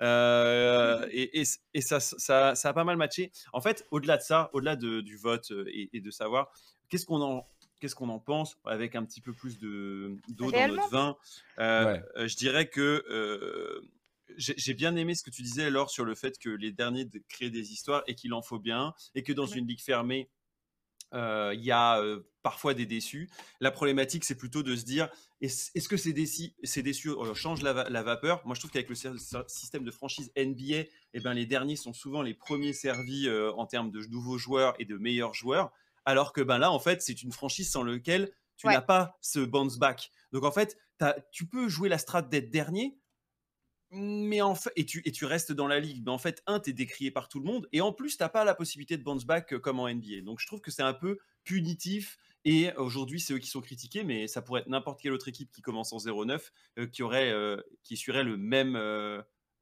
Euh, 0.00 1.06
et 1.10 1.40
et, 1.40 1.44
et 1.74 1.80
ça, 1.80 1.98
ça, 1.98 2.54
ça 2.54 2.68
a 2.68 2.72
pas 2.72 2.84
mal 2.84 2.96
matché. 2.96 3.32
En 3.52 3.60
fait, 3.60 3.84
au-delà 3.90 4.16
de 4.16 4.22
ça, 4.22 4.48
au-delà 4.52 4.76
de- 4.76 5.00
du 5.00 5.16
vote 5.16 5.50
euh, 5.50 5.64
et, 5.68 5.90
et 5.92 6.00
de 6.00 6.10
savoir 6.12 6.52
qu'est-ce 6.88 7.04
qu'on 7.06 7.20
en, 7.20 7.46
qu'est-ce 7.80 7.94
qu'on 7.96 8.08
en 8.08 8.18
pense 8.20 8.56
avec 8.64 8.94
un 8.94 9.04
petit 9.04 9.20
peu 9.20 9.32
plus 9.32 9.58
de, 9.58 10.16
d'eau 10.28 10.50
dans 10.52 10.68
notre 10.68 10.88
vin, 10.90 11.16
euh, 11.58 11.98
Ouais. 12.16 12.28
je 12.28 12.36
dirais 12.36 12.68
que 12.68 13.04
euh, 13.10 13.80
j'ai 14.36 14.74
bien 14.74 14.96
aimé 14.96 15.14
ce 15.14 15.22
que 15.22 15.30
tu 15.30 15.42
disais, 15.42 15.70
Laure, 15.70 15.90
sur 15.90 16.04
le 16.04 16.14
fait 16.14 16.38
que 16.38 16.48
les 16.50 16.72
derniers 16.72 17.04
de- 17.04 17.22
créent 17.28 17.50
des 17.50 17.72
histoires 17.72 18.02
et 18.06 18.14
qu'il 18.14 18.32
en 18.34 18.42
faut 18.42 18.58
bien, 18.58 18.94
et 19.14 19.22
que 19.22 19.32
dans 19.32 19.46
Ouais. 19.46 19.58
une 19.58 19.66
ligue 19.66 19.80
fermée, 19.82 20.30
euh, 21.14 21.52
il 21.54 21.62
y 21.62 21.70
a 21.70 22.00
euh, 22.00 22.20
parfois 22.42 22.72
des 22.72 22.86
déçus. 22.86 23.28
La 23.60 23.70
problématique, 23.70 24.24
c'est 24.24 24.34
plutôt 24.34 24.62
de 24.62 24.74
se 24.74 24.84
dire 24.84 25.10
est-ce 25.42 25.86
que 25.88 25.98
ces 25.98 26.14
déçus, 26.14 26.52
ces 26.62 26.82
déçus 26.82 27.10
euh, 27.10 27.34
changent 27.34 27.60
la, 27.62 27.74
va- 27.74 27.90
la 27.90 28.02
vapeur? 28.02 28.40
Moi, 28.46 28.54
je 28.54 28.60
trouve 28.60 28.70
qu'avec 28.70 28.88
le 28.88 28.94
sy- 28.94 29.08
sy- 29.18 29.36
système 29.46 29.84
de 29.84 29.90
franchise 29.90 30.32
NBA, 30.36 30.88
eh 31.12 31.20
ben, 31.20 31.34
les 31.34 31.44
derniers 31.44 31.76
sont 31.76 31.92
souvent 31.92 32.22
les 32.22 32.32
premiers 32.32 32.72
servis 32.72 33.28
en 33.30 33.66
termes 33.66 33.90
de 33.90 34.00
nouveaux 34.06 34.38
joueurs 34.38 34.74
et 34.78 34.86
de 34.86 34.96
meilleurs 34.96 35.34
joueurs, 35.34 35.70
alors 36.06 36.32
que 36.32 36.40
ben, 36.40 36.56
là, 36.58 36.70
en 36.72 36.78
fait, 36.78 37.02
c'est 37.02 37.22
une 37.22 37.32
franchise 37.32 37.70
sans 37.70 37.82
laquelle 37.82 38.32
tu 38.56 38.66
Ouais. 38.66 38.72
n'as 38.74 38.80
pas 38.80 39.18
ce 39.20 39.40
bounce 39.40 39.76
back. 39.78 40.10
Donc, 40.32 40.44
en 40.44 40.52
fait, 40.52 40.78
tu 41.32 41.46
peux 41.46 41.68
jouer 41.68 41.88
la 41.90 41.98
strat 41.98 42.22
d'être 42.22 42.48
dernier, 42.50 42.96
mais 43.92 44.40
en 44.40 44.54
fait, 44.54 44.72
et 44.76 44.84
tu, 44.84 45.24
restes 45.26 45.52
dans 45.52 45.66
la 45.66 45.78
ligue. 45.78 46.02
Mais 46.04 46.10
en 46.10 46.18
fait, 46.18 46.42
un, 46.46 46.60
t'es 46.60 46.72
décrié 46.72 47.10
par 47.10 47.28
tout 47.28 47.38
le 47.38 47.44
monde, 47.44 47.68
et 47.72 47.80
en 47.80 47.92
plus, 47.92 48.16
t'as 48.16 48.30
pas 48.30 48.44
la 48.44 48.54
possibilité 48.54 48.96
de 48.96 49.02
bounce 49.02 49.24
back 49.24 49.52
euh, 49.52 49.58
comme 49.58 49.78
en 49.80 49.88
NBA. 49.88 50.22
Donc, 50.22 50.40
je 50.40 50.46
trouve 50.46 50.60
que 50.60 50.70
c'est 50.70 50.82
un 50.82 50.94
peu 50.94 51.18
punitif. 51.44 52.18
Et 52.44 52.72
aujourd'hui, 52.76 53.20
c'est 53.20 53.34
eux 53.34 53.38
qui 53.38 53.48
sont 53.48 53.60
critiqués, 53.60 54.02
mais 54.02 54.26
ça 54.26 54.42
pourrait 54.42 54.62
être 54.62 54.68
n'importe 54.68 55.00
quelle 55.00 55.12
autre 55.12 55.28
équipe 55.28 55.52
qui 55.52 55.62
commence 55.62 55.92
en 55.92 55.98
0-9 55.98 56.50
euh, 56.78 56.86
qui 56.86 57.02
aurait, 57.02 57.30
euh, 57.30 57.60
qui 57.84 57.96
suivrait 57.96 58.24
le 58.24 58.36
même, 58.36 58.74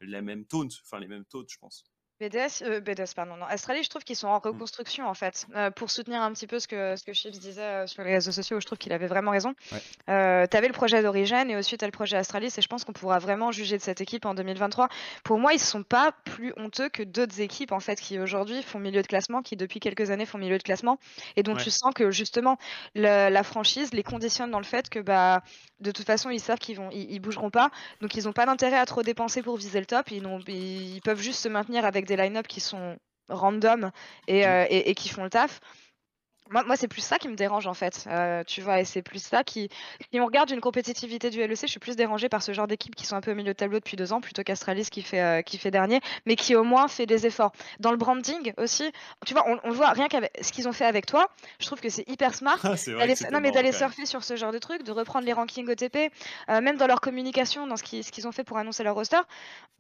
la 0.01 0.23
même 0.23 0.47
taunt, 0.47 0.69
enfin 0.85 0.99
les 0.99 1.09
mêmes 1.09 1.27
taunts, 1.27 1.45
je 1.47 1.59
pense. 1.59 1.85
BDS, 2.21 2.63
euh, 2.63 2.81
BDS, 2.81 3.15
pardon, 3.17 3.37
non. 3.37 3.47
Australie, 3.53 3.83
je 3.83 3.89
trouve 3.89 4.05
qu'ils 4.05 4.17
sont 4.17 4.29
en 4.29 4.37
Mm. 4.39 4.43
reconstruction 4.45 5.09
en 5.09 5.15
fait. 5.15 5.47
Euh, 5.57 5.71
pour 5.71 5.91
soutenir 5.91 6.21
un 6.23 6.31
petit 6.33 6.47
peu 6.47 6.59
ce 6.61 6.69
que, 6.69 6.95
ce 6.97 7.03
que 7.03 7.13
Chips 7.15 7.39
disait 7.39 7.63
euh, 7.63 7.87
sur 7.87 8.03
les 8.03 8.13
réseaux 8.15 8.31
sociaux, 8.33 8.61
je 8.61 8.67
trouve 8.67 8.77
qu'il 8.79 8.93
avait 8.93 9.07
vraiment 9.07 9.31
raison. 9.31 9.55
Ouais. 9.73 9.79
Euh, 10.11 10.47
T'avais 10.47 10.67
le 10.67 10.75
projet 10.75 11.03
d'origine 11.03 11.49
et 11.51 11.57
ensuite 11.57 11.81
t'as 11.81 11.87
le 11.87 11.93
projet 11.93 12.17
Astralis 12.19 12.53
et 12.59 12.61
je 12.61 12.67
pense 12.69 12.85
qu'on 12.85 12.93
pourra 12.93 13.19
vraiment 13.19 13.53
juger 13.53 13.79
de 13.79 13.83
cette 13.83 14.01
équipe 14.03 14.27
en 14.27 14.35
2023. 14.35 14.89
Pour 15.25 15.39
moi, 15.39 15.55
ils 15.55 15.59
sont 15.61 15.83
pas 15.83 16.13
plus 16.25 16.53
honteux 16.59 16.91
que 16.91 17.03
d'autres 17.03 17.41
équipes 17.41 17.73
en 17.73 17.81
fait 17.81 17.99
qui 18.01 18.19
aujourd'hui 18.19 18.63
font 18.63 18.79
milieu 18.79 19.01
de 19.01 19.07
classement, 19.07 19.41
qui 19.43 19.57
depuis 19.57 19.81
quelques 19.81 20.11
années 20.11 20.27
font 20.27 20.39
milieu 20.39 20.59
de 20.59 20.63
classement 20.63 20.99
et 21.37 21.43
dont 21.43 21.55
Ouais. 21.55 21.63
tu 21.63 21.71
sens 21.71 21.95
que 21.95 22.11
justement 22.11 22.59
la 22.95 23.43
franchise 23.43 23.95
les 23.95 24.03
conditionne 24.03 24.51
dans 24.51 24.59
le 24.59 24.65
fait 24.65 24.89
que 24.91 24.99
bah 24.99 25.43
de 25.81 25.91
toute 25.93 26.05
façon 26.07 26.29
ils 26.31 26.41
savent 26.41 26.59
qu'ils 26.59 26.77
vont 26.77 26.91
ils, 26.93 27.11
ils 27.13 27.21
bougeront 27.21 27.49
pas 27.51 27.71
donc 28.03 28.15
ils 28.15 28.25
n'ont 28.25 28.33
pas 28.33 28.45
d'intérêt 28.45 28.77
à 28.79 28.85
trop 28.85 29.03
dépenser 29.03 29.43
pour 29.43 29.57
viser 29.57 29.81
le 29.81 29.87
top. 29.87 30.11
Ils- 30.11 30.21
ils 30.49 31.01
peuvent 31.03 31.21
juste 31.21 31.41
se 31.41 31.49
maintenir 31.49 31.85
avec 31.85 32.05
des 32.11 32.17
line-up 32.23 32.47
qui 32.47 32.61
sont 32.61 32.97
random 33.29 33.91
et, 34.29 34.45
Mm. 34.45 34.49
euh, 34.49 34.67
et- 34.69 34.91
et 34.91 34.95
qui 34.95 35.09
font 35.09 35.25
le 35.25 35.31
taf. 35.31 35.61
Moi, 36.53 36.65
moi 36.65 36.75
c'est 36.77 36.89
plus 36.89 37.01
ça 37.01 37.19
qui 37.19 37.29
me 37.29 37.37
dérange 37.37 37.69
en 37.69 37.75
fait, 37.75 38.07
euh, 38.09 38.43
tu 38.45 38.61
vois, 38.61 38.81
et 38.81 38.85
c'est 38.85 39.03
plus 39.03 39.23
ça 39.23 39.45
qui... 39.45 39.69
Si 40.13 40.19
on 40.19 40.27
regarde 40.27 40.51
une 40.51 40.61
compétitivité 40.61 41.31
du 41.31 41.39
LEC, 41.41 41.61
je 41.61 41.67
suis 41.69 41.79
plus 41.79 41.95
dérangée 41.95 42.29
par 42.29 42.43
ce 42.43 42.53
genre 42.53 42.67
d'équipe 42.67 42.97
qui 42.97 43.07
sont 43.07 43.15
un 43.15 43.21
peu 43.21 43.31
au 43.31 43.35
milieu 43.37 43.53
de 43.53 43.57
tableau 43.57 43.79
depuis 43.79 43.97
deux 43.97 44.13
ans, 44.13 44.21
plutôt 44.21 44.43
qu'Astralis 44.43 44.87
qui, 44.91 45.03
fait 45.03 45.21
euh, 45.21 45.43
qui 45.43 45.59
fait 45.59 45.71
dernier, 45.71 46.01
mais 46.27 46.35
qui 46.35 46.57
au 46.57 46.65
moins 46.65 46.89
fait 46.89 47.07
des 47.07 47.25
efforts. 47.25 47.53
Dans 47.79 47.93
le 47.93 47.99
branding 47.99 48.53
aussi, 48.57 48.91
tu 49.25 49.33
vois, 49.33 49.45
on, 49.49 49.61
on 49.63 49.71
voit 49.71 49.91
rien 49.91 50.09
qu'avec 50.09 50.33
ce 50.43 50.51
qu'ils 50.51 50.67
ont 50.67 50.73
fait 50.73 50.87
avec 50.87 51.07
toi, 51.07 51.29
je 51.61 51.67
trouve 51.67 51.81
que 51.81 51.89
c'est 51.89 52.09
hyper 52.09 52.35
smart, 52.35 52.59
Ah, 52.65 52.71
vrai 52.71 53.15
que 53.15 53.33
non 53.33 53.39
mais 53.41 53.53
d'aller 53.53 53.71
surfer 53.71 54.05
sur 54.05 54.25
ce 54.25 54.35
genre 54.35 54.51
de 54.51 54.59
truc, 54.59 54.83
de 54.83 54.91
reprendre 54.91 55.27
les 55.27 55.33
rankings 55.33 55.69
OTP, 55.71 56.11
euh, 56.49 56.61
même 56.61 56.77
dans 56.79 56.89
leur 56.89 57.01
communication, 57.01 57.69
dans 57.69 57.77
ce 57.77 57.85
qu'ils 57.85 58.03
ce 58.03 58.11
qu'ils 58.11 58.27
ont 58.27 58.33
fait 58.33 58.43
pour 58.43 58.59
annoncer 58.59 58.83
leur 58.83 58.97
roster, 58.97 59.21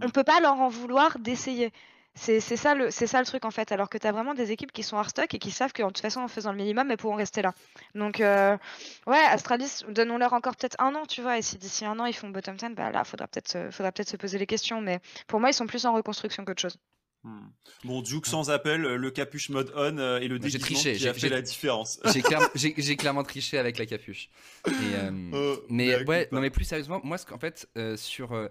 on 0.00 0.06
Mm. 0.06 0.12
peut 0.12 0.22
pas 0.24 0.38
leur 0.38 0.52
en 0.60 0.68
vouloir 0.68 1.18
d'essayer. 1.18 1.72
C'est 2.14 2.40
c'est 2.40 2.56
ça, 2.56 2.74
le- 2.74 2.90
c'est 2.90 3.06
ça 3.06 3.20
le 3.20 3.24
truc 3.26 3.44
en 3.44 3.50
fait, 3.52 3.70
alors 3.72 3.88
que 3.88 3.96
tu 3.96 4.06
as 4.06 4.12
vraiment 4.12 4.34
des 4.34 4.50
équipes 4.50 4.72
qui 4.72 4.82
sont 4.82 4.96
hard-stock 4.96 5.32
et 5.32 5.38
qui 5.38 5.50
savent 5.52 5.72
que 5.72 5.80
de 5.82 5.86
toute 5.86 6.00
façon 6.00 6.20
en 6.20 6.28
faisant 6.28 6.50
le 6.50 6.58
minimum, 6.58 6.90
elles 6.90 6.96
pourront 6.96 7.14
rester 7.14 7.40
là. 7.40 7.54
Donc 7.94 8.20
euh, 8.20 8.56
ouais, 9.06 9.16
Astralis, 9.30 9.84
donnons-leur 9.88 10.32
encore 10.32 10.56
peut-être 10.56 10.76
un 10.80 10.94
an, 10.96 11.06
tu 11.06 11.22
vois, 11.22 11.38
et 11.38 11.42
si 11.42 11.56
d'ici 11.56 11.84
un 11.84 11.98
an 12.00 12.06
ils 12.06 12.12
font 12.14 12.28
bottom 12.28 12.56
10, 12.56 12.74
bah 12.74 12.90
là, 12.90 13.04
faudra 13.04 13.28
peut-être 13.28 13.48
se- 13.48 13.70
faudra 13.70 13.92
peut-être 13.92 14.10
se 14.10 14.16
poser 14.16 14.38
les 14.38 14.46
questions, 14.46 14.80
mais 14.80 14.98
pour 15.28 15.38
moi 15.40 15.50
ils 15.50 15.54
sont 15.54 15.66
plus 15.68 15.86
en 15.86 15.92
reconstruction 15.94 16.44
qu'autre 16.44 16.60
chose. 16.62 16.76
Hmm. 17.22 17.48
Bon, 17.84 18.00
Duke 18.00 18.26
sans 18.26 18.50
appel, 18.50 18.82
euh, 18.82 18.96
le 18.96 19.10
capuche 19.10 19.50
mode 19.50 19.70
on 19.76 19.98
euh, 19.98 20.20
et 20.20 20.26
le 20.28 20.38
déguisement 20.38 20.64
triché, 20.64 20.94
qui 20.96 21.06
a 21.06 21.12
j'ai- 21.12 21.20
fait 21.20 21.28
la 21.28 21.42
différence. 21.42 22.00
J'ai 22.14 22.22
clair- 22.22 22.48
j'ai- 22.54 22.74
j'ai 22.78 22.96
clairement 22.96 23.22
triché 23.24 23.58
avec 23.58 23.76
la 23.76 23.84
capuche. 23.84 24.30
Et, 24.66 24.70
euh, 24.94 25.10
mais 25.68 26.02
ouais, 26.04 26.28
non 26.32 26.40
mais 26.40 26.48
plus 26.48 26.64
sérieusement, 26.64 26.98
moi 27.04 27.18
ce 27.18 27.26
qu'en 27.26 27.38
fait 27.38 27.68
euh, 27.76 27.94
sur, 27.98 28.32
euh, 28.32 28.48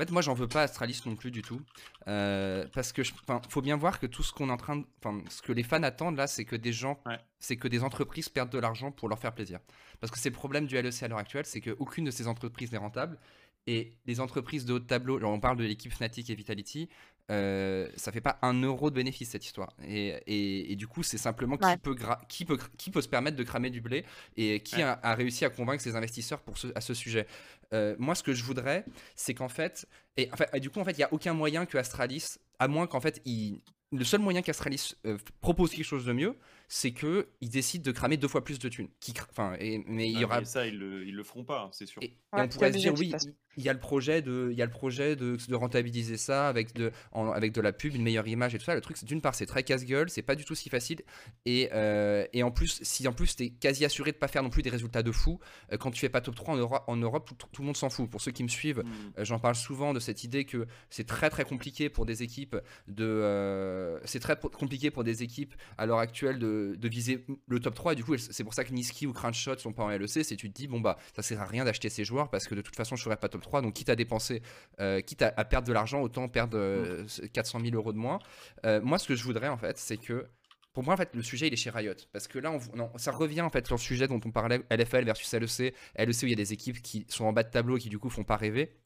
en 0.00 0.06
fait 0.06 0.12
moi 0.12 0.22
j'en 0.22 0.32
veux 0.32 0.48
pas 0.48 0.60
à 0.60 0.64
Astralis 0.64 1.02
non 1.04 1.14
plus 1.14 1.30
du 1.30 1.42
tout, 1.42 1.60
Euh, 2.08 2.66
parce 2.72 2.92
que 2.92 3.02
je- 3.02 3.12
faut 3.50 3.60
bien 3.60 3.76
voir 3.76 4.00
que 4.00 4.06
tout 4.06 4.22
ce 4.22 4.32
qu'on 4.32 4.48
est 4.48 4.52
en 4.52 4.56
train, 4.56 4.76
de- 4.76 4.86
enfin 5.04 5.20
ce 5.28 5.42
que 5.42 5.52
les 5.52 5.62
fans 5.62 5.82
attendent 5.82 6.16
là, 6.16 6.26
c'est 6.26 6.46
que 6.46 6.56
des 6.56 6.72
gens, 6.72 6.98
Ouais. 7.04 7.18
c'est 7.38 7.56
que 7.58 7.68
des 7.68 7.84
entreprises 7.84 8.30
perdent 8.30 8.50
de 8.50 8.58
l'argent 8.58 8.90
pour 8.90 9.08
leur 9.10 9.18
faire 9.18 9.34
plaisir. 9.34 9.60
Parce 10.00 10.10
que 10.10 10.18
c'est 10.18 10.30
le 10.30 10.34
problème 10.34 10.66
du 10.66 10.76
LEC 10.76 11.02
à 11.02 11.08
l'heure 11.08 11.18
actuelle, 11.18 11.44
c'est 11.44 11.60
qu'aucune 11.60 12.04
de 12.06 12.10
ces 12.10 12.26
entreprises 12.26 12.72
n'est 12.72 12.78
rentable. 12.78 13.18
Et 13.66 13.92
les 14.06 14.20
entreprises 14.20 14.64
de 14.64 14.72
haut 14.72 14.78
de 14.78 14.86
tableau, 14.86 15.22
on 15.22 15.38
parle 15.38 15.58
de 15.58 15.64
l'équipe 15.64 15.92
Fnatic 15.92 16.30
et 16.30 16.34
Vitality, 16.34 16.88
euh, 17.30 17.88
ça 17.96 18.12
fait 18.12 18.20
pas 18.20 18.38
un 18.42 18.54
euro 18.62 18.90
de 18.90 18.96
bénéfice 18.96 19.30
cette 19.30 19.44
histoire. 19.46 19.72
Et, 19.86 20.08
et- 20.26 20.72
et 20.72 20.76
du 20.76 20.86
coup, 20.86 21.02
c'est 21.02 21.16
simplement 21.18 21.56
Ouais. 21.62 21.72
qui, 21.74 21.78
peut 21.78 21.96
qui, 22.28 22.44
peut, 22.44 22.58
qui 22.76 22.90
peut 22.90 23.00
se 23.00 23.08
permettre 23.08 23.36
de 23.36 23.42
cramer 23.44 23.70
du 23.70 23.80
blé 23.80 24.04
et 24.36 24.60
qui 24.60 24.76
Ouais. 24.76 24.82
a, 24.82 24.98
a 25.02 25.14
réussi 25.14 25.44
à 25.44 25.50
convaincre 25.50 25.82
ses 25.82 25.96
investisseurs 25.96 26.40
pour 26.40 26.58
ce, 26.58 26.68
à 26.74 26.80
ce 26.80 26.92
sujet. 26.94 27.26
Euh, 27.72 27.94
moi, 27.98 28.14
ce 28.14 28.22
que 28.22 28.32
je 28.34 28.42
voudrais, 28.44 28.84
c'est 29.14 29.32
qu'en 29.34 29.48
fait, 29.48 29.86
et, 30.16 30.28
enfin, 30.32 30.44
et 30.52 30.60
du 30.60 30.70
coup, 30.70 30.80
en 30.80 30.84
fait, 30.84 30.92
il 30.92 30.98
n'y 30.98 31.04
a 31.04 31.12
aucun 31.12 31.32
moyen 31.34 31.66
que 31.66 31.78
Astralis, 31.78 32.36
à 32.58 32.66
moins 32.68 32.86
qu'en 32.86 33.00
fait, 33.00 33.22
il, 33.24 33.60
le 33.92 34.04
seul 34.04 34.20
moyen 34.20 34.42
qu'Astralis 34.42 34.94
euh, 35.06 35.16
propose 35.40 35.70
quelque 35.70 35.84
chose 35.84 36.04
de 36.04 36.12
mieux, 36.12 36.36
c'est 36.72 36.92
que 36.92 37.26
il 37.40 37.50
décide 37.50 37.82
de 37.82 37.90
cramer 37.90 38.16
deux 38.16 38.28
fois 38.28 38.44
plus 38.44 38.60
de 38.60 38.68
thunes. 38.68 38.88
Qui, 39.00 39.12
enfin, 39.30 39.56
et- 39.58 39.82
mais 39.88 40.08
il 40.08 40.18
y 40.18 40.22
Ah, 40.22 40.26
aura 40.26 40.38
mais 40.38 40.46
ça, 40.46 40.66
ils 40.68 40.78
le, 40.78 41.04
ils 41.04 41.14
le 41.16 41.24
feront 41.24 41.44
pas, 41.44 41.68
c'est 41.72 41.84
sûr. 41.86 42.00
et, 42.00 42.06
et 42.06 42.12
Ouais, 42.32 42.42
on 42.42 42.48
pourrait 42.48 42.72
se 42.72 42.78
dire 42.78 42.94
oui, 42.96 43.12
il 43.56 43.64
y 43.64 43.68
a 43.68 43.72
le 43.72 43.80
projet 43.80 44.22
de, 44.22 44.48
il 44.52 44.56
y 44.56 44.62
a 44.62 44.66
le 44.66 44.70
projet 44.70 45.16
de, 45.16 45.36
de 45.48 45.54
rentabiliser 45.56 46.16
ça 46.16 46.46
avec 46.48 46.72
de, 46.74 46.92
en- 47.10 47.30
avec 47.32 47.50
de 47.52 47.60
la 47.60 47.72
pub, 47.72 47.96
une 47.96 48.02
meilleure 48.04 48.28
image 48.28 48.54
et 48.54 48.58
tout 48.58 48.64
ça. 48.64 48.76
Le 48.76 48.80
truc, 48.80 48.96
c'est 48.96 49.04
d'une 49.06 49.20
part, 49.20 49.34
c'est 49.34 49.46
très 49.46 49.64
casse-gueule, 49.64 50.08
c'est 50.10 50.22
pas 50.22 50.36
du 50.36 50.44
tout 50.44 50.54
si 50.54 50.68
facile. 50.68 51.02
Et, 51.44 51.68
euh, 51.72 52.24
et 52.32 52.44
en 52.44 52.52
plus, 52.52 52.78
si 52.82 53.08
en 53.08 53.12
plus 53.12 53.34
t'es 53.34 53.50
quasi 53.50 53.84
assuré 53.84 54.12
de 54.12 54.16
pas 54.16 54.28
faire 54.28 54.44
non 54.44 54.50
plus 54.50 54.62
des 54.62 54.70
résultats 54.70 55.02
de 55.02 55.10
fou, 55.10 55.40
euh, 55.72 55.76
quand 55.76 55.90
tu 55.90 55.98
fais 55.98 56.08
pas 56.08 56.20
top 56.20 56.36
3 56.36 56.54
en 56.54 56.56
Europe, 56.56 56.84
en 56.86 56.96
Europe 56.96 57.28
tout, 57.28 57.34
tout 57.52 57.62
le 57.62 57.66
monde 57.66 57.76
s'en 57.76 57.90
fout. 57.90 58.08
Pour 58.08 58.20
ceux 58.20 58.30
qui 58.30 58.44
me 58.44 58.48
suivent, 58.48 58.84
Hmm. 58.84 59.10
euh, 59.18 59.24
J'en 59.24 59.40
parle 59.40 59.56
souvent 59.56 59.92
de 59.92 59.98
cette 59.98 60.22
idée 60.22 60.44
que 60.44 60.66
c'est 60.88 61.06
très 61.06 61.30
très 61.30 61.44
compliqué 61.44 61.88
pour 61.90 62.06
des 62.06 62.22
équipes 62.22 62.56
de 62.86 63.04
euh, 63.04 63.98
c'est 64.04 64.20
très 64.20 64.36
compliqué 64.38 64.90
pour 64.92 65.02
des 65.04 65.22
équipes 65.24 65.54
à 65.78 65.86
l'heure 65.86 65.98
actuelle 65.98 66.38
de, 66.38 66.59
de 66.76 66.88
viser 66.88 67.24
le 67.48 67.60
top 67.60 67.74
3 67.74 67.92
et 67.92 67.96
du 67.96 68.04
coup 68.04 68.16
c'est 68.16 68.44
pour 68.44 68.54
ça 68.54 68.64
que 68.64 68.72
Niski 68.72 69.06
ou 69.06 69.12
Crunchshot 69.12 69.58
sont 69.58 69.72
pas 69.72 69.84
en 69.84 69.88
LEC 69.88 70.08
c'est 70.08 70.36
tu 70.36 70.50
te 70.50 70.54
dis 70.54 70.66
bon 70.66 70.80
bah 70.80 70.96
ça 71.14 71.22
sert 71.22 71.40
à 71.40 71.44
rien 71.44 71.64
d'acheter 71.64 71.88
ces 71.88 72.04
joueurs 72.04 72.30
parce 72.30 72.46
que 72.46 72.54
de 72.54 72.62
toute 72.62 72.76
façon 72.76 72.96
je 72.96 73.02
serai 73.02 73.16
pas 73.16 73.28
top 73.28 73.42
3 73.42 73.62
donc 73.62 73.74
quitte 73.74 73.88
à 73.88 73.96
dépenser 73.96 74.42
euh, 74.80 75.00
quitte 75.00 75.22
à, 75.22 75.32
à 75.36 75.44
perdre 75.44 75.66
de 75.68 75.72
l'argent 75.72 76.00
autant 76.00 76.28
perdre 76.28 76.56
euh, 76.58 77.04
400 77.32 77.60
000 77.60 77.74
euros 77.74 77.92
de 77.92 77.98
moins 77.98 78.18
Euh, 78.66 78.80
moi 78.82 78.98
ce 78.98 79.08
que 79.08 79.14
je 79.14 79.24
voudrais 79.24 79.48
en 79.48 79.56
fait 79.56 79.78
c'est 79.78 79.96
que 79.96 80.26
pour 80.72 80.84
moi, 80.84 80.94
en 80.94 80.96
fait, 80.96 81.10
le 81.14 81.22
sujet, 81.22 81.48
il 81.48 81.52
est 81.52 81.56
chez 81.56 81.70
Riot. 81.70 81.94
Parce 82.12 82.28
que 82.28 82.38
là, 82.38 82.52
on, 82.52 82.76
non, 82.76 82.90
ça 82.96 83.10
revient 83.10 83.40
en 83.40 83.50
fait 83.50 83.66
sur 83.66 83.74
le 83.74 83.80
sujet 83.80 84.06
dont 84.06 84.20
on 84.24 84.30
parlait, 84.30 84.60
LFL 84.70 85.04
versus 85.04 85.32
LEC. 85.34 85.74
LEC 85.96 86.22
où 86.22 86.26
il 86.26 86.30
y 86.30 86.32
a 86.32 86.36
des 86.36 86.52
équipes 86.52 86.80
qui 86.80 87.06
sont 87.08 87.24
en 87.24 87.32
bas 87.32 87.42
de 87.42 87.50
tableau 87.50 87.76
et 87.76 87.80
qui, 87.80 87.88
du 87.88 87.98
coup, 87.98 88.08
font 88.08 88.22
pas 88.24 88.36
rêver. 88.36 88.76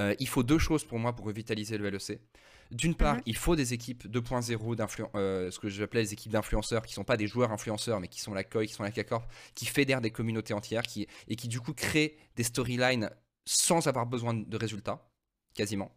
Euh, 0.00 0.14
il 0.18 0.28
faut 0.28 0.42
deux 0.42 0.58
choses 0.58 0.84
pour 0.84 0.98
moi 0.98 1.14
pour 1.14 1.26
revitaliser 1.26 1.78
le 1.78 1.90
LEC. 1.90 2.20
D'une 2.70 2.94
part, 2.94 3.16
Mhm. 3.16 3.22
il 3.26 3.36
faut 3.36 3.56
des 3.56 3.72
équipes 3.74 4.06
2.0 4.08 4.74
d'influ- 4.74 5.04
euh, 5.14 5.50
ce 5.50 5.58
que 5.58 5.68
j'appelais 5.68 6.02
les 6.02 6.12
équipes 6.12 6.32
d'influenceurs, 6.32 6.84
qui 6.86 6.94
sont 6.94 7.04
pas 7.04 7.16
des 7.16 7.26
joueurs 7.26 7.52
influenceurs, 7.52 8.00
mais 8.00 8.08
qui 8.08 8.20
sont 8.20 8.34
la 8.34 8.42
COI, 8.44 8.66
qui 8.66 8.72
sont 8.74 8.82
la 8.82 8.90
CACORP, 8.90 9.24
qui 9.54 9.66
fédèrent 9.66 10.00
des 10.00 10.10
communautés 10.10 10.54
entières, 10.54 10.82
qui, 10.82 11.06
et 11.28 11.36
qui 11.36 11.48
du 11.48 11.60
coup 11.60 11.74
créent 11.74 12.16
des 12.36 12.42
storylines 12.42 13.10
sans 13.44 13.86
avoir 13.86 14.06
besoin 14.06 14.34
de 14.34 14.56
résultats, 14.56 15.06
quasiment, 15.54 15.92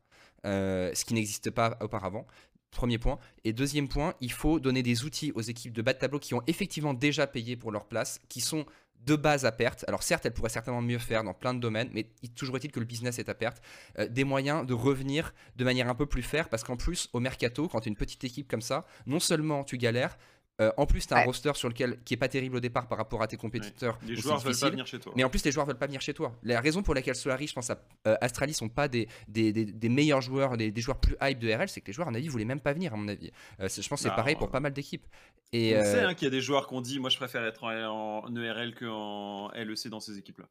euh, 0.46 0.92
ce 0.94 1.06
qui 1.06 1.14
n'existe 1.14 1.50
pas 1.52 1.78
auparavant. 1.82 2.28
Premier 2.70 2.98
point. 2.98 3.18
Et 3.46 3.54
deuxième 3.54 3.88
point, 3.88 4.14
il 4.20 4.32
faut 4.32 4.60
donner 4.60 4.84
des 4.84 5.06
outils 5.06 5.32
aux 5.34 5.42
équipes 5.42 5.72
de 5.74 5.82
bas 5.82 5.94
de 5.94 6.00
tableau 6.00 6.20
qui 6.20 6.34
ont 6.34 6.44
effectivement 6.48 6.94
déjà 6.94 7.26
payé 7.26 7.56
pour 7.56 7.72
leur 7.72 7.86
place, 7.88 8.20
qui 8.28 8.42
sont 8.42 8.66
de 9.06 9.16
base 9.16 9.46
à 9.46 9.52
perte. 9.52 9.86
Alors 9.88 10.04
certes, 10.04 10.26
elles 10.26 10.34
pourraient 10.34 10.50
certainement 10.50 10.82
mieux 10.82 10.98
faire 10.98 11.24
dans 11.24 11.34
plein 11.34 11.54
de 11.54 11.60
domaines, 11.60 11.90
mais 11.94 12.10
toujours 12.36 12.58
est-il 12.58 12.72
que 12.72 12.80
le 12.80 12.86
business 12.86 13.20
est 13.20 13.30
à 13.30 13.34
perte. 13.34 13.62
Euh, 14.00 14.08
des 14.08 14.24
moyens 14.24 14.66
de 14.66 14.74
revenir 14.74 15.34
de 15.56 15.64
manière 15.64 15.88
un 15.88 15.96
peu 15.96 16.06
plus 16.06 16.24
fair, 16.24 16.50
parce 16.50 16.64
qu'en 16.64 16.78
plus, 16.78 17.10
au 17.14 17.20
mercato, 17.20 17.68
quand 17.68 17.82
tu 17.82 17.90
es 17.90 17.92
une 17.92 17.98
petite 17.98 18.24
équipe 18.24 18.50
comme 18.50 18.62
ça, 18.62 18.86
non 19.06 19.20
seulement 19.20 19.64
tu 19.64 19.78
galères, 19.78 20.18
Euh, 20.60 20.72
en 20.78 20.88
plus, 20.88 21.06
tu 21.06 21.14
as 21.14 21.18
un 21.18 21.24
roster 21.26 21.52
sur 21.54 21.70
lequel 21.70 22.00
qui 22.04 22.16
est 22.16 22.18
pas 22.18 22.28
terrible 22.30 22.56
au 22.56 22.60
départ 22.60 22.88
par 22.88 22.98
rapport 22.98 23.22
à 23.22 23.28
tes 23.28 23.38
compétiteurs. 23.38 24.00
Les 24.08 24.16
joueurs 24.16 24.40
veulent 24.40 24.58
pas 24.60 24.70
venir 24.72 24.88
chez 24.88 25.00
toi. 25.00 25.14
Mais 25.16 25.24
en 25.24 25.30
plus, 25.30 25.44
les 25.46 25.52
joueurs 25.52 25.68
veulent 25.68 25.78
pas 25.78 25.86
venir 25.86 26.02
chez 26.02 26.14
toi. 26.16 26.34
La 26.42 26.60
raison 26.62 26.82
pour 26.82 26.96
laquelle 26.96 27.16
Solari, 27.16 27.46
je 27.48 27.54
pense, 27.54 27.70
à 27.70 27.80
euh, 28.08 28.16
Astralis 28.22 28.56
sont 28.56 28.68
pas 28.70 28.88
des, 28.88 29.08
des, 29.28 29.54
des- 29.54 29.66
des 29.66 29.90
meilleurs 29.90 30.22
joueurs, 30.22 30.58
des, 30.58 30.72
des 30.72 30.82
joueurs 30.82 31.00
plus 31.00 31.16
hype 31.22 31.38
de 31.38 31.52
RL, 31.54 31.70
c'est 31.70 31.82
que 31.82 31.88
les 31.88 31.94
joueurs, 31.94 32.08
à 32.08 32.12
mon 32.12 32.18
avis, 32.18 32.28
voulaient 32.28 32.44
même 32.46 32.60
pas 32.60 32.74
venir, 32.74 32.94
à 32.94 32.98
mon 32.98 33.08
avis. 33.08 33.32
Euh, 33.60 33.68
c'est- 33.70 33.84
je 33.84 33.88
pense 33.90 34.00
que 34.00 34.04
c'est 34.04 34.10
Bah, 34.10 34.16
pareil 34.16 34.36
pour 34.36 34.48
euh, 34.48 34.52
pas 34.52 34.60
mal 34.60 34.74
d'équipes. 34.74 35.06
Et 35.54 35.76
On 35.76 35.80
euh, 35.80 35.84
sait 35.84 36.02
hein, 36.02 36.14
qu'il 36.16 36.26
y 36.26 36.28
a 36.28 36.32
des 36.32 36.42
joueurs 36.42 36.68
qui 36.68 36.74
ont 36.74 36.82
dit 36.82 37.00
moi 37.00 37.10
je 37.10 37.18
préfère 37.18 37.46
être 37.46 37.64
en, 37.64 38.26
en 38.26 38.36
ERL 38.36 38.74
qu'en 38.76 39.50
LEC 39.54 39.88
dans 39.90 40.00
ces 40.00 40.18
équipes-là. 40.18 40.46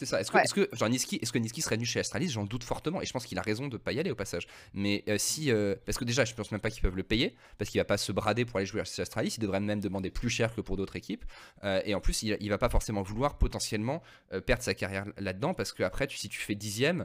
C'est 0.00 0.06
ça. 0.06 0.20
Est-ce 0.20 0.30
que, 0.30 0.36
Ouais. 0.38 0.44
est-ce 0.44 0.54
que, 0.54 0.68
genre, 0.72 0.88
Niski, 0.88 1.18
est-ce 1.20 1.30
que 1.30 1.38
Niski 1.38 1.60
serait 1.60 1.76
venu 1.76 1.84
chez 1.84 2.00
Astralis? 2.00 2.30
J'en 2.30 2.44
doute 2.44 2.64
fortement. 2.64 3.02
Et 3.02 3.04
je 3.06 3.12
pense 3.12 3.26
qu'il 3.26 3.38
a 3.38 3.42
raison 3.42 3.68
de 3.68 3.76
pas 3.76 3.92
y 3.92 4.00
aller 4.00 4.10
au 4.10 4.14
passage. 4.14 4.46
Mais 4.72 5.04
euh, 5.08 5.18
si. 5.18 5.50
euh, 5.50 5.74
parce 5.84 5.98
que 5.98 6.04
déjà, 6.04 6.24
je 6.24 6.32
pense 6.34 6.50
même 6.52 6.60
pas 6.60 6.70
qu'ils 6.70 6.80
peuvent 6.82 6.96
le 6.96 7.02
payer. 7.02 7.36
Parce 7.58 7.70
qu'il 7.70 7.78
va 7.80 7.84
pas 7.84 7.98
se 7.98 8.10
brader 8.12 8.44
pour 8.46 8.56
aller 8.56 8.66
jouer 8.66 8.82
chez 8.86 9.02
Astralis. 9.02 9.34
Il 9.36 9.40
devrait 9.40 9.60
même 9.60 9.80
demander 9.80 10.10
plus 10.10 10.30
cher 10.30 10.54
que 10.54 10.62
pour 10.62 10.76
d'autres 10.78 10.96
équipes. 10.96 11.24
Euh, 11.64 11.82
et 11.84 11.94
en 11.94 12.00
plus, 12.00 12.22
il, 12.22 12.36
il 12.40 12.48
va 12.48 12.56
pas 12.58 12.70
forcément 12.70 13.02
vouloir 13.02 13.36
potentiellement 13.36 14.02
perdre 14.46 14.62
sa 14.62 14.72
carrière 14.74 15.04
là-dedans. 15.18 15.52
Parce 15.52 15.72
que 15.72 15.82
après, 15.82 16.06
tu, 16.06 16.16
si 16.16 16.28
tu 16.30 16.38
fais 16.40 16.54
dixième, 16.54 17.04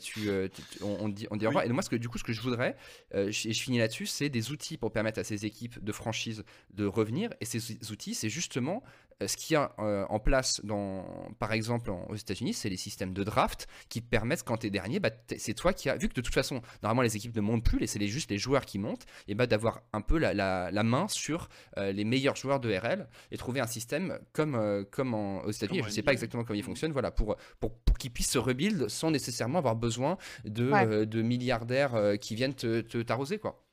tu, 0.00 0.20
tu- 0.20 0.50
tu- 0.50 0.82
on, 0.82 0.96
on 1.04 1.08
dit, 1.08 1.26
on 1.30 1.36
dit 1.36 1.44
au 1.46 1.48
revoir. 1.50 1.64
Oui. 1.64 1.70
Et 1.70 1.72
moi, 1.72 1.82
ce 1.82 1.90
que, 1.90 1.96
du 1.96 2.08
coup, 2.08 2.18
ce 2.18 2.24
que 2.24 2.32
je 2.32 2.40
voudrais, 2.40 2.76
je- 3.12 3.48
et 3.48 3.52
je 3.52 3.62
finis 3.62 3.78
là-dessus, 3.78 4.06
c'est 4.06 4.28
des 4.28 4.50
outils 4.50 4.76
pour 4.76 4.92
permettre 4.92 5.18
à 5.20 5.24
ces 5.24 5.44
équipes 5.46 5.82
de 5.84 5.92
franchise 5.92 6.44
de 6.72 6.86
revenir. 6.86 7.30
Et 7.40 7.44
ces 7.44 7.60
outils, 7.90 8.14
c'est 8.14 8.28
justement 8.30 8.82
ce 9.26 9.36
qu'il 9.36 9.54
y 9.54 9.56
a 9.56 9.74
euh, 9.78 10.04
en 10.08 10.18
place, 10.18 10.60
dans, 10.64 11.04
par 11.38 11.52
exemple 11.52 11.90
en- 11.90 12.06
aux 12.08 12.14
États-Unis, 12.16 12.54
c'est 12.54 12.68
les 12.68 12.76
systèmes 12.76 13.12
de 13.14 13.24
draft 13.24 13.66
qui 13.88 14.02
te 14.02 14.08
permettent, 14.08 14.42
quand 14.42 14.56
tu 14.58 14.66
es 14.66 14.70
dernier, 14.70 15.00
bah, 15.00 15.10
c'est 15.38 15.54
toi 15.54 15.72
qui 15.72 15.88
as. 15.88 15.96
Vu 15.96 16.08
que 16.08 16.14
de 16.14 16.20
toute 16.20 16.34
façon, 16.34 16.60
normalement, 16.82 17.02
les 17.02 17.16
équipes 17.16 17.34
ne 17.36 17.40
montent 17.40 17.64
plus, 17.64 17.82
et 17.82 17.86
c'est 17.86 17.98
les- 17.98 18.08
juste 18.08 18.30
les 18.30 18.38
joueurs 18.38 18.64
qui 18.64 18.78
montent, 18.78 19.04
et 19.28 19.34
bah, 19.34 19.46
d'avoir 19.46 19.82
un 19.92 20.00
peu 20.00 20.18
la, 20.18 20.34
la- 20.34 20.70
la 20.70 20.82
main 20.82 21.08
sur 21.08 21.48
euh, 21.78 21.92
les 21.92 22.04
meilleurs 22.04 22.36
joueurs 22.36 22.60
de 22.60 22.72
RL 22.74 23.08
et 23.30 23.36
trouver 23.36 23.60
un 23.60 23.66
système 23.66 24.18
comme, 24.32 24.54
euh, 24.54 24.84
comme 24.90 25.14
en- 25.14 25.42
aux 25.44 25.50
États-Unis. 25.50 25.80
Je 25.82 25.88
en 25.88 25.90
sais 25.90 26.02
pas 26.02 26.12
exactement 26.12 26.44
comment 26.44 26.58
il 26.58 26.62
fonctionne, 26.64 26.92
voilà, 26.92 27.10
pour, 27.10 27.36
pour, 27.60 27.74
pour 27.78 27.98
qu'ils 27.98 28.12
puissent 28.12 28.30
se 28.30 28.38
rebuild 28.38 28.88
sans 28.88 29.10
nécessairement 29.10 29.58
avoir 29.58 29.76
besoin 29.76 30.18
de, 30.44 30.70
Ouais. 30.70 30.86
euh, 30.86 31.04
de 31.06 31.22
milliardaires 31.22 31.94
euh, 31.94 32.16
qui 32.16 32.34
viennent 32.34 32.54
te 32.54 32.80
te- 32.80 33.02
t'arroser, 33.02 33.38
quoi. 33.38 33.64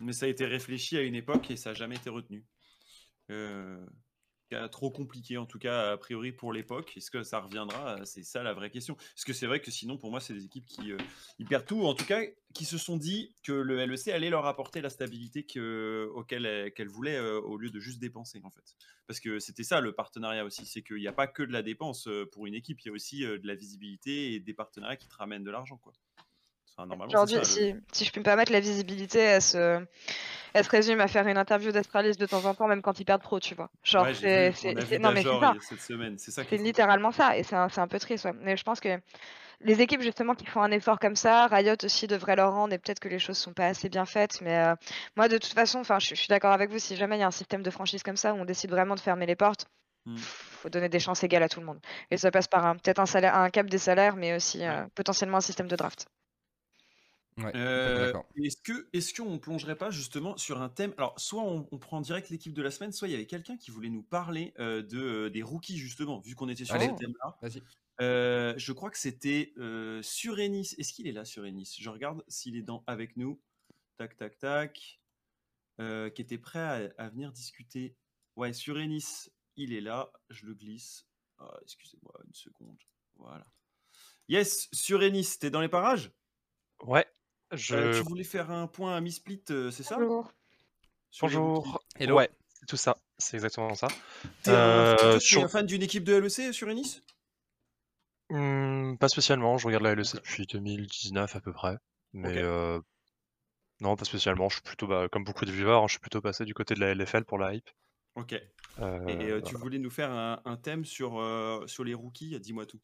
Mais 0.00 0.12
ça 0.12 0.26
a 0.26 0.28
été 0.28 0.44
réfléchi 0.46 0.96
à 0.96 1.02
une 1.02 1.14
époque 1.14 1.50
et 1.50 1.56
ça 1.56 1.70
n'a 1.70 1.74
jamais 1.74 1.96
été 1.96 2.10
retenu. 2.10 2.44
Euh, 3.30 3.78
euh, 3.78 3.86
trop 4.68 4.90
compliqué 4.90 5.36
en 5.38 5.46
tout 5.46 5.58
cas 5.58 5.92
a 5.92 5.96
priori 5.96 6.32
pour 6.32 6.52
l'époque. 6.52 6.96
Est-ce 6.96 7.10
que 7.10 7.22
ça 7.22 7.40
reviendra? 7.40 8.04
C'est 8.04 8.22
ça 8.22 8.42
la 8.42 8.52
vraie 8.54 8.70
question. 8.70 8.94
Parce 8.94 9.24
que 9.24 9.32
c'est 9.32 9.46
vrai 9.46 9.60
que 9.60 9.70
sinon 9.70 9.98
pour 9.98 10.10
moi 10.10 10.20
c'est 10.20 10.34
des 10.34 10.44
équipes 10.44 10.66
qui 10.66 10.92
euh, 10.92 10.96
perdent 11.48 11.66
tout, 11.66 11.82
en 11.84 11.94
tout 11.94 12.04
cas 12.04 12.22
qui 12.54 12.64
se 12.64 12.76
sont 12.78 12.96
dit 12.96 13.34
que 13.42 13.52
le 13.52 13.76
LEC 13.86 14.08
allait 14.08 14.30
leur 14.30 14.44
apporter 14.46 14.80
la 14.80 14.90
stabilité 14.90 15.44
que, 15.44 16.08
auquel 16.14 16.44
elles- 16.46 16.72
qu'elles 16.72 16.88
voulaient 16.88 17.16
euh, 17.16 17.40
au 17.40 17.56
lieu 17.56 17.70
de 17.70 17.80
juste 17.80 17.98
dépenser 18.00 18.40
en 18.44 18.50
fait. 18.50 18.74
Parce 19.06 19.20
que 19.20 19.38
c'était 19.38 19.64
ça 19.64 19.80
le 19.80 19.92
partenariat 19.92 20.44
aussi, 20.44 20.66
c'est 20.66 20.82
qu'il 20.82 20.96
n'y 20.98 21.08
a 21.08 21.12
pas 21.12 21.26
que 21.26 21.42
de 21.42 21.52
la 21.52 21.62
dépense 21.62 22.06
euh, 22.08 22.26
pour 22.30 22.46
une 22.46 22.54
équipe, 22.54 22.80
il 22.80 22.86
y 22.86 22.90
a 22.90 22.92
aussi 22.92 23.24
euh, 23.24 23.38
de 23.38 23.46
la 23.46 23.54
visibilité 23.54 24.34
et 24.34 24.40
des 24.40 24.54
partenariats 24.54 24.96
qui 24.96 25.08
te 25.08 25.16
ramènent 25.16 25.44
de 25.44 25.50
l'argent 25.50 25.78
quoi. 25.78 25.92
Aujourd'hui, 27.06 27.44
si, 27.44 27.74
si 27.92 28.04
je 28.04 28.10
puis 28.10 28.20
me 28.20 28.24
permettre, 28.24 28.52
la 28.52 28.60
visibilité, 28.60 29.18
elle 29.18 29.42
se, 29.42 29.84
elle 30.54 30.64
se 30.64 30.70
résume 30.70 31.00
à 31.00 31.08
faire 31.08 31.26
une 31.26 31.36
interview 31.36 31.72
d'Astralis 31.72 32.16
de 32.16 32.26
temps 32.26 32.44
en 32.44 32.54
temps, 32.54 32.66
même 32.68 32.82
quand 32.82 32.98
ils 33.00 33.04
perdent 33.04 33.22
trop, 33.22 33.40
tu 33.40 33.54
vois. 33.54 33.70
Genre, 33.84 34.04
Ouais, 34.04 34.14
c'est, 34.14 34.98
non 34.98 35.12
mais 35.12 35.22
ça. 35.22 35.54
il 35.54 35.62
cette 35.62 35.80
semaine, 35.80 36.18
ça 36.18 36.42
littéralement 36.50 37.12
ça, 37.12 37.36
et 37.36 37.42
c'est 37.42 37.54
un, 37.56 37.88
peu 37.88 37.98
triste, 37.98 38.24
ouais. 38.24 38.32
Mais 38.40 38.56
je 38.56 38.62
pense 38.62 38.80
que 38.80 39.00
les 39.60 39.80
équipes, 39.80 40.02
justement, 40.02 40.34
qui 40.34 40.46
font 40.46 40.62
un 40.62 40.70
effort 40.72 40.98
comme 40.98 41.16
ça, 41.16 41.46
Riot 41.46 41.76
aussi 41.84 42.06
devrait 42.06 42.36
leur 42.36 42.52
rendre, 42.52 42.72
et 42.74 42.78
peut-être 42.78 43.00
que 43.00 43.08
les 43.08 43.18
choses 43.18 43.38
sont 43.38 43.52
pas 43.52 43.66
assez 43.66 43.88
bien 43.88 44.06
faites, 44.06 44.40
mais 44.40 44.58
euh, 44.58 44.74
moi, 45.16 45.28
de 45.28 45.38
toute 45.38 45.52
façon, 45.52 45.80
enfin, 45.80 45.98
je, 45.98 46.08
je 46.08 46.14
suis 46.14 46.28
d'accord 46.28 46.52
avec 46.52 46.70
vous, 46.70 46.78
si 46.78 46.96
jamais 46.96 47.16
il 47.16 47.20
y 47.20 47.24
a 47.24 47.28
un 47.28 47.30
système 47.30 47.62
de 47.62 47.70
franchise 47.70 48.02
comme 48.02 48.16
ça, 48.16 48.34
où 48.34 48.38
on 48.38 48.44
décide 48.44 48.70
vraiment 48.70 48.94
de 48.94 49.00
fermer 49.00 49.26
les 49.26 49.36
portes, 49.36 49.66
Hmm. 50.04 50.16
faut 50.16 50.68
donner 50.68 50.88
des 50.88 50.98
chances 50.98 51.22
égales 51.22 51.44
à 51.44 51.48
tout 51.48 51.60
le 51.60 51.66
monde. 51.66 51.78
Et 52.10 52.16
ça 52.16 52.32
passe 52.32 52.48
par 52.48 52.66
un- 52.66 52.74
peut-être 52.74 52.98
un 52.98 53.06
salaire, 53.06 53.36
un 53.36 53.50
cap 53.50 53.68
des 53.70 53.78
salaires, 53.78 54.16
mais 54.16 54.34
aussi 54.34 54.64
euh, 54.64 54.84
potentiellement 54.96 55.36
un 55.36 55.42
système 55.42 55.68
de 55.68 55.76
draft. 55.76 56.06
Ouais, 57.38 57.50
Euh, 57.56 58.12
est-ce 58.36 58.58
que 58.62 58.88
est-ce 58.92 59.14
qu'on 59.14 59.38
plongerait 59.38 59.76
pas 59.76 59.90
justement 59.90 60.36
sur 60.36 60.60
un 60.60 60.68
thème? 60.68 60.92
Alors, 60.98 61.18
soit 61.18 61.42
on, 61.42 61.66
on 61.72 61.78
prend 61.78 62.00
direct 62.02 62.28
l'équipe 62.28 62.52
de 62.52 62.60
la 62.62 62.70
semaine, 62.70 62.92
soit 62.92 63.08
il 63.08 63.12
y 63.12 63.14
avait 63.14 63.26
quelqu'un 63.26 63.56
qui 63.56 63.70
voulait 63.70 63.88
nous 63.88 64.02
parler 64.02 64.52
euh, 64.58 64.82
de 64.82 64.98
euh, 64.98 65.30
des 65.30 65.42
rookies 65.42 65.78
justement, 65.78 66.20
vu 66.20 66.34
qu'on 66.34 66.48
était 66.48 66.64
sur 66.66 66.74
Allez. 66.74 66.88
ce 66.88 66.94
thème-là. 66.98 67.38
Euh, 68.00 68.54
je 68.56 68.72
crois 68.72 68.90
que 68.90 68.98
c'était 68.98 69.52
euh, 69.58 70.02
Surenis. 70.02 70.74
Est-ce 70.78 70.92
qu'il 70.92 71.06
est 71.06 71.12
là, 71.12 71.24
Surenis? 71.24 71.76
Je 71.78 71.88
regarde 71.88 72.22
s'il 72.28 72.56
est 72.56 72.62
dans 72.62 72.84
avec 72.86 73.16
nous. 73.16 73.40
Tac, 73.96 74.16
tac, 74.16 74.38
tac. 74.38 75.00
Euh, 75.80 76.10
qui 76.10 76.20
était 76.20 76.38
prêt 76.38 76.58
à, 76.58 77.02
à 77.02 77.08
venir 77.08 77.32
discuter. 77.32 77.96
Ouais, 78.36 78.52
Surenis, 78.52 79.30
il 79.56 79.72
est 79.72 79.80
là. 79.80 80.12
Je 80.28 80.44
le 80.44 80.52
glisse. 80.54 81.06
Ah, 81.38 81.56
Excusez-moi 81.62 82.12
une 82.26 82.34
seconde. 82.34 82.78
Voilà. 83.16 83.46
Yes, 84.28 84.68
Surenis, 84.72 85.38
t'es 85.40 85.50
dans 85.50 85.60
les 85.62 85.68
parages? 85.68 86.12
Ouais, 86.82 87.06
je... 87.52 87.74
Euh, 87.74 87.98
tu 87.98 88.08
voulais 88.08 88.24
faire 88.24 88.50
un 88.50 88.66
point 88.66 88.96
à 88.96 89.00
Mi-Split, 89.00 89.42
euh, 89.50 89.70
c'est 89.70 89.82
ça 89.82 89.96
Bonjour. 89.96 90.32
Sur. 91.10 91.26
Bonjour. 91.28 91.82
Hello. 91.98 92.16
Ouais, 92.16 92.30
c'est 92.54 92.66
tout 92.66 92.76
ça, 92.76 92.96
c'est 93.18 93.36
exactement 93.36 93.74
ça. 93.74 93.88
T'es 94.42 94.50
un, 94.50 94.54
Euh, 94.54 95.18
sur- 95.18 95.44
un 95.44 95.48
fan 95.48 95.66
d'une 95.66 95.82
équipe 95.82 96.04
de 96.04 96.14
LEC 96.14 96.52
sur 96.52 96.68
Nice 96.68 97.02
Hmm, 98.30 98.96
pas 98.96 99.08
spécialement, 99.08 99.58
je 99.58 99.66
regarde 99.66 99.82
la 99.84 99.92
LEC 99.92 100.14
depuis 100.14 100.46
2019 100.46 101.36
à 101.36 101.40
peu 101.40 101.52
près. 101.52 101.76
Mais 102.14 102.38
euh, 102.38 102.80
non, 103.80 103.96
pas 103.96 104.04
spécialement, 104.04 104.48
je 104.48 104.54
suis 104.56 104.62
plutôt, 104.62 104.86
bah, 104.86 105.08
comme 105.10 105.24
beaucoup 105.24 105.44
de 105.44 105.52
viewers, 105.52 105.72
hein, 105.82 105.86
je 105.86 105.92
suis 105.92 106.00
plutôt 106.00 106.20
passé 106.20 106.44
du 106.44 106.54
côté 106.54 106.74
de 106.74 106.80
la 106.80 106.94
LFL 106.94 107.24
pour 107.24 107.38
la 107.38 107.54
hype. 107.54 107.68
Ok. 108.14 108.32
Et 108.32 109.42
tu 109.44 109.54
voulais 109.56 109.78
nous 109.78 109.90
faire 109.90 110.10
un, 110.10 110.40
un 110.44 110.56
thème 110.56 110.84
sur, 110.84 111.20
euh, 111.20 111.66
sur 111.66 111.84
les 111.84 111.94
rookies? 111.94 112.38
Dis-moi 112.40 112.64
tout. 112.66 112.80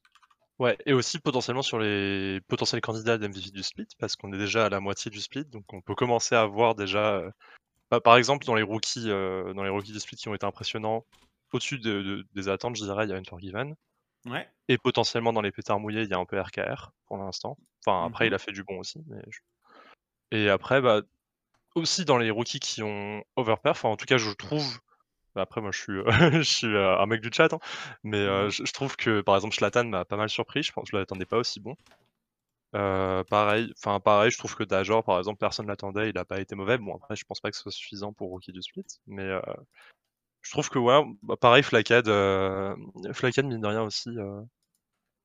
Ouais, 0.58 0.76
et 0.86 0.92
aussi 0.92 1.20
potentiellement 1.20 1.62
sur 1.62 1.78
les 1.78 2.40
potentiels 2.48 2.80
candidats 2.80 3.16
d'MVP 3.16 3.50
du 3.52 3.62
split, 3.62 3.86
parce 3.98 4.16
qu'on 4.16 4.32
est 4.32 4.38
déjà 4.38 4.66
à 4.66 4.68
la 4.68 4.80
moitié 4.80 5.08
du 5.10 5.20
split, 5.20 5.44
donc 5.44 5.72
on 5.72 5.80
peut 5.80 5.94
commencer 5.94 6.34
à 6.34 6.46
voir 6.46 6.74
déjà, 6.74 7.14
euh, 7.16 7.30
bah, 7.90 8.00
par 8.00 8.16
exemple 8.16 8.46
dans 8.46 8.54
les 8.56 8.62
rookies, 8.62 9.10
euh, 9.10 9.54
dans 9.54 9.64
les 9.64 9.70
rookies 9.70 9.92
du 9.92 10.00
split 10.00 10.16
qui 10.16 10.28
ont 10.28 10.34
été 10.34 10.46
impressionnants, 10.46 11.06
au-dessus 11.52 11.78
de- 11.78 12.02
de- 12.02 12.26
des 12.34 12.48
attentes, 12.48 12.76
je 12.76 12.84
dirais, 12.84 13.06
il 13.06 13.10
y 13.10 13.14
a 13.14 13.16
Unforgiven, 13.16 13.74
Ouais. 14.26 14.48
et 14.68 14.78
potentiellement 14.78 15.32
dans 15.32 15.42
les 15.42 15.52
pétards 15.52 15.80
mouillés, 15.80 16.02
il 16.04 16.10
y 16.10 16.14
a 16.14 16.18
un 16.18 16.26
peu 16.26 16.40
RKR 16.40 16.92
pour 17.06 17.18
l'instant. 17.18 17.58
Enfin, 17.86 18.06
après, 18.06 18.26
Mhm. 18.26 18.32
il 18.32 18.34
a 18.34 18.38
fait 18.38 18.52
du 18.52 18.64
bon 18.64 18.78
aussi, 18.80 19.00
mais 19.08 19.22
je- 19.30 19.40
et 20.32 20.50
après, 20.50 20.80
bah, 20.82 21.02
aussi 21.76 22.04
dans 22.04 22.18
les 22.18 22.30
rookies 22.30 22.60
qui 22.60 22.82
ont 22.82 23.24
overperf, 23.36 23.78
enfin, 23.84 23.90
en 23.90 23.96
tout 23.96 24.06
cas, 24.06 24.18
je 24.18 24.30
trouve. 24.32 24.80
Bah, 25.34 25.42
Après, 25.42 25.60
moi, 25.60 25.70
je 25.72 25.78
suis, 25.80 25.92
je 26.32 26.42
suis 26.42 26.66
euh, 26.68 26.98
un 26.98 27.06
mec 27.06 27.20
du 27.20 27.30
chat, 27.32 27.52
hein, 27.52 27.58
mais 28.04 28.18
euh, 28.18 28.48
Mhm. 28.48 28.50
je, 28.50 28.64
je 28.64 28.72
trouve 28.72 28.96
que, 28.96 29.20
par 29.20 29.34
exemple, 29.36 29.54
Shlatan 29.54 29.84
m'a 29.84 30.04
pas 30.04 30.16
mal 30.16 30.28
surpris. 30.30 30.62
Je 30.62 30.72
pense 30.72 30.84
que 30.90 30.96
je 30.96 31.00
l'attendais 31.00 31.26
pas 31.26 31.38
aussi 31.38 31.60
bon. 31.60 31.76
Euh, 32.74 33.24
pareil, 33.24 33.72
enfin 33.78 33.98
pareil, 33.98 34.30
je 34.30 34.36
trouve 34.36 34.54
que 34.54 34.62
Dajor, 34.62 35.02
par 35.02 35.18
exemple, 35.18 35.38
personne 35.38 35.66
l'attendait, 35.66 36.10
il 36.10 36.18
a 36.18 36.24
pas 36.26 36.40
été 36.40 36.54
mauvais. 36.54 36.76
Bon, 36.76 36.94
après, 36.96 37.16
je 37.16 37.24
pense 37.24 37.40
pas 37.40 37.50
que 37.50 37.56
ce 37.56 37.62
soit 37.62 37.72
suffisant 37.72 38.12
pour 38.12 38.28
rookie 38.28 38.52
du 38.52 38.60
split, 38.62 38.84
mais 39.06 39.22
euh, 39.22 39.40
je 40.42 40.50
trouve 40.50 40.68
que 40.70 40.78
ouais, 40.78 41.02
bah, 41.22 41.36
pareil, 41.36 41.62
euh, 41.72 42.76
Flakad 43.12 43.46
mine 43.46 43.60
de 43.60 43.66
rien 43.66 43.82
aussi 43.82 44.10
euh, 44.10 44.42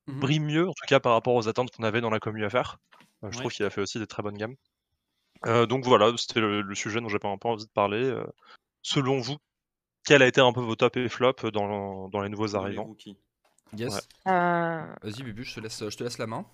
Mhm. 0.08 0.20
brille 0.20 0.40
mieux, 0.40 0.68
en 0.70 0.74
tout 0.74 0.86
cas 0.88 1.00
par 1.00 1.14
rapport 1.14 1.36
aux 1.36 1.48
attentes 1.48 1.72
qu'on 1.72 1.84
avait 1.84 2.02
dans 2.02 2.10
la 2.10 2.20
commu 2.20 2.44
à 2.46 2.50
faire. 2.50 2.78
Euh, 3.24 3.32
je 3.32 3.38
Ouais. 3.38 3.42
trouve 3.42 3.52
qu'il 3.52 3.66
a 3.66 3.70
fait 3.70 3.82
aussi 3.82 4.00
des 4.00 4.08
très 4.08 4.24
bonnes 4.24 4.38
gammes. 4.38 4.56
Euh, 5.48 5.66
donc 5.66 5.86
voilà, 5.86 6.12
c'était 6.18 6.42
le, 6.42 6.62
le 6.62 6.76
sujet 6.76 7.02
dont 7.02 7.10
j'avais 7.10 7.28
un 7.28 7.38
peu 7.38 7.50
envie 7.50 7.66
de 7.66 7.72
parler. 7.72 8.04
Euh, 8.04 8.26
selon 8.84 9.20
vous, 9.20 9.38
quel 10.06 10.22
a 10.22 10.28
été 10.28 10.42
un 10.42 10.52
peu 10.54 10.62
vos 10.62 10.76
top 10.76 10.98
et 10.98 11.10
flop 11.10 11.34
dans, 11.54 12.10
dans 12.10 12.22
les 12.22 12.30
nouveaux 12.30 12.48
Dans 12.48 12.60
arrivants 12.64 12.84
rookies. 12.86 13.18
Yes. 13.76 13.94
Ouais. 14.26 14.32
Euh, 14.32 14.86
Vas-y, 15.02 15.24
Bubu, 15.24 15.44
je 15.44 15.56
te 15.56 15.60
laisse, 15.60 15.84
je 15.90 15.98
te 15.98 16.04
laisse 16.04 16.18
la 16.20 16.28
main. 16.28 16.46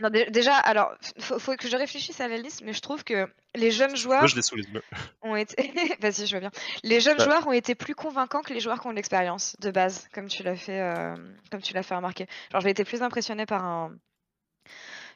non, 0.00 0.10
déjà, 0.10 0.56
alors, 0.56 0.92
faut, 1.20 1.38
faut 1.38 1.54
que 1.56 1.68
je 1.68 1.76
réfléchisse 1.76 2.20
à 2.20 2.26
la 2.26 2.38
liste, 2.38 2.62
mais 2.64 2.72
je 2.72 2.80
trouve 2.80 3.04
que 3.04 3.28
les 3.54 3.70
jeunes 3.70 3.94
joueurs 3.96 4.20
Moi, 4.20 4.26
je 4.26 4.36
les 4.36 4.42
ont 5.22 5.36
été. 5.36 5.72
Vas-y, 6.00 6.26
je 6.26 6.34
veux 6.34 6.40
bien. 6.40 6.50
Les 6.82 7.00
jeunes 7.00 7.18
Ouais. 7.18 7.24
joueurs 7.24 7.46
ont 7.46 7.52
été 7.52 7.74
plus 7.76 7.94
convaincants 7.94 8.42
que 8.42 8.52
les 8.52 8.58
joueurs 8.60 8.80
qui 8.80 8.86
ont 8.88 8.90
de 8.90 8.96
l'expérience 8.96 9.54
de 9.60 9.70
base, 9.70 10.08
comme 10.12 10.26
tu 10.26 10.42
l'as 10.42 10.56
fait, 10.56 10.80
euh, 10.80 11.14
comme 11.52 11.60
tu 11.62 11.72
l'as 11.74 11.84
fait 11.84 11.94
remarquer. 11.94 12.26
Genre, 12.50 12.60
j'ai 12.62 12.70
été 12.70 12.84
plus 12.84 13.02
impressionné 13.02 13.46
par 13.46 13.64
un, 13.64 13.94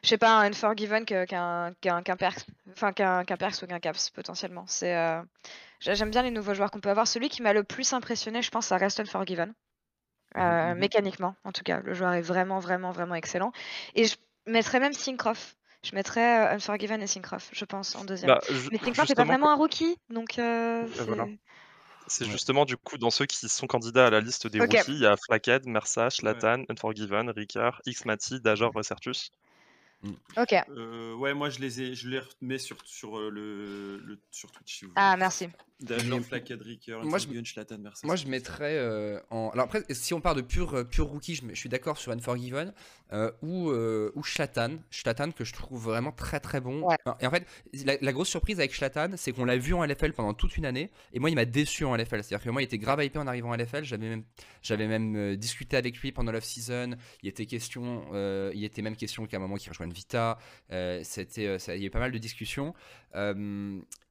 je 0.03 0.09
sais 0.09 0.17
pas, 0.17 0.39
un 0.39 0.47
Unforgiven 0.49 1.05
qu'un 1.05 1.25
qu'un 1.25 2.01
qu'un 2.03 2.15
Perks, 2.17 2.45
enfin 2.71 2.93
qu'un 2.93 3.23
qu'un 3.25 3.37
Perks 3.37 3.61
ou 3.63 3.67
qu'un 3.67 3.79
Caps 3.79 4.09
potentiellement. 4.11 4.65
C'est, 4.67 4.95
euh, 4.95 5.21
j'ai- 5.79 5.95
j'aime 5.95 6.09
bien 6.11 6.21
les 6.23 6.31
nouveaux 6.31 6.53
joueurs 6.53 6.71
qu'on 6.71 6.79
peut 6.79 6.89
avoir. 6.89 7.07
Celui 7.07 7.29
qui 7.29 7.41
m'a 7.41 7.53
le 7.53 7.63
plus 7.63 7.93
impressionné, 7.93 8.41
je 8.41 8.49
pense, 8.51 8.67
ça 8.67 8.77
reste 8.77 8.99
Unforgiven. 8.99 9.53
Euh, 10.37 10.73
Mhm. 10.73 10.79
Mécaniquement, 10.79 11.35
en 11.45 11.51
tout 11.51 11.63
cas, 11.63 11.79
le 11.79 11.93
joueur 11.93 12.13
est 12.13 12.21
vraiment, 12.21 12.59
vraiment, 12.59 12.91
vraiment 12.91 13.15
excellent. 13.15 13.51
Et 13.95 14.05
je 14.05 14.15
mettrais 14.45 14.79
même 14.79 14.93
Syncroft. 14.93 15.57
Je 15.83 15.95
mettrais 15.95 16.45
euh, 16.47 16.55
Unforgiven 16.55 17.01
et 17.01 17.07
Syncroft, 17.07 17.49
je 17.53 17.65
pense, 17.65 17.95
en 17.95 18.03
deuxième. 18.03 18.29
Bah, 18.29 18.41
Mais 18.71 18.77
Syncroft, 18.77 19.07
c'est 19.07 19.15
pas 19.15 19.23
vraiment 19.23 19.51
un 19.51 19.55
rookie, 19.55 19.97
donc 20.09 20.37
euh, 20.37 20.85
voilà. 21.05 21.27
c'est- 22.07 22.25
Ouais. 22.25 22.31
justement 22.31 22.65
du 22.65 22.77
coup 22.77 22.97
dans 22.97 23.09
ceux 23.09 23.25
qui 23.25 23.49
sont 23.49 23.67
candidats 23.67 24.07
à 24.07 24.09
la 24.09 24.21
liste 24.21 24.47
des 24.47 24.59
Ok. 24.61 24.67
rookies, 24.71 24.91
il 24.93 24.99
y 25.01 25.05
a 25.05 25.15
Flaked, 25.17 25.65
Mersa, 25.67 26.09
Shlatan, 26.09 26.63
Unforgiven, 26.69 27.29
Ricard, 27.29 27.81
Xmati, 27.87 28.39
Dajor, 28.41 28.71
Recertus. 28.73 29.31
Ok. 30.37 30.53
Euh, 30.69 31.13
ouais, 31.15 31.33
moi 31.33 31.49
je 31.49 31.59
les 31.59 31.81
ai, 31.81 31.95
je 31.95 32.07
les 32.09 32.19
remets 32.19 32.59
sur, 32.59 32.77
sur 32.85 33.17
euh, 33.17 33.29
le, 33.29 33.97
le- 33.97 34.19
sur 34.31 34.51
Twitch 34.51 34.79
si 34.79 34.85
vous 34.85 34.91
voulez. 34.91 35.01
Ah, 35.03 35.17
merci. 35.17 35.47
D'Ajor, 35.79 36.21
Flakadricker, 36.21 36.97
moi, 37.03 37.19
je, 37.19 37.27
moi 38.03 38.15
je 38.15 38.27
mettrais 38.27 38.77
euh, 38.77 39.19
en. 39.29 39.49
Alors 39.49 39.65
après, 39.65 39.83
si 39.91 40.11
on 40.15 40.21
part 40.21 40.33
de 40.33 40.41
pur, 40.41 40.73
euh, 40.73 40.83
pur 40.83 41.05
rookie, 41.05 41.35
je, 41.35 41.43
je 41.47 41.53
suis 41.53 41.69
d'accord 41.69 41.99
sur 41.99 42.11
Unforgiven 42.11 42.73
euh, 43.13 43.31
ou, 43.43 43.69
euh, 43.69 44.11
ou 44.15 44.23
Shlatan. 44.23 44.79
Shlatan 44.89 45.31
que 45.31 45.45
je 45.45 45.53
trouve 45.53 45.83
vraiment 45.83 46.11
très 46.11 46.39
très 46.39 46.61
bon. 46.61 46.89
Et 47.19 47.27
en 47.27 47.29
fait, 47.29 47.45
la, 47.85 48.11
grosse 48.11 48.29
surprise 48.29 48.59
avec 48.59 48.73
Shlatan, 48.73 49.09
c'est 49.17 49.33
qu'on 49.33 49.45
l'a 49.45 49.57
vu 49.57 49.75
en 49.75 49.85
LFL 49.85 50.13
pendant 50.13 50.33
toute 50.33 50.57
une 50.57 50.65
année. 50.65 50.89
Et 51.13 51.19
moi, 51.19 51.29
il 51.29 51.35
m'a 51.35 51.45
déçu 51.45 51.85
en 51.85 51.95
LFL. 51.95 52.23
C'est-à-dire 52.23 52.43
que 52.43 52.49
moi, 52.49 52.63
il 52.63 52.65
était 52.65 52.79
grave 52.79 53.03
hypé 53.03 53.19
en 53.19 53.27
arrivant 53.27 53.51
en 53.51 53.55
LFL. 53.55 53.83
J'avais 53.83 54.09
même, 54.09 54.23
j'avais 54.63 54.87
même 54.87 55.35
discuté 55.35 55.77
avec 55.77 55.99
lui 55.99 56.11
pendant 56.11 56.31
l'off-season. 56.31 56.95
Il 57.21 57.29
était 57.29 57.45
question, 57.45 58.11
il 58.51 58.63
était 58.63 58.81
même 58.81 58.95
question 58.95 59.27
qu'à 59.27 59.37
un 59.37 59.41
moment 59.41 59.57
qu'il 59.57 59.69
rejoigne 59.69 59.91
Vita. 59.91 60.39
c'était, 61.03 61.57
il 61.67 61.73
y 61.73 61.77
avait 61.77 61.89
pas 61.91 61.99
mal 61.99 62.11
de 62.11 62.17
discussions. 62.17 62.73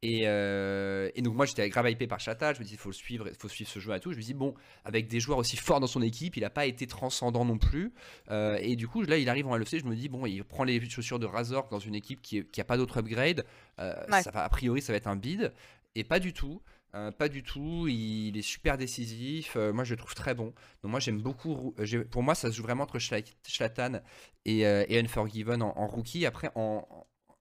Et, 0.03 0.23
et, 0.23 1.23
donc 1.23 1.35
moi 1.35 1.47
j'étais 1.47 1.69
grave 1.69 1.91
hypé 1.91 2.07
par 2.07 2.21
Chata, 2.21 2.53
je 2.55 2.61
me 2.61 2.65
dis 2.65 2.73
il 2.73 2.79
faut 2.79 2.91
le 2.91 2.95
suivre, 2.95 3.29
faut 3.39 3.49
suivre 3.49 3.71
ce 3.71 3.79
joueur 3.79 3.97
et 3.97 4.01
tout. 4.01 4.13
Je 4.13 4.17
me 4.17 4.23
dis 4.23 4.35
bon, 4.35 4.55
avec 4.85 5.09
des 5.09 5.21
joueurs 5.21 5.39
aussi 5.39 5.57
forts 5.57 5.81
dans 5.81 5.87
son 5.87 6.03
équipe, 6.03 6.37
il 6.37 6.41
n'a 6.41 6.51
pas 6.51 6.67
été 6.67 6.87
transcendant 6.87 7.45
non 7.45 7.59
plus. 7.59 7.93
Euh, 8.31 8.59
et 8.61 8.77
du 8.77 8.89
coup 8.89 9.03
là 9.03 9.17
il 9.19 9.29
arrive 9.29 9.47
en 9.47 9.57
LFC, 9.57 9.81
je 9.81 9.85
me 9.85 9.95
dis 9.95 10.09
bon, 10.09 10.27
il 10.27 10.45
prend 10.45 10.65
les 10.65 10.87
chaussures 10.89 11.19
de 11.19 11.27
Razor 11.27 11.69
dans 11.69 11.79
une 11.79 11.95
équipe 11.95 12.21
qui 12.21 12.45
n'a 12.57 12.65
pas 12.65 12.77
d'autre 12.77 12.99
upgrade. 12.99 13.45
Euh, 13.79 13.95
ça 14.23 14.31
va, 14.31 14.45
a 14.45 14.49
priori 14.49 14.83
ça 14.83 14.93
va 14.93 14.97
être 14.97 15.09
un 15.09 15.17
bid. 15.17 15.53
Et 15.95 16.05
pas 16.05 16.19
du 16.19 16.33
tout. 16.33 16.61
Euh, 16.95 17.11
pas 17.11 17.29
du 17.29 17.43
tout, 17.43 17.89
il, 17.89 18.39
est 18.39 18.43
super 18.43 18.79
décisif. 18.79 19.57
moi, 19.57 19.85
je 19.85 19.93
le 19.93 19.99
trouve 19.99 20.15
très 20.15 20.35
bon. 20.35 20.55
Donc, 20.83 20.93
moi, 20.93 21.01
j'aime 21.01 21.21
beaucoup. 21.21 21.75
Pour 22.11 22.23
moi, 22.23 22.35
ça 22.35 22.51
se 22.51 22.57
joue 22.57 22.63
vraiment 22.63 22.85
entre 22.85 22.99
Schlatan 22.99 24.01
et, 24.47 24.61
et 24.61 24.99
Unforgiven 24.99 25.63
en, 25.63 25.77
en, 25.77 25.87
rookie. 25.89 26.25
Après, 26.25 26.51
en, 26.55 26.87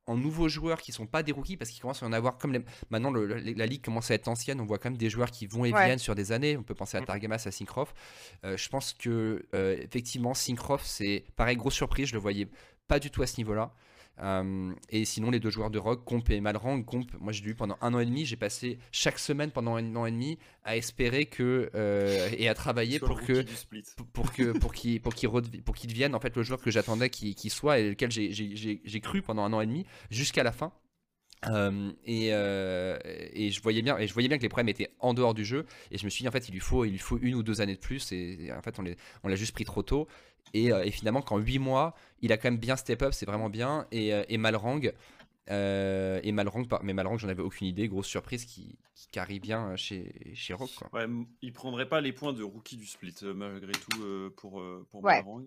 en 0.07 0.17
nouveaux 0.17 0.49
joueurs 0.49 0.81
qui 0.81 0.91
sont 0.91 1.07
pas 1.07 1.23
des 1.23 1.31
rookies 1.31 1.57
parce 1.57 1.71
qu'il 1.71 1.81
commence 1.81 2.03
à 2.03 2.05
en 2.05 2.13
avoir 2.13 2.37
comme 2.37 2.63
maintenant 2.89 3.11
la 3.11 3.65
ligue 3.65 3.83
commence 3.83 4.11
à 4.11 4.13
être 4.13 4.27
ancienne 4.27 4.61
on 4.61 4.65
voit 4.65 4.77
quand 4.77 4.89
même 4.89 4.97
des 4.97 5.09
joueurs 5.09 5.31
qui 5.31 5.47
vont 5.47 5.65
et 5.65 5.71
viennent 5.71 5.99
sur 5.99 6.15
des 6.15 6.31
années. 6.31 6.57
On 6.57 6.63
peut 6.63 6.75
penser 6.75 6.97
à 6.97 7.01
mm. 7.01 7.05
Targamas 7.05 7.43
à 7.45 7.51
Syncroft. 7.51 7.95
Euh, 8.43 8.57
je 8.57 8.69
pense 8.69 8.93
que 8.93 9.45
euh, 9.53 9.77
effectivement 9.81 10.33
Syncroft 10.33 10.85
c'est 10.85 11.25
pareil 11.35 11.57
grosse 11.57 11.75
surprise 11.75 12.09
je 12.09 12.13
le 12.13 12.19
voyais 12.19 12.47
pas 12.87 12.99
du 12.99 13.09
tout 13.09 13.21
à 13.21 13.27
ce 13.27 13.37
niveau 13.37 13.53
là 13.53 13.73
euh, 14.21 14.73
et 14.89 15.05
sinon, 15.05 15.29
les 15.29 15.39
deux 15.39 15.49
joueurs 15.49 15.69
de 15.69 15.79
rock, 15.79 16.03
Comp 16.05 16.29
et 16.29 16.39
Malrang. 16.39 16.83
Comp, 16.83 17.11
moi 17.19 17.33
j'ai 17.33 17.43
lu 17.43 17.55
pendant 17.55 17.77
un 17.81 17.93
an 17.93 17.99
et 17.99 18.05
demi, 18.05 18.25
j'ai 18.25 18.37
passé 18.37 18.79
chaque 18.91 19.19
semaine 19.19 19.51
pendant 19.51 19.75
un 19.75 19.95
an 19.95 20.05
et 20.05 20.11
demi 20.11 20.37
à 20.63 20.77
espérer 20.77 21.25
que 21.25 21.69
euh, 21.75 22.29
et 22.37 22.47
à 22.47 22.53
travailler 22.53 22.99
pour 22.99 23.21
que, 23.21 23.45
pour 24.13 24.31
que 24.31 24.57
pour 24.57 24.73
qu'il 24.73 25.01
pour 25.01 25.13
qu'il 25.13 25.29
pour 25.29 25.75
qu'il 25.75 25.89
devienne 25.89 26.15
en 26.15 26.19
fait 26.19 26.35
le 26.35 26.43
joueur 26.43 26.61
que 26.61 26.71
j'attendais 26.71 27.09
qu'il 27.09 27.51
soit 27.51 27.79
et 27.79 27.89
lequel 27.89 28.11
j'ai 28.11 28.99
cru 29.01 29.21
pendant 29.21 29.43
un 29.43 29.53
an 29.53 29.61
et 29.61 29.65
demi 29.65 29.85
jusqu'à 30.09 30.43
la 30.43 30.51
fin. 30.51 30.71
Euh, 31.47 31.91
et, 32.05 32.29
et, 32.29 33.51
je 33.51 33.61
voyais 33.61 33.83
bien 33.83 33.99
et 33.99 34.07
je 34.07 34.13
voyais 34.13 34.27
bien 34.27 34.37
que 34.37 34.41
les 34.41 34.49
problèmes 34.49 34.69
étaient 34.69 34.89
en 34.99 35.13
dehors 35.13 35.33
du 35.33 35.45
jeu. 35.45 35.65
Et 35.91 35.97
je 35.97 36.05
me 36.05 36.09
suis 36.09 36.23
dit 36.23 36.27
en 36.27 36.31
fait 36.31 36.47
il 36.47 36.53
lui 36.53 36.59
faut 36.59 36.85
il 36.85 36.91
lui 36.91 36.97
faut 36.97 37.19
une 37.21 37.35
ou 37.35 37.43
deux 37.43 37.59
années 37.61 37.75
de 37.75 37.79
plus. 37.79 38.11
Et, 38.13 38.51
en 38.57 38.61
fait 38.61 38.79
on 39.23 39.27
l'a 39.27 39.35
juste 39.35 39.51
pris 39.51 39.65
trop 39.65 39.83
tôt 39.83 40.07
euh, 40.55 40.83
et, 40.83 40.91
finalement, 40.91 41.21
qu'en 41.21 41.37
8 41.37 41.59
mois, 41.59 41.95
il 42.21 42.31
a 42.31 42.37
quand 42.37 42.49
même 42.49 42.59
bien 42.59 42.75
step 42.75 43.01
up, 43.01 43.13
c'est 43.13 43.25
vraiment 43.25 43.49
bien. 43.49 43.87
Et, 43.91 44.13
euh, 44.13 44.23
et 44.29 44.37
Malrang, 44.37 44.91
euh, 45.51 46.19
et 46.23 46.31
Malrang, 46.31 46.65
mais 46.81 46.93
Malrang, 46.93 47.17
j'en 47.17 47.27
avais 47.27 47.41
aucune 47.41 47.67
idée. 47.67 47.87
Grosse 47.87 48.07
surprise 48.07 48.45
qui, 48.45 48.79
qui 48.95 49.07
carry 49.09 49.39
bien 49.39 49.75
chez, 49.75 50.31
chez 50.33 50.53
Rock. 50.53 50.71
Quoi. 50.75 50.89
Ouais, 50.93 51.07
il 51.41 51.53
prendrait 51.53 51.87
pas 51.87 52.01
les 52.01 52.13
points 52.13 52.33
de 52.33 52.41
rookie 52.41 52.77
du 52.77 52.85
split, 52.85 53.15
malgré 53.35 53.73
tout, 53.73 54.31
pour, 54.37 54.63
pour 54.89 55.03
Malrang. 55.03 55.45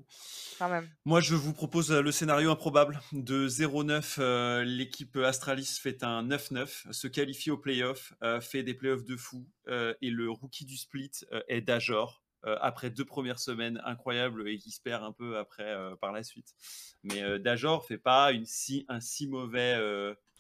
Moi, 1.05 1.21
je 1.21 1.35
vous 1.35 1.53
propose 1.53 1.91
le 1.91 2.13
scénario 2.13 2.51
improbable. 2.51 3.01
De 3.13 3.49
0-9, 3.49 4.63
l'équipe 4.63 5.17
Astralis 5.17 5.79
fait 5.81 6.05
un 6.05 6.23
9-9, 6.29 6.93
se 6.93 7.09
qualifie 7.09 7.51
au 7.51 7.59
playoff, 7.59 8.13
fait 8.41 8.63
des 8.63 8.75
playoffs 8.75 9.05
de 9.05 9.17
fou. 9.17 9.49
et 9.69 10.11
le 10.11 10.31
rookie 10.31 10.65
du 10.65 10.77
split 10.77 11.11
est 11.49 11.63
Dajor. 11.63 12.23
Euh, 12.47 12.57
après 12.61 12.89
deux 12.89 13.05
premières 13.05 13.41
semaines 13.41 13.83
incroyables 13.85 14.49
et 14.49 14.59
qui 14.59 14.71
se 14.71 14.81
perd 14.81 15.03
un 15.03 15.11
peu 15.11 15.39
après 15.39 15.65
euh, 15.65 15.97
par 15.97 16.13
la 16.13 16.23
suite. 16.23 16.55
Mais 17.03 17.21
euh, 17.21 17.41
Dajor 17.41 17.85
fait 17.85 17.99
pas 17.99 18.31
une 18.31 18.47
si, 18.47 18.87
un 18.89 19.01
si 19.01 19.27
mauvais. 19.27 19.77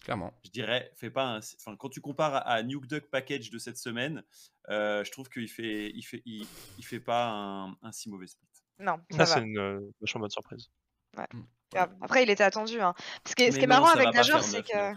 Clairement. 0.04 0.32
Je 0.44 0.50
dirais, 0.50 0.92
fait 0.94 1.10
pas 1.10 1.24
un, 1.24 1.38
enfin, 1.38 1.74
quand 1.76 1.88
tu 1.88 2.00
compares 2.00 2.46
à, 2.46 2.62
Nuke 2.62 2.86
Duck 2.86 3.10
Package 3.10 3.50
de 3.50 3.58
cette 3.58 3.78
semaine, 3.78 4.22
je 4.68 5.10
trouve 5.10 5.28
qu'il 5.28 5.48
fait, 5.48 5.90
il 5.92 6.02
fait, 6.02 6.22
il, 6.24 6.46
fait 6.82 7.00
pas 7.00 7.30
un, 7.30 7.76
un, 7.82 7.90
si 7.90 8.08
mauvais 8.08 8.28
split. 8.28 8.46
Non, 8.78 9.00
ça, 9.10 9.26
c'est 9.26 9.40
une 9.40 9.92
vachement 10.00 10.20
bonne 10.20 10.30
surprise. 10.30 10.70
Ouais. 11.16 11.26
Mm. 11.32 11.42
Après, 12.00 12.22
il 12.22 12.30
était 12.30 12.44
attendu. 12.44 12.80
Hein. 12.80 12.94
ce 13.26 13.34
qui 13.34 13.44
est 13.44 13.66
marrant 13.66 13.88
avec 13.88 14.10
Dajor, 14.12 14.42
c'est 14.42 14.62
que. 14.62 14.94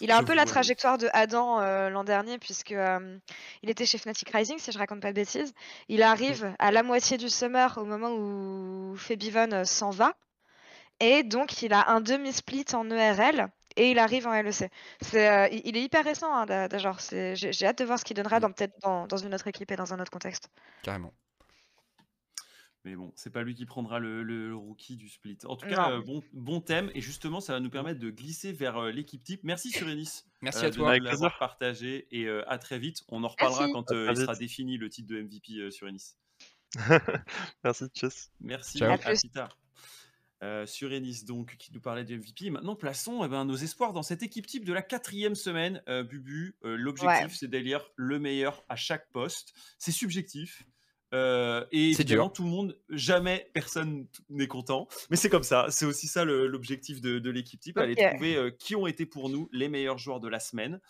Il 0.00 0.12
a 0.12 0.16
un 0.16 0.22
peu 0.22 0.34
la 0.34 0.44
trajectoire 0.44 0.96
de 0.96 1.08
Adam 1.12 1.60
euh, 1.60 1.90
l'an 1.90 2.04
dernier, 2.04 2.38
puisque 2.38 2.72
euh, 2.72 3.18
il 3.62 3.70
était 3.70 3.84
chez 3.84 3.98
Fnatic 3.98 4.30
Rising, 4.30 4.58
si 4.58 4.70
je 4.70 4.78
raconte 4.78 5.00
pas 5.00 5.08
de 5.08 5.14
bêtises. 5.14 5.52
Il 5.88 6.02
arrive 6.02 6.54
à 6.58 6.70
la 6.70 6.82
moitié 6.82 7.16
du 7.16 7.28
summer 7.28 7.76
au 7.78 7.84
moment 7.84 8.12
où 8.12 8.94
Febivon 8.96 9.52
euh, 9.52 9.64
s'en 9.64 9.90
va. 9.90 10.14
Et 11.00 11.22
donc, 11.22 11.62
il 11.62 11.72
a 11.72 11.90
un 11.90 12.00
demi-split 12.00 12.66
en 12.74 12.90
ERL 12.90 13.48
et 13.76 13.90
il 13.90 13.98
arrive 13.98 14.26
en 14.26 14.32
LEC. 14.32 14.70
Il 15.12 15.76
est 15.76 15.82
hyper 15.82 16.04
récent, 16.04 16.32
hein, 16.32 16.46
J'ai 17.34 17.66
hâte 17.66 17.78
de 17.78 17.84
voir 17.84 17.98
ce 17.98 18.04
qu'il 18.04 18.16
donnera 18.16 18.40
mm. 18.40 18.54
peut-être 18.54 18.78
dans, 18.82 19.06
dans 19.06 19.16
une 19.16 19.34
autre 19.34 19.46
équipe 19.46 19.70
et 19.70 19.76
dans 19.76 19.92
un 19.92 20.00
autre 20.00 20.10
contexte. 20.10 20.48
Carrément. 20.82 21.12
Mais 22.84 22.94
bon, 22.94 23.12
c'est 23.16 23.30
pas 23.30 23.42
lui 23.42 23.54
qui 23.54 23.66
prendra 23.66 23.98
le, 23.98 24.54
rookie 24.54 24.96
du 24.96 25.08
split. 25.08 25.38
En 25.44 25.56
tout 25.56 25.66
cas, 25.66 25.90
euh, 25.90 26.02
bon, 26.02 26.22
bon 26.32 26.60
thème. 26.60 26.90
Et 26.94 27.00
justement, 27.00 27.40
ça 27.40 27.54
va 27.54 27.60
nous 27.60 27.70
permettre 27.70 27.98
de 27.98 28.10
glisser 28.10 28.52
vers 28.52 28.76
euh, 28.78 28.90
l'équipe 28.90 29.22
type. 29.22 29.42
Merci 29.42 29.70
Surénis. 29.70 30.22
Merci 30.42 30.64
euh, 30.64 30.68
à 30.68 30.70
toi. 30.70 30.98
De 30.98 31.04
l'avoir 31.04 31.38
partagé. 31.38 32.06
Et 32.12 32.28
à 32.28 32.58
très 32.58 32.78
vite. 32.78 33.02
On 33.08 33.24
en 33.24 33.28
reparlera 33.28 33.68
quand 33.72 33.90
il 33.90 34.16
sera 34.16 34.36
défini 34.36 34.76
le 34.76 34.88
titre 34.88 35.08
de 35.08 35.20
MVP 35.20 35.70
Surénis. 35.70 36.14
Merci, 37.64 37.86
tchuss. 37.94 38.30
Merci, 38.40 38.82
à, 38.84 38.96
plus 38.98 39.30
tard. 39.30 39.58
Surénis 40.66 41.24
donc 41.24 41.56
qui 41.56 41.72
nous 41.72 41.80
parlait 41.80 42.04
de 42.04 42.16
MVP. 42.16 42.50
Maintenant, 42.50 42.76
plaçons 42.76 43.24
eh 43.24 43.28
ben, 43.28 43.44
nos 43.44 43.56
espoirs 43.56 43.92
dans 43.92 44.04
cette 44.04 44.22
équipe 44.22 44.46
type 44.46 44.64
de 44.64 44.72
la 44.72 44.82
quatrième 44.82 45.34
semaine. 45.34 45.82
Bubu, 45.86 46.56
l'objectif 46.62 47.34
c'est 47.34 47.48
d'élire 47.48 47.90
le 47.96 48.20
meilleur 48.20 48.64
à 48.68 48.76
chaque 48.76 49.10
poste. 49.10 49.52
C'est 49.78 49.92
subjectif. 49.92 50.64
Euh, 51.14 51.64
et 51.72 51.90
évidemment, 51.90 52.28
tout 52.28 52.42
le 52.44 52.50
monde, 52.50 52.76
jamais 52.90 53.50
personne 53.54 54.06
n'est 54.28 54.46
content. 54.46 54.88
Mais 55.10 55.16
c'est 55.16 55.30
comme 55.30 55.42
ça. 55.42 55.66
C'est 55.70 55.86
aussi 55.86 56.06
ça 56.06 56.24
l'objectif 56.24 57.00
de, 57.00 57.30
l'équipe 57.30 57.60
type, 57.60 57.78
aller 57.78 57.94
trouver 57.94 58.36
euh, 58.36 58.50
qui 58.50 58.76
ont 58.76 58.86
été 58.86 59.06
pour 59.06 59.28
nous 59.28 59.48
les 59.52 59.68
meilleurs 59.68 59.98
joueurs 59.98 60.20
de 60.20 60.28
la 60.28 60.40
semaine. 60.40 60.80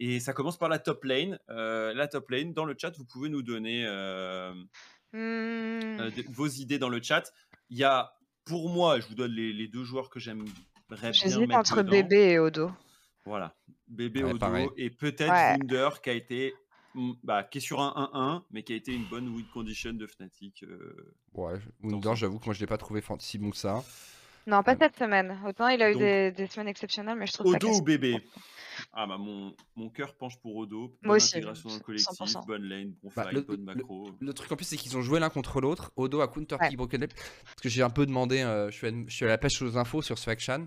Et 0.00 0.20
ça 0.20 0.32
commence 0.32 0.58
par 0.58 0.68
la 0.68 0.78
top 0.78 1.04
lane. 1.04 1.38
Euh, 1.50 1.94
la 1.94 2.08
top 2.08 2.30
lane, 2.30 2.52
dans 2.52 2.64
le 2.64 2.74
chat, 2.76 2.96
vous 2.96 3.04
pouvez 3.04 3.28
nous 3.28 3.42
donner 3.42 3.84
mmh. 5.12 6.08
vos 6.28 6.48
idées 6.48 6.78
dans 6.78 6.88
le 6.88 7.02
chat. 7.02 7.32
Il 7.70 7.78
y 7.78 7.84
a, 7.84 8.14
pour 8.44 8.68
moi, 8.68 9.00
je 9.00 9.08
vous 9.08 9.14
donne 9.14 9.32
les, 9.32 9.68
deux 9.68 9.84
joueurs 9.84 10.10
que 10.10 10.20
j'aimerais 10.20 10.44
bien 10.90 11.12
J'hésite 11.12 11.52
entre 11.52 11.82
Bébé 11.82 12.32
et 12.32 12.38
Odo. 12.38 12.70
Voilà, 13.24 13.56
Bébé, 13.88 14.22
Odo 14.22 14.46
et 14.76 14.90
peut-être 14.90 15.32
Wunder 15.58 15.88
qui 16.02 16.10
a 16.10 16.12
été 16.12 16.54
bah, 17.22 17.42
qui 17.44 17.58
est 17.58 17.60
sur 17.60 17.80
un 17.80 18.10
1-1, 18.14 18.42
mais 18.50 18.62
qui 18.62 18.72
a 18.72 18.76
été 18.76 18.92
une 18.92 19.04
bonne 19.04 19.28
win 19.28 19.44
condition 19.52 19.92
de 19.92 20.06
Fnatic. 20.06 20.62
Euh, 20.62 21.14
ouais, 21.34 21.58
Wunder, 21.82 22.14
j'avoue 22.14 22.38
que 22.38 22.46
moi 22.46 22.54
je 22.54 22.60
l'ai 22.60 22.66
pas 22.66 22.78
trouvé 22.78 23.02
si 23.18 23.38
bon 23.38 23.50
que 23.50 23.56
ça. 23.56 23.82
Non, 24.46 24.62
pas 24.62 24.76
cette 24.76 24.96
semaine. 24.96 25.38
Autant 25.46 25.68
il 25.68 25.80
a 25.82 25.90
eu 25.90 25.96
des, 26.32 26.46
semaines 26.48 26.68
exceptionnelles, 26.68 27.16
mais 27.16 27.26
je 27.26 27.32
trouve 27.32 27.54
Odo 27.54 27.68
ou 27.68 27.82
bébé? 27.82 28.22
Ah 28.92 29.06
bah 29.06 29.16
mon, 29.18 29.54
mon 29.76 29.88
cœur 29.88 30.14
penche 30.14 30.36
pour 30.40 30.56
Odo. 30.56 30.96
Moi 31.02 31.16
aussi. 31.16 31.36
Intégration 31.36 31.68
dans 31.68 31.76
le 31.76 31.80
collectif, 31.80 32.36
bonne 32.46 32.64
lane, 32.64 32.94
bon 33.02 33.10
bah, 33.16 33.24
fight, 33.24 33.34
le, 33.34 33.40
bonne 33.42 33.62
macro. 33.62 34.10
Le, 34.20 34.34
truc 34.34 34.52
en 34.52 34.56
plus 34.56 34.64
c'est 34.64 34.76
qu'ils 34.76 34.96
ont 34.96 35.02
joué 35.02 35.20
l'un 35.20 35.30
contre 35.30 35.60
l'autre. 35.60 35.92
Odo 35.96 36.20
a 36.20 36.28
counter 36.28 36.56
ouais. 36.60 36.76
Broken 36.76 37.06
Parce 37.06 37.60
que 37.62 37.68
j'ai 37.68 37.82
un 37.82 37.90
peu 37.90 38.04
demandé, 38.04 38.42
euh, 38.42 38.70
je, 38.70 38.76
suis 38.76 38.86
à, 38.86 38.90
je, 38.90 39.14
suis 39.14 39.24
à, 39.24 39.28
la 39.28 39.38
pêche 39.38 39.62
aux 39.62 39.78
infos 39.78 40.02
sur 40.02 40.18
Swagshan. 40.18 40.66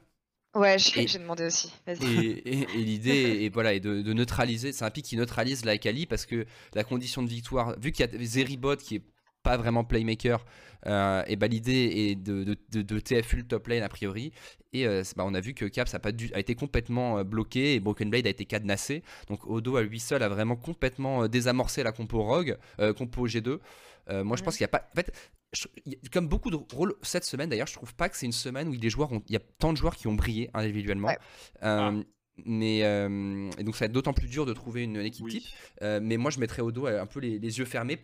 Ouais, 0.55 0.77
j'ai 0.79 1.19
demandé 1.19 1.45
aussi. 1.45 1.71
Et, 1.87 2.61
et, 2.61 2.65
l'idée 2.77 3.45
est, 3.45 3.49
voilà, 3.49 3.73
est 3.73 3.79
de, 3.79 4.13
neutraliser. 4.13 4.71
C'est 4.71 4.85
un 4.85 4.89
pic 4.89 5.05
qui 5.05 5.17
neutralise 5.17 5.65
la 5.65 5.77
Kali 5.77 6.05
parce 6.05 6.25
que 6.25 6.45
la 6.73 6.83
condition 6.83 7.21
de 7.21 7.29
victoire, 7.29 7.77
vu 7.79 7.91
qu'il 7.91 8.05
y 8.05 8.15
a 8.15 8.25
Zeribot 8.25 8.77
qui 8.77 8.95
est 8.95 9.03
pas 9.43 9.57
vraiment 9.57 9.83
playmaker, 9.83 10.43
euh, 10.85 11.23
et 11.27 11.35
bah, 11.35 11.47
l'idée 11.47 12.11
est 12.11 12.15
de, 12.15 12.43
de, 12.43 12.81
de, 12.81 12.99
TFU 12.99 13.37
le 13.37 13.43
top 13.43 13.67
lane 13.67 13.83
a 13.83 13.89
priori. 13.89 14.31
Et 14.73 14.85
euh, 14.85 15.03
bah, 15.15 15.23
on 15.25 15.33
a 15.33 15.39
vu 15.39 15.53
que 15.53 15.65
Caps 15.65 15.93
a, 15.93 15.99
pas 15.99 16.09
a 16.33 16.39
été 16.39 16.55
complètement 16.55 17.19
euh, 17.19 17.23
bloqué 17.23 17.75
et 17.75 17.79
Broken 17.79 18.09
Blade 18.09 18.27
a 18.27 18.29
été 18.29 18.45
cadenassé. 18.45 19.03
Donc 19.29 19.45
Odo 19.47 19.77
à 19.77 19.83
lui 19.83 19.99
seul 19.99 20.23
a 20.23 20.29
vraiment 20.29 20.55
complètement 20.55 21.27
désamorcé 21.27 21.83
la 21.83 21.91
compo 21.91 22.23
Rogue, 22.23 22.57
compo 22.97 23.27
G2. 23.27 23.59
moi 24.23 24.37
je 24.37 24.43
pense 24.43 24.57
qu'il 24.57 24.63
n'y 24.63 24.69
a 24.69 24.79
pas. 24.79 24.87
En 24.91 24.95
fait, 24.95 25.11
comme 26.11 26.27
beaucoup 26.27 26.49
de 26.51 26.57
rôles 26.73 26.95
cette 27.01 27.23
semaine 27.23 27.49
d'ailleurs, 27.49 27.67
je 27.67 27.73
trouve 27.73 27.93
pas 27.95 28.09
que 28.09 28.17
c'est 28.17 28.25
une 28.25 28.31
semaine 28.31 28.67
où 28.67 28.73
il 28.73 28.83
y, 28.83 28.89
joueurs 28.89 29.09
il 29.27 29.33
y 29.33 29.35
a 29.35 29.41
tant 29.59 29.71
de 29.71 29.77
joueurs 29.77 29.95
qui 29.95 30.07
ont 30.07 30.13
brillé 30.13 30.49
individuellement. 30.53 31.09
Euh, 31.09 31.13
ah. 31.63 31.93
Mais 32.45 32.83
euh, 32.83 33.49
et 33.57 33.63
donc 33.63 33.75
ça 33.75 33.79
va 33.79 33.85
être 33.87 33.93
d'autant 33.93 34.13
plus 34.13 34.27
dur 34.27 34.45
de 34.45 34.53
trouver 34.53 34.83
une, 34.83 34.97
équipe 34.97 35.27
type. 35.27 35.45
Euh, 35.81 35.99
mais 36.01 36.17
moi 36.17 36.29
je 36.29 36.39
mettrais 36.39 36.61
au 36.61 36.71
dos 36.71 36.85
un 36.85 37.05
peu 37.07 37.19
les, 37.19 37.39
yeux 37.39 37.65
fermés 37.65 37.97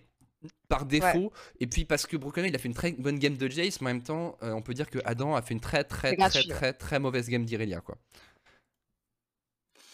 par 0.67 0.85
défaut. 0.85 1.31
Et 1.59 1.67
puis 1.67 1.85
parce 1.85 2.07
que 2.07 2.17
Broken 2.17 2.45
il 2.45 2.55
a 2.55 2.57
fait 2.57 2.67
une 2.67 2.73
très 2.73 2.93
bonne 2.93 3.19
game 3.19 3.37
de 3.37 3.47
Jace, 3.47 3.79
mais 3.81 3.91
en 3.91 3.93
même 3.93 4.03
temps 4.03 4.37
on 4.41 4.61
peut 4.61 4.73
dire 4.73 4.89
que 4.89 4.99
Adam 5.05 5.35
a 5.35 5.41
fait 5.41 5.53
une 5.53 5.59
très 5.59 5.83
très 5.83 6.15
très, 6.15 6.43
très 6.43 6.73
très 6.73 6.99
mauvaise 6.99 7.29
game 7.29 7.45
d'Irelia 7.45 7.81
quoi. 7.81 7.97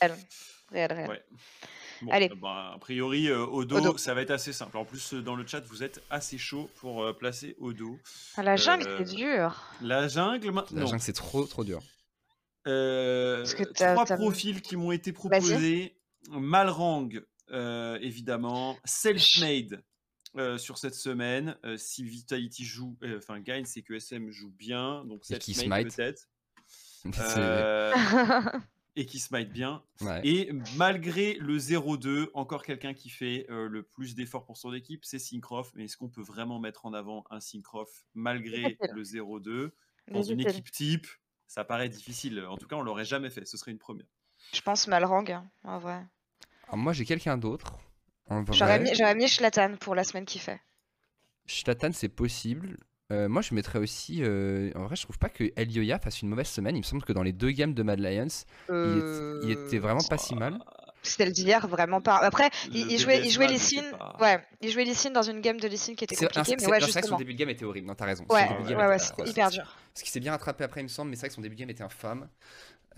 Réel, 0.02 0.16
réel, 0.72 0.94
réel. 0.94 1.24
Bon, 2.02 2.12
Allez. 2.12 2.30
euh, 2.32 2.36
bah, 2.36 2.72
a 2.76 2.78
priori, 2.80 3.28
euh, 3.28 3.46
Odo, 3.46 3.78
Odo. 3.78 3.98
ça 3.98 4.14
va 4.14 4.22
être 4.22 4.32
assez 4.32 4.54
simple. 4.54 4.78
En 4.78 4.86
plus, 4.86 5.14
euh, 5.14 5.22
dans 5.22 5.36
le 5.36 5.46
chat, 5.46 5.60
vous 5.62 5.84
êtes 5.84 6.02
assez 6.10 6.38
chaud 6.38 6.70
pour 6.78 7.04
euh, 7.04 7.14
placer 7.14 7.56
Odo. 7.60 8.00
Ah, 8.36 8.44
La 8.44 8.56
jungle, 8.56 8.88
Euh, 8.88 8.98
c'est 9.06 9.16
dur. 9.16 9.62
La 9.82 10.08
jungle, 10.08 10.46
La 10.48 10.52
maintenant. 10.52 10.86
jungle, 10.86 11.02
c'est 11.02 11.14
trop, 11.14 11.46
trop 11.46 11.64
dur. 11.64 11.82
Euh, 12.68 13.38
Parce 13.40 13.54
que 13.56 13.64
t'as- 13.64 13.94
trois 13.96 14.06
profils 14.18 14.62
qui 14.62 14.76
m'ont 14.78 14.92
été 14.92 15.12
proposés. 15.14 15.96
Malrang, 16.30 17.10
euh, 17.52 17.98
évidemment. 18.02 18.78
Self-made 18.86 19.82
euh, 20.38 20.58
sur 20.58 20.78
cette 20.78 20.94
semaine. 20.96 21.58
Euh, 21.66 21.76
si 21.78 22.04
Vitality 22.04 22.64
joue, 22.66 22.98
euh, 23.04 23.18
enfin 23.18 23.40
gagne, 23.40 23.66
c'est 23.66 23.82
que 23.82 23.94
SM 23.96 24.30
joue 24.30 24.52
bien. 24.52 25.04
Donc 25.06 25.26
Self-made 25.26 25.56
smite. 25.90 25.96
peut-être. 25.96 26.30
Et 29.00 29.06
qui 29.06 29.20
smite 29.20 29.50
bien. 29.50 29.82
ouais. 30.02 30.20
Et 30.26 30.52
malgré 30.76 31.36
le 31.36 31.58
0-2, 31.58 32.28
encore 32.34 32.64
quelqu'un 32.64 32.94
qui 32.94 33.10
fait 33.10 33.46
euh, 33.50 33.70
le 33.70 33.82
plus 33.82 34.14
d'efforts 34.14 34.44
pour 34.46 34.58
son 34.58 34.74
équipe, 34.74 35.06
c'est 35.06 35.20
Syncroft. 35.20 35.72
Mais 35.76 35.86
est-ce 35.86 35.96
qu'on 35.96 36.10
peut 36.10 36.22
vraiment 36.22 36.60
mettre 36.60 36.86
en 36.86 36.94
avant 36.94 37.24
un 37.30 37.40
Syncroft 37.40 38.06
malgré 38.14 38.78
le 38.94 39.04
0-2 39.04 39.72
dans 40.12 40.22
une 40.22 40.42
équipe 40.42 40.70
type 40.70 41.08
Ça 41.48 41.64
paraît 41.64 41.88
difficile. 41.88 42.44
En 42.50 42.58
tout 42.58 42.68
cas, 42.68 42.76
on 42.76 42.82
l'aurait 42.82 43.06
jamais 43.06 43.30
fait. 43.30 43.46
Ce 43.46 43.56
serait 43.56 43.72
une 43.72 43.78
première. 43.80 44.06
Je 44.54 44.60
pense 44.60 44.86
Malrang, 44.88 45.32
hein, 45.32 45.50
en 45.64 45.80
vrai. 45.80 46.06
Alors, 46.68 46.78
moi, 46.78 46.92
j'ai 46.92 47.06
quelqu'un 47.06 47.38
d'autre. 47.38 47.78
J'aurais 48.52 48.82
mis, 48.82 48.92
mis 49.16 49.28
Schlatan 49.30 49.78
pour 49.78 49.96
la 49.96 50.04
semaine 50.04 50.26
qui 50.26 50.40
fait. 50.40 50.60
Schlatan, 51.46 51.92
c'est 51.94 52.10
possible. 52.10 52.78
Euh, 53.12 53.28
moi, 53.28 53.42
je 53.42 53.54
mettrais 53.56 53.80
aussi. 53.80 54.20
euh, 54.22 54.72
En 54.76 54.84
vrai, 54.86 54.96
je 54.96 55.04
trouve 55.04 55.18
pas 55.18 55.30
que 55.30 55.52
Elioya 55.56 55.98
fasse 56.00 56.22
une 56.22 56.30
mauvaise 56.30 56.48
semaine. 56.48 56.76
Il 56.76 56.80
me 56.80 56.84
semble 56.84 57.04
que 57.04 57.14
dans 57.14 57.24
les 57.24 57.34
deux 57.34 57.52
games 57.52 57.74
de 57.74 57.82
Mad 57.84 58.00
Lions, 58.00 58.28
il, 58.70 58.74
est- 58.76 59.46
il 59.46 59.52
était 59.52 59.80
vraiment 59.80 60.04
pas 60.08 60.18
si 60.18 60.36
mal. 60.36 60.60
C'était 61.02 61.26
le 61.26 61.32
d'hier, 61.32 61.66
vraiment 61.68 62.02
pas. 62.02 62.18
Après, 62.18 62.50
il, 62.74 62.86
Le 62.86 62.92
il 62.92 63.00
jouait, 63.00 63.22
il 63.26 63.32
jouait 63.32 63.48
pas- 63.98 64.18
Ouais, 64.20 64.44
il 64.62 64.70
jouait 64.70 64.84
Lee 64.84 64.94
Sin 64.94 65.12
dans 65.12 65.22
une 65.24 65.40
game 65.40 65.58
de 65.58 65.68
Lee 65.68 65.78
Sin 65.78 65.96
qui 65.96 66.04
était 66.04 66.14
C'est- 66.14 66.26
compliquée, 66.26 66.58
c'est- 66.60 66.66
mais 66.66 66.72
ouais, 66.74 66.80
non, 66.80 66.86
c'est 66.88 66.92
vrai 66.92 67.02
que 67.02 67.08
son 67.08 67.16
justement. 67.16 67.18
début 67.20 67.34
de 67.34 67.40
game 67.40 67.50
était 67.50 67.64
horrible. 67.64 67.88
Non, 67.88 67.96
t'as 67.96 68.06
raison. 68.06 68.26
Son 68.30 68.36
Ouais, 68.36 68.48
début 68.50 68.64
de 68.64 68.64
ouais, 68.64 68.70
game 68.76 68.80
ouais, 68.90 68.96
était 68.96 69.04
c'était 69.06 69.14
atroce. 69.22 69.30
hyper 69.32 69.50
dur. 69.50 69.78
Parce 69.94 70.02
qu'il 70.04 70.12
s'est 70.12 70.20
bien 70.20 70.32
rattrapé 70.34 70.64
après, 70.66 70.82
il 70.82 70.84
me 70.84 70.88
semble, 70.90 71.10
mais 71.10 71.16
c'est 71.16 71.22
vrai 71.22 71.30
que 71.30 71.36
son 71.36 71.42
début 71.42 71.56
de 71.56 71.60
game 71.62 71.70
était 71.70 71.84
infâme. 71.84 72.28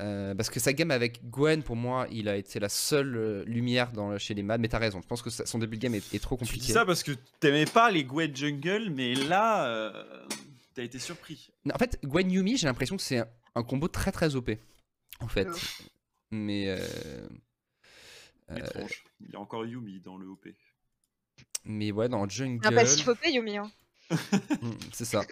Euh, 0.02 0.34
parce 0.36 0.50
que 0.50 0.60
sa 0.60 0.74
game 0.74 0.90
avec 0.92 1.30
Gwen, 1.30 1.62
pour 1.64 1.76
moi, 1.76 2.08
il 2.12 2.28
a 2.28 2.36
été 2.36 2.60
la 2.60 2.70
seule 2.70 3.16
euh, 3.16 3.44
lumière 3.46 3.92
dans, 3.92 4.18
chez 4.18 4.34
les 4.34 4.42
Mad. 4.44 4.60
Mais 4.60 4.68
t'as 4.68 4.80
raison, 4.80 5.00
je 5.02 5.08
pense 5.08 5.22
que 5.22 5.30
ça- 5.30 5.46
son 5.46 5.60
début 5.60 5.78
de 5.78 5.82
game 5.84 5.94
est, 5.96 6.14
est 6.14 6.20
trop 6.20 6.36
Tu 6.38 6.46
compliqué. 6.46 6.66
dis 6.66 6.72
ça 6.72 6.86
parce 6.86 7.04
que 7.04 7.12
t'aimais 7.40 7.66
pas 7.66 7.92
les 7.92 8.04
Gwed 8.04 8.36
Jungle, 8.36 8.90
mais 8.90 9.14
là, 9.14 9.68
euh, 9.68 10.28
t'as 10.74 10.84
été 10.84 10.98
surpris. 10.98 11.52
Non, 11.66 11.76
en 11.76 11.78
fait, 11.78 12.00
Gwen 12.04 12.32
Yumi, 12.32 12.58
j'ai 12.58 12.66
l'impression 12.68 12.98
que 12.98 13.04
c'est 13.04 13.20
un, 13.20 13.28
un 13.56 13.64
combo 13.64 13.88
très 13.88 14.12
très 14.12 14.36
OP. 14.36 14.52
En 15.20 15.28
fait. 15.28 15.48
Mais. 16.32 16.68
euh, 16.70 16.80
euh, 18.52 18.58
Étrange. 18.58 19.04
Il 19.20 19.30
y 19.32 19.36
a 19.36 19.40
encore 19.40 19.66
Yumi 19.66 20.00
dans 20.00 20.18
le 20.18 20.28
OP. 20.28 20.48
mais 21.64 21.92
ouais, 21.92 22.10
dans 22.10 22.28
Jungle. 22.28 22.66
Un 22.66 22.72
passif 22.72 23.08
OP, 23.08 23.20
Yumi. 23.28 23.58
Hein. 23.58 23.72
Mm, 24.62 24.72
c'est 24.94 25.06
ça. 25.06 25.24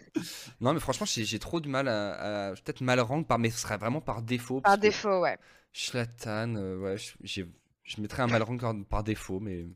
Non, 0.62 0.74
mais 0.74 0.80
franchement, 0.80 1.06
j'ai 1.06 1.40
trop 1.40 1.60
de 1.60 1.68
mal 1.70 1.88
à. 1.88 2.50
à- 2.50 2.54
Peut-être 2.54 2.82
mal 2.82 3.00
rang, 3.00 3.24
par, 3.24 3.38
mais 3.40 3.50
ce 3.50 3.60
serait 3.60 3.78
vraiment 3.78 4.02
par 4.02 4.22
défaut. 4.22 4.62
Par 4.62 4.78
défaut, 4.78 5.22
ouais. 5.22 5.38
Schlatan, 5.72 6.56
euh, 6.56 6.78
ouais, 6.78 6.98
je- 6.98 7.14
j'ai- 7.22 7.48
je 7.84 8.02
mettrais 8.02 8.24
un 8.24 8.28
mal 8.28 8.42
rang 8.44 8.58
par- 8.84 9.04
défaut, 9.04 9.40
mais 9.40 9.68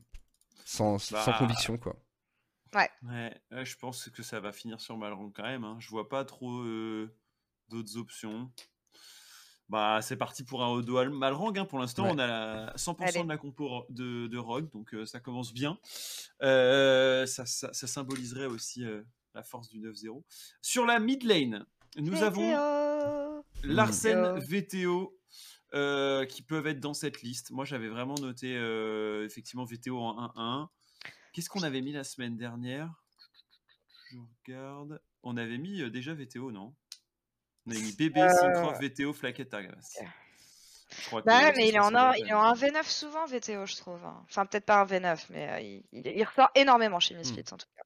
sans, 0.64 0.98
sans 0.98 1.14
Bah, 1.30 1.36
conviction, 1.38 1.78
quoi. 1.78 1.96
Ouais, 2.74 2.90
ouais, 3.52 3.64
je 3.64 3.76
pense 3.76 4.08
que 4.10 4.22
ça 4.24 4.40
va 4.40 4.50
finir 4.50 4.80
sur 4.80 4.96
Malrang 4.96 5.30
quand 5.30 5.44
même. 5.44 5.62
hein. 5.64 5.76
Je 5.78 5.88
vois 5.90 6.08
pas 6.08 6.24
trop 6.24 6.62
euh, 6.62 7.14
d'autres 7.68 7.96
options. 7.96 8.50
Bah, 9.70 10.00
c'est 10.02 10.16
parti 10.16 10.44
pour 10.44 10.62
un 10.62 10.68
Odo 10.68 10.98
Al- 10.98 11.10
Malrang. 11.10 11.56
hein. 11.56 11.64
Pour 11.64 11.78
l'instant, 11.78 12.04
Ouais. 12.04 12.12
on 12.14 12.18
a 12.18 12.26
la 12.26 12.72
100% 12.76 13.08
Allez. 13.08 13.22
de 13.22 13.28
la 13.28 13.38
compo 13.38 13.86
de, 13.88 14.26
de 14.26 14.38
Rogue, 14.38 14.70
donc 14.72 14.92
euh, 14.94 15.06
ça 15.06 15.20
commence 15.20 15.52
bien. 15.54 15.78
Euh, 16.42 17.24
ça, 17.26 17.46
ça- 17.46 17.72
ça 17.72 17.86
symboliserait 17.86 18.46
aussi 18.46 18.84
euh, 18.84 19.02
la 19.34 19.42
force 19.42 19.68
du 19.70 19.80
9-0. 19.80 20.22
Sur 20.60 20.84
la 20.84 21.00
mid 21.00 21.22
lane, 21.24 21.64
nous 21.96 22.22
avons 22.22 22.42
VTO. 22.50 23.44
Larsen, 23.64 24.38
VTO, 24.40 25.18
euh, 25.72 26.26
qui 26.26 26.42
peuvent 26.42 26.66
être 26.66 26.80
dans 26.80 26.94
cette 26.94 27.22
liste. 27.22 27.50
Moi, 27.50 27.64
j'avais 27.64 27.88
vraiment 27.88 28.14
noté 28.16 28.54
euh, 28.56 29.24
effectivement 29.24 29.64
VTO 29.64 29.98
en 29.98 30.28
1-1. 30.36 30.68
Qu'est-ce 31.32 31.48
qu'on 31.48 31.62
avait 31.62 31.80
mis 31.80 31.92
la 31.92 32.04
semaine 32.04 32.36
dernière? 32.36 32.92
Je 34.12 34.18
regarde. 34.46 35.00
On 35.22 35.36
avait 35.38 35.56
mis 35.58 35.80
euh, 35.80 35.88
déjà 35.90 36.12
VTO, 36.14 36.52
non? 36.52 36.74
On 37.66 37.70
avait 37.70 37.80
mis 37.80 37.92
BB, 37.92 38.18
Euh, 38.18 38.28
Syncroft, 38.28 38.82
VTO. 38.82 39.12
Je 39.14 39.18
crois 41.06 41.22
que 41.22 41.26
Bah 41.26 41.38
ouais, 41.44 41.52
mais 41.56 41.68
il 41.68 41.74
est 41.74 41.78
en, 41.80 41.94
or- 41.94 42.14
il 42.16 42.26
est 42.28 42.32
en 42.32 42.42
1 42.42 42.54
V9 42.54 42.88
souvent, 42.88 43.26
VTO, 43.26 43.66
je 43.66 43.76
trouve. 43.76 44.04
hein. 44.04 44.22
Enfin, 44.28 44.46
peut-être 44.46 44.66
pas 44.66 44.80
un 44.80 44.84
V9, 44.84 45.18
mais 45.30 45.48
euh, 45.50 45.60
il, 45.60 45.82
il- 45.92 46.06
il 46.06 46.24
ressort 46.24 46.50
énormément 46.54 47.00
chez 47.00 47.14
Misfits, 47.14 47.40
en 47.52 47.56
tout 47.56 47.66
cas. 47.76 47.82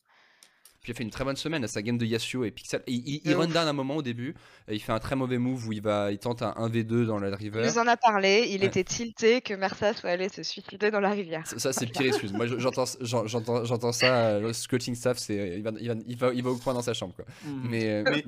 Puis 0.82 0.92
il 0.92 0.94
a 0.94 0.96
fait 0.98 1.02
une 1.04 1.10
très 1.10 1.24
bonne 1.24 1.36
semaine 1.36 1.64
à 1.64 1.68
sa 1.68 1.80
game 1.82 1.96
de 1.98 2.04
Yasuo 2.06 2.44
et 2.44 2.50
Pixel. 2.50 2.82
Il, 2.86 2.96
il, 3.08 3.20
il 3.24 3.34
run 3.34 3.46
down 3.48 3.66
un 3.66 3.72
moment 3.72 3.96
au 3.96 4.02
début, 4.02 4.34
et 4.68 4.74
il 4.74 4.80
fait 4.80 4.92
un 4.92 4.98
très 5.00 5.16
mauvais 5.16 5.38
move 5.38 5.66
où 5.68 5.72
il, 5.72 5.80
va, 5.82 6.12
il 6.12 6.18
tente 6.18 6.42
un 6.42 6.50
1v2 6.52 7.06
dans 7.06 7.18
la 7.18 7.28
Il 7.28 7.34
river. 7.34 7.62
nous 7.66 7.78
en 7.78 7.86
a 7.86 7.96
parlé, 7.96 8.46
il 8.50 8.60
Ouais. 8.60 8.66
était 8.66 8.84
tilté 8.84 9.40
que 9.40 9.54
Mersa 9.54 9.94
soit 9.94 10.10
allé 10.10 10.28
se 10.28 10.42
suicider 10.42 10.90
dans 10.90 11.00
la 11.00 11.10
rivière. 11.10 11.46
Ça, 11.46 11.58
ça, 11.58 11.72
c'est 11.72 11.86
le 11.86 11.92
pire 11.92 12.06
excuse. 12.06 12.32
Moi, 12.32 12.46
je- 12.46 12.58
j'entends, 12.58 12.84
j'en- 13.00 13.26
j'entends, 13.26 13.64
j'entends 13.64 13.92
ça. 13.92 14.26
euh, 14.26 14.40
Le 14.40 14.68
coaching 14.68 14.94
staff, 14.94 15.18
c'est, 15.18 15.56
il 15.56 15.62
va, 15.62 15.72
il 15.80 15.88
va, 15.88 15.94
il 16.06 16.16
va, 16.16 16.32
il 16.34 16.42
va 16.44 16.50
au 16.50 16.56
coin 16.56 16.74
dans 16.74 16.82
sa 16.82 16.94
chambre, 16.94 17.14
quoi. 17.14 17.24
Mhm. 17.44 17.68
Mais, 17.70 17.84
euh, 17.90 18.04
Mais, 18.04 18.24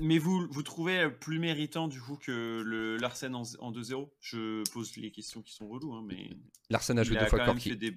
mais 0.00 0.18
vous, 0.18 0.46
vous 0.50 0.62
trouvez 0.62 1.10
plus 1.10 1.38
méritant 1.38 1.88
du 1.88 2.00
coup 2.00 2.16
que 2.16 2.62
le 2.64 2.96
Larsen 2.96 3.34
en, 3.34 3.42
en 3.60 3.72
2-0 3.72 4.10
Je 4.20 4.62
pose 4.72 4.96
les 4.96 5.10
questions 5.10 5.42
qui 5.42 5.52
sont 5.54 5.68
reloues, 5.68 5.94
hein, 5.94 6.04
mais 6.06 6.30
Larsen 6.70 6.98
a 6.98 7.02
joué 7.04 7.16
deux 7.16 7.26
fois 7.26 7.44
Corki. 7.44 7.70
fait 7.70 7.76
des 7.76 7.90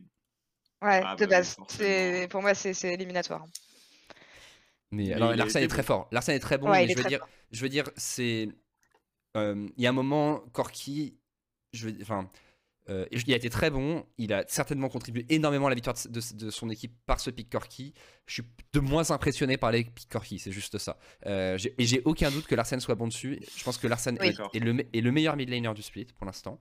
Ouais, 0.82 1.02
Ah 1.04 1.16
de 1.16 1.26
bah 1.26 1.42
base. 1.42 1.56
pour 2.30 2.42
moi, 2.42 2.54
c'est 2.54 2.94
éliminatoire. 2.94 3.46
Mais, 4.92 5.14
alors, 5.14 5.36
Larsen 5.36 5.62
est 5.64 5.68
très 5.68 5.82
bon. 5.82 5.88
fort. 5.88 6.08
Larsen 6.12 6.36
est 6.36 6.40
très 6.40 6.58
bon, 6.58 6.70
Ouais, 6.70 6.86
mais 6.86 6.86
est 6.86 6.90
je 6.94 6.96
veux 6.96 7.02
très 7.02 7.10
dire, 7.10 7.28
je 7.52 7.62
veux 7.62 7.70
dire, 7.70 7.90
c'est, 7.96 8.50
euh, 9.38 9.68
il 9.78 9.84
y 9.84 9.88
a 9.88 9.90
un 9.90 9.94
moment, 9.94 10.40
Corki, 10.54 11.20
je 11.74 11.90
veux, 11.90 11.98
enfin, 12.02 12.30
euh, 12.90 13.06
il 13.12 13.32
a 13.34 13.36
été 13.36 13.50
très 13.50 13.70
bon. 13.70 14.06
Il 14.18 14.34
a 14.34 14.44
certainement 14.48 14.90
contribué 14.90 15.26
énormément 15.30 15.68
à 15.68 15.70
la 15.70 15.76
victoire 15.76 15.96
de, 16.10 16.20
de- 16.20 16.46
de 16.46 16.50
son 16.50 16.70
équipe 16.70 16.94
par 17.06 17.20
ce 17.20 17.30
pick 17.30 17.50
Corki. 17.50 17.94
Je 18.26 18.34
suis 18.36 18.44
de 18.74 18.80
moins 18.80 19.12
impressionné 19.12 19.58
par 19.58 19.72
les 19.72 19.84
pick 19.84 20.10
Corki, 20.10 20.40
c'est 20.40 20.52
juste 20.52 20.78
ça. 20.80 20.98
Euh, 21.28 21.58
et 21.78 21.86
j'ai 21.86 22.02
aucun 22.06 22.32
doute 22.32 22.48
que 22.48 22.56
Larsen 22.56 22.80
soit 22.80 22.96
bon 22.96 23.08
dessus. 23.08 23.40
Je 23.58 23.64
pense 23.64 23.78
que 23.78 23.88
Larsen 23.88 24.18
Oui. 24.22 24.34
est, 24.54 24.60
le, 24.60 24.74
me- 24.74 24.86
est 24.96 25.02
le 25.02 25.12
meilleur 25.12 25.36
mid 25.36 25.50
laner 25.50 25.74
du 25.76 25.82
split 25.84 26.06
pour 26.16 26.26
l'instant, 26.26 26.60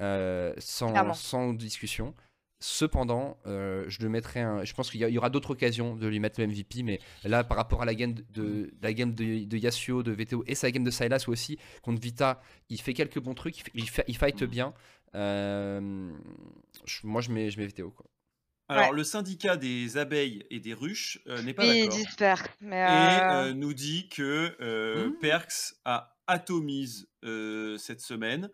euh, 0.00 0.54
sans, 0.58 1.52
discussion. 1.54 2.14
Cependant, 2.58 3.36
je 3.44 4.02
le 4.02 4.08
mettrai 4.08 4.40
un- 4.40 4.64
Je 4.64 4.72
pense 4.72 4.90
qu'il 4.90 5.00
y, 5.02 5.18
aura 5.18 5.28
d'autres 5.28 5.50
occasions 5.50 5.94
de 5.94 6.06
lui 6.06 6.20
mettre 6.20 6.40
le 6.40 6.46
MVP, 6.46 6.82
mais 6.82 7.00
là, 7.22 7.44
par 7.44 7.58
rapport 7.58 7.82
à 7.82 7.84
la 7.84 7.94
game 7.94 8.14
de, 8.14 8.24
de- 8.30 8.74
la 8.80 8.94
game 8.94 9.12
de, 9.12 9.44
de 9.44 9.56
Yasuo, 9.58 10.02
de 10.02 10.10
VTO 10.12 10.42
et 10.46 10.54
sa 10.54 10.70
game 10.70 10.82
de 10.82 10.90
Sylas 10.90 11.26
aussi, 11.28 11.58
contre 11.82 12.00
Vita, 12.00 12.40
il 12.70 12.80
fait 12.80 12.94
quelques 12.94 13.18
bons 13.20 13.34
trucs, 13.34 13.58
il, 13.74 13.82
il, 13.84 13.84
il 14.08 14.16
fight 14.16 14.40
Mhm. 14.40 14.48
bien. 14.48 14.74
Euh, 15.16 16.10
je- 16.84 17.06
moi, 17.06 17.20
je 17.20 17.30
mets, 17.30 17.50
je 17.50 17.58
mets 17.58 17.66
VTO. 17.66 17.90
Quoi. 17.90 18.06
Alors, 18.68 18.90
Ouais. 18.90 18.96
le 18.96 19.04
syndicat 19.04 19.56
des 19.56 19.96
abeilles 19.96 20.44
et 20.50 20.58
des 20.60 20.74
ruches 20.74 21.20
euh, 21.28 21.40
n'est 21.42 21.54
pas 21.54 21.62
Oui, 21.62 21.78
il 21.78 21.84
d'accord. 21.84 21.98
Et 22.70 23.20
euh, 23.22 23.50
euh, 23.50 23.54
nous 23.54 23.74
dit 23.74 24.08
que 24.08 24.56
euh, 24.60 25.08
Hmm. 25.08 25.18
Perks 25.20 25.74
a 25.84 26.16
atomise 26.26 27.08
euh, 27.24 27.78
cette 27.78 28.00
semaine. 28.00 28.50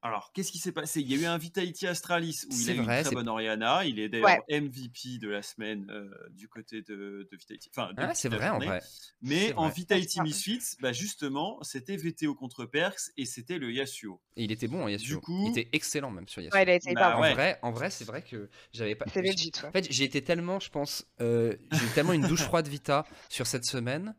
Alors, 0.00 0.30
qu'est-ce 0.32 0.52
qui 0.52 0.58
s'est 0.58 0.70
passé? 0.70 1.00
Il 1.00 1.10
y 1.12 1.18
a 1.18 1.22
eu 1.22 1.24
un 1.26 1.38
Vitality 1.38 1.88
Astralis 1.88 2.42
où 2.48 2.54
il 2.54 2.70
a 2.70 2.74
eu 2.74 2.76
vrai, 2.82 2.98
une 2.98 3.04
très 3.04 3.14
bonne 3.16 3.28
Oriana. 3.28 3.84
Il 3.84 3.98
est 3.98 4.08
d'ailleurs 4.08 4.44
MVP 4.48 5.18
de 5.20 5.28
la 5.28 5.42
semaine 5.42 5.90
euh, 5.90 6.08
du 6.30 6.48
côté 6.48 6.82
de, 6.82 7.28
de 7.28 7.36
Vitality. 7.36 7.68
Enfin, 7.74 7.90
Ah, 7.96 8.14
c'est 8.14 8.28
vrai 8.28 8.48
en 8.48 8.58
vrai. 8.60 8.80
Mais 9.22 9.52
en 9.54 9.64
vrai. 9.64 9.74
Vitality 9.74 10.18
Ah, 10.20 10.22
Misfits, 10.22 10.76
bah 10.80 10.92
justement, 10.92 11.58
c'était 11.62 11.96
VTO 11.96 12.36
contre 12.36 12.64
Perks 12.64 13.10
et 13.16 13.24
c'était 13.24 13.58
le 13.58 13.72
Yasuo. 13.72 14.20
Et 14.36 14.44
il 14.44 14.52
était 14.52 14.68
bon, 14.68 14.86
hein, 14.86 14.90
Yasuo. 14.90 15.16
Du 15.16 15.20
coup- 15.20 15.44
Il 15.52 15.58
était 15.58 15.68
excellent 15.72 16.12
même 16.12 16.28
sur 16.28 16.42
Yasuo. 16.42 16.56
ouais, 16.56 16.62
il 16.62 16.70
a 16.70 16.74
été 16.74 16.94
Bah 16.94 17.16
en 17.18 17.20
ouais. 17.20 17.34
vrai, 17.34 17.58
en 17.62 17.72
vrai 17.72 17.90
c'est 17.90 18.04
vrai 18.04 18.22
que 18.22 18.48
j'avais 18.72 18.94
pas. 18.94 19.06
C'est 19.12 19.20
legit, 19.20 19.50
ouais. 19.62 19.68
En 19.68 19.72
fait, 19.72 19.90
j'ai 19.90 20.04
été 20.04 20.22
tellement, 20.22 20.60
je 20.60 20.70
pense, 20.70 21.06
euh, 21.20 21.56
j'ai 21.72 21.84
eu 21.84 21.88
tellement 21.96 22.12
une 22.12 22.26
douche 22.28 22.42
froide 22.44 22.68
Vita 22.68 23.04
sur 23.28 23.48
cette 23.48 23.64
semaine 23.64 24.14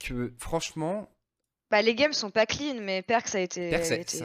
que 0.00 0.34
franchement, 0.40 1.08
Bah, 1.70 1.82
les 1.82 1.94
games 1.94 2.12
sont 2.12 2.32
pas 2.32 2.46
clean, 2.46 2.80
mais 2.80 3.02
Perks 3.02 3.36
a 3.36 3.40
été. 3.40 3.70
Perks, 3.70 3.92
a 3.92 3.96
été- 3.96 4.16
ça- 4.18 4.24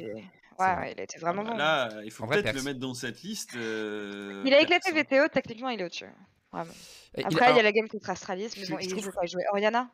Ouais, 0.60 0.76
ouais, 0.76 0.92
il 0.94 1.00
a 1.00 1.04
été 1.04 1.18
vraiment 1.20 1.42
Ah 1.46 1.46
bah 1.46 1.52
bon. 1.52 1.58
Là, 1.58 2.02
il 2.04 2.12
faut 2.12 2.26
peut-être 2.28 2.54
le 2.54 2.62
mettre 2.64 2.80
dans 2.80 2.94
cette 2.94 3.22
liste. 3.22 3.56
euh, 3.56 4.44
Il 4.46 4.54
a 4.54 4.62
éclaté. 4.62 4.92
VTO, 4.92 5.28
techniquement 5.30 5.70
il 5.70 5.80
est 5.82 5.86
au-dessus. 5.86 6.06
Vraiment. 6.52 6.72
il- 7.18 7.26
Après, 7.26 7.52
il 7.52 7.56
y 7.58 7.60
a 7.60 7.64
la 7.64 7.72
game 7.72 7.88
contre 7.88 8.10
Astralis, 8.10 8.52
mais 8.58 8.68
bon, 8.68 8.78
il 8.80 8.88
trouve- 8.90 9.04
joue 9.04 9.12
Il 9.24 9.28
jouait 9.30 9.44
Oriana 9.52 9.90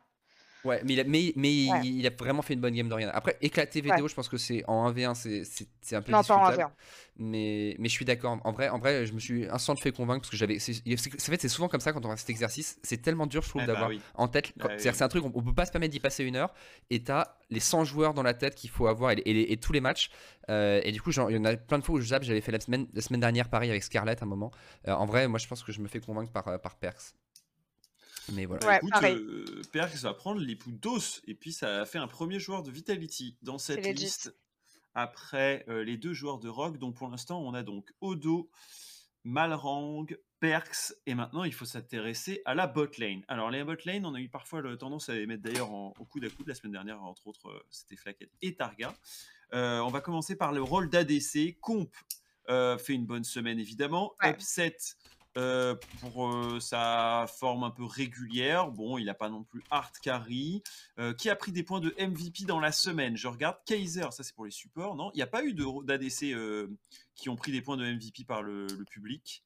Ouais, 0.66 0.82
mais 0.84 0.92
il 0.94 1.00
a, 1.00 1.04
mais, 1.04 1.32
mais 1.36 1.70
Ouais. 1.70 1.80
il, 1.84 2.00
il 2.00 2.06
a 2.06 2.10
vraiment 2.10 2.42
fait 2.42 2.54
une 2.54 2.60
bonne 2.60 2.74
game 2.74 2.88
d'Oriana. 2.88 3.12
Après, 3.14 3.36
éclater 3.40 3.80
VDO, 3.80 4.08
je 4.08 4.14
pense 4.14 4.28
que 4.28 4.36
c'est 4.36 4.64
en 4.66 4.90
1v1, 4.90 5.14
c'est- 5.14 5.96
un 5.96 6.02
peu 6.02 6.10
Non, 6.12 6.22
pas 6.22 6.34
en 6.34 6.48
discutable. 6.48 6.62
1v1. 6.62 6.70
Mais, 7.18 7.76
mais 7.78 7.88
je 7.88 7.92
suis 7.94 8.04
d'accord. 8.04 8.38
En 8.44 8.52
vrai, 8.52 8.68
en 8.68 8.78
vrai, 8.78 9.06
je 9.06 9.12
me 9.14 9.20
suis 9.20 9.46
instant 9.48 9.74
fait 9.76 9.92
convaincre 9.92 10.20
parce 10.22 10.30
que 10.30 10.36
j'avais. 10.36 10.56
En 10.56 10.96
fait, 11.30 11.40
c'est 11.40 11.48
souvent 11.48 11.68
comme 11.68 11.80
ça 11.80 11.92
quand 11.92 12.04
on 12.04 12.10
fait 12.10 12.16
cet 12.18 12.30
exercice. 12.30 12.78
C'est 12.82 13.00
tellement 13.00 13.26
dur, 13.26 13.40
je 13.42 13.48
trouve, 13.48 13.62
Eh 13.64 13.66
bah 13.66 13.72
d'avoir 13.72 13.90
oui. 13.90 14.00
en 14.16 14.28
tête. 14.28 14.52
Ah 14.60 14.66
oui. 14.68 14.76
Que 14.76 14.82
c'est 14.82 15.02
un 15.02 15.08
truc, 15.08 15.24
on, 15.24 15.32
on 15.34 15.42
peut 15.42 15.54
pas 15.54 15.64
se 15.66 15.70
permettre 15.72 15.92
d'y 15.92 16.00
passer 16.00 16.24
une 16.24 16.36
heure. 16.36 16.52
Et 16.90 17.02
t'as 17.02 17.36
les 17.48 17.60
100 17.60 17.84
joueurs 17.84 18.12
dans 18.12 18.22
la 18.22 18.34
tête 18.34 18.54
qu'il 18.54 18.68
faut 18.70 18.86
avoir 18.86 19.12
et, 19.16 19.56
tous 19.56 19.72
les 19.72 19.80
matchs. 19.80 20.10
Euh, 20.50 20.80
et 20.84 20.92
du 20.92 21.00
coup, 21.00 21.10
il 21.10 21.16
y 21.16 21.38
en 21.38 21.44
a 21.44 21.56
plein 21.56 21.78
de 21.78 21.84
fois 21.84 21.94
où 21.94 22.00
je 22.00 22.08
zappe. 22.08 22.22
J'avais 22.24 22.40
fait 22.42 22.52
la 22.52 22.60
semaine, 22.60 22.86
la 22.92 23.00
semaine 23.00 23.20
dernière, 23.20 23.48
pareil, 23.48 23.70
avec 23.70 23.82
Scarlett, 23.82 24.22
un 24.22 24.26
moment. 24.26 24.50
Euh, 24.88 24.92
en 24.92 25.06
vrai, 25.06 25.26
moi, 25.28 25.38
je 25.38 25.46
pense 25.46 25.62
que 25.62 25.72
je 25.72 25.80
me 25.80 25.88
fais 25.88 26.00
convaincre 26.00 26.32
par, 26.32 26.46
euh, 26.48 26.58
par 26.58 26.74
Perks. 26.76 27.14
Mais 28.32 28.44
voilà. 28.46 28.66
Ouais, 28.66 28.76
écoute, 28.78 28.90
pareil. 28.90 29.16
euh, 29.16 29.62
Perks 29.72 29.96
va 29.96 30.14
prendre 30.14 30.40
l'époux 30.40 30.72
d'os 30.72 31.22
et 31.26 31.34
puis 31.34 31.52
ça 31.52 31.82
a 31.82 31.84
fait 31.86 31.98
un 31.98 32.08
premier 32.08 32.40
joueur 32.40 32.62
de 32.62 32.70
Vitality 32.70 33.36
dans 33.42 33.58
cette 33.58 33.84
liste 33.86 34.34
après 34.94 35.64
euh, 35.68 35.84
les 35.84 35.96
deux 35.96 36.12
joueurs 36.12 36.38
de 36.38 36.48
Rock. 36.48 36.78
Donc 36.78 36.96
pour 36.96 37.08
l'instant, 37.08 37.40
on 37.42 37.54
a 37.54 37.62
donc 37.62 37.92
Odo, 38.00 38.50
Malrang, 39.24 40.06
Perks 40.40 40.94
et 41.06 41.14
maintenant 41.14 41.44
il 41.44 41.52
faut 41.54 41.64
s'intéresser 41.64 42.42
à 42.44 42.54
la 42.54 42.66
bot 42.66 42.88
lane. 42.98 43.22
Alors 43.28 43.50
les 43.50 43.64
bot 43.64 43.76
lane, 43.84 44.04
on 44.06 44.14
a 44.14 44.20
eu 44.20 44.28
parfois 44.28 44.60
le 44.60 44.76
tendance 44.76 45.08
à 45.08 45.14
les 45.14 45.26
mettre 45.26 45.42
d'ailleurs 45.42 45.70
en, 45.70 45.94
au 45.98 46.04
coude 46.04 46.24
à 46.24 46.30
coude 46.30 46.48
la 46.48 46.54
semaine 46.54 46.72
dernière, 46.72 47.02
entre 47.02 47.26
autres, 47.26 47.48
euh, 47.48 47.66
c'était 47.70 47.96
Flaquette 47.96 48.32
et 48.42 48.54
Targa. 48.54 48.94
Euh, 49.54 49.80
on 49.80 49.88
va 49.88 50.00
commencer 50.00 50.36
par 50.36 50.52
le 50.52 50.62
rôle 50.62 50.90
d'ADC. 50.90 51.58
Comp 51.60 51.94
euh, 52.48 52.78
fait 52.78 52.94
une 52.94 53.06
bonne 53.06 53.24
semaine 53.24 53.58
évidemment. 53.58 54.14
Ouais. 54.22 54.30
Upset 54.30 54.76
euh, 55.36 55.74
pour 56.00 56.28
euh, 56.28 56.60
sa 56.60 57.26
forme 57.38 57.64
un 57.64 57.70
peu 57.70 57.84
régulière. 57.84 58.70
Bon, 58.70 58.98
il 58.98 59.04
n'a 59.06 59.14
pas 59.14 59.28
non 59.28 59.42
plus 59.44 59.62
hard 59.70 59.92
carry. 60.02 60.62
Euh, 60.98 61.12
qui 61.14 61.28
a 61.30 61.36
pris 61.36 61.52
des 61.52 61.62
points 61.62 61.80
de 61.80 61.94
MVP 61.98 62.44
dans 62.46 62.60
la 62.60 62.72
semaine? 62.72 63.16
Je 63.16 63.28
regarde 63.28 63.56
Kaiser, 63.66 64.06
ça 64.12 64.22
c'est 64.22 64.34
pour 64.34 64.44
les 64.46 64.50
supports, 64.50 64.94
non? 64.96 65.10
Il 65.14 65.16
n'y 65.16 65.22
a 65.22 65.26
pas 65.26 65.44
eu 65.44 65.52
de- 65.54 65.84
d'ADC 65.84 66.32
euh, 66.32 66.68
qui 67.14 67.28
ont 67.28 67.36
pris 67.36 67.52
des 67.52 67.60
points 67.62 67.76
de 67.76 67.84
MVP 67.84 68.24
par 68.24 68.42
le, 68.42 68.66
le 68.66 68.84
public. 68.84 69.42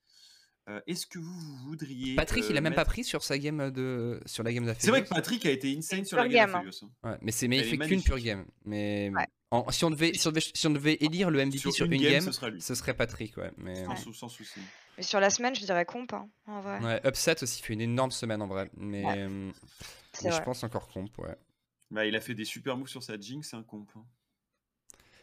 Euh, 0.68 0.80
Est-ce 0.86 1.06
que 1.06 1.18
vous, 1.18 1.32
vous 1.40 1.56
voudriez. 1.68 2.14
Patrick, 2.14 2.44
il 2.48 2.56
a 2.56 2.60
même 2.60 2.74
pas 2.74 2.84
pris 2.84 3.02
sur 3.02 3.24
sa 3.24 3.38
game 3.38 3.70
de 3.70 4.20
sur 4.26 4.44
la 4.44 4.52
game. 4.52 4.72
C'est 4.78 4.90
vrai 4.90 5.02
que 5.02 5.08
Patrick 5.08 5.44
a 5.46 5.50
été 5.50 5.74
insane 5.76 6.04
sur 6.04 6.18
la 6.18 6.28
game 6.28 6.52
game, 6.52 6.62
hein. 6.66 6.70
hein. 7.02 7.10
Ouais, 7.10 7.18
mais 7.22 7.32
c'est 7.32 7.48
mais 7.48 7.58
il 7.58 7.64
fait 7.64 7.78
qu'une 7.78 8.02
pure 8.02 8.18
game. 8.18 8.44
Mais 8.64 9.10
Ouais. 9.14 9.26
En- 9.50 9.70
si 9.70 9.84
on 9.84 9.90
devait 9.90 10.12
si 10.14 10.26
on 10.26 10.30
devait 10.30 10.40
si 10.54 10.66
on 10.66 10.70
devait 10.70 10.96
élire 11.00 11.30
le 11.30 11.40
MVP 11.40 11.70
sur, 11.72 11.86
une 11.86 12.00
game, 12.00 12.20
ce 12.22 12.32
sera 12.32 12.50
lui. 12.50 12.60
ce 12.60 12.74
serait 12.74 12.94
Patrick, 12.94 13.36
ouais. 13.36 13.50
Mais 13.58 13.76
Sans, 13.84 13.90
Ouais. 13.90 13.96
sou- 13.96 14.12
sans 14.14 14.28
souci. 14.28 14.60
Mais 14.96 15.02
sur 15.02 15.20
la 15.20 15.30
semaine, 15.30 15.54
je 15.54 15.60
dirais 15.64 15.84
comp, 15.84 16.12
hein, 16.12 16.28
en 16.46 16.60
vrai. 16.60 16.78
ouais, 16.80 17.00
Upset 17.06 17.42
aussi 17.42 17.62
fait 17.62 17.72
une 17.72 17.80
énorme 17.80 18.10
semaine 18.10 18.42
en 18.42 18.46
vrai. 18.46 18.70
Mais, 18.76 19.04
Ouais, 19.04 19.28
mais 19.28 19.52
je 20.30 20.42
pense 20.42 20.62
encore 20.62 20.88
comp, 20.88 21.16
ouais. 21.18 21.34
Bah, 21.90 22.06
il 22.06 22.14
a 22.14 22.20
fait 22.20 22.34
des 22.34 22.44
super 22.44 22.76
moves 22.76 22.88
sur 22.88 23.02
sa 23.02 23.18
Jinx, 23.18 23.52
un 23.54 23.62
comp. 23.62 23.88
hein. 23.96 24.04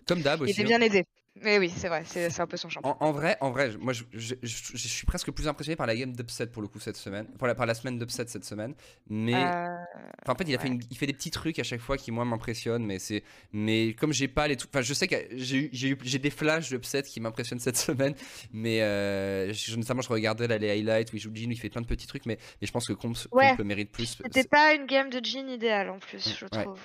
Comme 0.06 0.22
d'hab 0.22 0.40
Il 0.40 0.44
aussi. 0.44 0.52
était 0.54 0.64
hein. 0.64 0.78
bien 0.80 0.82
aidé. 0.82 1.06
Mais 1.44 1.58
oui, 1.60 1.72
c'est 1.76 1.88
vrai, 1.88 2.04
c'est 2.06 2.40
un 2.40 2.48
peu 2.48 2.58
son 2.58 2.70
champion. 2.70 2.96
En, 3.00 3.08
en 3.08 3.12
vrai, 3.12 3.38
en 3.42 3.52
vrai, 3.52 3.72
je- 3.72 3.78
moi 3.78 3.94
je, 3.94 4.04
je- 4.14 4.36
je- 4.42 4.72
je 4.74 4.88
suis 4.88 5.06
presque 5.06 5.32
plus 5.32 5.48
impressionné 5.48 5.76
par 5.76 5.88
la 5.88 5.96
game 5.96 6.14
d'Upset 6.16 6.48
pour 6.48 6.62
le 6.62 6.68
coup 6.68 6.80
cette 6.80 6.98
semaine, 6.98 7.26
par 7.38 7.48
la, 7.48 7.56
par 7.56 7.66
la 7.66 7.74
semaine 7.74 7.98
d'Upset 7.98 8.26
cette 8.28 8.46
semaine. 8.46 8.74
Mais 9.10 9.34
Euh, 9.36 9.76
Enfin, 10.24 10.34
en 10.34 10.36
fait, 10.36 10.44
il 10.48 10.56
a 10.56 10.60
fait, 10.60 10.68
une- 10.68 10.82
il 10.90 10.98
fait 10.98 11.06
des 11.08 11.14
petits 11.14 11.32
trucs 11.32 11.58
à 11.60 11.64
chaque 11.64 11.80
fois 11.80 11.98
qui 11.98 12.12
moi 12.12 12.26
m'impressionnent, 12.26 12.86
mais 12.86 13.00
c'est, 13.00 13.24
mais 13.54 13.94
comme 13.94 14.12
j'ai 14.14 14.28
pas 14.28 14.48
les 14.48 14.58
enfin, 14.62 14.82
je 14.82 14.94
sais 14.94 15.08
que 15.08 15.16
j'ai 15.32 15.70
eu, 15.90 15.96
des 16.20 16.30
flashs 16.30 16.70
d'upset 16.70 17.04
qui 17.04 17.20
m'impressionnent 17.22 17.60
cette 17.60 17.78
semaine, 18.12 18.14
mais 18.52 18.82
euh, 18.82 19.54
je- 19.54 19.76
notamment 19.78 20.02
je 20.02 20.10
regardais 20.10 20.48
là, 20.48 20.58
les 20.58 20.70
highlights 20.72 21.14
où 21.14 21.16
il 21.16 21.20
joue 21.20 21.32
Jin, 21.34 21.50
il 21.52 21.58
fait 21.60 21.70
plein 21.70 21.82
de 21.82 21.88
petits 21.88 22.08
trucs, 22.08 22.26
mais, 22.26 22.38
mais 22.62 22.68
je 22.68 22.72
pense 22.72 22.88
que 22.88 22.94
Comp, 22.94 23.16
Ouais. 23.32 23.56
Comp 23.56 23.66
mérite 23.66 23.92
plus. 23.92 24.18
C'était 24.24 24.44
pas 24.44 24.74
une 24.74 24.86
game 24.86 25.10
de 25.10 25.24
Jean 25.24 25.48
idéale 25.48 25.90
en 25.90 26.00
plus, 26.00 26.36
je 26.38 26.46
Ouais. 26.58 26.64
trouve. 26.64 26.80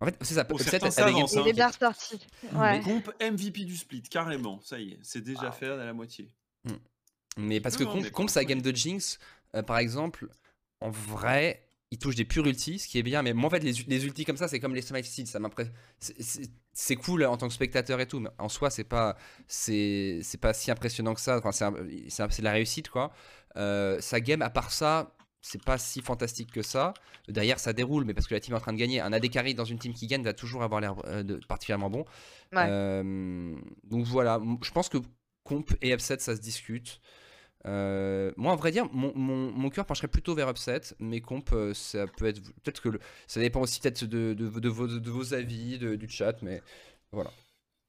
En 0.00 0.04
fait, 0.06 0.16
c'est 0.20 0.34
ça. 0.34 0.46
Upset 0.50 0.70
certains 0.78 0.86
a 0.88 1.06
des 1.06 1.12
games- 1.16 1.26
s'avancent, 1.26 1.32
Il 1.34 1.38
hein. 1.38 1.44
est 1.46 1.52
bien 1.54 1.68
ressorti. 1.68 2.20
Ouais. 2.52 2.80
Comp 2.84 3.10
MVP 3.20 3.64
du 3.64 3.76
split, 3.76 4.02
carrément. 4.02 4.60
Ça 4.62 4.78
y 4.78 4.92
est, 4.92 4.98
c'est 5.02 5.22
déjà 5.22 5.50
fait 5.52 5.68
à 5.70 5.76
la 5.76 5.92
moitié. 5.92 6.30
Mais 7.38 7.60
parce 7.60 7.76
que 7.76 7.84
Non, 7.84 7.92
Comp, 7.92 8.10
pour 8.10 8.30
sa 8.30 8.44
game 8.44 8.62
de 8.62 8.74
Jinx, 8.74 9.18
euh, 9.54 9.62
par 9.62 9.78
exemple, 9.78 10.28
en 10.80 10.90
vrai, 10.90 11.68
il 11.90 11.98
touche 11.98 12.14
des 12.14 12.24
purs 12.24 12.46
ultis, 12.46 12.78
ce 12.78 12.88
qui 12.88 12.98
est 12.98 13.02
bien. 13.02 13.22
Mais 13.22 13.34
moi, 13.34 13.48
en 13.48 13.50
fait, 13.50 13.60
les, 13.60 13.72
les 13.72 14.04
ultis 14.06 14.24
comme 14.24 14.38
ça, 14.38 14.48
c'est 14.48 14.58
comme 14.58 14.74
les 14.74 14.80
Smite 14.82 15.04
Steals, 15.04 15.26
Ça 15.26 15.38
m'impressionne. 15.38 15.74
C'est- 15.98 16.96
cool 16.96 17.24
en 17.24 17.36
tant 17.36 17.48
que 17.48 17.54
spectateur 17.54 18.00
et 18.00 18.06
tout, 18.06 18.20
mais 18.20 18.30
en 18.38 18.48
soi, 18.50 18.68
c'est 18.70 18.84
pas, 18.84 19.16
c'est 19.48 20.20
c'est 20.22 20.38
pas 20.40 20.52
si 20.54 20.70
impressionnant 20.70 21.14
que 21.14 21.20
ça. 21.20 21.38
Enfin, 21.42 21.52
c'est 21.52 22.38
de 22.38 22.44
la 22.44 22.52
réussite, 22.52 22.88
quoi. 22.90 23.12
Euh, 23.56 23.98
sa 24.00 24.20
game, 24.20 24.42
à 24.42 24.50
part 24.50 24.70
ça. 24.72 25.15
C'est 25.48 25.62
pas 25.62 25.78
si 25.78 26.02
fantastique 26.02 26.50
que 26.50 26.60
ça. 26.62 26.92
Derrière, 27.28 27.60
ça 27.60 27.72
déroule, 27.72 28.04
mais 28.04 28.14
parce 28.14 28.26
que 28.26 28.34
la 28.34 28.40
team 28.40 28.54
est 28.54 28.56
en 28.56 28.60
train 28.60 28.72
de 28.72 28.78
gagner. 28.78 29.00
Un 29.00 29.12
AD 29.12 29.28
carry 29.30 29.54
dans 29.54 29.64
une 29.64 29.78
team 29.78 29.94
qui 29.94 30.08
gagne 30.08 30.24
va 30.24 30.32
toujours 30.32 30.64
avoir 30.64 30.80
l'air 30.80 30.96
euh, 31.04 31.38
particulièrement 31.46 31.88
bon. 31.88 32.04
Ouais. 32.52 32.64
Euh, 32.68 33.54
donc 33.84 34.04
voilà, 34.06 34.40
je 34.62 34.70
pense 34.72 34.88
que 34.88 34.98
Comp 35.44 35.70
et 35.82 35.92
Upset, 35.92 36.18
ça 36.18 36.34
se 36.34 36.40
discute. 36.40 37.00
Euh, 37.64 38.32
moi, 38.36 38.52
en 38.52 38.56
vrai 38.56 38.72
dire, 38.72 38.86
mon, 38.92 39.12
mon, 39.16 39.52
mon 39.52 39.70
cœur 39.70 39.86
pencherait 39.86 40.08
plutôt 40.08 40.34
vers 40.34 40.50
Upset, 40.50 40.80
mais 40.98 41.20
Comp, 41.20 41.48
ça 41.74 42.06
peut 42.08 42.26
être. 42.26 42.42
Peut-être 42.62 42.82
que 42.82 42.88
le- 42.88 43.00
ça 43.28 43.38
dépend 43.40 43.60
aussi 43.60 43.80
peut-être 43.80 44.04
de, 44.04 44.34
de, 44.34 44.48
de 44.48 44.68
vos, 44.68 44.88
de 44.88 45.10
vos 45.10 45.32
avis, 45.32 45.78
de- 45.78 45.94
du 45.94 46.08
chat, 46.08 46.42
mais 46.42 46.60
voilà. 47.12 47.30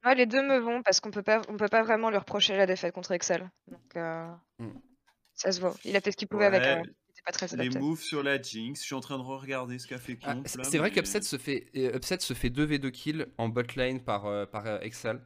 Ouais, 0.05 0.13
les 0.13 0.27
deux 0.27 0.41
me 0.43 0.59
vont 0.59 0.83
parce 0.83 0.99
qu'on 0.99 1.09
peut 1.11 1.23
pas, 1.23 1.41
on 1.49 1.57
peut 1.57 1.67
pas 1.69 1.81
vraiment 1.83 2.11
lui 2.11 2.17
reprocher 2.17 2.55
la 2.55 2.67
défaite 2.67 2.93
contre 2.93 3.11
Excel. 3.13 3.49
Donc 3.67 3.95
euh, 3.95 4.27
Mm. 4.59 4.69
ça 5.33 5.51
se 5.51 5.59
voit. 5.59 5.73
Il 5.85 5.95
a 5.95 6.01
fait 6.01 6.11
ce 6.11 6.17
qu'il 6.17 6.27
pouvait 6.27 6.45
avec. 6.45 6.61
Ouais, 6.61 6.79
euh, 6.79 6.83
pas 7.27 7.45
très 7.45 7.55
Les 7.57 7.69
moves 7.69 8.01
sur 8.01 8.23
la 8.23 8.41
Jinx, 8.41 8.79
je 8.81 8.85
suis 8.85 8.95
en 8.95 8.99
train 9.01 9.17
de 9.17 9.23
regarder 9.23 9.77
ce 9.79 9.87
qu'a 9.87 9.97
fait 9.97 10.17
Ah, 10.23 10.33
Comp. 10.35 10.47
c'est 10.47 10.77
vrai 10.77 10.89
mais- 10.89 10.95
qu'Upset 10.95 11.21
se 11.21 11.37
fait 11.37 11.67
euh, 11.75 11.95
Upset 11.95 12.19
se 12.19 12.33
fait 12.33 12.49
2v2 12.49 12.89
kills 12.91 13.25
en 13.37 13.49
bot 13.49 13.63
lane 13.75 13.99
par, 14.01 14.25
euh, 14.25 14.45
par 14.45 14.65
euh, 14.65 14.79
Excel, 14.81 15.21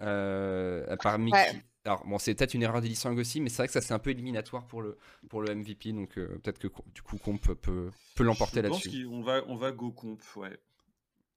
euh, 0.00 0.96
par 0.96 1.18
Mickey. 1.18 1.36
Ouais. 1.38 1.64
Alors 1.84 2.06
bon, 2.06 2.18
c'est 2.18 2.34
peut-être 2.34 2.54
une 2.54 2.62
erreur 2.62 2.80
d'Elisang 2.80 3.16
aussi, 3.18 3.40
mais 3.40 3.48
c'est 3.48 3.56
vrai 3.58 3.66
que 3.66 3.72
ça 3.72 3.80
c'est 3.80 3.92
un 3.92 3.98
peu 3.98 4.10
éliminatoire 4.10 4.66
pour 4.68 4.82
le, 4.82 4.98
pour 5.28 5.42
le 5.42 5.52
MVP, 5.54 5.92
donc 5.92 6.16
euh, 6.16 6.38
peut-être 6.42 6.58
que 6.60 6.68
du 6.94 7.02
coup 7.02 7.18
Comp 7.18 7.42
peut, 7.42 7.56
peut, 7.56 7.90
peut 8.14 8.22
l'emporter 8.22 8.62
Je 8.62 8.68
pense 8.68 8.84
là-dessus. 8.84 9.04
qu'on 9.06 9.22
va, 9.22 9.42
on 9.48 9.56
va 9.56 9.72
go 9.72 9.90
Comp, 9.90 10.20
ouais. 10.36 10.56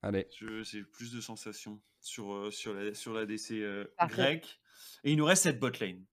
Allez. 0.04 0.28
Je- 0.40 0.62
J'ai 0.64 0.84
plus 0.84 1.12
de 1.12 1.20
sensations 1.20 1.82
sur, 2.00 2.32
euh, 2.32 2.52
sur, 2.52 2.76
la, 2.76 2.94
sur 2.94 3.12
la 3.14 3.26
DC 3.26 3.54
euh, 3.54 3.86
grecque. 4.08 4.60
Et 5.04 5.12
il 5.14 5.18
nous 5.18 5.26
reste 5.26 5.44
cette 5.44 5.60
bot 5.60 5.72
lane. 5.82 6.04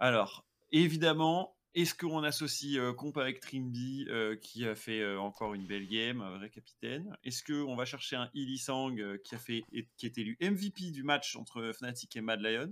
Alors, 0.00 0.46
évidemment, 0.72 1.54
est-ce 1.74 1.94
qu'on 1.94 2.22
associe 2.22 2.78
euh, 2.78 2.92
Comp 2.92 3.16
avec 3.16 3.40
Trimby, 3.40 4.06
euh, 4.08 4.36
qui 4.36 4.66
a 4.66 4.74
fait 4.74 5.00
euh, 5.00 5.18
encore 5.18 5.54
une 5.54 5.66
belle 5.66 5.88
game, 5.88 6.20
un 6.20 6.38
vrai 6.38 6.50
capitaine? 6.50 7.16
Est-ce 7.24 7.42
qu'on 7.42 7.74
va 7.74 7.84
chercher 7.84 8.16
un 8.16 8.30
Illisang 8.34 8.98
euh, 9.00 9.18
qui, 9.24 9.34
a 9.34 9.38
fait, 9.38 9.64
et- 9.72 9.88
qui 9.96 10.06
est 10.06 10.16
élu 10.18 10.36
MVP 10.40 10.90
du 10.90 11.02
match 11.02 11.36
entre 11.36 11.72
Fnatic 11.72 12.14
et 12.16 12.20
Mad 12.20 12.40
Lions 12.40 12.70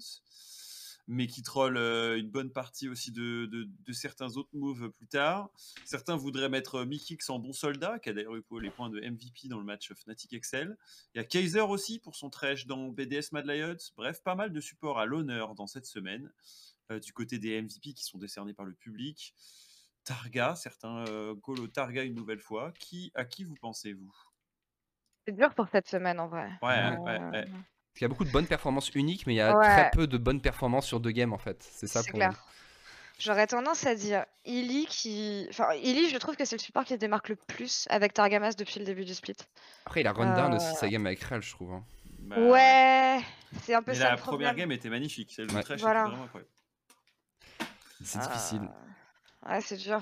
mais 1.09 1.27
qui 1.27 1.43
troll 1.43 1.77
une 1.77 2.31
bonne 2.31 2.53
partie 2.53 2.89
aussi 2.89 3.11
de, 3.11 3.69
certains 3.93 4.37
autres 4.37 4.55
moves 4.55 4.89
plus 4.93 5.09
tard? 5.09 5.51
Certains 5.85 6.15
voudraient 6.15 6.49
mettre 6.49 6.85
Mikix 6.85 7.29
en 7.29 7.41
bon 7.41 7.53
soldat, 7.53 7.99
qui 7.99 8.09
a 8.11 8.13
d'ailleurs 8.13 8.37
eu 8.37 8.43
les 8.61 8.71
points 8.71 8.89
de 8.89 9.01
MVP 9.01 9.49
dans 9.49 9.59
le 9.59 9.65
match 9.65 9.93
Fnatic 9.93 10.33
Excel. 10.33 10.77
Il 11.13 11.19
y 11.19 11.21
a 11.21 11.25
Kaiser 11.25 11.61
aussi 11.63 11.99
pour 11.99 12.15
son 12.15 12.31
trèche 12.31 12.67
dans 12.69 12.89
BDS 12.89 13.33
Mad 13.33 13.47
Lions. 13.47 13.77
Bref, 13.97 14.23
pas 14.23 14.37
mal 14.37 14.53
de 14.53 14.61
supports 14.61 15.01
à 15.01 15.05
l'honneur 15.05 15.57
dans 15.57 15.67
cette 15.67 15.87
semaine, 15.87 16.31
du 17.01 17.13
côté 17.13 17.39
des 17.39 17.61
MVP 17.61 17.93
qui 17.95 18.05
sont 18.05 18.19
décernés 18.19 18.55
par 18.55 18.65
le 18.67 18.75
public. 18.75 19.35
Targa, 20.05 20.55
certains 20.57 21.05
euh, 21.09 21.35
Golo 21.35 21.67
Targa 21.69 22.03
une 22.03 22.15
nouvelle 22.15 22.41
fois. 22.41 22.73
Qui, 22.79 23.13
à 23.15 23.25
qui 23.25 23.45
vous 23.45 23.55
pensez-vous? 23.61 24.13
C'est 25.27 25.37
dur 25.37 25.55
pour 25.55 25.69
cette 25.69 25.87
semaine 25.89 26.19
en 26.19 26.29
vrai. 26.29 26.51
Ouais, 26.63 26.79
Euh, 26.79 26.97
ouais, 26.99 27.19
ouais. 27.31 27.45
Parce 27.45 27.99
qu'il 27.99 28.03
y 28.03 28.05
a 28.07 28.09
beaucoup 28.09 28.25
de 28.25 28.33
bonnes 28.33 28.47
performances 28.49 28.91
uniques, 28.95 29.27
mais 29.27 29.35
il 29.35 29.37
y 29.37 29.41
a 29.41 29.57
Ouais. 29.57 29.65
très 29.65 29.91
peu 29.93 30.07
de 30.07 30.19
bonnes 30.19 30.41
performances 30.41 30.87
sur 30.87 30.99
deux 30.99 31.11
games 31.13 31.33
en 31.33 31.39
fait. 31.39 31.63
C'est 31.63 31.87
ça 31.87 32.03
C'est 32.03 32.11
qu'on- 32.11 32.19
clair. 32.19 32.45
J'aurais 33.19 33.47
tendance 33.47 33.87
à 33.87 33.95
dire 33.95 34.25
Illy 34.47 34.87
qui. 34.87 35.47
Enfin, 35.51 35.73
Illy, 35.75 36.09
je 36.09 36.17
trouve 36.17 36.35
que 36.35 36.45
c'est 36.45 36.57
le 36.57 36.61
support 36.63 36.83
qui 36.85 36.95
se 36.95 36.99
démarque 36.99 37.29
le 37.29 37.37
plus 37.37 37.87
avec 37.91 38.15
Targamas 38.15 38.55
depuis 38.55 38.81
le 38.81 38.87
début 38.87 39.05
du 39.05 39.15
split. 39.15 39.37
Après, 39.87 40.01
il 40.01 40.07
a 40.09 40.13
run 40.13 40.35
down 40.35 40.53
Euh, 40.53 40.57
aussi 40.57 40.75
sa 40.75 40.89
game 40.89 41.07
avec 41.07 41.23
Rel, 41.23 41.41
je 41.43 41.51
trouve. 41.53 41.73
hein. 41.75 41.85
Bah, 42.23 42.41
ouais, 42.41 43.21
c'est 43.63 43.75
un 43.75 43.83
peu 43.83 43.93
Mais 43.93 43.99
ça 43.99 44.05
la 44.05 44.11
le 44.13 44.17
première 44.17 44.55
game 44.57 44.73
était 44.73 44.89
magnifique. 44.89 45.33
Celle 45.35 45.47
de 45.49 45.55
Ouais. 45.55 45.63
Trash 45.63 45.81
Voilà. 45.83 46.01
était 46.01 46.09
vraiment 46.11 46.25
incroyable. 46.25 46.51
C'est 48.05 48.19
difficile. 48.21 48.69
Ah, 49.43 49.55
Ouais, 49.55 49.61
c'est 49.61 49.77
dur. 49.77 50.01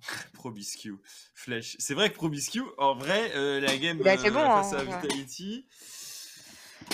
Probiscu, 0.34 0.94
Flèche. 1.34 1.76
C'est 1.78 1.94
vrai 1.94 2.10
que 2.10 2.14
Probiscu, 2.14 2.62
en 2.78 2.94
vrai, 2.94 3.32
euh, 3.34 3.60
la 3.60 3.76
game 3.76 3.98
été 4.00 4.28
euh, 4.28 4.30
bon, 4.30 4.40
face 4.40 4.72
hein, 4.72 4.78
à 4.78 4.84
ouais. 4.84 5.00
Vitality, 5.02 5.66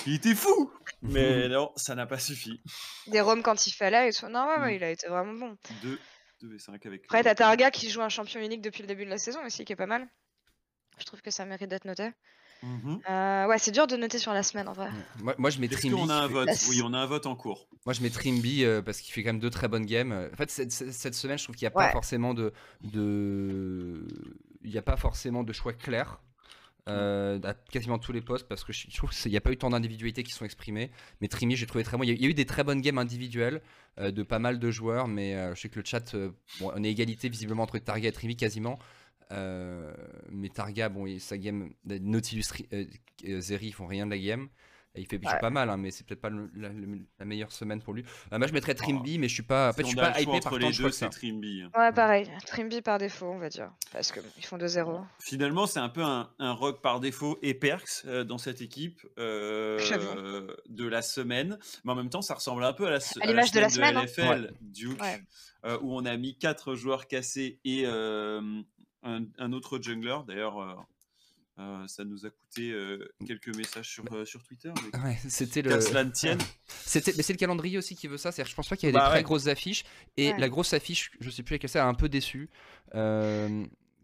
il 0.07 0.15
était 0.15 0.35
fou. 0.35 0.73
Mais 1.03 1.49
non, 1.49 1.71
ça 1.77 1.95
n'a 1.95 2.07
pas 2.07 2.19
suffi. 2.19 2.63
Des 3.07 3.21
roms 3.21 3.43
quand 3.43 3.67
il 3.67 3.73
fallait 3.73 4.09
et 4.09 4.13
tout. 4.13 4.27
Non, 4.29 4.47
ouais, 4.49 4.59
ouais, 4.61 4.73
Mm. 4.73 4.77
il 4.77 4.85
a 4.85 4.91
été 4.91 5.09
vraiment 5.09 5.33
bon. 5.35 5.59
2 5.83 6.01
2 6.41 6.55
et 6.55 6.59
5 6.59 6.87
avec. 6.87 7.05
Après, 7.05 7.19
le- 7.19 7.25
t'as 7.25 7.35
Targa 7.35 7.71
qui 7.71 7.91
joue 7.91 8.01
un 8.03 8.09
champion 8.09 8.41
unique 8.41 8.63
depuis 8.63 8.81
le 8.83 8.87
début 8.89 9.05
de 9.05 9.11
la 9.11 9.19
saison 9.19 9.45
aussi, 9.45 9.65
qui 9.65 9.73
est 9.73 9.77
pas 9.77 9.87
mal. 9.87 10.09
Je 10.99 11.05
trouve 11.05 11.21
que 11.21 11.31
ça 11.31 11.45
mérite 11.45 11.69
d'être 11.69 11.85
noté. 11.85 12.11
Mhm. 12.65 13.01
Euh, 13.11 13.47
ouais, 13.47 13.59
c'est 13.59 13.71
dur 13.71 13.87
de 13.87 13.97
noter 13.97 14.19
sur 14.19 14.33
la 14.33 14.43
semaine 14.43 14.69
en 14.69 14.73
vrai. 14.73 14.89
Moi, 15.21 15.35
moi, 15.37 15.51
je 15.51 15.61
mets 15.61 15.69
Trimby. 15.69 15.95
qu'on 15.95 16.09
a 16.09 16.15
un 16.15 16.29
fait- 16.29 16.33
vote 16.33 16.49
Oui, 16.71 16.81
on 16.83 16.95
a 16.95 16.99
un 16.99 17.07
vote 17.07 17.27
en 17.27 17.37
cours. 17.37 17.69
Moi, 17.85 17.93
je 17.93 18.03
mets 18.03 18.11
Trimby 18.11 18.65
euh, 18.65 18.81
parce 18.81 19.01
qu'il 19.01 19.13
fait 19.13 19.23
quand 19.23 19.31
même 19.31 19.41
deux 19.41 19.51
très 19.51 19.69
bonnes 19.69 19.87
games. 19.87 20.13
En 20.33 20.37
fait, 20.37 20.51
cette, 20.51 21.15
semaine, 21.15 21.39
je 21.39 21.45
trouve 21.45 21.57
qu'il 21.57 21.67
n'y 21.67 21.73
a 21.73 21.73
pas 21.73 21.91
forcément 21.91 22.33
de. 22.33 22.53
de... 22.83 24.07
Il 24.63 24.71
n'y 24.71 24.79
a 24.79 24.83
pas 24.83 24.97
forcément 24.97 25.43
de 25.43 25.53
choix 25.53 25.75
clair. 25.75 26.21
Euh, 26.87 27.41
à 27.45 27.55
quasiment 27.55 27.99
tous 27.99 28.13
les 28.13 28.21
postes 28.21 28.47
parce 28.47 28.63
que 28.63 28.75
je 28.75 28.95
trouve 28.95 29.09
qu'il 29.09 29.31
n'y 29.31 29.39
a 29.39 29.41
pas 29.41 29.51
eu 29.51 29.57
tant 29.57 29.71
d'individualités 29.71 30.23
qui 30.23 30.33
sont 30.33 30.45
exprimées. 30.45 30.91
Mais 31.23 31.29
Trimi, 31.29 31.57
j'ai 31.57 31.67
trouvé 31.67 31.83
très 31.83 31.97
bon. 31.97 32.03
Il 32.03 32.11
y, 32.11 32.27
a, 32.27 32.29
eu 32.29 32.35
des 32.35 32.45
très 32.45 32.63
bonnes 32.63 32.83
games 32.83 32.99
individuelles 32.99 33.63
euh, 33.99 34.11
de 34.11 34.23
pas 34.23 34.39
mal 34.39 34.59
de 34.59 34.71
joueurs, 34.71 35.09
mais 35.09 35.35
euh, 35.35 35.55
je 35.55 35.63
sais 35.63 35.71
que 35.71 35.79
le 35.79 35.85
chat, 35.85 36.15
bon, 36.61 36.73
on 36.75 36.85
est 36.85 36.91
égalité 36.91 37.31
visiblement 37.31 37.63
entre 37.63 37.79
Targa 37.79 38.09
et 38.09 38.13
Trimi 38.13 38.37
quasiment. 38.37 38.79
Mais 39.31 40.49
Targa, 40.49 40.89
bon, 40.89 41.07
sa 41.19 41.39
game, 41.39 41.71
Nautilus, 41.85 42.45
Zeri, 43.25 43.67
ils 43.67 43.73
font 43.73 43.87
rien 43.87 44.07
de 44.07 44.11
la 44.11 44.19
game. 44.19 44.49
Il 44.97 45.07
fait 45.07 45.19
pas 45.19 45.51
mal, 45.51 45.71
hein, 45.71 45.77
mais 45.77 45.91
c'est 45.91 46.07
peut-être 46.07 46.21
pas 46.21 46.31
la, 46.31 47.25
meilleure 47.25 47.51
semaine 47.51 47.83
pour 47.83 47.95
lui. 47.95 48.05
Euh, 48.33 48.39
moi, 48.39 48.47
je 48.47 48.53
mettrais 48.53 48.75
Trimby, 48.75 49.19
mais 49.19 49.27
je 49.27 49.35
suis 49.35 49.43
pas. 49.43 49.71
En 49.71 49.73
fait, 49.73 49.83
je 49.83 49.89
suis 49.89 49.97
pas 49.97 50.21
hypé 50.21 50.39
par 50.41 50.57
les 50.57 50.71
deux, 50.71 50.91
c'est 50.91 51.09
Trimby. 51.09 51.65
Ouais, 51.77 51.93
pareil. 51.93 52.31
Trimby 52.47 52.81
par 52.81 52.99
défaut, 52.99 53.27
on 53.27 53.39
va 53.39 53.49
dire. 53.49 53.73
Parce 53.93 54.13
qu'ils 54.13 54.45
font 54.45 54.57
2-0. 54.57 55.05
Finalement, 55.19 55.67
c'est 55.67 55.81
un 55.81 55.89
peu 55.89 56.03
un, 56.03 56.31
un, 56.39 56.53
rock 56.53 56.81
par 56.81 57.01
défaut 57.01 57.39
et 57.43 57.55
Perks 57.55 58.05
euh, 58.05 58.23
dans 58.23 58.39
cette 58.39 58.61
équipe 58.61 59.01
euh, 59.19 60.47
de 60.69 60.87
la 60.87 61.03
semaine. 61.03 61.59
Mais 61.85 61.93
en 61.93 61.97
même 61.97 62.11
temps, 62.11 62.23
ça 62.23 62.35
ressemble 62.35 62.63
un 62.63 62.73
peu 62.73 62.87
à 62.87 62.91
la, 62.91 62.99
à 63.21 63.27
l'image 63.27 63.51
de 63.51 63.61
la 63.61 63.71
semaine. 63.71 63.97
De 63.97 64.01
NFL, 64.03 64.53
Duke, 64.61 65.03
où 65.83 65.97
on 65.97 66.05
a 66.05 66.17
mis 66.17 66.39
4 66.39 66.77
joueurs 66.77 67.09
cassés 67.09 67.59
et 67.65 67.85
un, 69.05 69.25
un, 69.39 69.53
autre 69.53 69.79
jungler. 69.81 70.19
D'ailleurs 70.27 70.87
euh, 71.61 71.87
ça 71.87 72.05
nous 72.05 72.27
a 72.27 72.31
coûté 72.31 72.73
euh, 72.73 73.15
quelques 73.25 73.55
messages 73.57 73.89
sur, 73.89 74.05
euh, 74.13 74.25
sur 74.25 74.43
Twitter. 74.43 74.73
Ouais, 75.05 75.17
c'était 75.29 75.63
le. 75.63 75.79
C'était, 76.67 77.13
mais 77.17 77.23
c'est 77.23 77.33
le 77.33 77.39
calendrier 77.39 77.79
aussi 77.79 77.95
qui 77.95 78.09
veut 78.09 78.17
ça. 78.17 78.33
C'est-à-dire, 78.33 78.51
je 78.51 78.57
pense 78.57 78.69
pas 78.69 78.77
qu'il 78.77 78.89
y 78.89 78.91
ait 78.91 78.93
bah 78.93 79.07
des 79.07 79.11
très 79.11 79.23
grosses 79.23 79.47
affiches. 79.47 79.85
Et 80.17 80.33
la 80.33 80.49
grosse 80.49 80.73
affiche, 80.75 81.13
je 81.21 81.31
sais 81.31 81.45
plus 81.45 81.55
laquelle 81.55 81.71
c'est, 81.71 81.79
a 81.79 81.87
un 81.87 81.95
peu 81.95 82.09
déçu. 82.09 82.51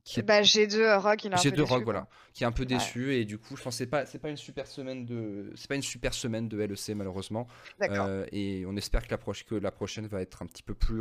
Qui 0.04 0.22
Bah, 0.22 0.40
G2 0.42 0.96
Rock, 0.98 1.24
il 1.24 1.32
a 1.32 1.36
un 1.36 1.40
G2 1.40 1.60
Rock, 1.62 1.84
voilà, 1.84 2.08
qui 2.32 2.44
est 2.44 2.46
un 2.46 2.52
peu 2.52 2.64
déçu 2.64 3.14
et 3.14 3.24
du 3.24 3.38
coup, 3.38 3.56
je 3.56 3.62
pense 3.62 3.76
c'est 3.76 3.86
pas 3.86 4.06
c'est 4.06 4.18
pas 4.18 4.30
une 4.30 4.36
super 4.36 4.66
semaine 4.66 5.04
de 5.04 5.52
c'est 5.54 5.68
pas 5.68 5.74
une 5.76 5.82
super 5.82 6.14
semaine 6.14 6.48
de 6.48 6.56
LEC 6.58 6.90
malheureusement. 6.96 7.46
Euh, 7.82 8.26
et 8.32 8.64
on 8.66 8.76
espère 8.76 9.06
que 9.06 9.10
la, 9.14 9.18
que 9.18 9.54
la 9.54 9.70
prochaine 9.70 10.06
va 10.06 10.20
être 10.22 10.42
un 10.42 10.46
petit 10.46 10.62
peu 10.62 10.74
plus 10.74 11.00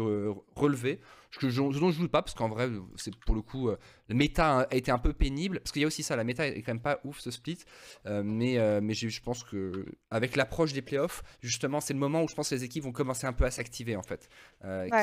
relevée. 0.56 1.00
Ce 1.32 1.38
que 1.40 1.50
je, 1.50 1.62
dont 1.62 1.92
je 1.92 1.98
joue 1.98 2.08
pas 2.08 2.22
parce 2.22 2.34
qu'en 2.34 2.50
vrai, 2.50 2.70
c'est 2.96 3.16
pour 3.16 3.36
le 3.36 3.42
coup, 3.42 3.70
euh, 4.10 4.14
le 4.14 4.16
méta 4.16 4.68
a 4.70 4.76
été 4.76 4.92
un 4.92 4.98
peu 4.98 5.14
pénible 5.14 5.60
parce 5.60 5.72
qu'il 5.72 5.82
y 5.82 5.86
a 5.86 5.88
aussi 5.88 6.04
ça, 6.04 6.16
la 6.16 6.24
méta 6.24 6.48
est 6.48 6.62
quand 6.62 6.74
même 6.74 6.82
pas 6.82 7.00
ouf 7.04 7.20
ce 7.20 7.32
split. 7.32 7.60
Euh, 8.06 8.24
mais 8.24 8.58
mais 8.82 8.94
je 8.94 9.22
pense 9.22 9.44
que 9.44 9.86
avec 10.12 10.36
l'approche 10.36 10.74
des 10.74 10.82
playoffs, 10.82 11.24
justement, 11.42 11.80
c'est 11.80 11.94
le 11.94 12.00
moment 12.00 12.24
où 12.24 12.28
je 12.28 12.36
pense 12.36 12.50
que 12.50 12.56
les 12.56 12.64
équipes 12.64 12.84
vont 12.84 12.92
commencer 12.92 13.28
un 13.28 13.34
peu 13.34 13.46
à 13.46 13.52
s'activer 13.52 13.96
en 13.96 14.04
fait, 14.04 14.30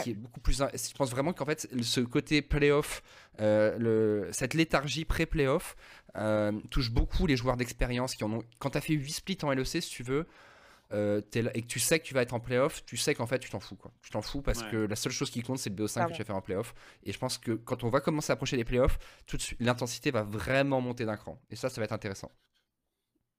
qui 0.02 0.10
est 0.10 0.14
beaucoup 0.14 0.40
plus. 0.40 0.58
Je 0.58 0.94
pense 0.94 1.10
vraiment 1.10 1.32
qu'en 1.32 1.46
fait, 1.46 1.68
ce 1.80 2.00
côté 2.00 2.42
playoff 2.42 3.02
le, 3.38 4.28
cette 4.32 4.54
léthargie 4.54 5.04
pré-playoff 5.04 5.76
euh, 6.18 6.52
touche 6.70 6.90
beaucoup 6.90 7.26
les 7.26 7.36
joueurs 7.36 7.56
d'expérience 7.56 8.14
qui 8.14 8.24
en 8.24 8.32
ont. 8.32 8.42
Quand 8.58 8.70
tu 8.70 8.78
as 8.78 8.80
fait 8.80 8.94
8 8.94 9.12
splits 9.12 9.38
en 9.42 9.52
LEC, 9.52 9.66
si 9.66 9.90
tu 9.90 10.02
veux, 10.02 10.26
euh, 10.92 11.20
et 11.34 11.62
que 11.62 11.66
tu 11.66 11.80
sais 11.80 11.98
que 11.98 12.04
tu 12.04 12.14
vas 12.14 12.22
être 12.22 12.34
en 12.34 12.40
playoff, 12.40 12.84
tu 12.84 12.96
sais 12.96 13.14
qu'en 13.14 13.26
fait 13.26 13.38
tu 13.38 13.50
t'en 13.50 13.60
fous. 13.60 13.76
Quoi. 13.76 13.92
Tu 14.02 14.10
t'en 14.10 14.22
fous 14.22 14.42
parce 14.42 14.62
que 14.62 14.76
la 14.76 14.96
seule 14.96 15.12
chose 15.12 15.30
qui 15.30 15.42
compte 15.42 15.58
c'est 15.58 15.70
le 15.70 15.76
BO5 15.76 16.08
que 16.08 16.12
tu 16.12 16.18
vas 16.18 16.24
faire 16.24 16.36
en 16.36 16.42
playoff. 16.42 16.74
Et 17.02 17.12
je 17.12 17.18
pense 17.18 17.38
que 17.38 17.52
quand 17.52 17.84
on 17.84 17.88
va 17.88 18.00
commencer 18.00 18.30
à 18.30 18.34
approcher 18.34 18.56
les 18.56 18.64
playoffs, 18.64 18.98
tout 19.26 19.36
de 19.36 19.42
suite 19.42 19.60
l'intensité 19.60 20.10
va 20.10 20.22
vraiment 20.22 20.80
monter 20.80 21.04
d'un 21.04 21.16
cran. 21.16 21.40
Et 21.50 21.56
ça, 21.56 21.68
ça 21.68 21.80
va 21.80 21.84
être 21.84 21.92
intéressant. 21.92 22.30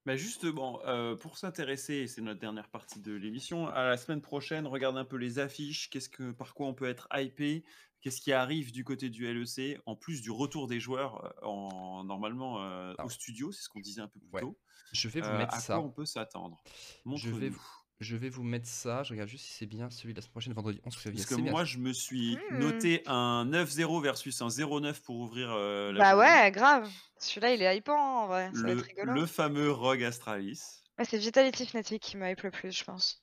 Bah 0.08 0.16
justement, 0.16 0.80
euh, 0.86 1.18
pour 1.18 1.38
s'intéresser, 1.38 2.08
c'est 2.08 2.22
notre 2.22 2.40
dernière 2.40 2.70
partie 2.70 3.02
de 3.02 3.12
l'émission, 3.12 3.68
à 3.68 3.90
la 3.90 3.98
semaine 3.98 4.22
prochaine, 4.22 4.66
regarde 4.66 4.98
un 4.98 5.04
peu 5.04 5.18
les 5.18 5.38
affiches, 5.38 5.90
qu'est-ce 5.90 6.08
que, 6.08 6.32
par 6.32 6.54
quoi 6.54 6.68
on 6.68 6.74
peut 6.74 6.88
être 6.88 7.10
hypé, 7.14 7.66
qu'est-ce 8.08 8.22
qui 8.22 8.32
arrive 8.32 8.72
du 8.72 8.86
côté 8.86 9.10
du 9.10 9.26
LEC, 9.26 9.82
en 9.86 9.98
plus 9.98 10.22
du 10.22 10.32
retour 10.32 10.68
des 10.68 10.80
joueurs 10.80 11.36
en, 11.44 12.06
normalement 12.06 12.64
euh, 12.64 12.94
au 13.04 13.10
studio, 13.10 13.52
c'est 13.52 13.64
ce 13.64 13.70
qu'on 13.70 13.82
disait 13.82 14.00
un 14.00 14.08
peu 14.08 14.18
plus 14.18 14.40
tôt. 14.40 14.58
Je 14.94 15.10
vais 15.10 15.20
vous 15.20 15.32
mettre 15.32 15.56
à 15.56 15.60
ça. 15.60 15.76
Quoi 15.76 15.84
on 15.84 15.90
peut 15.90 16.06
s'attendre? 16.06 16.64
Je 17.06 17.30
vais 17.30 17.50
vous 17.50 17.62
je 18.00 18.16
vais 18.16 18.30
vous 18.30 18.44
mettre 18.44 18.68
ça. 18.68 19.04
Je 19.04 19.12
regarde 19.12 19.28
juste 19.28 19.44
si 19.44 19.54
c'est 19.54 19.66
bien 19.66 19.90
celui 19.90 20.14
de 20.14 20.20
la 20.20 20.22
semaine 20.22 20.32
prochaine, 20.32 20.54
vendredi 20.54 20.80
11 20.86 20.96
février. 20.96 21.24
Parce 21.24 21.36
que 21.36 21.50
moi, 21.50 21.66
je 21.66 21.80
me 21.80 21.92
suis 21.92 22.38
mmh. 22.52 22.60
noté 22.60 23.02
un 23.08 23.46
9-0 23.46 24.04
versus 24.04 24.42
un 24.42 24.48
0-9 24.48 25.02
pour 25.02 25.18
ouvrir 25.18 25.50
euh, 25.52 25.92
la. 25.92 26.16
Bah 26.16 26.18
ouais, 26.18 26.52
grave. 26.52 26.88
Celui-là, 27.18 27.56
il 27.56 27.62
est 27.62 27.78
hypant 27.78 28.24
en 28.24 28.28
vrai. 28.28 28.52
Ça 28.54 28.62
le, 28.62 28.74
va 28.74 28.80
être 28.80 28.86
rigolo. 28.86 29.14
le 29.14 29.26
fameux 29.26 29.72
Rogue 29.72 30.04
Astralis. 30.04 30.62
c'est 31.04 31.18
Vitality 31.18 31.66
Fnatic 31.66 32.02
qui 32.02 32.16
m'a 32.16 32.32
hype 32.32 32.44
le 32.44 32.52
plus, 32.52 32.72
je 32.72 32.84
pense. 32.86 33.22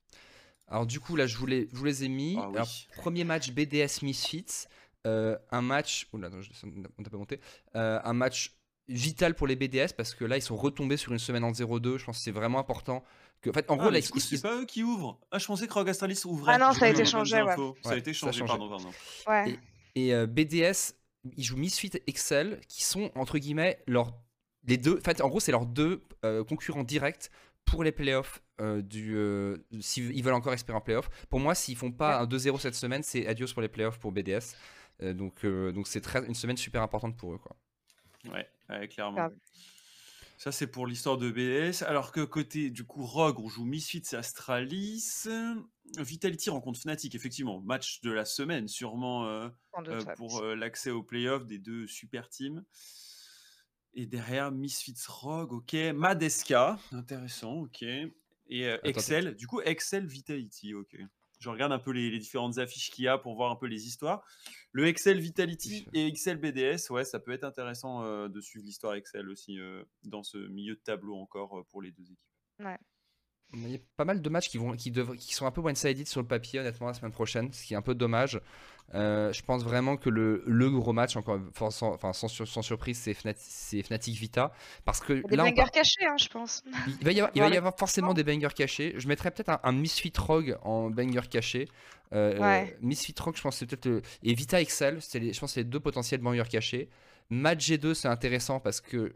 Alors, 0.68 0.86
du 0.86 1.00
coup, 1.00 1.16
là, 1.16 1.26
je 1.26 1.36
vous 1.36 1.46
les, 1.46 1.68
je 1.72 1.76
vous 1.76 1.84
les 1.84 2.04
ai 2.04 2.08
mis. 2.08 2.36
Ah 2.38 2.48
Alors, 2.54 2.68
premier 2.96 3.24
match 3.24 3.50
BDS 3.50 4.02
Misfits. 4.02 4.66
Euh, 5.06 5.36
un 5.50 5.60
match. 5.60 6.08
Oula, 6.12 6.30
non, 6.30 6.40
on 6.98 7.02
t'a 7.02 7.10
pas 7.10 7.18
monté. 7.18 7.40
Euh, 7.76 8.00
un 8.02 8.14
match 8.14 8.56
vital 8.88 9.34
pour 9.34 9.46
les 9.46 9.56
BDS 9.56 9.92
parce 9.96 10.14
que 10.14 10.24
là, 10.24 10.36
ils 10.36 10.42
sont 10.42 10.56
retombés 10.56 10.96
sur 10.96 11.12
une 11.12 11.18
semaine 11.18 11.44
en 11.44 11.52
0-2. 11.52 11.98
Je 11.98 12.04
pense 12.04 12.18
que 12.18 12.24
c'est 12.24 12.30
vraiment 12.30 12.58
important 12.58 13.04
en 13.50 13.52
fait, 13.52 13.70
en 13.70 13.76
gros, 13.76 13.88
ah, 13.92 14.00
c'est 14.00 14.42
pas 14.42 14.54
eux 14.54 14.64
qui 14.64 14.82
ouvrent. 14.82 15.18
Ah, 15.30 15.38
je 15.38 15.46
pensais 15.46 15.66
que 15.66 15.72
Rogue 15.72 15.88
Astralis 15.88 16.22
ouvrait. 16.24 16.54
Ah 16.54 16.58
non, 16.58 16.72
ça 16.72 16.86
a 16.86 16.88
été 16.88 17.04
changé, 17.04 17.42
ouais. 17.42 17.56
Ça 17.82 17.92
a 17.92 17.96
été 17.96 18.12
changé, 18.12 18.44
pardon, 18.44 18.68
pardon. 18.68 18.90
Ouais. 19.26 19.58
Et, 19.94 20.14
euh, 20.14 20.26
BDS, 20.26 20.94
ils 21.36 21.44
jouent 21.44 21.56
Misfit 21.56 21.92
Excel, 22.06 22.60
qui 22.68 22.84
sont 22.84 23.10
entre 23.14 23.38
guillemets 23.38 23.78
leurs 23.86 24.12
les 24.66 24.78
deux. 24.78 24.98
En 24.98 25.04
fait, 25.04 25.20
en 25.20 25.28
gros, 25.28 25.40
c'est 25.40 25.52
leurs 25.52 25.66
deux 25.66 26.02
euh, 26.24 26.42
concurrents 26.42 26.84
directs 26.84 27.30
pour 27.64 27.84
les 27.84 27.92
playoffs 27.92 28.42
euh, 28.60 28.82
du 28.82 29.16
s'ils 29.80 30.22
veulent 30.22 30.34
encore 30.34 30.52
espérer 30.52 30.78
en 30.78 30.80
playoff. 30.80 31.08
Pour 31.28 31.40
moi, 31.40 31.54
s'ils 31.54 31.76
font 31.76 31.92
pas 31.92 32.20
un 32.20 32.26
2-0 32.26 32.58
cette 32.58 32.74
semaine, 32.74 33.02
c'est 33.02 33.26
adios 33.26 33.52
pour 33.52 33.62
les 33.62 33.68
playoffs 33.68 33.98
pour 33.98 34.12
BDS. 34.12 34.54
donc 35.00 35.44
donc 35.44 35.86
c'est 35.86 36.06
une 36.16 36.34
semaine 36.34 36.56
super 36.56 36.82
importante 36.82 37.16
pour 37.16 37.34
eux 37.34 37.38
quoi. 37.38 37.56
Ouais, 38.32 38.88
clairement. 38.88 39.30
Ça, 40.36 40.52
c'est 40.52 40.66
pour 40.66 40.86
l'histoire 40.86 41.16
de 41.16 41.30
BS. 41.30 41.84
Alors 41.84 42.12
que 42.12 42.20
côté, 42.20 42.70
du 42.70 42.84
coup, 42.84 43.04
Rogue, 43.04 43.40
on 43.40 43.48
joue 43.48 43.64
Misfits 43.64 44.02
et 44.12 44.16
Astralis. 44.16 45.26
Vitality 45.96 46.50
rencontre 46.50 46.80
Fnatic, 46.80 47.14
effectivement. 47.14 47.60
Match 47.60 48.00
de 48.00 48.10
la 48.10 48.24
semaine, 48.24 48.68
sûrement 48.68 49.26
euh, 49.26 49.48
euh, 49.86 50.04
pour 50.16 50.42
euh, 50.42 50.54
l'accès 50.54 50.90
aux 50.90 51.02
playoffs 51.02 51.46
des 51.46 51.58
deux 51.58 51.86
super 51.86 52.28
teams. 52.28 52.64
Et 53.94 54.06
derrière, 54.06 54.50
Misfits 54.50 55.06
Rogue, 55.08 55.52
ok. 55.52 55.74
Madeska, 55.94 56.78
intéressant, 56.92 57.60
ok. 57.60 57.82
Et 57.82 58.76
Excel, 58.82 59.34
du 59.36 59.46
coup, 59.46 59.60
Excel 59.62 60.06
Vitality, 60.06 60.74
ok. 60.74 60.96
Je 61.44 61.50
regarde 61.50 61.72
un 61.72 61.78
peu 61.78 61.90
les, 61.90 62.18
différentes 62.18 62.56
affiches 62.56 62.90
qu'il 62.90 63.04
y 63.04 63.08
a 63.08 63.18
pour 63.18 63.34
voir 63.34 63.50
un 63.50 63.56
peu 63.56 63.66
les 63.66 63.86
histoires. 63.86 64.24
Le 64.72 64.86
Excel 64.86 65.20
Vitality 65.20 65.86
et 65.92 66.06
Excel 66.06 66.38
BDS, 66.38 66.90
ouais, 66.90 67.04
ça 67.04 67.20
peut 67.20 67.32
être 67.32 67.44
intéressant 67.44 68.02
euh, 68.02 68.28
de 68.28 68.40
suivre 68.40 68.64
l'histoire 68.64 68.94
Excel 68.94 69.28
aussi 69.28 69.58
euh, 69.58 69.84
dans 70.04 70.22
ce 70.22 70.38
milieu 70.38 70.74
de 70.74 70.80
tableau 70.80 71.16
encore 71.16 71.58
euh, 71.58 71.62
pour 71.70 71.82
les 71.82 71.90
deux 71.90 72.04
équipes. 72.04 72.18
Ouais. 72.60 72.78
Il 73.52 73.70
y 73.70 73.76
a 73.76 73.78
pas 73.96 74.06
mal 74.06 74.22
de 74.22 74.28
matchs 74.30 74.48
qui, 74.48 74.56
vont, 74.56 74.74
qui, 74.74 74.90
qui 74.90 75.34
sont 75.34 75.44
un 75.44 75.50
peu 75.50 75.60
one-sided 75.60 76.06
sur 76.06 76.22
le 76.22 76.26
papier, 76.26 76.60
honnêtement, 76.60 76.86
la 76.86 76.94
semaine 76.94 77.12
prochaine, 77.12 77.52
ce 77.52 77.62
qui 77.62 77.74
est 77.74 77.76
un 77.76 77.82
peu 77.82 77.94
dommage. 77.94 78.40
Euh, 78.94 79.32
je 79.32 79.42
pense 79.42 79.64
vraiment 79.64 79.96
que 79.96 80.08
le, 80.08 80.44
le 80.46 80.70
gros 80.70 80.92
match, 80.92 81.16
encore 81.16 81.40
sans, 81.70 81.94
enfin, 81.94 82.12
sans, 82.12 82.28
sans 82.28 82.62
surprise, 82.62 82.98
c'est 82.98 83.14
Fnatic, 83.14 84.14
Vita. 84.16 84.52
Parce 84.84 85.00
que 85.00 85.14
des 85.26 85.36
là, 85.36 85.44
bangers 85.44 85.70
cachés, 85.72 86.06
hein, 86.06 86.16
je 86.18 86.28
pense. 86.28 86.62
Il 87.00 87.04
va 87.04 87.12
y 87.12 87.20
avoir, 87.20 87.32
il 87.34 87.42
va 87.42 87.48
y 87.48 87.56
avoir 87.56 87.76
forcément 87.76 88.14
des 88.14 88.22
bangers 88.22 88.54
cachés. 88.54 88.94
Je 88.96 89.08
mettrais 89.08 89.30
peut-être 89.30 89.58
un, 89.62 89.72
Misfit 89.72 90.12
Rogue 90.16 90.56
en 90.62 90.90
banger 90.90 91.28
caché. 91.28 91.68
Euh, 92.12 92.38
ouais. 92.38 92.76
Misfit 92.80 93.14
Rogue, 93.18 93.36
je 93.36 93.42
pense 93.42 93.56
c'est 93.56 93.66
peut-être. 93.66 94.04
Et 94.22 94.34
Vita 94.34 94.60
Excel, 94.60 95.00
je 95.00 95.40
pense 95.40 95.52
c'est 95.52 95.60
les 95.60 95.64
deux 95.64 95.80
potentiels 95.80 96.20
bangers 96.20 96.48
cachés. 96.48 96.88
Match 97.30 97.68
G2, 97.68 97.94
c'est 97.94 98.08
intéressant 98.08 98.60
parce 98.60 98.80
que 98.80 99.14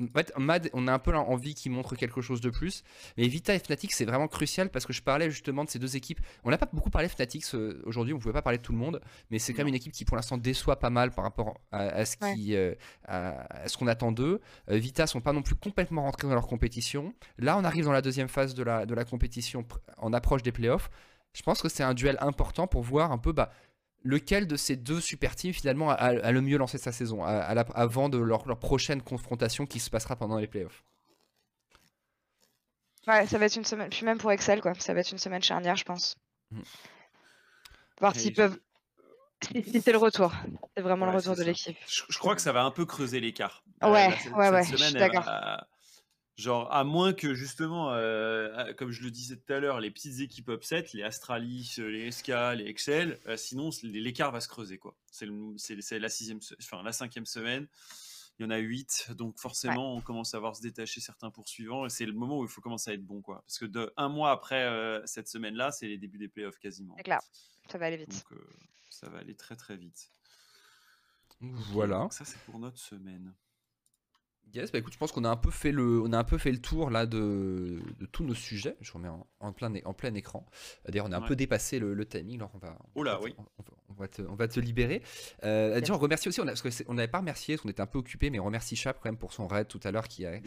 en 0.00 0.06
fait, 0.18 0.32
Mad, 0.38 0.70
on 0.72 0.88
a 0.88 0.92
un 0.92 0.98
peu 0.98 1.14
envie 1.14 1.54
qu'il 1.54 1.72
montre 1.72 1.96
quelque 1.96 2.20
chose 2.20 2.40
de 2.40 2.50
plus. 2.50 2.82
Mais 3.16 3.26
Vita 3.28 3.54
et 3.54 3.58
Fnatic, 3.58 3.92
c'est 3.92 4.04
vraiment 4.04 4.28
crucial 4.28 4.70
parce 4.70 4.86
que 4.86 4.92
je 4.92 5.02
parlais 5.02 5.30
justement 5.30 5.64
de 5.64 5.70
ces 5.70 5.78
deux 5.78 5.96
équipes. 5.96 6.20
On 6.44 6.50
n'a 6.50 6.58
pas 6.58 6.68
beaucoup 6.72 6.90
parlé 6.90 7.08
de 7.08 7.12
Fnatic 7.12 7.44
aujourd'hui, 7.84 8.12
on 8.12 8.16
ne 8.16 8.22
pouvait 8.22 8.34
pas 8.34 8.42
parler 8.42 8.58
de 8.58 8.62
tout 8.62 8.72
le 8.72 8.78
monde, 8.78 9.00
mais 9.30 9.38
c'est 9.38 9.52
quand 9.52 9.60
même 9.60 9.68
une 9.68 9.74
équipe 9.74 9.92
qui 9.92 10.04
pour 10.04 10.16
l'instant 10.16 10.36
déçoit 10.36 10.78
pas 10.78 10.90
mal 10.90 11.10
par 11.10 11.24
rapport 11.24 11.60
à, 11.72 12.04
ce 12.04 12.16
euh, 12.22 12.74
qu'on 13.78 13.86
attend 13.86 14.12
d'eux. 14.12 14.40
Euh, 14.70 14.76
Vita 14.76 15.06
sont 15.06 15.20
pas 15.20 15.32
non 15.32 15.42
plus 15.42 15.54
complètement 15.54 16.02
rentrés 16.02 16.28
dans 16.28 16.34
leur 16.34 16.46
compétition. 16.46 17.14
Là, 17.38 17.56
on 17.58 17.64
arrive 17.64 17.84
dans 17.84 17.92
la 17.92 18.02
deuxième 18.02 18.28
phase 18.28 18.54
de 18.54 18.62
la, 18.62 18.86
de 18.86 18.94
la 18.94 19.04
compétition 19.04 19.64
en 19.98 20.12
approche 20.12 20.42
des 20.42 20.52
playoffs. 20.52 20.90
Je 21.36 21.42
pense 21.42 21.60
que 21.60 21.68
c'est 21.68 21.82
un 21.82 21.92
duel 21.92 22.16
important 22.20 22.66
pour 22.66 22.82
voir 22.82 23.12
un 23.12 23.18
peu 23.18 23.32
bah, 23.32 23.50
lequel 24.06 24.46
de 24.46 24.56
ces 24.56 24.76
deux 24.76 25.00
super 25.00 25.34
teams 25.36 25.52
finalement 25.52 25.90
a, 25.90 26.32
le 26.32 26.40
mieux 26.40 26.56
lancé 26.56 26.78
sa 26.78 26.92
saison 26.92 27.24
avant 27.24 28.08
de 28.08 28.18
leur, 28.18 28.44
prochaine 28.58 29.02
confrontation 29.02 29.66
qui 29.66 29.80
se 29.80 29.90
passera 29.90 30.16
pendant 30.16 30.38
les 30.38 30.46
playoffs? 30.46 30.84
Ouais, 33.06 33.26
ça 33.26 33.38
va 33.38 33.46
être 33.46 33.56
une 33.56 33.64
semaine, 33.64 33.88
puis 33.88 34.04
même 34.04 34.18
pour 34.18 34.32
Excel, 34.32 34.60
quoi, 34.60 34.74
ça 34.74 34.92
va 34.92 35.00
être 35.00 35.12
une 35.12 35.18
semaine 35.18 35.42
charnière, 35.42 35.76
je 35.76 35.84
pense. 35.84 36.16
Mm. 36.50 36.62
Voir 38.00 38.16
s'ils 38.16 38.34
peuvent. 38.34 38.58
Si 39.42 39.82
c'est 39.82 39.92
le 39.92 39.98
retour, 39.98 40.32
c'est 40.74 40.82
vraiment 40.82 41.06
le 41.06 41.12
retour 41.12 41.36
de 41.36 41.42
l'équipe. 41.42 41.76
Je, 41.86 42.18
crois 42.18 42.34
que 42.34 42.40
ça 42.40 42.52
va 42.52 42.64
un 42.64 42.70
peu 42.70 42.86
creuser 42.86 43.20
l'écart. 43.20 43.62
Ouais, 43.82 44.08
euh, 44.08 44.30
ouais, 44.30 44.48
ouais, 44.48 44.64
je 44.64 44.76
suis 44.76 44.94
d'accord. 44.94 45.28
Genre, 46.36 46.70
à 46.70 46.84
moins 46.84 47.14
que 47.14 47.34
justement, 47.34 47.94
euh, 47.94 48.74
comme 48.74 48.90
je 48.90 49.02
le 49.02 49.10
disais 49.10 49.36
tout 49.36 49.50
à 49.54 49.58
l'heure, 49.58 49.80
les 49.80 49.90
petites 49.90 50.20
équipes 50.20 50.50
upset, 50.50 50.84
les 50.92 51.02
Astralis, 51.02 51.76
les 51.78 52.10
SK, 52.12 52.28
les 52.56 52.66
Excel, 52.66 53.18
euh, 53.26 53.38
sinon 53.38 53.70
l'écart 53.82 54.32
va 54.32 54.42
se 54.42 54.48
creuser 54.48 54.76
quoi. 54.76 54.94
C'est 55.10 55.98
la 55.98 56.08
sixième, 56.10 56.40
enfin 56.60 56.82
la 56.82 56.92
cinquième 56.92 57.24
semaine. 57.24 57.66
il 58.38 58.42
y 58.42 58.46
en 58.46 58.50
a 58.50 58.58
8, 58.58 59.12
donc 59.14 59.38
forcément, 59.38 59.94
on 59.94 60.02
commence 60.02 60.34
à 60.34 60.38
voir 60.38 60.54
se 60.54 60.60
détacher 60.60 61.00
certains 61.00 61.30
poursuivants, 61.30 61.86
et 61.86 61.88
c'est 61.88 62.04
le 62.04 62.12
moment 62.12 62.40
où 62.40 62.44
il 62.44 62.50
faut 62.50 62.60
commencer 62.60 62.90
à 62.90 62.94
être 62.94 63.06
bon, 63.06 63.22
quoi. 63.22 63.40
Parce 63.46 63.58
que 63.58 63.64
de 63.64 63.90
un 63.96 64.10
mois 64.10 64.30
après 64.30 64.64
euh, 64.64 65.00
cette 65.06 65.28
semaine-là, 65.28 65.72
c'est 65.72 65.88
les 65.88 65.96
débuts 65.96 66.18
des 66.18 66.28
playoffs 66.28 66.58
quasiment. 66.58 66.94
C'est 66.98 67.04
clair, 67.04 67.22
ça 67.70 67.78
va 67.78 67.86
aller 67.86 67.96
vite. 67.96 68.10
Donc, 68.10 68.32
euh, 68.32 68.46
ça 68.90 69.08
va 69.08 69.20
aller 69.20 69.34
très 69.34 69.56
très 69.56 69.78
vite. 69.78 70.10
Voilà. 71.40 72.00
donc 72.00 72.12
ça, 72.12 72.26
c'est 72.26 72.40
pour 72.40 72.58
notre 72.58 72.78
semaine. 72.78 73.34
Yes, 74.54 74.72
bah 74.72 74.78
écoute, 74.78 74.92
je 74.94 74.98
pense 74.98 75.12
qu'on 75.12 75.24
a 75.24 75.28
un 75.28 75.36
peu 75.36 75.50
fait 75.50 75.72
le, 75.72 76.00
on 76.00 76.12
a 76.12 76.18
un 76.18 76.24
peu 76.24 76.38
fait 76.38 76.52
le 76.52 76.58
tour 76.58 76.88
là 76.88 77.04
de, 77.04 77.78
de 78.00 78.06
tous 78.06 78.24
nos 78.24 78.32
sujets. 78.34 78.76
Je 78.80 78.90
remets 78.92 79.08
en, 79.08 79.26
en 79.40 79.52
plein, 79.52 79.74
é- 79.74 79.84
en 79.84 79.92
plein 79.92 80.14
écran. 80.14 80.46
D'ailleurs, 80.88 81.06
on 81.08 81.12
a 81.12 81.18
un 81.18 81.20
Ouais. 81.22 81.28
peu 81.28 81.36
dépassé 81.36 81.78
le, 81.78 81.92
le 81.94 82.06
timing. 82.06 82.36
Alors 82.36 82.52
on 82.54 82.58
va, 82.58 82.78
Oh 82.94 83.02
là, 83.02 83.18
on 83.20 83.24
oui. 83.24 83.34
on, 83.38 83.42
va- 83.42 83.48
on 83.90 83.94
va 83.94 84.08
te, 84.08 84.22
on 84.22 84.34
va 84.34 84.48
te 84.48 84.58
libérer. 84.60 85.02
Euh, 85.44 85.78
Déjà, 85.80 85.94
on 85.94 85.98
remercie 85.98 86.28
aussi, 86.28 86.40
on 86.40 86.44
a- 86.44 86.46
parce 86.48 86.62
que 86.62 86.70
c'est- 86.70 86.84
on 86.88 86.94
n'avait 86.94 87.08
pas 87.08 87.18
remercié, 87.18 87.54
parce 87.56 87.62
qu'on 87.62 87.68
était 87.68 87.82
un 87.82 87.86
peu 87.86 87.98
occupé, 87.98 88.30
mais 88.30 88.38
on 88.38 88.44
remercie 88.44 88.76
Chap 88.76 88.98
quand 89.02 89.08
même 89.10 89.18
pour 89.18 89.32
son 89.34 89.46
raid 89.46 89.68
tout 89.68 89.80
à 89.84 89.90
l'heure 89.90 90.08
qui 90.08 90.24
a, 90.24 90.38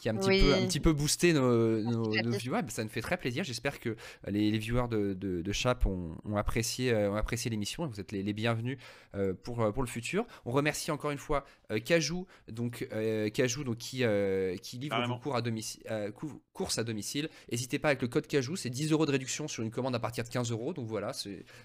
qui 0.00 0.08
a 0.08 0.12
un 0.12 0.16
petit 0.16 0.28
Oui. 0.28 0.40
peu, 0.42 0.54
un 0.54 0.66
petit 0.66 0.80
peu 0.80 0.92
boosté 0.92 1.32
nos, 1.32 1.80
nos, 1.82 2.10
viewers. 2.10 2.62
Bah, 2.62 2.68
ça 2.68 2.84
nous 2.84 2.90
fait 2.90 3.00
très 3.02 3.16
plaisir. 3.16 3.42
J'espère 3.42 3.80
que 3.80 3.96
les, 4.28 4.50
les 4.52 4.58
viewers 4.58 4.88
de, 4.88 5.14
de, 5.14 5.42
de 5.42 5.52
Chap 5.52 5.86
ont, 5.86 6.14
ont 6.24 6.36
apprécié, 6.36 6.92
euh, 6.92 7.10
ont 7.10 7.16
apprécié 7.16 7.50
l'émission. 7.50 7.86
Vous 7.86 8.00
êtes 8.00 8.12
les, 8.12 8.22
les 8.22 8.32
bienvenus 8.32 8.78
euh, 9.14 9.32
pour, 9.34 9.60
euh, 9.62 9.72
pour 9.72 9.82
le 9.82 9.88
futur. 9.88 10.24
On 10.44 10.52
remercie 10.52 10.90
encore 10.90 11.10
une 11.10 11.18
fois 11.18 11.44
euh, 11.72 11.80
Cajou, 11.80 12.26
donc, 12.48 12.86
euh, 12.92 13.28
Cajou, 13.46 13.64
donc 13.64 13.78
qui, 13.78 14.04
euh, 14.04 14.56
qui 14.56 14.78
livre 14.78 14.96
Carrément. 14.96 15.14
vos 15.16 15.20
cours 15.20 15.36
à 15.36 15.42
domicile, 15.42 15.82
euh, 15.90 16.10
cou- 16.10 16.40
courses 16.52 16.78
à 16.78 16.84
domicile. 16.84 17.28
N'hésitez 17.50 17.78
pas 17.78 17.88
avec 17.88 18.02
le 18.02 18.08
code 18.08 18.26
Cajou, 18.26 18.56
c'est 18.56 18.70
10 18.70 18.90
euros 18.92 19.06
de 19.06 19.12
réduction 19.12 19.48
sur 19.48 19.62
une 19.62 19.70
commande 19.70 19.94
à 19.94 19.98
partir 19.98 20.24
de 20.24 20.28
15 20.28 20.50
euros. 20.50 20.72
Donc 20.72 20.86
voilà, 20.86 21.12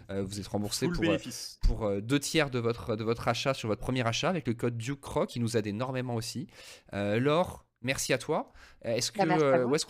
euh, 0.10 0.24
vous 0.24 0.40
êtes 0.40 0.48
remboursé 0.48 0.86
Full 0.88 0.96
pour, 0.96 1.04
euh, 1.06 1.18
pour 1.62 1.86
euh, 1.86 2.02
deux 2.02 2.20
tiers 2.20 2.50
de 2.50 2.60
votre, 2.60 2.96
de 2.96 3.04
votre 3.04 3.28
achat 3.28 3.54
sur 3.54 3.68
votre 3.68 3.82
premier 3.82 4.06
achat 4.06 4.30
avec 4.30 4.48
le 4.48 4.54
code 4.54 4.78
DukeCroc 4.78 5.30
qui 5.30 5.40
nous 5.40 5.58
aide 5.58 5.68
énormément 5.68 6.16
aussi. 6.16 6.48
Euh, 6.94 7.20
Laure, 7.20 7.66
merci 7.82 8.14
à 8.14 8.18
toi. 8.18 8.52
Est-ce 8.84 9.12
que, 9.12 9.20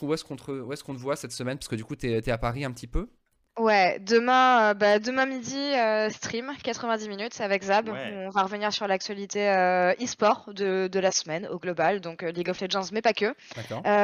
où 0.05 0.13
est-ce 0.13 0.23
qu'on 0.25 0.35
te, 0.35 0.51
où 0.51 0.73
est-ce 0.73 0.83
qu'on 0.83 0.93
te 0.95 0.99
voit 0.99 1.15
cette 1.15 1.31
semaine? 1.31 1.57
Parce 1.57 1.67
que 1.67 1.75
du 1.75 1.83
coup, 1.85 1.95
tu 1.95 2.11
es, 2.11 2.29
à 2.29 2.37
Paris 2.37 2.63
un 2.65 2.71
petit 2.71 2.87
peu. 2.87 3.09
Ouais, 3.59 3.99
demain, 3.99 4.69
euh, 4.69 4.73
bah, 4.73 4.97
demain 4.99 5.25
midi, 5.25 5.57
euh, 5.57 6.09
stream, 6.09 6.53
90 6.63 7.09
minutes 7.09 7.41
avec 7.41 7.63
Zab. 7.63 7.89
Ouais. 7.89 8.25
On 8.25 8.29
va 8.29 8.43
revenir 8.43 8.71
sur 8.71 8.87
l'actualité 8.87 9.49
euh, 9.49 9.93
e-sport 10.01 10.51
de, 10.53 10.87
de 10.87 10.99
la 10.99 11.11
semaine 11.11 11.47
au 11.47 11.59
global, 11.59 11.99
donc 11.99 12.21
League 12.21 12.49
of 12.49 12.61
Legends, 12.61 12.87
mais 12.93 13.01
pas 13.01 13.11
que. 13.11 13.35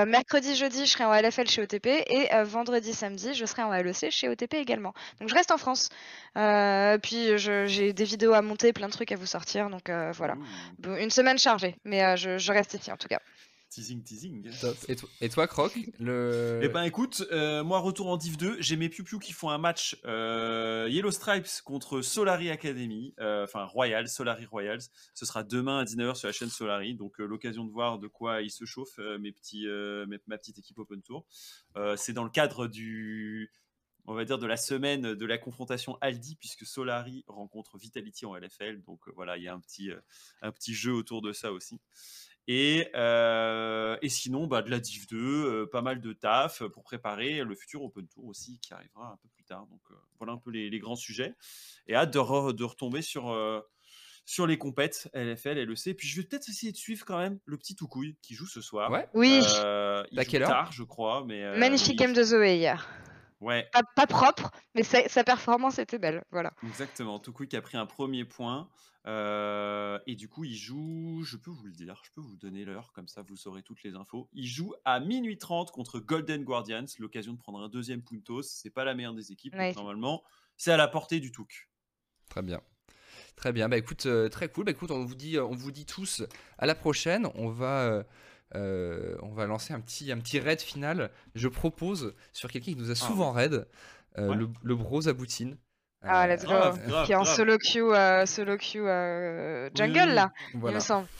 Mercredi, 0.05 0.55
jeudi, 0.55 0.85
je 0.85 0.91
serai 0.91 1.05
en 1.05 1.13
LFL 1.13 1.47
chez 1.47 1.61
OTP 1.61 1.87
et 1.87 2.27
vendredi, 2.43 2.93
samedi, 2.93 3.33
je 3.33 3.45
serai 3.45 3.63
en 3.63 3.71
LEC 3.71 4.11
chez 4.11 4.27
OTP 4.27 4.55
également. 4.55 4.93
Donc 5.21 5.29
je 5.29 5.33
reste 5.33 5.51
en 5.51 5.57
France. 5.57 5.89
Puis 7.01 7.37
j'ai 7.37 7.93
des 7.93 8.03
vidéos 8.03 8.33
à 8.33 8.41
monter, 8.41 8.73
plein 8.73 8.87
de 8.87 8.93
trucs 8.93 9.13
à 9.13 9.15
vous 9.15 9.25
sortir, 9.25 9.69
donc 9.69 9.89
voilà. 9.89 10.35
Une 10.99 11.09
semaine 11.09 11.37
chargée, 11.37 11.77
mais 11.85 12.17
je, 12.17 12.37
je 12.37 12.51
reste 12.51 12.73
ici 12.73 12.91
en 12.91 12.97
tout 12.97 13.07
cas. 13.07 13.19
Teasing, 13.69 14.01
teasing. 14.01 14.49
Top. 14.61 14.77
Et, 14.87 14.95
to- 14.95 15.09
et 15.19 15.27
toi, 15.29 15.45
Croc 15.45 15.77
le... 15.99 16.61
Eh 16.63 16.69
ben 16.69 16.83
écoute, 16.83 17.23
euh, 17.31 17.63
moi 17.63 17.79
retour 17.79 18.07
en 18.07 18.15
Div 18.17 18.37
2, 18.37 18.57
j'ai 18.61 18.77
mes 18.77 18.87
Piu 18.89 19.03
qui 19.19 19.33
font 19.33 19.49
un 19.49 19.57
match 19.57 19.97
euh, 20.05 20.87
Yellow 20.89 21.11
Stripes 21.11 21.61
contre 21.65 22.01
Solari 22.01 22.49
Academy, 22.49 23.13
euh, 23.19 23.43
enfin 23.43 23.65
Royal, 23.65 24.07
Solari 24.07 24.45
Royals. 24.45 24.79
Ce 25.13 25.25
sera 25.25 25.43
demain 25.43 25.79
à 25.79 25.83
19h 25.83 26.15
sur 26.15 26.27
la 26.27 26.31
chaîne 26.31 26.49
Solari, 26.49 26.95
donc 26.95 27.19
euh, 27.19 27.25
l'occasion 27.25 27.65
de 27.65 27.71
voir 27.71 27.99
de 27.99 28.07
quoi 28.07 28.41
ils 28.41 28.51
se 28.51 28.63
chauffent, 28.65 28.99
euh, 28.99 29.19
mes 29.19 29.33
petits, 29.33 29.67
euh, 29.67 30.05
mes- 30.07 30.19
ma 30.27 30.37
petite 30.37 30.57
équipe 30.57 30.79
Open 30.79 31.01
Tour. 31.01 31.25
Euh, 31.75 31.95
C'est 31.97 32.13
dans 32.13 32.23
le 32.23 32.29
cadre 32.29 32.67
du, 32.67 33.51
on 34.05 34.13
va 34.13 34.23
dire 34.23 34.39
de 34.39 34.47
la 34.47 34.57
semaine 34.57 35.13
de 35.13 35.25
la 35.25 35.37
confrontation 35.37 35.97
Aldi, 35.99 36.37
puisque 36.37 36.65
Solari 36.65 37.25
rencontre 37.27 37.77
Vitality 37.77 38.25
en 38.25 38.33
LFL, 38.37 38.81
donc 38.83 39.01
euh, 39.09 39.11
voilà, 39.13 39.35
il 39.37 39.43
y 39.43 39.49
a 39.49 39.53
un 39.53 39.59
petit, 39.59 39.91
euh, 39.91 39.99
un 40.41 40.53
petit 40.53 40.73
jeu 40.73 40.93
autour 40.93 41.21
de 41.21 41.33
ça 41.33 41.51
aussi. 41.51 41.81
Et, 42.49 42.87
euh, 42.95 43.97
et 44.01 44.07
sinon, 44.09 44.47
bah, 44.47 44.61
de 44.61 44.69
la 44.71 44.79
Div 44.79 45.07
2, 45.09 45.17
euh, 45.17 45.65
pas 45.69 45.81
mal 45.81 45.99
de 45.99 46.13
taf 46.13 46.63
pour 46.63 46.83
préparer 46.83 47.43
le 47.43 47.55
futur 47.55 47.83
Open 47.83 48.07
Tour 48.07 48.25
aussi 48.25 48.57
qui 48.59 48.73
arrivera 48.73 49.11
un 49.11 49.17
peu 49.17 49.27
plus 49.35 49.43
tard. 49.43 49.65
Donc 49.67 49.81
euh, 49.91 49.95
voilà 50.17 50.33
un 50.33 50.37
peu 50.37 50.51
les, 50.51 50.69
les 50.69 50.79
grands 50.79 50.95
sujets. 50.95 51.33
Et 51.87 51.95
hâte 51.95 52.11
de, 52.13 52.19
re- 52.19 52.53
de 52.53 52.63
retomber 52.63 53.01
sur, 53.01 53.29
euh, 53.31 53.59
sur 54.25 54.47
les 54.47 54.57
compètes 54.57 55.09
LFL, 55.13 55.57
LEC. 55.59 55.97
Puis 55.97 56.07
je 56.07 56.21
vais 56.21 56.25
peut-être 56.27 56.47
essayer 56.47 56.71
de 56.71 56.77
suivre 56.77 57.05
quand 57.05 57.17
même 57.17 57.37
le 57.45 57.57
petit 57.57 57.75
Toukouille 57.75 58.15
qui 58.21 58.33
joue 58.33 58.47
ce 58.47 58.61
soir. 58.61 58.91
Ouais. 58.91 59.07
Oui, 59.13 59.41
Euh, 59.65 60.03
il 60.11 60.19
À 60.19 60.23
joue 60.23 60.31
quelle 60.31 60.43
heure? 60.43 60.49
tard, 60.49 60.71
je 60.71 60.83
crois. 60.83 61.25
Mais, 61.27 61.43
euh, 61.43 61.57
magnifique 61.57 61.91
oui. 61.99 62.05
game 62.05 62.13
de 62.13 62.23
Zoé 62.23 62.55
hier. 62.55 62.87
Ouais, 63.39 63.69
Pas, 63.71 63.83
pas 63.95 64.07
propre, 64.07 64.49
mais 64.73 64.83
sa, 64.83 65.07
sa 65.09 65.23
performance 65.23 65.77
était 65.79 65.99
belle. 65.99 66.23
Voilà. 66.31 66.53
exactement. 66.63 67.19
Toukouille 67.19 67.47
qui 67.47 67.55
a 67.55 67.61
pris 67.61 67.77
un 67.77 67.85
premier 67.85 68.25
point. 68.25 68.67
Euh, 69.05 69.99
et 70.05 70.15
du 70.15 70.27
coup, 70.27 70.43
il 70.43 70.55
joue, 70.55 71.23
je 71.23 71.37
peux 71.37 71.49
vous 71.51 71.63
le 71.63 71.71
dire, 71.71 72.01
je 72.03 72.11
peux 72.11 72.19
vous 72.19 72.35
donner 72.35 72.65
l'heure, 72.65 72.91
comme 72.93 73.07
ça 73.07 73.21
vous 73.21 73.47
aurez 73.47 73.63
toutes 73.63 73.81
les 73.83 73.95
infos. 73.95 74.27
Il 74.33 74.47
joue 74.47 74.73
à 74.83 74.99
minuit 74.99 75.37
30 75.37 75.71
contre 75.71 75.99
Golden 75.99 76.43
Guardians, 76.43 76.83
l'occasion 76.99 77.31
de 77.33 77.37
prendre 77.37 77.59
un 77.61 77.69
deuxième 77.69 78.01
Puntos. 78.01 78.41
C'est 78.43 78.69
pas 78.69 78.83
la 78.83 78.95
meilleure 78.95 79.13
des 79.13 79.31
équipes, 79.31 79.55
Nice. 79.55 79.75
normalement, 79.77 80.23
c'est 80.57 80.71
à 80.73 80.77
la 80.77 80.87
portée 80.89 81.19
du 81.21 81.31
Touk. 81.31 81.69
Très 82.29 82.41
bien. 82.41 82.59
Très 83.37 83.53
bien. 83.53 83.69
Bah 83.69 83.77
écoute, 83.77 84.07
euh, 84.07 84.27
très 84.29 84.49
cool. 84.49 84.65
Bah 84.65 84.71
écoute, 84.71 84.91
on 84.91 85.05
vous 85.05 85.15
dit, 85.15 85.39
on 85.39 85.55
vous 85.55 85.71
dit 85.71 85.85
tous 85.85 86.23
à 86.57 86.65
la 86.65 86.75
prochaine. 86.75 87.27
On 87.35 87.49
va, 87.49 87.83
euh, 87.83 88.03
euh, 88.55 89.15
on 89.21 89.33
va 89.33 89.45
lancer 89.45 89.73
un 89.73 89.79
petit, 89.81 90.11
un 90.11 90.19
petit 90.19 90.39
raid 90.39 90.61
final. 90.61 91.11
Je 91.35 91.47
propose 91.47 92.13
sur 92.33 92.49
quelqu'un 92.51 92.71
qui 92.71 92.77
nous 92.77 92.91
a 92.91 92.95
souvent 92.95 93.31
raid, 93.31 93.67
euh, 94.17 94.29
Ouais. 94.29 94.35
le, 94.35 94.49
le 94.63 94.75
Bros. 94.75 95.01
Ah, 96.03 96.23
Euh, 96.23 96.27
let's 96.27 96.43
go. 96.43 96.49
grave, 96.51 96.87
grave, 96.87 97.05
Qui 97.05 97.11
est 97.11 97.15
en 97.15 97.23
grave. 97.23 97.35
solo 97.35 97.57
queue, 97.57 97.95
euh, 97.95 98.25
solo 98.25 98.55
queue 98.57 98.85
euh, 98.87 99.65
Oui, 99.69 99.75
jungle 99.75 100.09
oui, 100.09 100.15
là, 100.15 100.31
il 100.53 100.59
me 100.59 100.79
semble. 100.79 101.07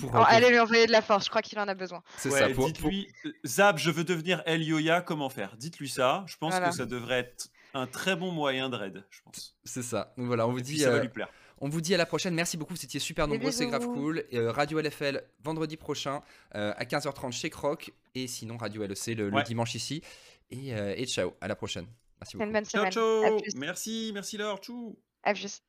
Pour, 0.00 0.10
Oh, 0.14 0.16
euh, 0.16 0.22
allez 0.26 0.48
lui 0.50 0.58
envoyer 0.58 0.86
de 0.86 0.90
la 0.90 1.00
force, 1.02 1.26
je 1.26 1.30
crois 1.30 1.42
qu'il 1.42 1.58
en 1.60 1.68
a 1.68 1.74
besoin. 1.74 2.02
C'est 2.16 2.32
Ouais, 2.32 2.40
ça. 2.40 2.48
Pour, 2.48 2.66
dites-lui, 2.66 3.06
euh, 3.24 3.30
Zab, 3.46 3.78
je 3.78 3.88
veux 3.90 4.02
devenir 4.02 4.42
El 4.44 4.64
Yoya, 4.64 5.00
comment 5.00 5.28
faire? 5.28 5.56
Dites-lui 5.56 5.88
ça. 5.88 6.24
Je 6.26 6.36
pense 6.38 6.50
Voilà. 6.52 6.70
que 6.70 6.74
ça 6.74 6.86
devrait 6.86 7.20
être 7.20 7.46
un 7.72 7.86
très 7.86 8.16
bon 8.16 8.32
moyen 8.32 8.68
de 8.68 8.74
raid, 8.74 9.04
je 9.10 9.20
pense. 9.22 9.54
c'est 9.64 9.82
ça. 9.82 10.12
Donc 10.16 10.26
voilà, 10.26 10.48
on 10.48 10.50
vous 10.50 10.58
Et 10.58 10.62
puis 10.62 10.74
dit. 10.74 10.80
ça 10.80 10.90
va 10.90 10.96
euh, 10.96 11.02
lui 11.02 11.08
plaire. 11.08 11.28
On 11.58 11.68
vous 11.68 11.80
dit 11.80 11.94
à 11.94 11.96
la 11.96 12.06
prochaine. 12.06 12.34
Merci 12.34 12.56
beaucoup. 12.56 12.74
Vous 12.74 12.84
étiez 12.84 13.00
super 13.00 13.26
nombreux. 13.28 13.50
C'est 13.50 13.66
grave 13.66 13.86
cool. 13.86 14.24
Et, 14.30 14.38
euh, 14.38 14.52
Radio 14.52 14.78
LFL 14.80 15.22
vendredi 15.42 15.76
prochain 15.76 16.22
euh, 16.54 16.74
à 16.76 16.84
15h30 16.84 17.32
chez 17.32 17.50
Croc. 17.50 17.92
Et 18.14 18.26
sinon, 18.26 18.56
Radio 18.56 18.86
LEC 18.86 19.06
le, 19.16 19.42
dimanche 19.42 19.74
ici. 19.74 20.02
Et, 20.50 20.74
euh, 20.74 20.94
et 20.96 21.06
ciao. 21.06 21.34
À 21.40 21.48
la 21.48 21.56
prochaine. 21.56 21.86
Merci 22.20 22.36
beaucoup. 22.36 22.46
une 22.46 22.52
bonne 22.52 22.64
Ciao, 22.64 22.80
semaine. 22.90 22.92
Ciao. 22.92 23.40
Merci, 23.56 24.10
merci 24.12 24.36
Laure, 24.36 24.58
tchou 24.58 24.98
À 25.22 25.32
plus. 25.32 25.62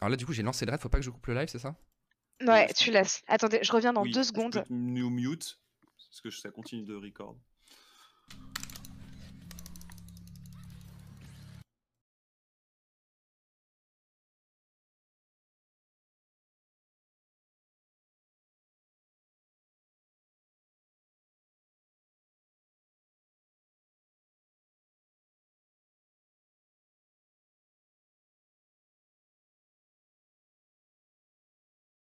Alors 0.00 0.10
là, 0.10 0.16
du 0.16 0.24
coup, 0.24 0.32
j'ai 0.32 0.42
lancé 0.42 0.64
le 0.64 0.70
raid. 0.70 0.80
Faut 0.80 0.88
pas 0.88 0.98
que 0.98 1.04
je 1.04 1.10
coupe 1.10 1.26
le 1.26 1.34
live, 1.34 1.48
c'est 1.48 1.58
ça? 1.58 1.74
Ouais, 2.46 2.72
tu 2.72 2.92
laisses. 2.92 3.22
Attendez, 3.26 3.58
je 3.62 3.72
reviens 3.72 3.92
dans 3.92 4.02
Oui, 4.02 4.12
deux 4.12 4.22
je 4.22 4.28
secondes. 4.28 4.52
peux 4.52 4.62
te 4.62 4.72
nous 4.72 5.10
mute, 5.10 5.58
parce 5.96 6.20
que 6.20 6.30
ça 6.30 6.50
continue 6.50 6.84
de 6.84 6.94
record. 6.94 7.36